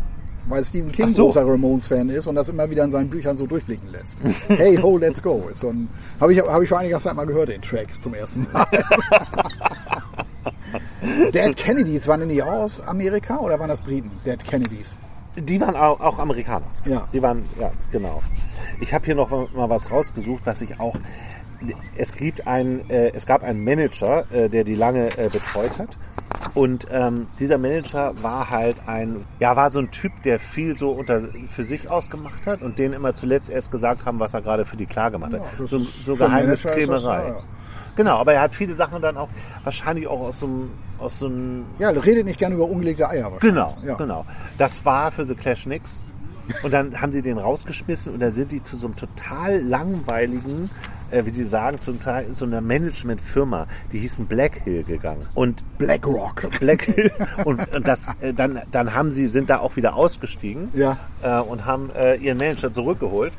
Weil 0.49 0.65
Stephen 0.65 0.93
King 0.93 1.09
so. 1.09 1.25
großer 1.25 1.47
Ramones-Fan 1.47 2.09
ist 2.11 2.27
und 2.27 2.35
das 2.35 2.49
immer 2.49 2.71
wieder 2.71 2.85
in 2.85 2.91
seinen 2.91 3.11
Büchern 3.11 3.37
so 3.37 3.47
durchblicken 3.47 3.91
lässt. 3.93 4.19
hey 4.49 4.77
ho, 4.77 4.99
let's 4.99 5.23
go. 5.23 5.49
Ist 5.51 5.61
so 5.61 5.69
ein, 5.69 5.89
habe 6.21 6.33
ich, 6.33 6.41
hab 6.41 6.63
ich 6.63 6.69
vor 6.69 6.79
einiger 6.79 6.99
Zeit 6.99 7.15
mal 7.15 7.27
gehört, 7.27 7.49
den 7.49 7.63
Track 7.63 7.89
zum 8.01 8.15
ersten 8.15 8.47
Mal. 8.53 8.67
Dead 11.33 11.57
Kennedys, 11.57 12.09
waren 12.09 12.21
die 12.21 12.27
nicht 12.27 12.43
auch 12.43 12.53
aus 12.53 12.81
Amerika 12.81 13.39
oder 13.39 13.59
waren 13.59 13.69
das 13.69 13.81
Briten? 13.81 14.11
Dead 14.25 14.43
Kennedys. 14.45 14.99
Die 15.37 15.61
waren 15.61 15.77
auch, 15.77 16.01
auch 16.01 16.19
Amerikaner. 16.19 16.67
Ja. 16.87 17.07
Die 17.13 17.21
waren, 17.21 17.45
ja, 17.61 17.71
genau. 17.93 18.23
Ich 18.81 18.95
habe 18.95 19.05
hier 19.05 19.15
noch 19.15 19.31
mal 19.31 19.69
was 19.69 19.91
rausgesucht, 19.91 20.47
was 20.47 20.63
ich 20.63 20.81
auch. 20.81 20.97
Es 21.97 22.13
gibt 22.13 22.47
ein, 22.47 22.89
äh, 22.91 23.11
es 23.15 23.27
gab 23.27 23.43
einen 23.43 23.63
Manager, 23.63 24.31
äh, 24.33 24.49
der 24.49 24.65
die 24.65 24.75
lange 24.75 25.09
äh, 25.19 25.29
betreut 25.31 25.79
hat. 25.79 25.97
Und 26.55 26.87
ähm, 26.91 27.27
dieser 27.39 27.59
Manager 27.59 28.15
war 28.23 28.51
halt 28.51 28.77
ein, 28.87 29.25
ja, 29.41 29.57
war 29.57 29.71
so 29.71 29.79
ein 29.79 29.91
Typ, 29.91 30.13
der 30.23 30.39
viel 30.39 30.77
so 30.77 30.91
unter 30.91 31.21
für 31.49 31.65
sich 31.65 31.91
ausgemacht 31.91 32.47
hat 32.47 32.63
und 32.63 32.79
denen 32.79 32.95
immer 32.95 33.15
zuletzt 33.15 33.51
erst 33.51 33.71
gesagt 33.71 34.05
haben, 34.05 34.21
was 34.21 34.35
er 34.35 34.43
gerade 34.43 34.65
für 34.65 34.77
die 34.77 34.87
klar 34.87 35.11
gemacht 35.11 35.35
hat. 35.35 35.41
Ja, 35.41 35.67
so 35.67 35.79
so 35.79 36.15
ja, 36.15 37.29
ja. 37.29 37.43
Genau, 37.97 38.19
aber 38.19 38.35
er 38.35 38.43
hat 38.43 38.55
viele 38.55 38.75
Sachen 38.75 39.01
dann 39.01 39.17
auch 39.17 39.29
wahrscheinlich 39.65 40.07
auch 40.07 40.21
aus 40.21 40.41
so 40.41 40.47
einem, 40.47 40.71
aus 40.99 41.19
so 41.19 41.27
einem 41.27 41.65
Ja, 41.79 41.91
redet 41.91 42.27
nicht 42.27 42.39
gerne 42.39 42.55
über 42.55 42.69
ungelegte 42.69 43.09
Eier 43.09 43.33
wahrscheinlich. 43.33 43.41
Genau, 43.41 43.77
ja. 43.85 43.95
genau. 43.95 44.27
Das 44.59 44.85
war 44.85 45.11
für 45.13 45.25
The 45.25 45.35
Clash 45.35 45.67
nix. 45.67 46.11
Und 46.63 46.73
dann 46.73 47.01
haben 47.01 47.13
sie 47.13 47.23
den 47.23 47.39
rausgeschmissen 47.39 48.13
und 48.13 48.21
dann 48.21 48.31
sind 48.31 48.53
die 48.53 48.63
zu 48.63 48.77
so 48.77 48.87
einem 48.87 48.95
total 48.95 49.61
langweiligen, 49.61 50.71
äh, 51.11 51.25
wie 51.27 51.31
sie 51.31 51.45
sagen, 51.45 51.81
zum 51.81 52.01
Teil 52.01 52.27
so 52.33 52.45
einer 52.45 52.61
Managementfirma, 52.61 53.67
die 53.93 53.99
hießen 53.99 54.27
Black 54.27 54.63
Hill 54.65 54.85
gegangen. 54.85 55.27
Und 55.35 55.65
Blackrock. 55.79 56.49
Black 56.61 56.83
Hill 56.83 57.11
und, 57.45 57.75
und 57.75 57.87
das, 57.89 58.09
äh, 58.21 58.33
dann, 58.33 58.61
dann 58.71 58.95
haben 58.95 59.11
sie, 59.13 59.27
sind 59.27 59.51
da 59.51 59.59
auch 59.59 59.77
wieder 59.77 59.95
ausgestiegen 59.95 60.69
Ja. 60.75 60.97
äh, 61.23 61.41
und 61.41 61.65
haben 61.67 61.91
äh, 61.97 62.17
ihren 62.17 62.39
Manager 62.39 62.73
zurückgeholt. 62.73 63.33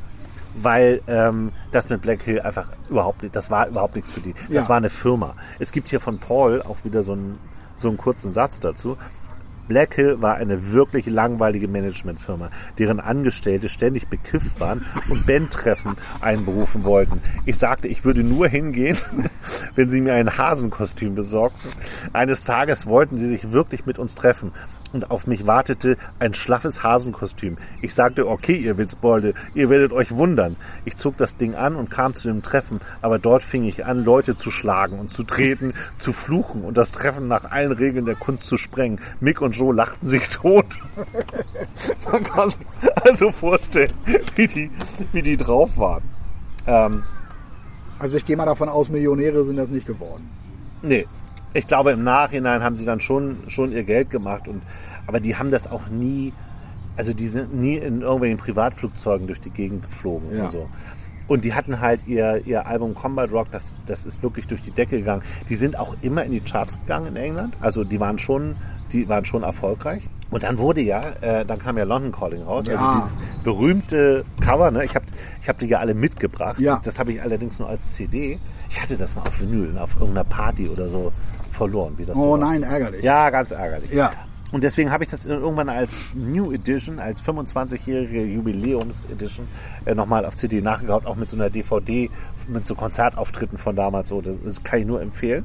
Weil 0.59 1.01
ähm, 1.07 1.51
das 1.72 1.88
mit 1.89 2.01
Black 2.01 2.24
Hill 2.24 2.41
einfach 2.41 2.70
überhaupt 2.89 3.22
nicht, 3.22 3.36
das 3.36 3.51
war 3.51 3.68
überhaupt 3.68 3.93
nichts 3.95 4.09
für 4.09 4.22
die. 4.22 4.34
Das 4.49 4.49
Ja. 4.65 4.70
war 4.70 4.78
eine 4.78 4.89
Firma. 4.89 5.36
Es 5.59 5.72
gibt 5.72 5.88
hier 5.89 5.99
von 5.99 6.18
Paul 6.18 6.63
auch 6.63 6.78
wieder 6.84 7.03
so 7.03 7.11
einen, 7.11 7.38
so 7.76 7.89
einen 7.89 7.97
kurzen 7.97 8.32
Satz 8.32 8.59
dazu. 8.59 8.97
Black 9.68 9.95
Hill 9.95 10.22
war 10.22 10.36
eine 10.36 10.72
wirklich 10.72 11.05
langweilige 11.07 11.68
Managementfirma, 11.68 12.49
deren 12.80 12.99
Angestellte 12.99 13.70
ständig 13.70 14.07
bekifft 14.07 14.59
waren 14.59 14.86
und 15.09 15.26
Bandtreffen 15.26 15.95
einberufen 16.22 16.84
wollten. 16.84 17.22
Ich 17.45 17.57
sagte, 17.57 17.88
ich 17.88 18.05
würde 18.05 18.24
nur 18.24 18.47
hingehen, 18.47 18.97
wenn 19.76 19.89
sie 19.89 20.01
mir 20.01 20.13
ein 20.13 20.38
Hasenkostüm 20.38 21.15
besorgten. 21.15 21.72
Eines 22.13 22.45
Tages 22.45 22.86
wollten 22.86 23.18
sie 23.18 23.28
sich 23.28 23.51
wirklich 23.51 23.86
mit 23.86 23.99
uns 23.99 24.15
treffen 24.15 24.51
und 24.93 25.11
auf 25.11 25.27
mich 25.27 25.45
wartete 25.47 25.97
ein 26.19 26.33
schlaffes 26.33 26.83
Hasenkostüm. 26.83 27.57
Ich 27.81 27.93
sagte, 27.93 28.27
okay, 28.27 28.55
ihr 28.55 28.77
Witzbolde, 28.77 29.33
ihr 29.53 29.69
werdet 29.69 29.91
euch 29.91 30.11
wundern. 30.11 30.55
Ich 30.85 30.97
zog 30.97 31.17
das 31.17 31.38
Ding 31.38 31.55
an 31.55 31.75
und 31.75 31.89
kam 31.89 32.15
zu 32.15 32.27
dem 32.27 32.43
Treffen, 32.43 32.79
aber 33.01 33.19
dort 33.19 33.43
fing 33.43 33.63
ich 33.65 33.85
an, 33.85 34.03
Leute 34.03 34.38
zu 34.38 34.51
schlagen 34.51 34.99
und 34.99 35.09
zu 35.11 35.23
treten, 35.23 35.73
zu 35.95 36.13
fluchen 36.13 36.63
und 36.63 36.77
das 36.77 36.91
Treffen 36.91 37.27
nach 37.27 37.51
allen 37.51 37.71
Regeln 37.71 38.05
der 38.05 38.15
Kunst 38.15 38.45
zu 38.45 38.57
sprengen. 38.57 38.99
Mick 39.19 39.41
und 39.41 39.55
Joe 39.55 39.73
lachten 39.73 40.07
sich 40.07 40.29
tot. 40.29 40.65
Man 42.11 42.23
kann 42.23 42.49
sich 42.49 42.59
also 43.03 43.31
vorstellen, 43.31 43.93
wie 44.35 44.47
die, 44.47 44.71
wie 45.11 45.21
die 45.21 45.38
drauf 45.38 45.77
waren. 45.77 46.03
Ähm, 46.65 47.03
Also 47.99 48.17
ich 48.17 48.25
gehe 48.25 48.38
mal 48.38 48.45
davon 48.45 48.69
aus, 48.69 48.89
Millionäre 48.89 49.43
sind 49.43 49.57
das 49.57 49.71
nicht 49.71 49.88
geworden. 49.88 50.29
Nee, 50.83 51.07
ich 51.58 51.68
glaube 51.68 51.91
im 51.91 52.03
Nachhinein 52.03 52.62
haben 52.64 52.76
sie 52.78 52.86
dann 52.86 52.99
schon, 52.99 53.38
schon 53.47 53.72
ihr 53.72 53.84
Geld 53.84 54.10
gemacht 54.12 54.47
und 54.47 54.62
aber 55.08 55.20
die 55.20 55.36
haben 55.38 55.49
das 55.51 55.70
auch 55.72 55.88
nie, 55.89 56.34
also 56.97 57.14
die 57.14 57.28
sind 57.28 57.53
nie 57.55 57.78
in 57.78 58.01
irgendwelchen 58.01 58.38
Privatflugzeugen 58.38 59.26
durch 59.28 59.41
die 59.41 59.49
Gegend 59.49 59.84
geflogen 59.84 60.36
Ja. 60.38 60.45
und 60.45 60.51
so. 60.51 60.70
Und 61.28 61.43
die 61.45 61.53
hatten 61.53 61.82
halt 61.82 62.08
ihr, 62.08 62.43
ihr 62.45 62.68
Album 62.68 62.93
Combat 62.95 63.32
Rock, 63.32 63.47
das, 63.51 63.74
das 63.86 64.05
ist 64.05 64.22
wirklich 64.24 64.47
durch 64.47 64.62
die 64.62 64.72
Decke 64.72 64.97
gegangen. 64.99 65.24
Die 65.49 65.55
sind 65.55 65.78
auch 65.78 65.95
immer 66.01 66.24
in 66.24 66.32
die 66.32 66.39
Charts 66.39 66.80
gegangen 66.80 67.08
in 67.08 67.16
England. 67.18 67.55
Also 67.60 67.84
die 67.84 67.99
waren 67.99 68.18
schon, 68.18 68.55
die 68.93 69.10
waren 69.10 69.26
schon 69.26 69.43
erfolgreich. 69.43 70.08
Und 70.30 70.43
dann 70.43 70.58
wurde 70.58 70.82
ja, 70.82 71.01
äh, 71.22 71.45
dann 71.45 71.60
kam 71.60 71.78
ja 71.78 71.84
London 71.84 72.12
Calling 72.14 72.43
raus, 72.43 72.70
also 72.70 72.82
Ja. 72.84 72.95
dieses 73.01 73.18
berühmte 73.43 74.24
Cover, 74.39 74.72
ne? 74.72 74.86
Ich 74.86 74.95
habe 74.95 75.05
ich 75.41 75.49
hab 75.49 75.58
die 75.60 75.68
ja 75.68 75.80
alle 75.80 75.93
mitgebracht. 75.93 76.60
Ja. 76.60 76.80
Das 76.84 76.97
habe 76.99 77.12
ich 77.12 77.22
allerdings 77.22 77.60
nur 77.60 77.68
als 77.68 77.93
CD. 77.93 78.39
Ich 78.70 78.82
hatte 78.82 78.97
das 78.97 79.15
mal 79.15 79.22
auf 79.24 79.39
Vinyl, 79.39 79.78
auf 79.78 79.95
irgendeiner 79.95 80.24
Party 80.24 80.68
oder 80.70 80.88
so 80.88 81.11
verloren. 81.51 81.93
Wie 81.97 82.05
das 82.05 82.15
so 82.15 82.24
Oh 82.24 82.32
war. 82.32 82.38
nein, 82.38 82.63
ärgerlich. 82.63 83.03
Ja, 83.03 83.30
ganz 83.30 83.51
ärgerlich. 83.51 83.91
Ja. 83.91 84.11
Und 84.51 84.63
deswegen 84.63 84.91
habe 84.91 85.03
ich 85.03 85.09
das 85.09 85.26
irgendwann 85.26 85.68
als 85.68 86.15
New 86.15 86.53
Edition, 86.53 86.99
als 86.99 87.22
25-jährige 87.22 88.24
Jubiläums-Edition 88.24 89.45
äh, 89.86 89.93
nochmal 89.93 90.26
auf 90.26 90.36
CD 90.38 90.61
nachgehaut, 90.61 91.05
auch 91.05 91.15
mit 91.18 91.28
so 91.28 91.36
einer 91.36 91.49
DVD, 91.49 92.09
mit 92.47 92.65
so 92.65 92.74
Konzertauftritten 92.76 93.57
von 93.57 93.76
damals. 93.76 94.07
So, 94.09 94.22
das, 94.22 94.38
das 94.43 94.63
kann 94.63 94.80
ich 94.80 94.86
nur 94.86 95.01
empfehlen. 95.01 95.43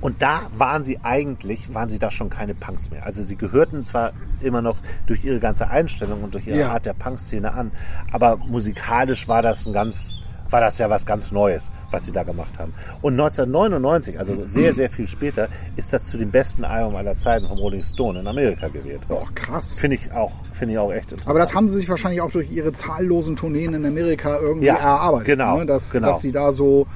Und 0.00 0.20
da 0.22 0.42
waren 0.56 0.84
sie 0.84 1.00
eigentlich, 1.02 1.72
waren 1.74 1.88
sie 1.88 1.98
da 1.98 2.10
schon 2.10 2.28
keine 2.30 2.54
Punks 2.54 2.90
mehr. 2.90 3.04
Also 3.04 3.22
sie 3.22 3.34
gehörten 3.36 3.82
zwar 3.82 4.12
immer 4.40 4.62
noch 4.62 4.76
durch 5.06 5.24
ihre 5.24 5.40
ganze 5.40 5.70
Einstellung 5.70 6.22
und 6.22 6.34
durch 6.34 6.46
ihre 6.46 6.58
Ja. 6.58 6.70
Art 6.72 6.86
der 6.86 6.92
Punk-Szene 6.92 7.52
an, 7.52 7.72
aber 8.12 8.36
musikalisch 8.36 9.26
war 9.26 9.42
das 9.42 9.66
ein 9.66 9.72
ganz, 9.72 10.20
war 10.50 10.60
das 10.60 10.78
ja 10.78 10.88
was 10.90 11.04
ganz 11.06 11.30
Neues, 11.32 11.70
was 11.90 12.04
sie 12.04 12.12
da 12.12 12.22
gemacht 12.22 12.52
haben. 12.58 12.72
Und 13.02 13.14
1999, 13.14 14.18
also 14.18 14.46
sehr, 14.46 14.74
sehr 14.74 14.90
viel 14.90 15.06
später, 15.06 15.48
ist 15.76 15.92
das 15.92 16.04
zu 16.04 16.18
dem 16.18 16.30
besten 16.30 16.64
Album 16.64 16.96
aller 16.96 17.16
Zeiten 17.16 17.46
vom 17.48 17.58
Rolling 17.58 17.84
Stone 17.84 18.20
in 18.20 18.26
Amerika 18.26 18.68
gewählt 18.68 19.00
Oh, 19.08 19.24
krass. 19.34 19.78
Finde 19.78 19.96
ich 19.96 20.12
auch, 20.12 20.32
finde 20.54 20.74
ich 20.74 20.78
auch 20.78 20.92
echt 20.92 21.12
interessant. 21.12 21.28
Aber 21.30 21.38
das 21.38 21.54
haben 21.54 21.68
sie 21.68 21.76
sich 21.76 21.88
wahrscheinlich 21.88 22.20
auch 22.20 22.30
durch 22.30 22.50
ihre 22.50 22.72
zahllosen 22.72 23.36
Tourneen 23.36 23.74
in 23.74 23.84
Amerika 23.86 24.38
irgendwie 24.38 24.66
Ja, 24.66 24.76
erarbeitet. 24.76 25.26
genau, 25.26 25.58
ne? 25.58 25.66
dass, 25.66 25.90
genau. 25.90 26.08
dass 26.08 26.20
sie 26.20 26.32
da 26.32 26.52
so 26.52 26.86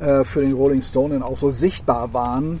äh, 0.00 0.24
für 0.24 0.40
den 0.40 0.52
Rolling 0.52 0.82
Stone 0.82 1.14
dann 1.14 1.22
auch 1.22 1.36
so 1.36 1.50
sichtbar 1.50 2.12
waren 2.12 2.60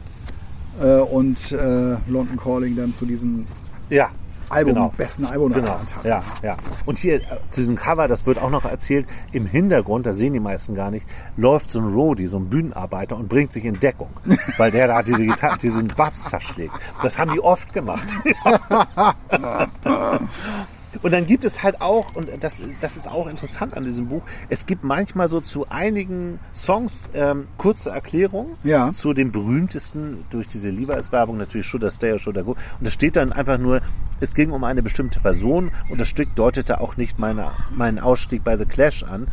äh, 0.82 0.96
und 0.98 1.52
äh, 1.52 1.96
London 2.08 2.36
Calling 2.42 2.76
dann 2.76 2.92
zu 2.94 3.04
diesem 3.06 3.46
ja, 3.88 4.10
Album, 4.48 4.74
genau. 4.74 4.92
besten 4.96 5.24
Album 5.24 5.52
Genau, 5.52 5.70
hat. 5.78 6.04
ja, 6.04 6.22
ja. 6.42 6.56
Und 6.84 6.98
hier 6.98 7.16
äh, 7.16 7.22
zu 7.50 7.60
diesem 7.60 7.76
Cover, 7.76 8.08
das 8.08 8.26
wird 8.26 8.38
auch 8.38 8.50
noch 8.50 8.64
erzählt, 8.64 9.06
im 9.32 9.46
Hintergrund, 9.46 10.06
da 10.06 10.12
sehen 10.12 10.32
die 10.32 10.40
meisten 10.40 10.74
gar 10.74 10.90
nicht, 10.90 11.06
läuft 11.36 11.70
so 11.70 11.80
ein 11.80 11.92
Roadie, 11.92 12.26
so 12.26 12.38
ein 12.38 12.48
Bühnenarbeiter 12.48 13.16
und 13.16 13.28
bringt 13.28 13.52
sich 13.52 13.64
in 13.64 13.78
Deckung, 13.80 14.10
weil 14.58 14.70
der 14.70 14.88
da 14.88 15.02
diese 15.02 15.24
Gitarre, 15.24 15.58
diesen 15.58 15.88
Bass 15.88 16.24
zerschlägt. 16.24 16.74
Das 17.02 17.18
haben 17.18 17.32
die 17.32 17.40
oft 17.40 17.72
gemacht. 17.72 18.06
Und 21.02 21.12
dann 21.12 21.26
gibt 21.26 21.44
es 21.44 21.62
halt 21.62 21.80
auch, 21.80 22.14
und 22.14 22.28
das, 22.40 22.62
das 22.80 22.96
ist 22.96 23.08
auch 23.08 23.26
interessant 23.26 23.76
an 23.76 23.84
diesem 23.84 24.08
Buch, 24.08 24.22
es 24.48 24.66
gibt 24.66 24.84
manchmal 24.84 25.28
so 25.28 25.40
zu 25.40 25.66
einigen 25.68 26.38
Songs 26.54 27.08
ähm, 27.14 27.48
kurze 27.58 27.90
Erklärungen 27.90 28.56
Ja. 28.64 28.90
zu 28.92 29.12
den 29.12 29.32
berühmtesten 29.32 30.24
durch 30.30 30.48
diese 30.48 30.70
Levi's-Werbung, 30.70 31.36
natürlich 31.36 31.66
Should 31.66 31.82
I 31.84 31.90
Stay 31.90 32.12
or 32.12 32.18
Should 32.18 32.36
I 32.36 32.42
Go. 32.42 32.50
Und 32.52 32.86
da 32.86 32.90
steht 32.90 33.16
dann 33.16 33.32
einfach 33.32 33.58
nur, 33.58 33.80
es 34.20 34.34
ging 34.34 34.50
um 34.50 34.64
eine 34.64 34.82
bestimmte 34.82 35.20
Person 35.20 35.70
und 35.90 36.00
das 36.00 36.08
Stück 36.08 36.34
deutete 36.36 36.80
auch 36.80 36.96
nicht 36.96 37.18
meine, 37.18 37.50
meinen 37.74 37.98
Ausstieg 37.98 38.44
bei 38.44 38.56
The 38.56 38.64
Clash 38.64 39.02
an, 39.02 39.28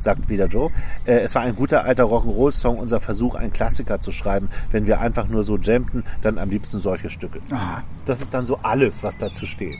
sagt 0.00 0.28
wieder 0.28 0.46
Joe. 0.46 0.70
Äh, 1.04 1.18
es 1.20 1.34
war 1.34 1.42
ein 1.42 1.56
guter 1.56 1.84
alter 1.84 2.04
Rock'n'Roll-Song, 2.04 2.78
unser 2.78 3.00
Versuch, 3.00 3.34
einen 3.34 3.52
Klassiker 3.52 4.00
zu 4.00 4.12
schreiben. 4.12 4.48
Wenn 4.70 4.86
wir 4.86 5.00
einfach 5.00 5.26
nur 5.26 5.42
so 5.42 5.56
jammten, 5.58 6.04
dann 6.22 6.38
am 6.38 6.50
liebsten 6.50 6.80
solche 6.80 7.10
Stücke. 7.10 7.40
Ah, 7.50 7.82
Das 8.04 8.20
ist 8.20 8.32
dann 8.34 8.46
so 8.46 8.58
alles, 8.62 9.02
was 9.02 9.16
dazu 9.18 9.46
steht. 9.46 9.78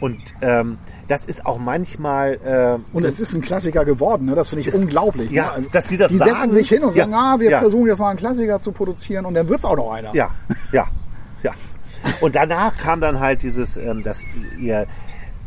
Und 0.00 0.18
ähm, 0.42 0.78
das 1.08 1.24
ist 1.24 1.46
auch 1.46 1.58
manchmal. 1.58 2.34
Äh, 2.44 2.78
und 2.94 3.02
so, 3.02 3.08
es 3.08 3.20
ist 3.20 3.32
ein 3.34 3.40
Klassiker 3.40 3.84
geworden, 3.84 4.26
ne? 4.26 4.34
das 4.34 4.48
finde 4.50 4.62
ich 4.62 4.68
Ist- 4.68 4.74
unglaublich. 4.80 5.30
ja, 5.30 5.44
ne? 5.46 5.52
also, 5.52 5.70
dass 5.70 5.88
sie 5.88 5.96
das 5.96 6.10
die 6.12 6.18
sagen. 6.18 6.32
setzen 6.34 6.50
sich 6.50 6.68
hin 6.68 6.82
und 6.84 6.94
Ja, 6.94 7.04
sagen, 7.04 7.14
ah, 7.14 7.36
wir 7.38 7.50
ja. 7.50 7.60
versuchen 7.60 7.86
jetzt 7.86 7.98
mal 7.98 8.10
einen 8.10 8.18
Klassiker 8.18 8.60
zu 8.60 8.72
produzieren 8.72 9.24
und 9.24 9.34
dann 9.34 9.48
wird 9.48 9.60
es 9.60 9.64
auch 9.64 9.76
noch 9.76 9.92
einer. 9.92 10.14
Ja, 10.14 10.30
ja, 10.72 10.86
ja. 11.42 11.52
Und 12.20 12.36
danach 12.36 12.76
kam 12.76 13.00
dann 13.00 13.20
halt 13.20 13.42
dieses, 13.42 13.76
ähm, 13.76 14.02
das 14.02 14.22
ihr 14.60 14.86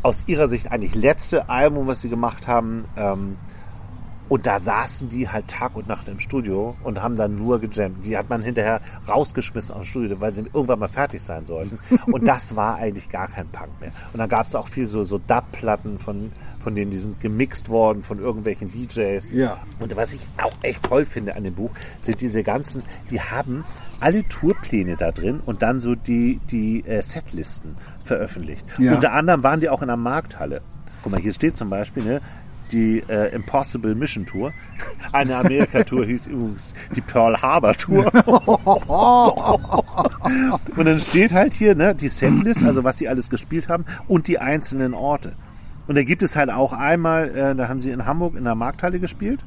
aus 0.02 0.24
ihrer 0.26 0.48
Sicht 0.48 0.72
eigentlich 0.72 0.94
letzte 0.94 1.48
Album, 1.48 1.86
was 1.86 2.00
sie 2.00 2.08
gemacht 2.08 2.46
haben. 2.46 2.86
Ähm, 2.96 3.36
und 4.30 4.46
da 4.46 4.60
saßen 4.60 5.08
die 5.08 5.28
halt 5.28 5.48
Tag 5.48 5.74
und 5.74 5.88
Nacht 5.88 6.08
im 6.08 6.20
Studio 6.20 6.76
und 6.84 7.02
haben 7.02 7.16
dann 7.16 7.34
nur 7.34 7.60
gejammt. 7.60 8.06
Die 8.06 8.16
hat 8.16 8.30
man 8.30 8.44
hinterher 8.44 8.80
rausgeschmissen 9.08 9.74
aus 9.74 9.82
dem 9.82 9.86
Studio, 9.86 10.20
weil 10.20 10.32
sie 10.32 10.42
irgendwann 10.42 10.78
mal 10.78 10.88
fertig 10.88 11.20
sein 11.20 11.46
sollten. 11.46 11.80
Und 12.12 12.28
das 12.28 12.54
war 12.54 12.76
eigentlich 12.76 13.08
gar 13.08 13.26
kein 13.26 13.48
Punk 13.48 13.80
mehr. 13.80 13.90
Und 14.12 14.20
dann 14.20 14.28
gab 14.28 14.46
es 14.46 14.54
auch 14.54 14.68
viel 14.68 14.86
so, 14.86 15.02
so 15.02 15.18
Dub-Platten 15.18 15.98
von, 15.98 16.30
von 16.62 16.76
denen, 16.76 16.92
die 16.92 16.98
sind 16.98 17.20
gemixt 17.20 17.70
worden 17.70 18.04
von 18.04 18.20
irgendwelchen 18.20 18.70
DJs. 18.70 19.32
Ja. 19.32 19.58
Und 19.80 19.96
was 19.96 20.12
ich 20.12 20.20
auch 20.40 20.54
echt 20.62 20.84
toll 20.84 21.06
finde 21.06 21.34
an 21.34 21.42
dem 21.42 21.54
Buch, 21.56 21.72
sind 22.02 22.20
diese 22.20 22.44
ganzen, 22.44 22.84
die 23.10 23.20
haben 23.20 23.64
alle 23.98 24.22
Tourpläne 24.28 24.96
da 24.96 25.10
drin 25.10 25.40
und 25.44 25.62
dann 25.62 25.80
so 25.80 25.96
die, 25.96 26.38
die 26.52 26.86
äh, 26.86 27.02
Setlisten 27.02 27.74
veröffentlicht. 28.04 28.64
Ja. 28.78 28.94
Unter 28.94 29.12
anderem 29.12 29.42
waren 29.42 29.58
die 29.58 29.68
auch 29.68 29.82
in 29.82 29.88
der 29.88 29.96
Markthalle. 29.96 30.62
Guck 31.02 31.10
mal, 31.10 31.20
hier 31.20 31.34
steht 31.34 31.56
zum 31.56 31.68
Beispiel, 31.68 32.04
ne, 32.04 32.20
die 32.72 33.02
äh, 33.08 33.34
Impossible 33.34 33.94
Mission 33.94 34.26
Tour. 34.26 34.52
Eine 35.12 35.36
Amerika-Tour 35.36 36.06
hieß 36.06 36.28
übrigens 36.28 36.74
die 36.94 37.00
Pearl 37.00 37.40
Harbor 37.40 37.74
Tour. 37.74 38.04
und 40.76 40.84
dann 40.84 40.98
steht 40.98 41.32
halt 41.32 41.52
hier 41.52 41.74
ne, 41.74 41.94
die 41.94 42.08
Setlist, 42.08 42.62
also 42.62 42.84
was 42.84 42.98
sie 42.98 43.08
alles 43.08 43.30
gespielt 43.30 43.68
haben 43.68 43.84
und 44.08 44.28
die 44.28 44.38
einzelnen 44.38 44.94
Orte. 44.94 45.32
Und 45.86 45.96
da 45.96 46.02
gibt 46.02 46.22
es 46.22 46.36
halt 46.36 46.50
auch 46.50 46.72
einmal, 46.72 47.36
äh, 47.36 47.54
da 47.54 47.68
haben 47.68 47.80
sie 47.80 47.90
in 47.90 48.06
Hamburg 48.06 48.36
in 48.36 48.44
der 48.44 48.54
Markthalle 48.54 49.00
gespielt. 49.00 49.40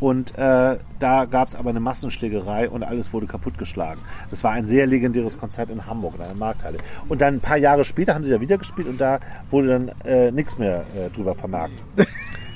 Und 0.00 0.36
äh, 0.36 0.76
da 0.98 1.24
gab 1.24 1.48
es 1.48 1.54
aber 1.54 1.70
eine 1.70 1.80
Massenschlägerei 1.80 2.68
und 2.68 2.82
alles 2.82 3.12
wurde 3.12 3.26
kaputtgeschlagen. 3.26 4.02
Das 4.30 4.44
war 4.44 4.50
ein 4.50 4.66
sehr 4.66 4.86
legendäres 4.86 5.38
Konzert 5.38 5.70
in 5.70 5.86
Hamburg, 5.86 6.16
in 6.16 6.22
einer 6.22 6.34
Markthalle. 6.34 6.78
Und 7.08 7.22
dann 7.22 7.36
ein 7.36 7.40
paar 7.40 7.56
Jahre 7.56 7.84
später 7.84 8.14
haben 8.14 8.24
sie 8.24 8.30
da 8.30 8.40
wieder 8.40 8.58
gespielt 8.58 8.88
und 8.88 9.00
da 9.00 9.20
wurde 9.50 9.68
dann 9.68 9.92
äh, 10.04 10.30
nichts 10.30 10.58
mehr 10.58 10.84
äh, 10.94 11.10
drüber 11.10 11.34
vermerkt. 11.34 11.82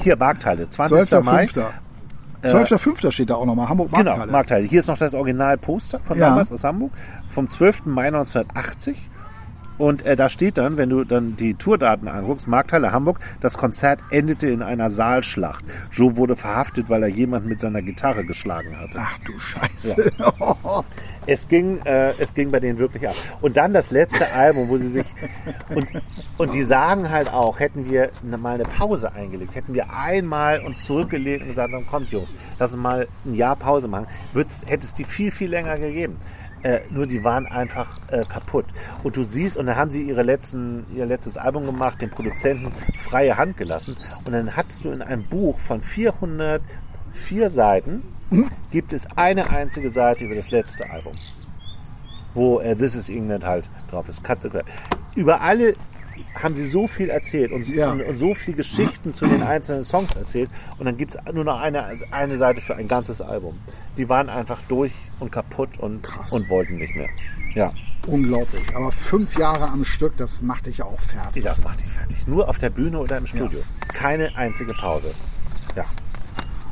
Hier, 0.02 0.16
Markthalle, 0.16 0.68
20. 0.70 1.10
Mai. 1.24 1.44
12.05. 1.46 1.64
12.05. 2.44 3.10
steht 3.10 3.30
da 3.30 3.34
auch 3.34 3.46
nochmal, 3.46 3.68
Hamburg 3.68 3.90
Markthalle. 3.90 4.20
Genau, 4.20 4.32
Markthalle. 4.32 4.64
Hier 4.64 4.78
ist 4.80 4.86
noch 4.86 4.98
das 4.98 5.14
Originalposter 5.14 5.98
von 6.00 6.18
Ja. 6.18 6.28
damals 6.28 6.52
aus 6.52 6.62
Hamburg, 6.64 6.92
vom 7.28 7.48
12. 7.48 7.86
Mai 7.86 8.06
1980. 8.06 9.10
Und 9.78 10.04
äh, 10.04 10.16
da 10.16 10.28
steht 10.28 10.58
dann, 10.58 10.76
wenn 10.76 10.90
du 10.90 11.04
dann 11.04 11.36
die 11.36 11.54
Tourdaten 11.54 12.08
anguckst, 12.08 12.48
Markthalle 12.48 12.92
Hamburg, 12.92 13.20
das 13.40 13.56
Konzert 13.56 14.00
endete 14.10 14.48
in 14.48 14.62
einer 14.62 14.90
Saalschlacht. 14.90 15.64
Joe 15.92 16.16
wurde 16.16 16.36
verhaftet, 16.36 16.90
weil 16.90 17.02
er 17.02 17.08
jemanden 17.08 17.48
mit 17.48 17.60
seiner 17.60 17.80
Gitarre 17.82 18.24
geschlagen 18.24 18.78
hatte. 18.78 18.98
Ach 19.00 19.18
du 19.24 19.38
Scheiße. 19.38 20.12
Es 21.26 21.46
ging, 21.46 21.80
äh, 21.84 22.12
es 22.18 22.32
ging 22.32 22.50
bei 22.50 22.58
denen 22.58 22.78
wirklich 22.78 23.06
ab. 23.06 23.14
Und 23.42 23.56
dann 23.58 23.74
das 23.74 23.90
letzte 23.90 24.26
Album, 24.32 24.68
wo 24.70 24.78
sie 24.78 24.88
sich 24.88 25.06
und, 25.74 25.86
und 26.38 26.54
die 26.54 26.62
sagen 26.62 27.10
halt 27.10 27.30
auch, 27.32 27.60
hätten 27.60 27.88
wir 27.90 28.10
ne- 28.22 28.38
mal 28.38 28.54
eine 28.54 28.64
Pause 28.64 29.12
eingelegt, 29.12 29.54
hätten 29.54 29.74
wir 29.74 29.92
einmal 29.92 30.60
uns 30.60 30.84
zurückgelegt 30.86 31.42
und 31.42 31.48
gesagt, 31.48 31.72
dann 31.72 31.86
kommt 31.86 32.10
Jungs, 32.10 32.34
lass 32.58 32.72
uns 32.72 32.82
mal 32.82 33.06
ein 33.26 33.34
Jahr 33.34 33.56
Pause 33.56 33.88
machen, 33.88 34.06
hätte 34.34 34.86
es 34.86 34.94
die 34.94 35.04
viel, 35.04 35.30
viel 35.30 35.50
länger 35.50 35.76
gegeben. 35.76 36.16
Äh, 36.62 36.80
nur 36.90 37.06
die 37.06 37.22
waren 37.24 37.46
einfach 37.46 38.00
äh, 38.10 38.24
kaputt. 38.24 38.66
Und 39.02 39.16
du 39.16 39.22
siehst, 39.22 39.56
und 39.56 39.66
dann 39.66 39.76
haben 39.76 39.90
sie 39.90 40.02
ihre 40.02 40.22
letzten, 40.22 40.84
ihr 40.94 41.06
letztes 41.06 41.36
Album 41.36 41.66
gemacht, 41.66 42.00
den 42.00 42.10
Produzenten 42.10 42.72
freie 42.98 43.36
Hand 43.36 43.56
gelassen. 43.56 43.96
Und 44.24 44.32
dann 44.32 44.56
hattest 44.56 44.84
du 44.84 44.90
in 44.90 45.02
einem 45.02 45.24
Buch 45.24 45.58
von 45.58 45.80
404 45.80 47.50
Seiten, 47.50 48.02
gibt 48.70 48.92
es 48.92 49.06
eine 49.16 49.50
einzige 49.50 49.90
Seite 49.90 50.24
über 50.24 50.34
das 50.34 50.50
letzte 50.50 50.88
Album 50.90 51.14
wo 52.34 52.60
äh, 52.60 52.74
This 52.76 52.94
is 52.94 53.08
England 53.08 53.44
halt 53.44 53.68
drauf 53.90 54.08
ist. 54.08 54.22
Cut 54.22 54.42
the 54.42 54.48
Crap. 54.48 54.64
Über 55.14 55.40
alle 55.40 55.74
haben 56.34 56.54
sie 56.54 56.66
so 56.66 56.86
viel 56.86 57.10
erzählt 57.10 57.52
und, 57.52 57.66
Ja. 57.68 57.92
und, 57.92 58.02
und 58.02 58.16
so 58.16 58.34
viele 58.34 58.56
Geschichten 58.56 59.14
zu 59.14 59.26
den 59.26 59.42
einzelnen 59.42 59.82
Songs 59.82 60.14
erzählt. 60.14 60.50
Und 60.78 60.86
dann 60.86 60.96
gibt 60.96 61.14
es 61.14 61.34
nur 61.34 61.44
noch 61.44 61.60
eine, 61.60 61.84
eine 62.10 62.36
Seite 62.36 62.60
für 62.60 62.76
ein 62.76 62.88
ganzes 62.88 63.20
Album. 63.20 63.56
Die 63.98 64.08
waren 64.08 64.30
einfach 64.30 64.60
durch 64.68 64.92
und 65.20 65.30
kaputt 65.30 65.78
und, 65.78 66.02
Krass. 66.02 66.32
und 66.32 66.48
wollten 66.48 66.76
nicht 66.76 66.94
mehr. 66.94 67.08
Ja, 67.54 67.72
Unglaublich. 68.06 68.64
Aber 68.74 68.90
fünf 68.90 69.36
Jahre 69.36 69.68
am 69.68 69.84
Stück, 69.84 70.16
das 70.16 70.40
macht 70.40 70.66
dich 70.66 70.78
ja 70.78 70.86
auch 70.86 71.00
fertig. 71.00 71.44
das 71.44 71.62
macht 71.62 71.80
die 71.82 71.86
fertig. 71.88 72.26
Nur 72.26 72.48
auf 72.48 72.58
der 72.58 72.70
Bühne 72.70 72.98
oder 72.98 73.18
im 73.18 73.26
Studio. 73.26 73.60
Keine 73.88 74.34
einzige 74.34 74.72
Pause. 74.72 75.12
Ja. 75.76 75.84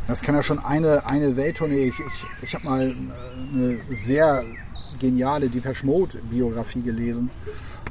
Das 0.07 0.23
kann 0.23 0.35
ja 0.35 0.43
schon 0.43 0.59
eine, 0.61 1.05
eine 1.07 1.36
Welttournee. 1.36 1.89
Ich, 1.89 1.98
ich, 1.98 2.43
ich 2.43 2.55
habe 2.55 2.65
mal 2.65 2.90
äh, 2.90 2.94
eine 3.55 3.97
sehr 3.97 4.44
geniale 4.98 5.48
Depeche 5.48 5.85
Mode 5.86 6.18
Biografie 6.31 6.82
gelesen. 6.82 7.31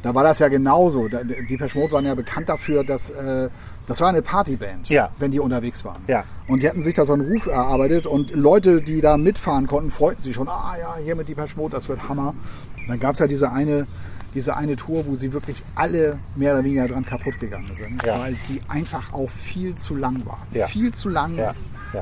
Da 0.03 0.13
war 0.13 0.23
das 0.23 0.39
ja 0.39 0.47
genauso. 0.49 1.07
Depeche 1.07 1.77
Mode 1.77 1.93
waren 1.93 2.05
ja 2.05 2.13
bekannt 2.15 2.47
dafür, 2.49 2.83
dass 2.83 3.09
äh, 3.09 3.49
das 3.87 4.01
war 4.01 4.09
eine 4.09 4.21
Partyband, 4.21 4.87
Ja. 4.89 5.09
wenn 5.19 5.31
die 5.31 5.39
unterwegs 5.39 5.83
waren. 5.85 6.01
Ja. 6.07 6.23
Und 6.47 6.61
die 6.63 6.69
hatten 6.69 6.81
sich 6.81 6.93
da 6.95 7.05
so 7.05 7.13
einen 7.13 7.27
Ruf 7.31 7.47
erarbeitet 7.47 8.05
und 8.05 8.31
Leute, 8.31 8.81
die 8.81 9.01
da 9.01 9.17
mitfahren 9.17 9.65
konnten, 9.67 9.89
freuten 9.91 10.21
sich 10.21 10.35
schon, 10.35 10.47
ah 10.47 10.75
ja, 10.79 10.95
hier 11.03 11.15
mit 11.15 11.27
Depeche 11.29 11.57
Mode, 11.57 11.75
das 11.75 11.87
wird 11.89 12.07
Hammer. 12.07 12.35
Und 12.77 12.87
dann 12.89 12.99
gab 12.99 13.13
es 13.13 13.19
ja 13.19 13.25
diese 13.27 13.51
eine, 13.51 13.87
diese 14.35 14.55
eine 14.57 14.75
Tour, 14.75 15.05
wo 15.07 15.15
sie 15.15 15.33
wirklich 15.33 15.63
alle 15.75 16.19
mehr 16.35 16.53
oder 16.53 16.63
weniger 16.63 16.87
dran 16.87 17.05
kaputt 17.05 17.39
gegangen 17.39 17.73
sind, 17.73 18.05
Ja. 18.05 18.19
weil 18.19 18.35
sie 18.37 18.61
einfach 18.67 19.11
auch 19.13 19.29
viel 19.29 19.73
zu 19.75 19.95
lang 19.95 20.23
war. 20.25 20.39
Ja. 20.51 20.67
Viel 20.67 20.93
zu 20.93 21.09
lang. 21.09 21.35
Ja. 21.37 21.51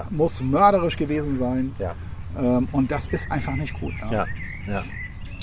Muss 0.10 0.42
mörderisch 0.42 0.98
gewesen 0.98 1.38
sein. 1.38 1.74
Ja. 1.80 1.94
Ähm, 2.38 2.68
und 2.72 2.92
das 2.92 3.08
ist 3.10 3.32
einfach 3.32 3.56
nicht 3.56 3.80
gut. 3.80 3.94
ne? 4.02 4.08
Ja. 4.12 4.26
Ja. 4.68 4.84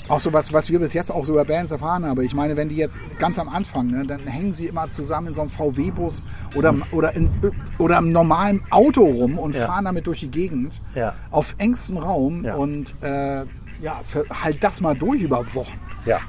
Auch 0.07 0.19
so 0.19 0.33
was, 0.33 0.51
was 0.51 0.69
wir 0.69 0.79
bis 0.79 0.93
jetzt 0.93 1.11
auch 1.11 1.23
so 1.23 1.33
über 1.33 1.45
Bands 1.45 1.71
erfahren 1.71 2.05
haben. 2.05 2.19
Ich 2.21 2.33
meine, 2.33 2.57
wenn 2.57 2.67
die 2.67 2.75
jetzt 2.75 2.99
ganz 3.19 3.39
am 3.39 3.47
Anfang, 3.47 3.87
ne, 3.87 4.03
dann 4.05 4.25
hängen 4.27 4.51
sie 4.51 4.65
immer 4.67 4.89
zusammen 4.89 5.27
in 5.27 5.33
so 5.33 5.41
einem 5.41 5.49
VW-Bus 5.49 6.23
oder, 6.55 6.73
oder, 6.91 7.15
in, 7.15 7.29
oder 7.77 7.97
im 7.99 8.11
normalen 8.11 8.61
Auto 8.71 9.05
rum 9.05 9.37
und 9.37 9.55
Ja. 9.55 9.67
fahren 9.67 9.85
damit 9.85 10.07
durch 10.07 10.19
die 10.21 10.31
Gegend 10.31 10.81
Ja. 10.95 11.13
auf 11.29 11.55
engstem 11.59 11.97
Raum 11.97 12.43
Ja. 12.43 12.55
und 12.55 12.95
äh, 13.01 13.43
ja, 13.81 14.01
halt 14.43 14.63
das 14.63 14.81
mal 14.81 14.95
durch 14.95 15.21
über 15.21 15.45
Wochen. 15.53 15.79
Ja, 16.05 16.19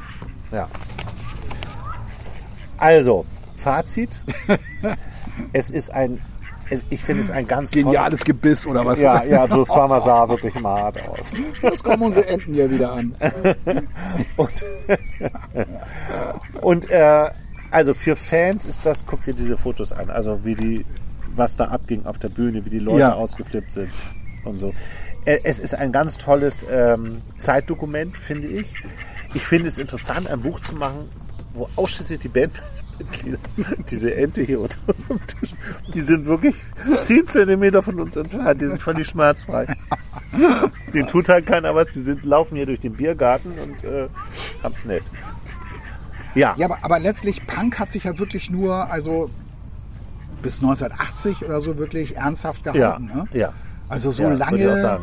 ja. 0.52 0.68
Also, 2.76 3.24
Fazit. 3.56 4.20
es 5.52 5.70
ist 5.70 5.90
ein, 5.92 6.20
ich 6.90 7.02
finde 7.02 7.22
es 7.22 7.30
ein 7.30 7.46
ganz 7.46 7.70
Geniales 7.70 8.24
Gebiss 8.24 8.66
oder 8.66 8.84
was? 8.84 8.98
tolles- 8.98 9.04
Ja, 9.04 9.24
ja, 9.24 9.46
das 9.46 9.68
Farmer 9.68 10.00
sah 10.00 10.28
wirklich 10.28 10.54
mal 10.60 10.82
hart 10.82 11.08
aus. 11.08 11.32
Jetzt 11.62 11.84
kommen 11.84 12.02
unsere 12.02 12.26
Enten 12.26 12.54
hier 12.54 12.70
wieder 12.70 12.92
an. 12.92 13.14
Und, 14.36 14.64
und 16.60 16.90
äh, 16.90 17.30
also 17.70 17.94
für 17.94 18.16
Fans 18.16 18.66
ist 18.66 18.84
das, 18.84 19.04
guck 19.06 19.24
dir 19.24 19.34
diese 19.34 19.56
Fotos 19.56 19.92
an, 19.92 20.10
also 20.10 20.44
wie 20.44 20.54
die, 20.54 20.84
was 21.34 21.56
da 21.56 21.66
abging 21.66 22.04
auf 22.06 22.18
der 22.18 22.28
Bühne, 22.28 22.64
wie 22.64 22.70
die 22.70 22.78
Leute 22.78 23.00
Ja. 23.00 23.14
ausgeflippt 23.14 23.72
sind 23.72 23.90
und 24.44 24.58
so. 24.58 24.72
Äh, 25.24 25.38
Es 25.44 25.58
ist 25.58 25.74
ein 25.74 25.92
ganz 25.92 26.18
tolles 26.18 26.66
ähm, 26.70 27.18
Zeitdokument, 27.38 28.16
finde 28.16 28.48
ich. 28.48 28.66
Ich 29.34 29.42
finde 29.46 29.68
es 29.68 29.78
interessant, 29.78 30.28
ein 30.28 30.40
Buch 30.40 30.60
zu 30.60 30.74
machen, 30.74 31.08
wo 31.54 31.68
ausschließlich 31.76 32.18
die 32.20 32.28
Bandmitglieder, 32.28 32.81
diese 33.90 34.14
Ente 34.14 34.42
hier 34.42 34.60
unter 34.60 34.78
dem 35.08 35.26
Tisch, 35.26 35.54
die 35.94 36.00
sind 36.00 36.26
wirklich 36.26 36.54
10 37.00 37.26
Zentimeter 37.26 37.82
von 37.82 38.00
uns 38.00 38.16
entfernt, 38.16 38.60
die 38.60 38.68
sind 38.68 38.80
völlig 38.80 39.08
schmerzfrei. 39.08 39.66
Den 40.94 41.06
tut 41.06 41.28
halt 41.28 41.46
keiner 41.46 41.74
was, 41.74 41.88
die 41.88 42.00
sind, 42.00 42.24
laufen 42.24 42.56
hier 42.56 42.66
durch 42.66 42.80
den 42.80 42.94
Biergarten 42.94 43.52
und 43.52 43.84
äh, 43.84 44.08
haben's 44.62 44.84
nett. 44.84 45.02
Ja, 46.34 46.54
Ja, 46.56 46.66
aber, 46.66 46.78
aber 46.82 46.98
letztlich, 46.98 47.46
Punk 47.46 47.78
hat 47.78 47.90
sich 47.90 48.04
ja 48.04 48.18
wirklich 48.18 48.50
nur, 48.50 48.90
also 48.90 49.28
bis 50.42 50.62
1980 50.62 51.44
oder 51.44 51.60
so 51.60 51.78
wirklich 51.78 52.16
ernsthaft 52.16 52.66
ja, 52.66 52.72
gehalten. 52.72 53.06
Ne? 53.06 53.26
ja. 53.32 53.52
Also 53.88 54.10
so 54.10 54.24
ja, 54.24 54.32
lange. 54.32 55.00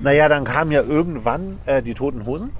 Naja, 0.00 0.28
dann 0.28 0.44
kamen 0.44 0.70
ja 0.70 0.82
irgendwann 0.82 1.56
äh, 1.66 1.82
die 1.82 1.94
Toten 1.94 2.24
Hosen. 2.26 2.50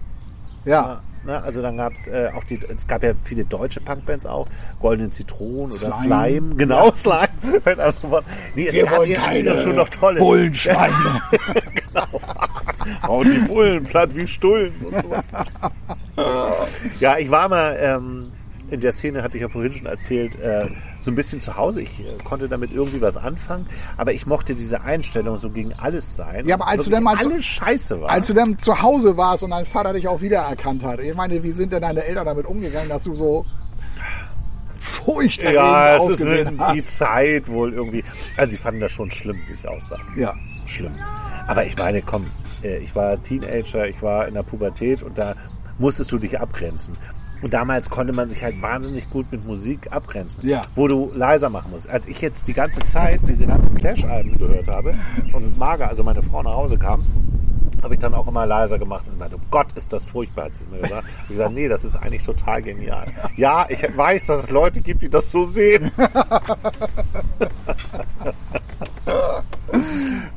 Ja, 0.65 1.01
Ne? 1.29 1.43
Also 1.43 1.61
dann 1.61 1.77
gab 1.77 1.93
es 1.93 2.09
äh, 2.09 2.31
auch 2.35 2.43
die, 2.45 2.59
es 2.75 2.87
gab 2.87 3.03
ja 3.03 3.13
viele 3.23 3.45
deutsche 3.45 3.83
Punkbands 3.83 4.25
auch, 4.25 4.49
Goldene 4.81 5.11
Zitronen 5.11 5.71
oder 5.71 5.93
Slime. 5.93 6.55
Genau, 6.57 6.91
Slime. 6.95 7.29
Nee, 8.55 8.69
es 8.69 8.75
wir 8.75 8.85
gab 8.87 8.99
wollen 8.99 9.13
keine 9.13 9.59
schon 9.59 9.77
noch 9.77 9.91
tolle. 9.91 10.19
Bullenschweine. 10.19 11.23
Oh, 13.07 13.23
die 13.23 13.41
Bullen 13.41 13.85
platt 13.85 14.15
wie 14.15 14.27
Stullen. 14.27 14.73
Und 14.81 14.95
so. 14.95 16.23
ja, 17.01 17.19
ich 17.19 17.31
war 17.31 17.49
mal 17.49 17.77
ähm, 17.79 18.33
in 18.71 18.81
der 18.81 18.93
Szene, 18.93 19.23
hatte 19.23 19.37
ich 19.37 19.43
ja 19.43 19.49
vorhin 19.49 19.73
schon 19.73 19.87
erzählt, 19.87 20.39
äh, 20.41 20.69
so 20.99 21.11
ein 21.11 21.15
bisschen 21.15 21.41
zu 21.41 21.57
Hause. 21.57 21.83
Ich 21.83 22.01
äh, 22.01 22.05
konnte 22.25 22.49
damit 22.49 22.73
irgendwie 22.73 23.01
was 23.01 23.17
anfangen, 23.17 23.67
aber 23.97 24.13
ich 24.13 24.27
mochte 24.27 24.55
diese 24.55 24.83
Einstellung 24.83 25.37
so 25.37 25.51
gegen 25.51 25.73
alles 25.75 26.17
sein. 26.17 26.47
Ja, 26.47 26.55
aber 26.57 26.69
als 26.69 26.85
du 26.85 26.91
dann 26.91 27.03
mal 27.03 27.17
zu- 27.19 27.29
alles 27.31 27.45
scheiße 27.45 28.01
war. 28.01 28.11
Als 28.11 28.27
du 28.27 28.35
dann 28.35 28.59
zu 28.59 28.81
Hause 28.83 29.17
warst 29.17 29.43
und 29.43 29.51
dein 29.51 29.65
Vater 29.65 29.93
dich 29.93 30.07
auch 30.09 30.21
wiedererkannt 30.21 30.85
hat. 30.85 31.01
Ich 31.01 31.15
meine, 31.15 31.43
wie 31.43 31.53
sind 31.53 31.73
denn 31.73 31.83
deine 31.83 32.05
Eltern 32.05 32.27
damit 32.27 32.47
umgegangen, 32.47 32.89
dass 32.89 33.05
du 33.05 33.15
so 33.15 33.45
furchterregend 34.79 35.55
ja, 35.57 35.97
ausgesehen 35.97 36.57
die 36.57 36.63
hast? 36.81 36.97
Zeit 36.99 37.49
wohl 37.49 37.73
irgendwie. 37.73 38.05
Also 38.37 38.51
sie 38.53 38.57
fanden 38.57 38.81
das 38.81 38.93
schon 38.93 39.11
schlimm, 39.11 39.39
wie 39.49 39.55
ich 39.55 39.69
aussah. 39.69 39.99
Ja. 40.17 40.35
schlimm. 40.67 40.93
Aber 41.47 41.65
ich 41.65 41.77
meine, 41.77 42.03
komm, 42.03 42.27
äh, 42.63 42.79
ich 42.79 42.95
war 42.95 43.21
Teenager, 43.23 43.89
ich 43.89 44.01
war 44.03 44.29
in 44.29 44.35
der 44.35 44.43
Pubertät 44.43 45.03
und 45.03 45.17
da 45.19 45.35
musstest 45.79 46.13
du 46.13 46.19
dich 46.19 46.39
abgrenzen. 46.39 46.95
Und 47.43 47.55
damals 47.55 47.89
konnte 47.91 48.13
man 48.13 48.27
sich 48.29 48.43
halt 48.43 48.61
wahnsinnig 48.63 49.09
gut 49.11 49.31
mit 49.31 49.45
Musik 49.47 49.89
abgrenzen, 49.93 50.47
Ja. 50.49 50.63
wo 50.75 50.89
du 50.89 51.13
leiser 51.15 51.51
machen 51.51 51.71
musst. 51.71 51.89
Als 51.89 52.07
ich 52.07 52.21
jetzt 52.21 52.49
die 52.49 52.53
ganze 52.53 52.81
Zeit 52.81 53.21
diese 53.29 53.47
ganzen 53.47 53.75
Clash-Alben 53.75 54.37
gehört 54.39 54.69
habe 54.69 54.95
und 55.33 55.57
Marga, 55.57 55.87
also 55.87 56.03
meine 56.03 56.23
Frau, 56.23 56.43
nach 56.43 56.55
Hause 56.55 56.79
kam, 56.79 57.05
habe 57.83 57.95
ich 57.95 58.01
dann 58.01 58.13
auch 58.13 58.27
immer 58.27 58.45
leiser 58.45 58.77
gemacht 58.77 59.05
und 59.09 59.19
meinte, 59.21 59.37
oh 59.37 59.41
Gott, 59.53 59.69
ist 59.77 59.93
das 59.93 60.05
furchtbar, 60.05 60.47
hat 60.47 60.57
sie 60.57 60.65
mir 60.65 60.81
gesagt. 60.81 61.05
Ich 61.23 61.29
gesagt, 61.29 61.55
nee, 61.55 61.69
das 61.69 61.85
ist 61.85 61.95
eigentlich 61.95 62.25
total 62.25 62.61
genial. 62.61 63.07
Ja, 63.37 63.67
ich 63.69 63.81
weiß, 63.97 64.27
dass 64.27 64.45
es 64.45 64.51
Leute 64.51 64.81
gibt, 64.81 65.03
die 65.03 65.09
das 65.09 65.31
so 65.31 65.45
sehen. 65.45 65.93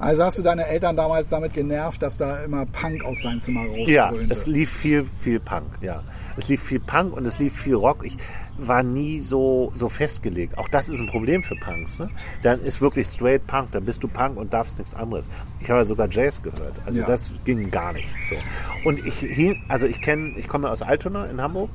Also 0.01 0.23
hast 0.23 0.37
du 0.37 0.41
deine 0.41 0.65
Eltern 0.67 0.95
damals 0.95 1.29
damit 1.29 1.53
genervt, 1.53 2.01
dass 2.01 2.17
da 2.17 2.43
immer 2.43 2.65
Punk 2.65 3.03
aus 3.05 3.21
deinem 3.21 3.39
Zimmer 3.41 3.65
Ja, 3.87 4.07
rausgrünte? 4.07 4.33
es 4.33 4.47
lief 4.47 4.71
viel, 4.71 5.05
viel 5.21 5.39
Punk, 5.39 5.65
ja. 5.81 6.03
Es 6.37 6.47
lief 6.47 6.63
viel 6.63 6.79
Punk 6.79 7.13
und 7.15 7.25
es 7.25 7.37
lief 7.39 7.55
viel 7.55 7.75
Rock. 7.75 8.03
Ich, 8.05 8.17
war 8.57 8.83
nie 8.83 9.21
so, 9.21 9.71
so 9.75 9.89
festgelegt. 9.89 10.57
Auch 10.57 10.67
das 10.67 10.87
ist 10.89 10.99
ein 10.99 11.07
Problem 11.07 11.41
für 11.41 11.55
Punks. 11.55 11.97
Ne? 11.97 12.09
Dann 12.43 12.61
ist 12.61 12.79
wirklich 12.81 13.07
straight 13.07 13.47
Punk, 13.47 13.71
dann 13.71 13.85
bist 13.85 14.03
du 14.03 14.07
Punk 14.07 14.37
und 14.37 14.53
darfst 14.53 14.77
nichts 14.77 14.93
anderes. 14.93 15.25
Ich 15.61 15.69
habe 15.69 15.79
ja 15.79 15.85
sogar 15.85 16.07
Jazz 16.11 16.41
gehört. 16.43 16.73
Also 16.85 16.99
Ja. 16.99 17.07
das 17.07 17.31
ging 17.45 17.71
gar 17.71 17.93
nicht. 17.93 18.07
So. 18.29 18.89
Und 18.89 19.03
ich 19.05 19.15
hier, 19.15 19.55
also 19.67 19.87
ich 19.87 19.99
kenne, 20.01 20.33
ich 20.37 20.47
komme 20.47 20.69
aus 20.69 20.81
Altona 20.83 21.25
in 21.25 21.41
Hamburg 21.41 21.69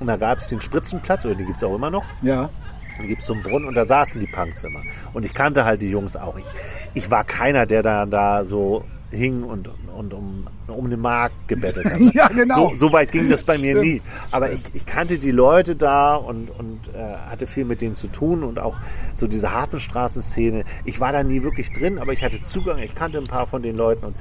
und 0.00 0.06
da 0.08 0.16
gab 0.16 0.38
es 0.38 0.46
den 0.48 0.60
Spritzenplatz, 0.60 1.24
oder 1.24 1.34
die 1.36 1.44
gibt 1.44 1.58
es 1.58 1.62
auch 1.64 1.74
immer 1.74 1.90
noch. 1.90 2.04
Ja. 2.22 2.48
Da 2.96 3.04
gibt 3.04 3.20
es 3.20 3.26
so 3.26 3.34
einen 3.34 3.42
Brunnen 3.42 3.68
und 3.68 3.74
da 3.74 3.84
saßen 3.84 4.20
die 4.20 4.26
Punks 4.26 4.64
immer. 4.64 4.82
Und 5.12 5.24
ich 5.24 5.34
kannte 5.34 5.64
halt 5.64 5.82
die 5.82 5.90
Jungs 5.90 6.16
auch. 6.16 6.36
Ich, 6.36 6.46
ich 6.94 7.10
war 7.10 7.24
keiner, 7.24 7.66
der 7.66 7.82
da, 7.82 8.06
da 8.06 8.44
so 8.44 8.84
hing 9.10 9.42
und, 9.44 9.70
und 9.96 10.12
um, 10.12 10.46
um 10.66 10.90
den 10.90 11.00
Markt 11.00 11.48
gebettelt 11.48 11.86
hat. 11.86 12.00
Ja, 12.14 12.28
genau. 12.28 12.70
So, 12.70 12.74
so 12.74 12.92
weit 12.92 13.12
ging 13.12 13.28
das 13.28 13.44
bei 13.44 13.58
mir 13.58 13.76
Stimmt. 13.76 13.84
nie. 13.84 14.02
Aber 14.30 14.52
ich, 14.52 14.60
ich 14.74 14.86
kannte 14.86 15.18
die 15.18 15.30
Leute 15.30 15.76
da 15.76 16.16
und, 16.16 16.50
und 16.50 16.80
äh, 16.94 17.16
hatte 17.30 17.46
viel 17.46 17.64
mit 17.64 17.80
denen 17.80 17.96
zu 17.96 18.08
tun 18.08 18.42
und 18.42 18.58
auch 18.58 18.76
so 19.14 19.26
diese 19.26 19.52
Hafenstraßenszene. 19.52 20.64
Ich 20.84 21.00
war 21.00 21.12
da 21.12 21.22
nie 21.22 21.42
wirklich 21.42 21.72
drin, 21.72 21.98
aber 21.98 22.12
ich 22.12 22.22
hatte 22.22 22.42
Zugang. 22.42 22.78
Ich 22.78 22.94
kannte 22.94 23.18
ein 23.18 23.26
paar 23.26 23.46
von 23.46 23.62
den 23.62 23.76
Leuten 23.76 24.06
und, 24.06 24.16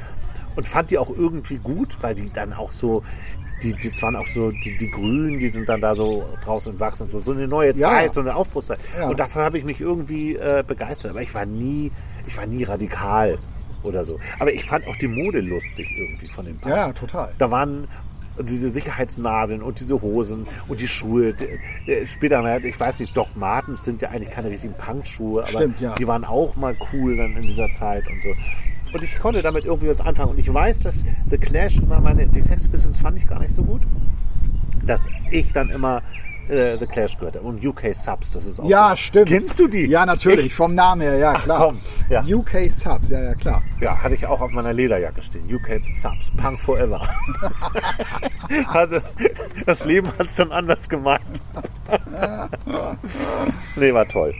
und 0.55 0.67
fand 0.67 0.91
die 0.91 0.97
auch 0.97 1.09
irgendwie 1.09 1.57
gut, 1.57 1.97
weil 2.01 2.15
die 2.15 2.31
dann 2.31 2.53
auch 2.53 2.71
so 2.71 3.03
die, 3.63 3.73
die 3.73 4.01
waren 4.01 4.15
auch 4.15 4.27
so, 4.27 4.49
die, 4.49 4.77
die 4.77 4.89
Grünen, 4.91 5.39
die 5.39 5.49
sind 5.49 5.67
dann 5.69 5.81
da 5.81 5.95
so 5.95 6.25
draußen 6.43 6.79
wachsen 6.79 7.03
und 7.03 7.11
so, 7.11 7.19
so 7.19 7.31
eine 7.31 7.47
neue 7.47 7.73
Ja. 7.75 7.89
Zeit, 7.89 8.13
so 8.13 8.19
eine 8.19 8.35
Aufbruchszeit. 8.35 8.79
Ja. 8.97 9.09
Und 9.09 9.19
dafür 9.19 9.43
habe 9.43 9.57
ich 9.57 9.63
mich 9.63 9.79
irgendwie 9.81 10.35
äh, 10.35 10.63
begeistert. 10.65 11.11
Aber 11.11 11.21
ich 11.21 11.33
war 11.33 11.45
nie, 11.45 11.91
ich 12.27 12.37
war 12.37 12.45
nie 12.45 12.63
radikal 12.63 13.37
oder 13.83 14.05
so. 14.05 14.19
Aber 14.39 14.51
ich 14.53 14.63
fand 14.65 14.87
auch 14.87 14.95
die 14.97 15.07
Mode 15.07 15.39
lustig 15.41 15.87
irgendwie 15.97 16.27
von 16.27 16.45
den 16.45 16.57
Punks. 16.57 16.75
Ja, 16.75 16.87
ja, 16.87 16.93
total. 16.93 17.33
Da 17.37 17.51
waren 17.51 17.87
diese 18.39 18.69
Sicherheitsnadeln 18.69 19.61
und 19.61 19.79
diese 19.79 20.01
Hosen 20.01 20.47
und 20.67 20.79
die 20.79 20.87
Schuhe. 20.87 21.35
Später, 22.05 22.63
ich 22.63 22.79
weiß 22.79 22.99
nicht, 22.99 23.15
Doc 23.15 23.35
Martens 23.35 23.83
sind 23.83 24.01
ja 24.01 24.09
eigentlich 24.09 24.31
keine 24.31 24.49
richtigen 24.49 24.73
Punkschuhe, 24.73 25.41
aber 25.43 25.49
Stimmt, 25.59 25.79
ja. 25.81 25.93
die 25.95 26.07
waren 26.07 26.25
auch 26.25 26.55
mal 26.55 26.75
cool 26.91 27.17
dann 27.17 27.35
in 27.37 27.43
dieser 27.43 27.69
Zeit 27.71 28.03
und 28.07 28.21
so. 28.23 28.29
Und 28.93 29.03
ich 29.03 29.17
konnte 29.19 29.41
damit 29.41 29.65
irgendwie 29.65 29.87
was 29.89 30.01
anfangen. 30.01 30.31
Und 30.31 30.39
ich 30.39 30.53
weiß, 30.53 30.79
dass 30.81 31.03
The 31.29 31.37
Clash 31.37 31.77
immer 31.77 31.99
meine, 31.99 32.27
die 32.27 32.41
Sex 32.41 32.67
Pistols 32.67 32.97
fand 32.97 33.17
ich 33.17 33.27
gar 33.27 33.39
nicht 33.39 33.53
so 33.53 33.63
gut, 33.63 33.81
dass 34.85 35.07
ich 35.31 35.51
dann 35.51 35.69
immer 35.69 36.01
äh, 36.49 36.77
The 36.77 36.85
Clash 36.85 37.17
gehörte. 37.17 37.41
Und 37.41 37.65
UK 37.65 37.95
Subs, 37.95 38.31
das 38.31 38.45
ist 38.45 38.59
auch 38.59 38.69
Ja, 38.69 38.91
so. 38.91 38.95
stimmt. 38.97 39.29
Kennst 39.29 39.57
du 39.59 39.67
die? 39.67 39.85
Ja, 39.85 40.05
natürlich. 40.05 40.47
Ich, 40.47 40.53
Vom 40.53 40.75
Namen 40.75 41.01
her, 41.01 41.17
ja, 41.17 41.33
klar. 41.33 41.67
komm, 41.67 41.79
ja. 42.09 42.21
UK 42.23 42.71
Subs, 42.71 43.09
ja, 43.09 43.19
ja, 43.21 43.33
klar. 43.33 43.63
ja, 43.81 43.97
hatte 44.03 44.13
ich 44.15 44.27
auch 44.27 44.41
auf 44.41 44.51
meiner 44.51 44.73
Lederjacke 44.73 45.21
stehen. 45.21 45.43
UK 45.51 45.81
Subs, 45.95 46.31
Punk 46.37 46.59
Forever. 46.59 47.01
also, 48.67 48.97
das 49.65 49.85
Leben 49.85 50.07
hat 50.19 50.27
es 50.27 50.35
dann 50.35 50.51
anders 50.51 50.87
gemacht. 50.89 51.21
nee, 53.75 53.93
war 53.93 54.07
toll. 54.07 54.33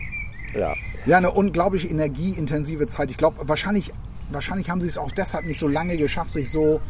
Ja. 0.54 0.74
Ja, 1.06 1.18
eine 1.18 1.30
unglaublich 1.32 1.90
energieintensive 1.90 2.86
Zeit. 2.86 3.10
Ich 3.10 3.16
glaube, 3.16 3.48
wahrscheinlich, 3.48 3.92
wahrscheinlich 4.30 4.70
haben 4.70 4.80
sie 4.80 4.88
es 4.88 4.98
auch 4.98 5.10
deshalb 5.12 5.44
nicht 5.46 5.58
so 5.58 5.68
lange 5.68 5.96
geschafft, 5.96 6.32
sich 6.32 6.50
so 6.50 6.80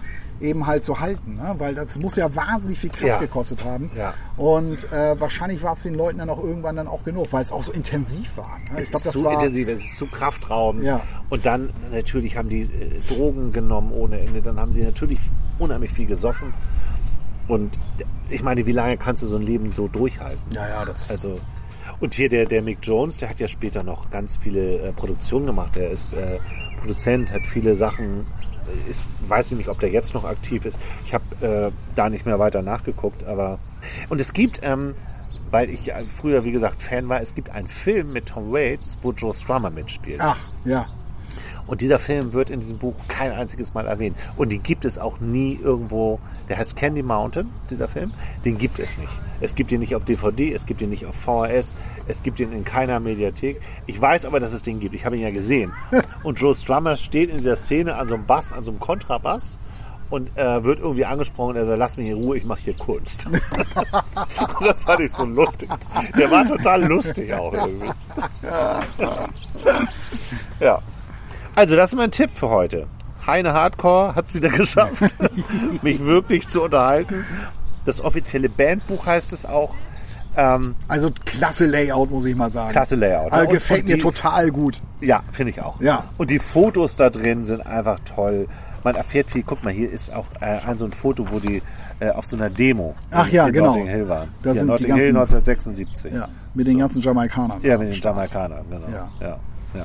eben 0.40 0.66
halt 0.66 0.82
zu 0.82 0.98
halten, 0.98 1.36
ne? 1.36 1.54
weil 1.58 1.76
das 1.76 1.96
muss 1.96 2.16
ja 2.16 2.34
wahnsinnig 2.34 2.78
viel 2.80 2.90
Kraft 2.90 3.04
Ja. 3.04 3.18
gekostet 3.18 3.64
haben. 3.64 3.90
Ja. 3.96 4.12
Und 4.36 4.90
äh, 4.92 5.18
wahrscheinlich 5.20 5.62
war 5.62 5.74
es 5.74 5.84
den 5.84 5.94
Leuten 5.94 6.18
dann 6.18 6.28
auch 6.28 6.42
irgendwann 6.42 6.74
dann 6.74 6.88
auch 6.88 7.04
genug, 7.04 7.32
weil 7.32 7.44
es 7.44 7.52
auch 7.52 7.62
so 7.62 7.72
intensiv 7.72 8.36
war. 8.36 8.58
Ne? 8.58 8.78
Es 8.78 8.84
Ich 8.86 8.90
glaube, 8.90 8.96
ist 8.96 9.06
das 9.06 9.12
zu 9.12 9.24
war 9.24 9.34
intensiv, 9.34 9.68
es 9.68 9.80
ist 9.84 9.96
zu 9.96 10.06
kraftraubend. 10.06 10.82
Ja. 10.84 11.02
Und 11.30 11.46
dann 11.46 11.70
natürlich 11.92 12.36
haben 12.36 12.48
die 12.48 12.62
äh, 12.62 13.00
Drogen 13.08 13.52
genommen 13.52 13.92
ohne 13.92 14.18
Ende. 14.20 14.42
Dann 14.42 14.58
haben 14.58 14.72
sie 14.72 14.82
natürlich 14.82 15.20
unheimlich 15.60 15.92
viel 15.92 16.06
gesoffen. 16.06 16.52
Und 17.46 17.78
ich 18.28 18.42
meine, 18.42 18.66
wie 18.66 18.72
lange 18.72 18.96
kannst 18.96 19.22
du 19.22 19.26
so 19.28 19.36
ein 19.36 19.42
Leben 19.42 19.72
so 19.72 19.86
durchhalten? 19.86 20.42
ja, 20.52 20.68
ja, 20.68 20.84
das 20.84 21.10
Also, 21.10 21.40
und 22.00 22.14
hier 22.14 22.28
der, 22.28 22.46
der 22.46 22.60
Mick 22.60 22.78
Jones, 22.82 23.18
der 23.18 23.28
hat 23.30 23.38
ja 23.38 23.46
später 23.46 23.82
noch 23.84 24.10
ganz 24.10 24.36
viele 24.36 24.78
äh, 24.78 24.92
Produktionen 24.92 25.46
gemacht. 25.46 25.76
Der 25.76 25.90
ist 25.90 26.12
äh, 26.14 26.38
Produzent, 26.84 27.32
hat 27.32 27.46
viele 27.46 27.74
Sachen. 27.74 28.24
Ist, 28.88 29.08
weiß 29.28 29.52
ich 29.52 29.58
nicht, 29.58 29.68
ob 29.68 29.80
der 29.80 29.90
jetzt 29.90 30.14
noch 30.14 30.24
aktiv 30.24 30.64
ist. 30.64 30.78
Ich 31.04 31.14
habe 31.14 31.24
äh, 31.46 31.94
da 31.94 32.08
nicht 32.08 32.24
mehr 32.24 32.38
weiter 32.38 32.62
nachgeguckt, 32.62 33.24
aber 33.24 33.58
und 34.08 34.20
es 34.20 34.32
gibt, 34.32 34.60
ähm, 34.62 34.94
weil 35.50 35.68
ich 35.68 35.92
äh, 35.92 36.04
früher 36.06 36.44
wie 36.44 36.52
gesagt 36.52 36.80
Fan 36.80 37.08
war, 37.08 37.20
es 37.20 37.34
gibt 37.34 37.50
einen 37.50 37.68
Film 37.68 38.12
mit 38.12 38.26
Tom 38.26 38.52
Waits, 38.52 38.96
wo 39.02 39.12
Joe 39.12 39.34
Strummer 39.34 39.70
mitspielt. 39.70 40.20
Ach, 40.20 40.38
ja. 40.64 40.86
Und 41.66 41.80
dieser 41.80 41.98
Film 41.98 42.32
wird 42.32 42.50
in 42.50 42.60
diesem 42.60 42.78
Buch 42.78 42.94
kein 43.08 43.32
einziges 43.32 43.72
Mal 43.72 43.86
erwähnt. 43.86 44.16
Und 44.36 44.50
den 44.50 44.62
gibt 44.62 44.84
es 44.84 44.98
auch 44.98 45.20
nie 45.20 45.58
irgendwo. 45.62 46.18
Der 46.48 46.58
heißt 46.58 46.76
Candy 46.76 47.02
Mountain, 47.02 47.48
dieser 47.70 47.88
Film. 47.88 48.12
Den 48.44 48.58
gibt 48.58 48.78
es 48.78 48.98
nicht. 48.98 49.12
Es 49.40 49.54
gibt 49.54 49.72
ihn 49.72 49.80
nicht 49.80 49.94
auf 49.94 50.04
DVD, 50.04 50.52
es 50.52 50.66
gibt 50.66 50.82
ihn 50.82 50.90
nicht 50.90 51.06
auf 51.06 51.14
VHS, 51.16 51.74
es 52.06 52.22
gibt 52.22 52.40
ihn 52.40 52.52
in 52.52 52.64
keiner 52.64 53.00
Mediathek. 53.00 53.60
Ich 53.86 54.00
weiß 54.00 54.24
aber, 54.24 54.40
dass 54.40 54.52
es 54.52 54.62
den 54.62 54.80
gibt. 54.80 54.94
Ich 54.94 55.04
habe 55.04 55.16
ihn 55.16 55.22
ja 55.22 55.30
gesehen. 55.30 55.72
Und 56.22 56.40
Joe 56.40 56.54
Strummer 56.54 56.96
steht 56.96 57.30
in 57.30 57.38
dieser 57.38 57.56
Szene 57.56 57.96
an 57.96 58.08
so 58.08 58.14
einem 58.14 58.26
Bass, 58.26 58.52
an 58.52 58.64
so 58.64 58.70
einem 58.70 58.80
Kontrabass 58.80 59.56
und 60.10 60.36
äh, 60.36 60.62
wird 60.62 60.78
irgendwie 60.78 61.04
angesprochen. 61.06 61.56
Er 61.56 61.64
sagt, 61.64 61.78
lass 61.78 61.96
mich 61.96 62.08
in 62.08 62.14
Ruhe, 62.14 62.36
ich 62.36 62.44
mache 62.44 62.60
hier 62.60 62.74
Kunst. 62.74 63.26
das 64.60 64.84
fand 64.84 65.00
ich 65.00 65.10
so 65.10 65.24
lustig. 65.24 65.68
Der 66.16 66.30
war 66.30 66.46
total 66.46 66.84
lustig 66.84 67.32
auch 67.32 67.52
irgendwie. 67.52 67.88
Ja. 70.60 70.80
Also, 71.54 71.74
das 71.74 71.92
ist 71.92 71.96
mein 71.96 72.10
Tipp 72.10 72.30
für 72.34 72.48
heute. 72.48 72.86
Heine 73.26 73.54
Hardcore 73.54 74.14
hat 74.14 74.26
es 74.26 74.34
wieder 74.34 74.50
geschafft, 74.50 75.02
mich 75.82 76.00
wirklich 76.00 76.46
zu 76.48 76.62
unterhalten. 76.62 77.24
Das 77.84 78.00
offizielle 78.00 78.48
Bandbuch 78.48 79.06
heißt 79.06 79.32
es 79.32 79.46
auch. 79.46 79.74
Ähm, 80.36 80.74
Also 80.88 81.10
klasse 81.24 81.66
Layout, 81.66 82.10
muss 82.10 82.24
ich 82.26 82.34
mal 82.34 82.50
sagen. 82.50 82.72
Klasse 82.72 82.96
Layout, 82.96 83.26
ne? 83.26 83.32
Also 83.32 83.46
Und- 83.48 83.52
gefällt 83.54 83.86
mir 83.86 83.94
die- 83.96 84.00
total 84.02 84.50
gut. 84.50 84.76
ja, 85.00 85.22
finde 85.32 85.50
ich 85.50 85.60
auch. 85.62 85.80
Ja. 85.80 86.04
Und 86.18 86.30
die 86.30 86.38
Fotos 86.38 86.96
da 86.96 87.10
drin 87.10 87.44
sind 87.44 87.64
einfach 87.66 87.98
toll. 88.00 88.48
Man 88.82 88.96
erfährt 88.96 89.30
viel. 89.30 89.42
Guck 89.44 89.62
mal, 89.64 89.72
hier 89.72 89.90
ist 89.90 90.12
auch 90.12 90.26
äh, 90.40 90.58
ein 90.66 90.76
so 90.76 90.84
ein 90.84 90.92
Foto, 90.92 91.24
wo 91.30 91.38
die 91.38 91.62
äh, 92.00 92.10
auf 92.10 92.26
so 92.26 92.36
einer 92.36 92.50
Demo 92.50 92.94
Ach 93.12 93.26
in, 93.28 93.34
ja, 93.34 93.46
in 93.46 93.52
genau. 93.54 93.66
Notting 93.68 93.86
Hill 93.86 94.08
waren. 94.08 94.28
Da 94.42 94.50
ja, 94.50 94.54
sind 94.56 94.64
die 94.66 94.70
Notting 94.72 94.86
Hill 94.96 95.12
ganzen- 95.12 95.36
1976. 95.36 96.12
Ja, 96.12 96.28
mit 96.54 96.66
den 96.66 96.78
ganzen 96.78 97.00
Jamaikanern. 97.00 97.60
Ja, 97.62 97.78
mit 97.78 97.88
den 97.88 97.94
Start. 97.94 98.16
Jamaikanern, 98.16 98.64
genau. 98.68 98.86
Ja. 98.92 99.08
Ja, 99.20 99.36
ja. 99.74 99.84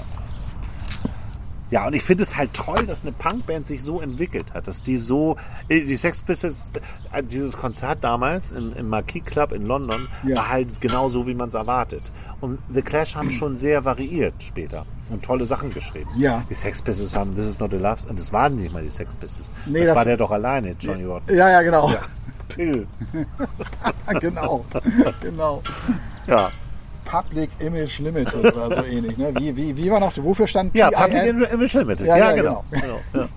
Ja, 1.71 1.85
und 1.85 1.93
ich 1.93 2.01
finde 2.03 2.23
es 2.23 2.35
halt 2.35 2.53
toll, 2.53 2.85
dass 2.87 3.01
eine 3.03 3.11
Punkband 3.11 3.67
sich 3.67 3.83
so 3.83 4.01
entwickelt 4.01 4.53
hat, 4.53 4.67
dass 4.67 4.81
die 4.83 4.97
so, 4.97 5.37
äh, 5.67 5.81
die 5.85 5.95
Sex 5.97 6.21
Pistols, 6.21 6.71
äh, 7.11 7.21
dieses 7.23 7.55
Konzert 7.57 8.03
damals 8.03 8.51
im, 8.51 8.73
im 8.73 8.89
Marquis 8.89 9.23
Club 9.23 9.51
in 9.51 9.65
London 9.67 10.07
Ja. 10.23 10.37
war 10.37 10.49
halt 10.49 10.81
genau 10.81 11.09
so, 11.09 11.27
wie 11.27 11.35
man 11.35 11.47
es 11.49 11.53
erwartet. 11.53 12.01
Und 12.41 12.57
The 12.73 12.81
Clash 12.81 13.15
haben 13.15 13.29
schon 13.31 13.57
sehr 13.57 13.83
variiert 13.85 14.33
später 14.41 14.85
und 15.09 15.23
tolle 15.23 15.45
Sachen 15.45 15.73
geschrieben. 15.73 16.09
Ja. 16.17 16.41
Die 16.49 16.53
Sex 16.55 16.81
Pistols 16.81 17.13
haben 17.15 17.35
This 17.35 17.45
Is 17.45 17.59
Not 17.59 17.73
a 17.73 17.77
Love, 17.77 17.97
und 18.07 18.17
das 18.17 18.31
waren 18.33 18.55
nicht 18.55 18.71
mal 18.73 18.81
die 18.81 18.89
Sex 18.89 19.15
Pistols. 19.17 19.47
Nee, 19.65 19.79
das, 19.79 19.87
das- 19.89 19.95
war 19.97 20.05
der 20.05 20.17
doch 20.17 20.31
alleine, 20.31 20.75
Johnny 20.79 21.03
Rotten. 21.03 21.35
Ja, 21.35 21.49
ja, 21.49 21.61
genau. 21.61 21.91
Pill. 22.47 22.87
genau. 24.19 24.65
genau. 25.21 25.61
Ja. 26.27 26.49
Public 27.09 27.49
Image 27.59 27.99
Limited 27.99 28.35
oder 28.55 28.75
so 28.75 28.83
ähnlich. 28.89 29.17
Ne? 29.17 29.31
Wie, 29.37 29.55
wie, 29.55 29.75
wie 29.77 29.91
war 29.91 29.99
noch, 29.99 30.13
wofür 30.17 30.47
stand 30.47 30.75
Ja, 30.75 30.89
PIL? 30.89 31.33
Public 31.33 31.51
Image 31.53 31.73
Limited. 31.73 32.07
Ja, 32.07 32.17
Ja, 32.17 32.29
ja, 32.29 32.35
genau. 32.35 32.63
genau. 32.69 32.99
ja. 33.13 33.27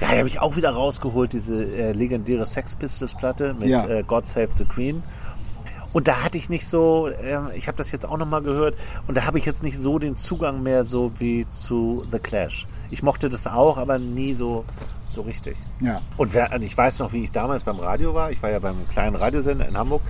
Ja, 0.00 0.08
die 0.12 0.18
habe 0.18 0.28
ich 0.28 0.40
auch 0.40 0.56
wieder 0.56 0.70
rausgeholt, 0.70 1.32
diese 1.32 1.64
äh, 1.64 1.92
legendäre 1.92 2.46
Sex 2.46 2.76
Pistols 2.76 3.14
Platte 3.14 3.54
mit 3.54 3.68
Ja. 3.68 3.86
äh, 3.86 4.02
God 4.02 4.26
Save 4.26 4.48
the 4.56 4.64
Queen. 4.64 5.02
Und 5.92 6.08
da 6.08 6.22
hatte 6.22 6.36
ich 6.36 6.48
nicht 6.50 6.66
so, 6.68 7.08
ähm, 7.08 7.48
ich 7.54 7.68
habe 7.68 7.78
das 7.78 7.90
jetzt 7.90 8.04
auch 8.06 8.18
nochmal 8.18 8.42
gehört, 8.42 8.74
und 9.06 9.16
da 9.16 9.24
habe 9.24 9.38
ich 9.38 9.46
jetzt 9.46 9.62
nicht 9.62 9.78
so 9.78 9.98
den 9.98 10.16
Zugang 10.16 10.62
mehr 10.62 10.84
so 10.84 11.12
wie 11.18 11.46
zu 11.52 12.04
The 12.12 12.18
Clash. 12.18 12.66
Ich 12.90 13.02
mochte 13.02 13.28
das 13.30 13.46
auch, 13.46 13.78
aber 13.78 13.98
nie 13.98 14.32
so, 14.32 14.64
so 15.06 15.22
richtig. 15.22 15.56
Ja. 15.80 16.02
Und 16.16 16.34
wer, 16.34 16.52
und 16.52 16.62
ich 16.62 16.76
weiß 16.76 16.98
noch, 16.98 17.12
wie 17.12 17.24
ich 17.24 17.32
damals 17.32 17.64
beim 17.64 17.78
Radio 17.80 18.14
war. 18.14 18.30
Ich 18.30 18.42
war 18.42 18.50
ja 18.50 18.58
beim 18.58 18.86
kleinen 18.88 19.16
Radiosender 19.16 19.66
in 19.66 19.76
Hamburg. 19.76 20.02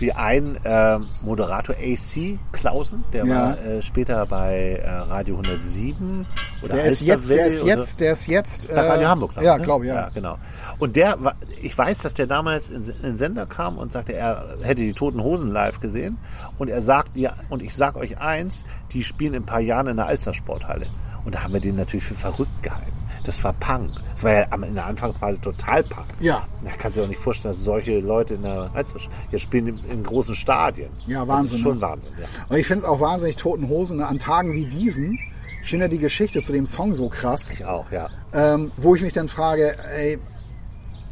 Wie 0.00 0.12
ein 0.12 0.58
ähm, 0.64 1.06
Moderator 1.22 1.76
AC 1.76 2.38
Klausen, 2.52 3.04
der 3.12 3.24
Ja. 3.26 3.34
war 3.34 3.58
äh, 3.64 3.82
später 3.82 4.24
bei 4.26 4.80
äh, 4.82 4.88
Radio 4.90 5.36
107 5.36 6.26
oder 6.62 6.74
Der 6.76 6.84
ist 6.86 7.02
jetzt, 7.02 7.28
der 7.28 7.46
ist 7.46 7.62
oder- 7.62 7.76
jetzt, 7.76 8.00
der 8.00 8.12
ist 8.12 8.26
jetzt. 8.26 8.68
bei 8.68 8.80
Radio 8.88 9.08
Hamburg, 9.08 9.32
Ja, 9.40 9.58
ne? 9.58 9.62
glaube 9.64 9.84
ich, 9.84 9.90
ja. 9.90 9.96
ja. 10.02 10.08
genau. 10.08 10.38
Und 10.78 10.96
der 10.96 11.22
war, 11.22 11.34
ich 11.62 11.76
weiß, 11.76 11.98
dass 12.02 12.14
der 12.14 12.26
damals 12.26 12.70
in, 12.70 12.82
in 12.82 13.02
den 13.02 13.18
Sender 13.18 13.44
kam 13.46 13.76
und 13.78 13.92
sagte, 13.92 14.14
er 14.14 14.56
hätte 14.62 14.80
die 14.82 14.94
Toten 14.94 15.22
Hosen 15.22 15.52
live 15.52 15.80
gesehen. 15.80 16.16
Und 16.58 16.68
er 16.68 16.80
sagt, 16.80 17.16
ja, 17.16 17.34
und 17.50 17.62
ich 17.62 17.74
sag 17.76 17.96
euch 17.96 18.18
eins, 18.18 18.64
die 18.92 19.04
spielen 19.04 19.34
in 19.34 19.42
ein 19.42 19.46
paar 19.46 19.60
Jahren 19.60 19.86
in 19.88 19.96
der 19.96 20.06
Alster 20.06 20.32
Sporthalle. 20.32 20.86
Und 21.24 21.34
da 21.34 21.42
haben 21.42 21.52
wir 21.52 21.60
den 21.60 21.76
natürlich 21.76 22.04
für 22.04 22.14
verrückt 22.14 22.62
gehalten. 22.62 22.92
Das 23.30 23.44
war 23.44 23.52
Punk. 23.52 23.92
Das 24.12 24.24
war 24.24 24.32
ja 24.32 24.42
in 24.66 24.74
der 24.74 24.86
Anfangsphase 24.86 25.40
total 25.40 25.84
Punk. 25.84 26.06
Ja. 26.18 26.48
Da 26.64 26.70
kannst 26.76 26.96
du 26.96 27.00
dir 27.00 27.04
auch 27.04 27.08
nicht 27.10 27.20
vorstellen, 27.22 27.54
dass 27.54 27.62
solche 27.62 28.00
Leute 28.00 28.34
in 28.34 28.42
der 28.42 28.72
Alster 28.74 28.98
jetzt 29.30 29.42
spielen 29.42 29.68
in, 29.68 29.78
in 29.88 30.02
großen 30.02 30.34
Stadien. 30.34 30.90
Ja, 31.06 31.20
Das 31.20 31.28
Wahnsinn, 31.28 31.58
ist 31.58 31.62
schon 31.62 31.76
ne? 31.76 31.82
Wahnsinn, 31.82 32.12
ja. 32.18 32.26
Und 32.48 32.56
ich 32.56 32.66
finde 32.66 32.82
es 32.82 32.88
auch 32.88 32.98
wahnsinnig 32.98 33.36
Toten 33.36 33.68
Hosen 33.68 33.98
ne? 33.98 34.06
an 34.08 34.18
Tagen 34.18 34.52
wie 34.54 34.66
diesen. 34.66 35.16
Ich 35.62 35.70
finde 35.70 35.84
ja 35.84 35.88
die 35.88 35.98
Geschichte 35.98 36.42
zu 36.42 36.52
dem 36.52 36.66
Song 36.66 36.92
so 36.96 37.08
krass, 37.08 37.52
Ich 37.52 37.64
auch, 37.64 37.88
ja. 37.92 38.08
ähm, 38.32 38.72
wo 38.76 38.96
ich 38.96 39.02
mich 39.02 39.12
dann 39.12 39.28
frage, 39.28 39.76
ey, 39.96 40.18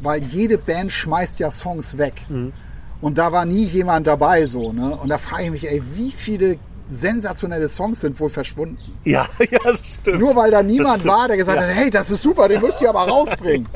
weil 0.01 0.21
jede 0.21 0.57
Band 0.57 0.91
schmeißt 0.91 1.39
ja 1.39 1.49
Songs 1.51 1.97
weg. 1.97 2.25
Mhm. 2.27 2.51
Und 2.99 3.17
da 3.17 3.31
war 3.31 3.45
nie 3.45 3.63
jemand 3.63 4.07
dabei 4.07 4.45
so. 4.45 4.73
Ne? 4.73 4.93
Und 4.93 5.07
da 5.07 5.17
frage 5.17 5.43
ich 5.45 5.51
mich, 5.51 5.69
ey, 5.69 5.81
wie 5.95 6.11
viele 6.11 6.57
sensationelle 6.89 7.69
Songs 7.69 8.01
sind 8.01 8.19
wohl 8.19 8.29
verschwunden. 8.29 8.77
Ja, 9.03 9.27
ja, 9.39 9.59
das 9.63 9.79
stimmt. 10.01 10.19
Nur 10.19 10.35
weil 10.35 10.51
da 10.51 10.63
niemand 10.63 11.05
war, 11.05 11.27
der 11.27 11.37
gesagt 11.37 11.59
Ja. 11.59 11.67
hat, 11.67 11.73
hey, 11.75 11.89
das 11.89 12.09
ist 12.11 12.21
super, 12.21 12.47
den 12.47 12.61
müsst 12.61 12.81
ihr 12.81 12.89
aber 12.89 13.07
rausbringen. 13.07 13.67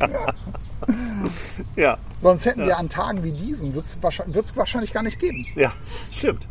Ja, 1.76 1.98
Sonst 2.20 2.46
hätten 2.46 2.66
wir 2.66 2.78
an 2.78 2.90
Tagen 2.90 3.24
wie 3.24 3.32
diesen, 3.32 3.74
wird 3.76 3.86
es 3.86 3.98
wahrscheinlich, 4.02 4.56
wahrscheinlich 4.56 4.94
gar 4.94 5.04
nicht 5.04 5.20
geben. 5.20 5.46
ja, 5.56 5.72
stimmt. 6.12 6.48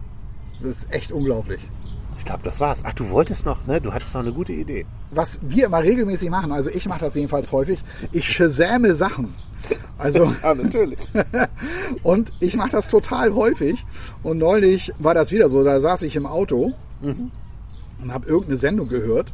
Das 0.61 0.77
ist 0.83 0.93
echt 0.93 1.13
unglaublich. 1.13 1.61
Ich 2.23 2.27
glaube, 2.27 2.45
das 2.45 2.61
war's. 2.61 2.83
Ach, 2.85 2.95
du 2.95 3.11
wolltest 3.11 3.45
noch, 3.45 3.67
ne? 3.67 3.81
Du 3.81 3.93
hattest 3.93 4.15
noch 4.15 4.21
eine 4.21 4.33
gute 4.33 4.53
Idee. 4.53 4.87
Was 5.11 5.41
wir 5.43 5.67
immer 5.67 5.83
regelmäßig 5.83 6.31
machen, 6.31 6.53
also 6.53 6.71
ich 6.71 6.87
mache 6.87 7.01
das 7.01 7.17
jedenfalls 7.17 7.51
häufig, 7.51 7.81
ich 8.13 8.31
shazamme 8.31 8.95
Sachen. 8.95 9.35
Also, 9.99 10.33
Ja, 10.43 10.55
natürlich. 10.55 11.01
und 12.05 12.31
ich 12.39 12.55
mache 12.55 12.71
das 12.71 12.87
total 12.87 13.35
häufig. 13.35 13.85
Und 14.23 14.39
neulich 14.39 14.93
war 14.99 15.15
das 15.15 15.33
wieder 15.33 15.49
so, 15.49 15.65
da 15.65 15.81
saß 15.81 16.03
ich 16.03 16.15
im 16.15 16.27
Auto 16.27 16.73
und 18.01 18.13
habe 18.13 18.29
irgendeine 18.29 18.57
Sendung 18.57 18.89
gehört. 18.89 19.33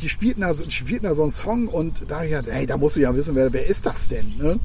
Die 0.00 0.08
spielten 0.08 0.40
da, 0.40 0.52
spielten 0.52 1.04
da 1.04 1.14
so 1.14 1.22
einen 1.22 1.32
Song 1.32 1.68
und 1.68 2.02
da 2.08 2.24
ich 2.24 2.30
gedacht, 2.30 2.48
hey, 2.50 2.66
da 2.66 2.76
musst 2.78 2.96
du 2.96 3.00
ja 3.00 3.14
wissen, 3.14 3.36
wer, 3.36 3.52
wer 3.52 3.66
ist 3.66 3.86
das 3.86 4.08
denn? 4.08 4.26
Ne? 4.38 4.58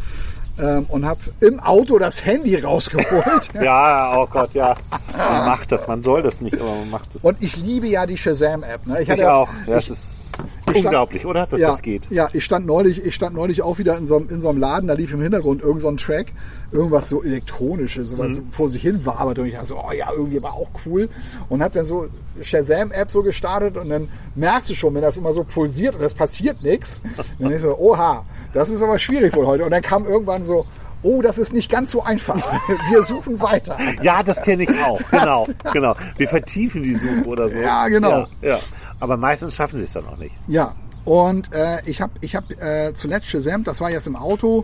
Ähm, 0.59 0.85
und 0.89 1.05
habe 1.05 1.19
im 1.39 1.59
Auto 1.59 1.97
das 1.97 2.23
Handy 2.25 2.55
rausgeholt. 2.57 3.49
Ja, 3.61 4.13
oh 4.21 4.27
Gott, 4.27 4.53
ja. 4.53 4.75
Man 5.17 5.45
macht 5.47 5.71
das, 5.71 5.87
man 5.87 6.03
soll 6.03 6.21
das 6.21 6.41
nicht, 6.41 6.59
aber 6.61 6.69
man 6.75 6.89
macht 6.91 7.15
es. 7.15 7.23
Und 7.23 7.37
ich 7.39 7.57
liebe 7.57 7.87
ja 7.87 8.05
die 8.05 8.17
Shazam-App. 8.17 8.85
Ne? 8.85 9.01
ich 9.01 9.09
hatte 9.09 9.21
das- 9.23 9.33
auch. 9.33 9.47
Ja, 9.65 9.77
ich- 9.79 9.87
das 9.87 9.89
ist 9.89 10.19
ich 10.22 10.22
stand- 10.63 10.85
unglaublich, 10.85 11.25
oder? 11.25 11.45
Dass 11.47 11.59
ja, 11.59 11.69
das 11.71 11.81
geht. 11.81 12.09
Ja, 12.09 12.29
ich 12.33 12.43
stand 12.43 12.65
neulich, 12.65 13.05
ich 13.05 13.13
stand 13.15 13.35
neulich 13.35 13.61
auch 13.61 13.77
wieder 13.77 13.97
in 13.97 14.05
so, 14.05 14.17
einem- 14.17 14.29
in 14.29 14.39
so 14.39 14.49
einem 14.49 14.59
Laden, 14.59 14.87
da 14.87 14.93
lief 14.93 15.13
im 15.13 15.21
Hintergrund 15.21 15.61
irgend 15.61 15.81
so 15.81 15.87
ein 15.87 15.97
Track, 15.97 16.27
irgendwas 16.71 17.09
so 17.09 17.23
elektronisches, 17.23 18.09
sowas 18.09 18.27
Mhm. 18.29 18.33
so 18.33 18.41
vor 18.51 18.69
sich 18.69 18.81
hin 18.81 19.05
wabert 19.05 19.39
und 19.39 19.45
ich 19.45 19.53
dachte 19.53 19.67
so, 19.67 19.77
oh 19.77 19.91
ja, 19.91 20.07
irgendwie 20.11 20.41
war 20.41 20.53
auch 20.53 20.69
cool 20.85 21.09
und 21.49 21.61
hab 21.63 21.73
dann 21.73 21.85
so 21.85 22.07
Shazam-App 22.41 23.11
so 23.11 23.21
gestartet 23.23 23.77
und 23.77 23.89
dann 23.89 24.07
merkst 24.35 24.69
du 24.69 24.75
schon, 24.75 24.93
wenn 24.95 25.01
das 25.01 25.17
immer 25.17 25.33
so 25.33 25.43
pulsiert 25.43 25.95
und 25.95 26.01
es 26.01 26.13
passiert 26.13 26.61
nichts, 26.63 27.01
dann 27.39 27.49
denkst 27.49 27.63
du, 27.63 27.77
oha, 27.77 28.25
das 28.53 28.69
ist 28.69 28.81
aber 28.81 28.97
schwierig 28.99 29.35
wohl 29.35 29.45
heute 29.45 29.65
und 29.65 29.71
dann 29.71 29.81
kam 29.81 30.05
irgendwann 30.05 30.43
so, 30.45 30.65
oh, 31.05 31.21
das 31.21 31.37
ist 31.37 31.51
nicht 31.53 31.69
ganz 31.69 31.91
so 31.91 32.01
einfach, 32.01 32.37
wir 32.89 33.03
suchen 33.03 33.41
weiter. 33.41 33.77
Ja, 34.01 34.23
das 34.23 34.41
kenne 34.41 34.63
ich 34.63 34.69
auch. 34.83 34.99
Genau, 35.11 35.47
genau. 35.73 35.95
Wir 36.17 36.27
vertiefen 36.29 36.81
die 36.81 36.95
Suche 36.95 37.25
oder 37.25 37.49
so. 37.49 37.57
Ja, 37.57 37.87
genau. 37.89 38.09
Ja, 38.41 38.49
ja. 38.49 38.59
Aber 38.99 39.17
meistens 39.17 39.55
schaffen 39.55 39.77
sie 39.77 39.83
es 39.83 39.93
dann 39.93 40.07
auch 40.07 40.17
nicht. 40.17 40.33
Ja, 40.47 40.75
und 41.05 41.51
äh, 41.53 41.79
ich 41.85 42.01
habe 42.01 42.13
ich 42.21 42.35
hab, 42.35 42.49
äh, 42.61 42.93
zuletzt 42.93 43.27
Shazam, 43.27 43.63
das 43.63 43.81
war 43.81 43.91
jetzt 43.91 44.07
im 44.07 44.15
Auto 44.15 44.63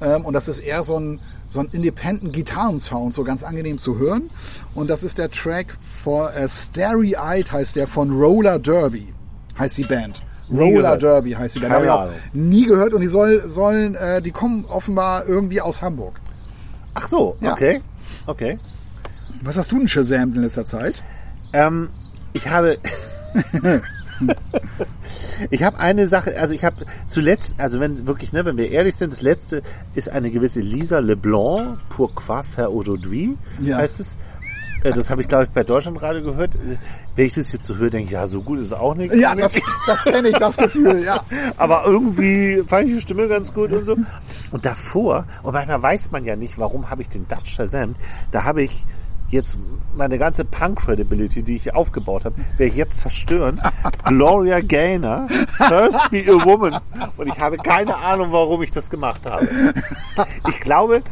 ähm, 0.00 0.24
und 0.24 0.34
das 0.34 0.46
ist 0.48 0.60
eher 0.60 0.82
so 0.82 0.98
ein, 0.98 1.20
so 1.48 1.60
ein 1.60 1.68
independent 1.72 2.32
Gitarrensound, 2.32 3.12
so 3.12 3.24
ganz 3.24 3.42
angenehm 3.42 3.78
zu 3.78 3.98
hören. 3.98 4.30
Und 4.74 4.88
das 4.88 5.02
ist 5.02 5.18
der 5.18 5.30
Track 5.30 5.76
von 5.82 6.28
äh, 6.32 6.48
Starry 6.48 7.16
Eyed 7.20 7.50
heißt 7.50 7.74
der 7.76 7.88
von 7.88 8.10
Roller 8.16 8.58
Derby, 8.60 9.12
heißt 9.58 9.78
die 9.78 9.82
Band. 9.84 10.22
Roller. 10.52 10.96
Derby 10.96 11.32
heißt 11.32 11.56
die 11.56 11.60
Band. 11.60 11.72
Keine 11.74 11.92
auch 11.94 12.00
Ahnung. 12.02 12.14
nie 12.32 12.66
gehört 12.66 12.92
und 12.92 13.00
die 13.02 13.08
soll, 13.08 13.40
sollen, 13.48 13.94
äh, 13.94 14.20
die 14.22 14.30
kommen 14.32 14.64
offenbar 14.66 15.26
irgendwie 15.26 15.60
aus 15.60 15.80
Hamburg. 15.82 16.20
Ach 16.94 17.06
so, 17.06 17.36
Ja. 17.40 17.52
okay. 17.52 17.80
Okay. 18.26 18.58
Was 19.42 19.56
hast 19.56 19.70
du 19.72 19.78
denn 19.78 19.88
Shazam 19.88 20.34
in 20.34 20.42
letzter 20.42 20.64
Zeit? 20.64 21.02
Ähm, 21.52 21.88
ich 22.32 22.46
habe. 22.48 22.78
ich 25.50 25.62
habe 25.62 25.78
eine 25.78 26.06
Sache, 26.06 26.36
also 26.38 26.54
ich 26.54 26.64
habe 26.64 26.76
zuletzt, 27.08 27.54
also 27.58 27.80
wenn 27.80 28.06
wirklich, 28.06 28.32
ne, 28.32 28.44
wenn 28.44 28.56
wir 28.56 28.70
ehrlich 28.70 28.96
sind, 28.96 29.12
das 29.12 29.22
letzte 29.22 29.62
ist 29.94 30.08
eine 30.08 30.30
gewisse 30.30 30.60
Lisa 30.60 30.98
Leblanc, 30.98 31.78
Pourquoi 31.88 32.42
faire 32.42 32.70
aujourd'hui, 32.72 33.36
Ja. 33.60 33.78
heißt 33.78 34.00
es. 34.00 34.16
Äh, 34.82 34.92
Das 34.92 35.10
habe 35.10 35.20
ich, 35.22 35.28
glaube 35.28 35.44
ich, 35.44 35.50
bei 35.50 35.62
Deutschlandradio 35.62 36.22
gehört. 36.22 36.54
Äh, 36.54 36.76
Wenn 37.16 37.26
ich 37.26 37.32
das 37.34 37.52
jetzt 37.52 37.66
so 37.66 37.76
höre, 37.76 37.90
denke 37.90 38.06
ich, 38.06 38.12
ja, 38.12 38.26
so 38.26 38.40
gut 38.42 38.60
ist 38.60 38.66
es 38.66 38.72
auch 38.72 38.94
nicht. 38.94 39.14
Ja, 39.14 39.34
das, 39.34 39.54
das 39.86 40.04
kenne 40.04 40.28
ich, 40.28 40.36
das 40.38 40.56
Gefühl, 40.56 41.02
ja. 41.04 41.22
Aber 41.58 41.84
irgendwie 41.84 42.62
fand 42.66 42.88
ich 42.88 42.94
die 42.94 43.00
Stimme 43.00 43.28
ganz 43.28 43.52
gut 43.52 43.72
und 43.72 43.84
so. 43.84 43.96
Und 44.50 44.64
davor, 44.66 45.26
und 45.42 45.52
manchmal 45.52 45.82
weiß 45.82 46.10
man 46.12 46.24
ja 46.24 46.34
nicht, 46.36 46.58
warum 46.58 46.88
habe 46.88 47.02
ich 47.02 47.08
den 47.10 47.26
Dutch 47.28 47.52
Shazam, 47.54 47.94
da 48.32 48.44
habe 48.44 48.62
ich 48.62 48.84
jetzt 49.30 49.56
meine 49.94 50.18
ganze 50.18 50.44
Punk-Credibility, 50.44 51.42
die 51.42 51.56
ich 51.56 51.74
aufgebaut 51.74 52.24
habe, 52.24 52.36
werde 52.56 52.70
ich 52.70 52.76
jetzt 52.76 52.98
zerstören. 52.98 53.60
Gloria 54.04 54.60
Gaynor, 54.60 55.26
First 55.68 56.10
Be 56.10 56.24
a 56.28 56.44
Woman. 56.44 56.80
Und 57.16 57.28
ich 57.28 57.38
habe 57.38 57.56
keine 57.56 57.96
Ahnung, 57.96 58.32
warum 58.32 58.62
ich 58.62 58.70
das 58.70 58.90
gemacht 58.90 59.22
habe. 59.24 59.48
Ich 60.48 60.60
glaube, 60.60 61.02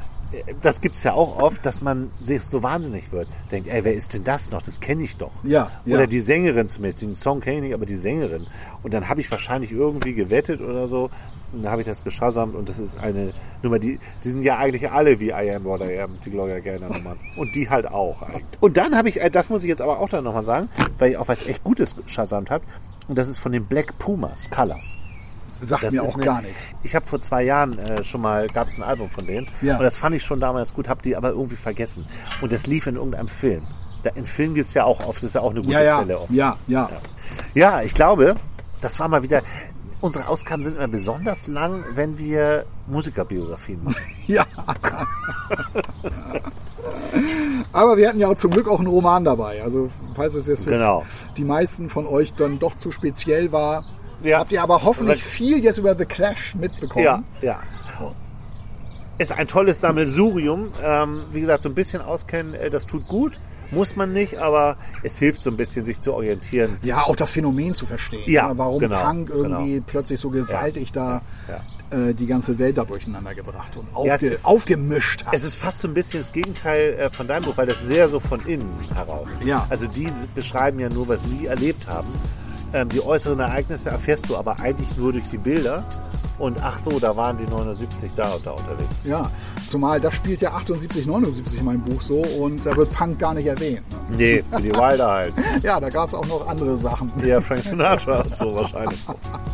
das 0.63 0.81
gibt's 0.81 1.03
ja 1.05 1.15
auch 1.15 1.41
oft, 1.41 1.65
dass 1.65 1.81
man 1.81 2.11
sich 2.21 2.43
so 2.43 2.63
wahnsinnig 2.63 3.13
wird. 3.13 3.29
Denkt, 3.51 3.69
ey, 3.69 3.85
wer 3.85 3.95
ist 3.95 4.15
denn 4.15 4.25
das 4.25 4.51
noch? 4.51 4.63
Das 4.63 4.81
kenne 4.81 5.03
ich 5.03 5.17
doch. 5.17 5.33
Ja, 5.43 5.71
Oder 5.87 6.01
ja. 6.01 6.07
die 6.07 6.21
Sängerin 6.21 6.69
zumindest. 6.69 7.03
Den 7.03 7.17
Song 7.17 7.41
kenne 7.41 7.57
ich 7.57 7.63
nicht, 7.65 7.75
aber 7.75 7.87
die 7.87 7.97
Sängerin. 7.97 8.47
Und 8.83 8.93
dann 8.93 9.09
habe 9.09 9.21
ich 9.21 9.31
wahrscheinlich 9.31 9.73
irgendwie 9.73 10.15
gewettet 10.15 10.61
oder 10.61 10.87
so. 10.87 11.11
Und 11.53 11.63
dann 11.63 11.73
habe 11.73 11.81
ich 11.81 11.87
das 11.87 12.05
geschasamt 12.05 12.55
und 12.55 12.69
das 12.69 12.79
ist 12.79 12.99
eine 12.99 13.33
Nummer, 13.63 13.79
die, 13.79 13.99
die 14.23 14.31
sind 14.31 14.43
ja 14.43 14.59
eigentlich 14.59 14.91
alle 14.91 15.19
wie 15.19 15.29
I 15.31 15.51
Am 15.55 15.65
What 15.65 15.81
I 15.81 15.99
Am, 15.99 16.19
die 16.25 16.31
Gloria 16.31 16.59
Gaynor 16.61 16.91
Nummern. 16.91 17.19
Und 17.37 17.55
die 17.55 17.69
halt 17.71 17.87
auch 17.87 18.21
eigentlich. 18.23 18.45
Und 18.61 18.77
dann 18.77 18.95
habe 18.95 19.09
ich, 19.09 19.21
äh, 19.21 19.31
das 19.31 19.49
muss 19.49 19.63
ich 19.63 19.69
jetzt 19.69 19.81
aber 19.81 19.99
auch 19.99 20.11
dann 20.11 20.25
nochmal 20.25 20.45
sagen, 20.45 20.69
weil 20.99 21.13
ich 21.13 21.17
auch 21.17 21.29
was 21.29 21.47
echt 21.47 21.65
Gutes 21.65 21.95
geschasamt 21.97 22.51
habe. 22.51 22.65
Und 23.09 23.17
das 23.17 23.29
ist 23.31 23.39
von 23.39 23.53
den 23.53 23.65
Black 23.65 23.99
Pumas, 23.99 24.49
Colors. 24.51 24.97
Sagt 25.61 25.83
Das 25.85 25.93
mir 25.93 26.03
auch 26.03 26.15
eine- 26.15 26.25
gar 26.25 26.43
nichts. 26.43 26.75
Ich 26.85 26.95
habe 26.95 27.05
vor 27.07 27.21
zwei 27.21 27.43
Jahren 27.43 27.79
äh, 27.79 28.05
schon 28.05 28.21
mal, 28.21 28.47
gab 28.49 28.69
es 28.69 28.77
ein 28.77 28.83
Album 28.85 29.09
von 29.11 29.27
denen. 29.27 29.49
Ja. 29.63 29.77
Und 29.79 29.83
das 29.83 29.97
fand 29.97 30.15
ich 30.15 30.23
schon 30.23 30.39
damals 30.41 30.73
gut, 30.75 30.89
habe 30.89 31.03
die 31.03 31.17
aber 31.17 31.31
irgendwie 31.31 31.57
vergessen. 31.57 32.07
Und 32.43 32.53
das 32.53 32.67
lief 32.67 32.87
in 32.87 32.95
irgendeinem 32.97 33.27
Film. 33.29 33.67
Da, 34.05 34.11
in 34.11 34.25
Film 34.27 34.55
gibt 34.55 34.67
es 34.69 34.75
ja 34.75 34.85
auch 34.85 35.01
oft, 35.09 35.17
das 35.19 35.25
ist 35.31 35.35
ja 35.35 35.41
auch 35.41 35.51
eine 35.51 35.61
gute 35.61 35.73
Ja, 35.73 35.83
ja, 35.83 35.99
Quelle 35.99 36.21
oft. 36.21 36.31
ja, 36.31 36.57
ja. 36.69 36.89
Ja, 37.55 37.83
ich 37.83 37.95
glaube, 37.95 38.37
das 38.81 39.01
war 39.01 39.09
mal 39.09 39.23
wieder. 39.25 39.43
Unsere 40.01 40.29
Ausgaben 40.29 40.63
sind 40.63 40.77
immer 40.77 40.87
besonders 40.89 41.49
lang, 41.49 41.85
wenn 41.93 42.19
wir 42.19 42.65
Musikerbiografien 42.87 43.83
machen. 43.85 44.01
Ja. 44.29 44.45
Aber 47.73 47.97
wir 47.97 48.09
hatten 48.09 48.21
ja 48.21 48.29
auch 48.29 48.37
zum 48.37 48.51
Glück 48.51 48.69
auch 48.69 48.79
einen 48.79 48.89
Roman 48.89 49.25
dabei. 49.25 49.63
Also 49.63 49.91
falls 50.15 50.35
es 50.35 50.47
jetzt 50.47 50.65
für 50.65 50.71
Genau. 50.73 51.05
die 51.37 51.45
meisten 51.45 51.89
von 51.89 52.07
euch 52.07 52.35
dann 52.35 52.59
doch 52.59 52.77
zu 52.77 52.93
speziell 52.93 53.53
war, 53.53 53.85
Ja. 54.23 54.41
habt 54.41 54.53
ihr 54.53 54.63
aber 54.63 54.85
hoffentlich 54.85 55.23
viel 55.23 55.63
jetzt 55.65 55.79
über 55.79 55.97
The 55.97 56.05
Clash 56.05 56.55
mitbekommen. 56.55 57.05
Ja, 57.05 57.23
ja. 57.41 57.59
Ist 59.19 59.33
ein 59.33 59.49
tolles 59.49 59.81
Sammelsurium. 59.81 60.69
Ähm, 60.85 61.23
wie 61.33 61.41
gesagt, 61.41 61.65
so 61.65 61.69
ein 61.69 61.75
bisschen 61.75 62.01
auskennen, 62.03 62.55
äh, 62.55 62.71
das 62.71 62.87
tut 62.87 63.09
gut. 63.09 63.33
Muss 63.71 63.97
man 63.97 64.13
nicht, 64.13 64.37
aber 64.37 64.77
es 65.03 65.19
hilft 65.19 65.43
so 65.43 65.51
ein 65.51 65.57
bisschen, 65.57 65.85
sich 65.85 66.01
zu 66.01 66.15
orientieren. 66.15 66.79
Ja, 66.83 67.03
auch 67.05 67.17
das 67.17 67.31
Phänomen 67.31 67.75
zu 67.75 67.87
verstehen. 67.87 68.23
Ja, 68.27 68.49
ne? 68.49 68.59
Warum 68.59 68.79
genau, 68.81 69.03
Punk 69.03 69.31
irgendwie 69.31 69.73
genau. 69.75 69.85
plötzlich 69.87 70.19
so 70.21 70.31
gewaltig 70.31 70.93
da 70.93 71.21
äh, 71.91 72.15
die 72.15 72.27
ganze 72.27 72.59
Welt 72.59 72.79
da 72.79 72.85
durcheinander 72.85 73.35
gebracht 73.35 73.77
und 73.77 73.87
Ja, 74.07 74.15
aufge 74.15 74.29
ist- 74.29 74.45
aufgemischt 74.45 75.25
hat. 75.27 75.35
Es 75.35 75.45
ist 75.45 75.55
fast 75.57 75.81
so 75.81 75.89
ein 75.89 75.95
bisschen 75.95 76.21
das 76.21 76.33
Gegenteil 76.33 76.95
äh, 76.95 77.11
von 77.11 77.27
deinem 77.29 77.45
Buch, 77.45 77.57
weil 77.57 77.67
das 77.67 77.83
sehr 77.83 78.09
so 78.09 78.21
von 78.21 78.45
innen 78.47 78.73
heraus 78.95 79.29
ist. 79.39 79.47
Ja. 79.47 79.67
Also 79.71 79.87
die 79.87 80.09
beschreiben 80.35 80.79
ja 80.81 80.89
nur, 80.89 81.09
was 81.09 81.25
sie 81.29 81.47
erlebt 81.47 81.87
haben. 81.87 82.09
Ähm, 82.73 82.89
die 82.89 83.01
äußeren 83.05 83.41
Ereignisse 83.41 83.91
erfährst 83.91 84.29
du 84.29 84.37
aber 84.37 84.61
eigentlich 84.61 84.97
nur 84.97 85.13
durch 85.13 85.29
die 85.31 85.39
Bilder. 85.39 85.85
Und 86.39 86.57
ach 86.63 86.79
so, 86.79 87.01
da 87.01 87.17
waren 87.17 87.37
die 87.39 87.51
79 87.51 88.13
da 88.15 88.31
und 88.31 88.47
da 88.47 88.53
unterwegs. 88.53 88.95
ja, 89.03 89.29
zumal 89.67 90.01
das 90.01 90.15
spielt 90.15 90.41
ja 90.41 90.53
78, 90.53 91.05
79 91.07 91.63
mein 91.63 91.81
Buch 91.81 92.01
so 92.01 92.23
und 92.39 92.65
da 92.65 92.77
wird 92.77 92.91
Punk 92.93 93.19
gar 93.19 93.35
nicht 93.35 93.47
erwähnt. 93.47 93.83
Ne? 94.11 94.17
Nee, 94.17 94.45
die 94.63 94.71
Wilder 94.71 95.11
halt. 95.11 95.33
Ja, 95.63 95.81
da 95.81 95.89
gab 95.89 96.11
es 96.11 96.15
auch 96.15 96.27
noch 96.27 96.47
andere 96.47 96.77
Sachen. 96.77 97.11
Eher 97.25 97.41
Frank 97.41 97.63
Sinatra 97.63 98.21
und 98.21 98.35
so 98.37 98.55
wahrscheinlich. 98.55 99.01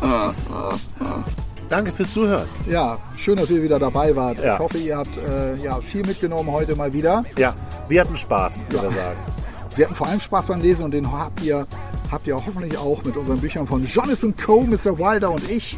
Danke 1.69 1.91
fürs 1.91 2.13
Zuhören. 2.13 2.47
Ja, 2.69 2.99
schön, 3.17 3.37
dass 3.37 3.49
ihr 3.49 3.63
wieder 3.63 3.79
dabei 3.79 4.15
wart. 4.15 4.43
Ja. 4.43 4.53
Ich 4.53 4.59
hoffe, 4.59 4.77
ihr 4.77 4.97
habt 4.97 5.17
äh, 5.17 5.55
ja, 5.63 5.79
viel 5.81 6.05
mitgenommen 6.05 6.51
heute 6.51 6.75
mal 6.75 6.93
wieder. 6.93 7.23
Ja, 7.37 7.55
wir 7.87 8.01
hatten 8.01 8.15
Spaß, 8.15 8.59
würde 8.69 8.87
ich 8.89 8.95
sagen. 8.95 9.17
Wir 9.75 9.85
hatten 9.85 9.95
vor 9.95 10.07
allem 10.07 10.19
Spaß 10.19 10.47
beim 10.47 10.61
Lesen 10.61 10.85
und 10.85 10.91
den 10.91 11.11
habt 11.11 11.43
ihr, 11.43 11.67
habt 12.09 12.25
ihr 12.27 12.35
hoffentlich 12.35 12.77
auch 12.77 13.03
mit 13.03 13.17
unseren 13.17 13.39
Büchern 13.39 13.67
von 13.67 13.83
Jonathan 13.83 14.33
Coe, 14.35 14.63
Mr. 14.63 14.97
Wilder 14.97 15.31
und 15.31 15.49
ich. 15.49 15.77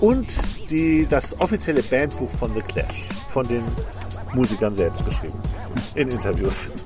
Und 0.00 0.26
die, 0.70 1.06
das 1.08 1.38
offizielle 1.40 1.82
Bandbuch 1.82 2.30
von 2.38 2.52
The 2.54 2.60
Clash, 2.60 3.04
von 3.30 3.46
den 3.48 3.62
Musikern 4.34 4.74
selbst 4.74 5.04
geschrieben. 5.04 5.38
In 5.94 6.08
Interviews. 6.10 6.70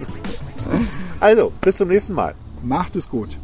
Also, 1.19 1.53
bis 1.61 1.77
zum 1.77 1.87
nächsten 1.87 2.15
Mal. 2.15 2.35
Macht 2.65 2.97
es 2.97 3.09
gut. 3.09 3.37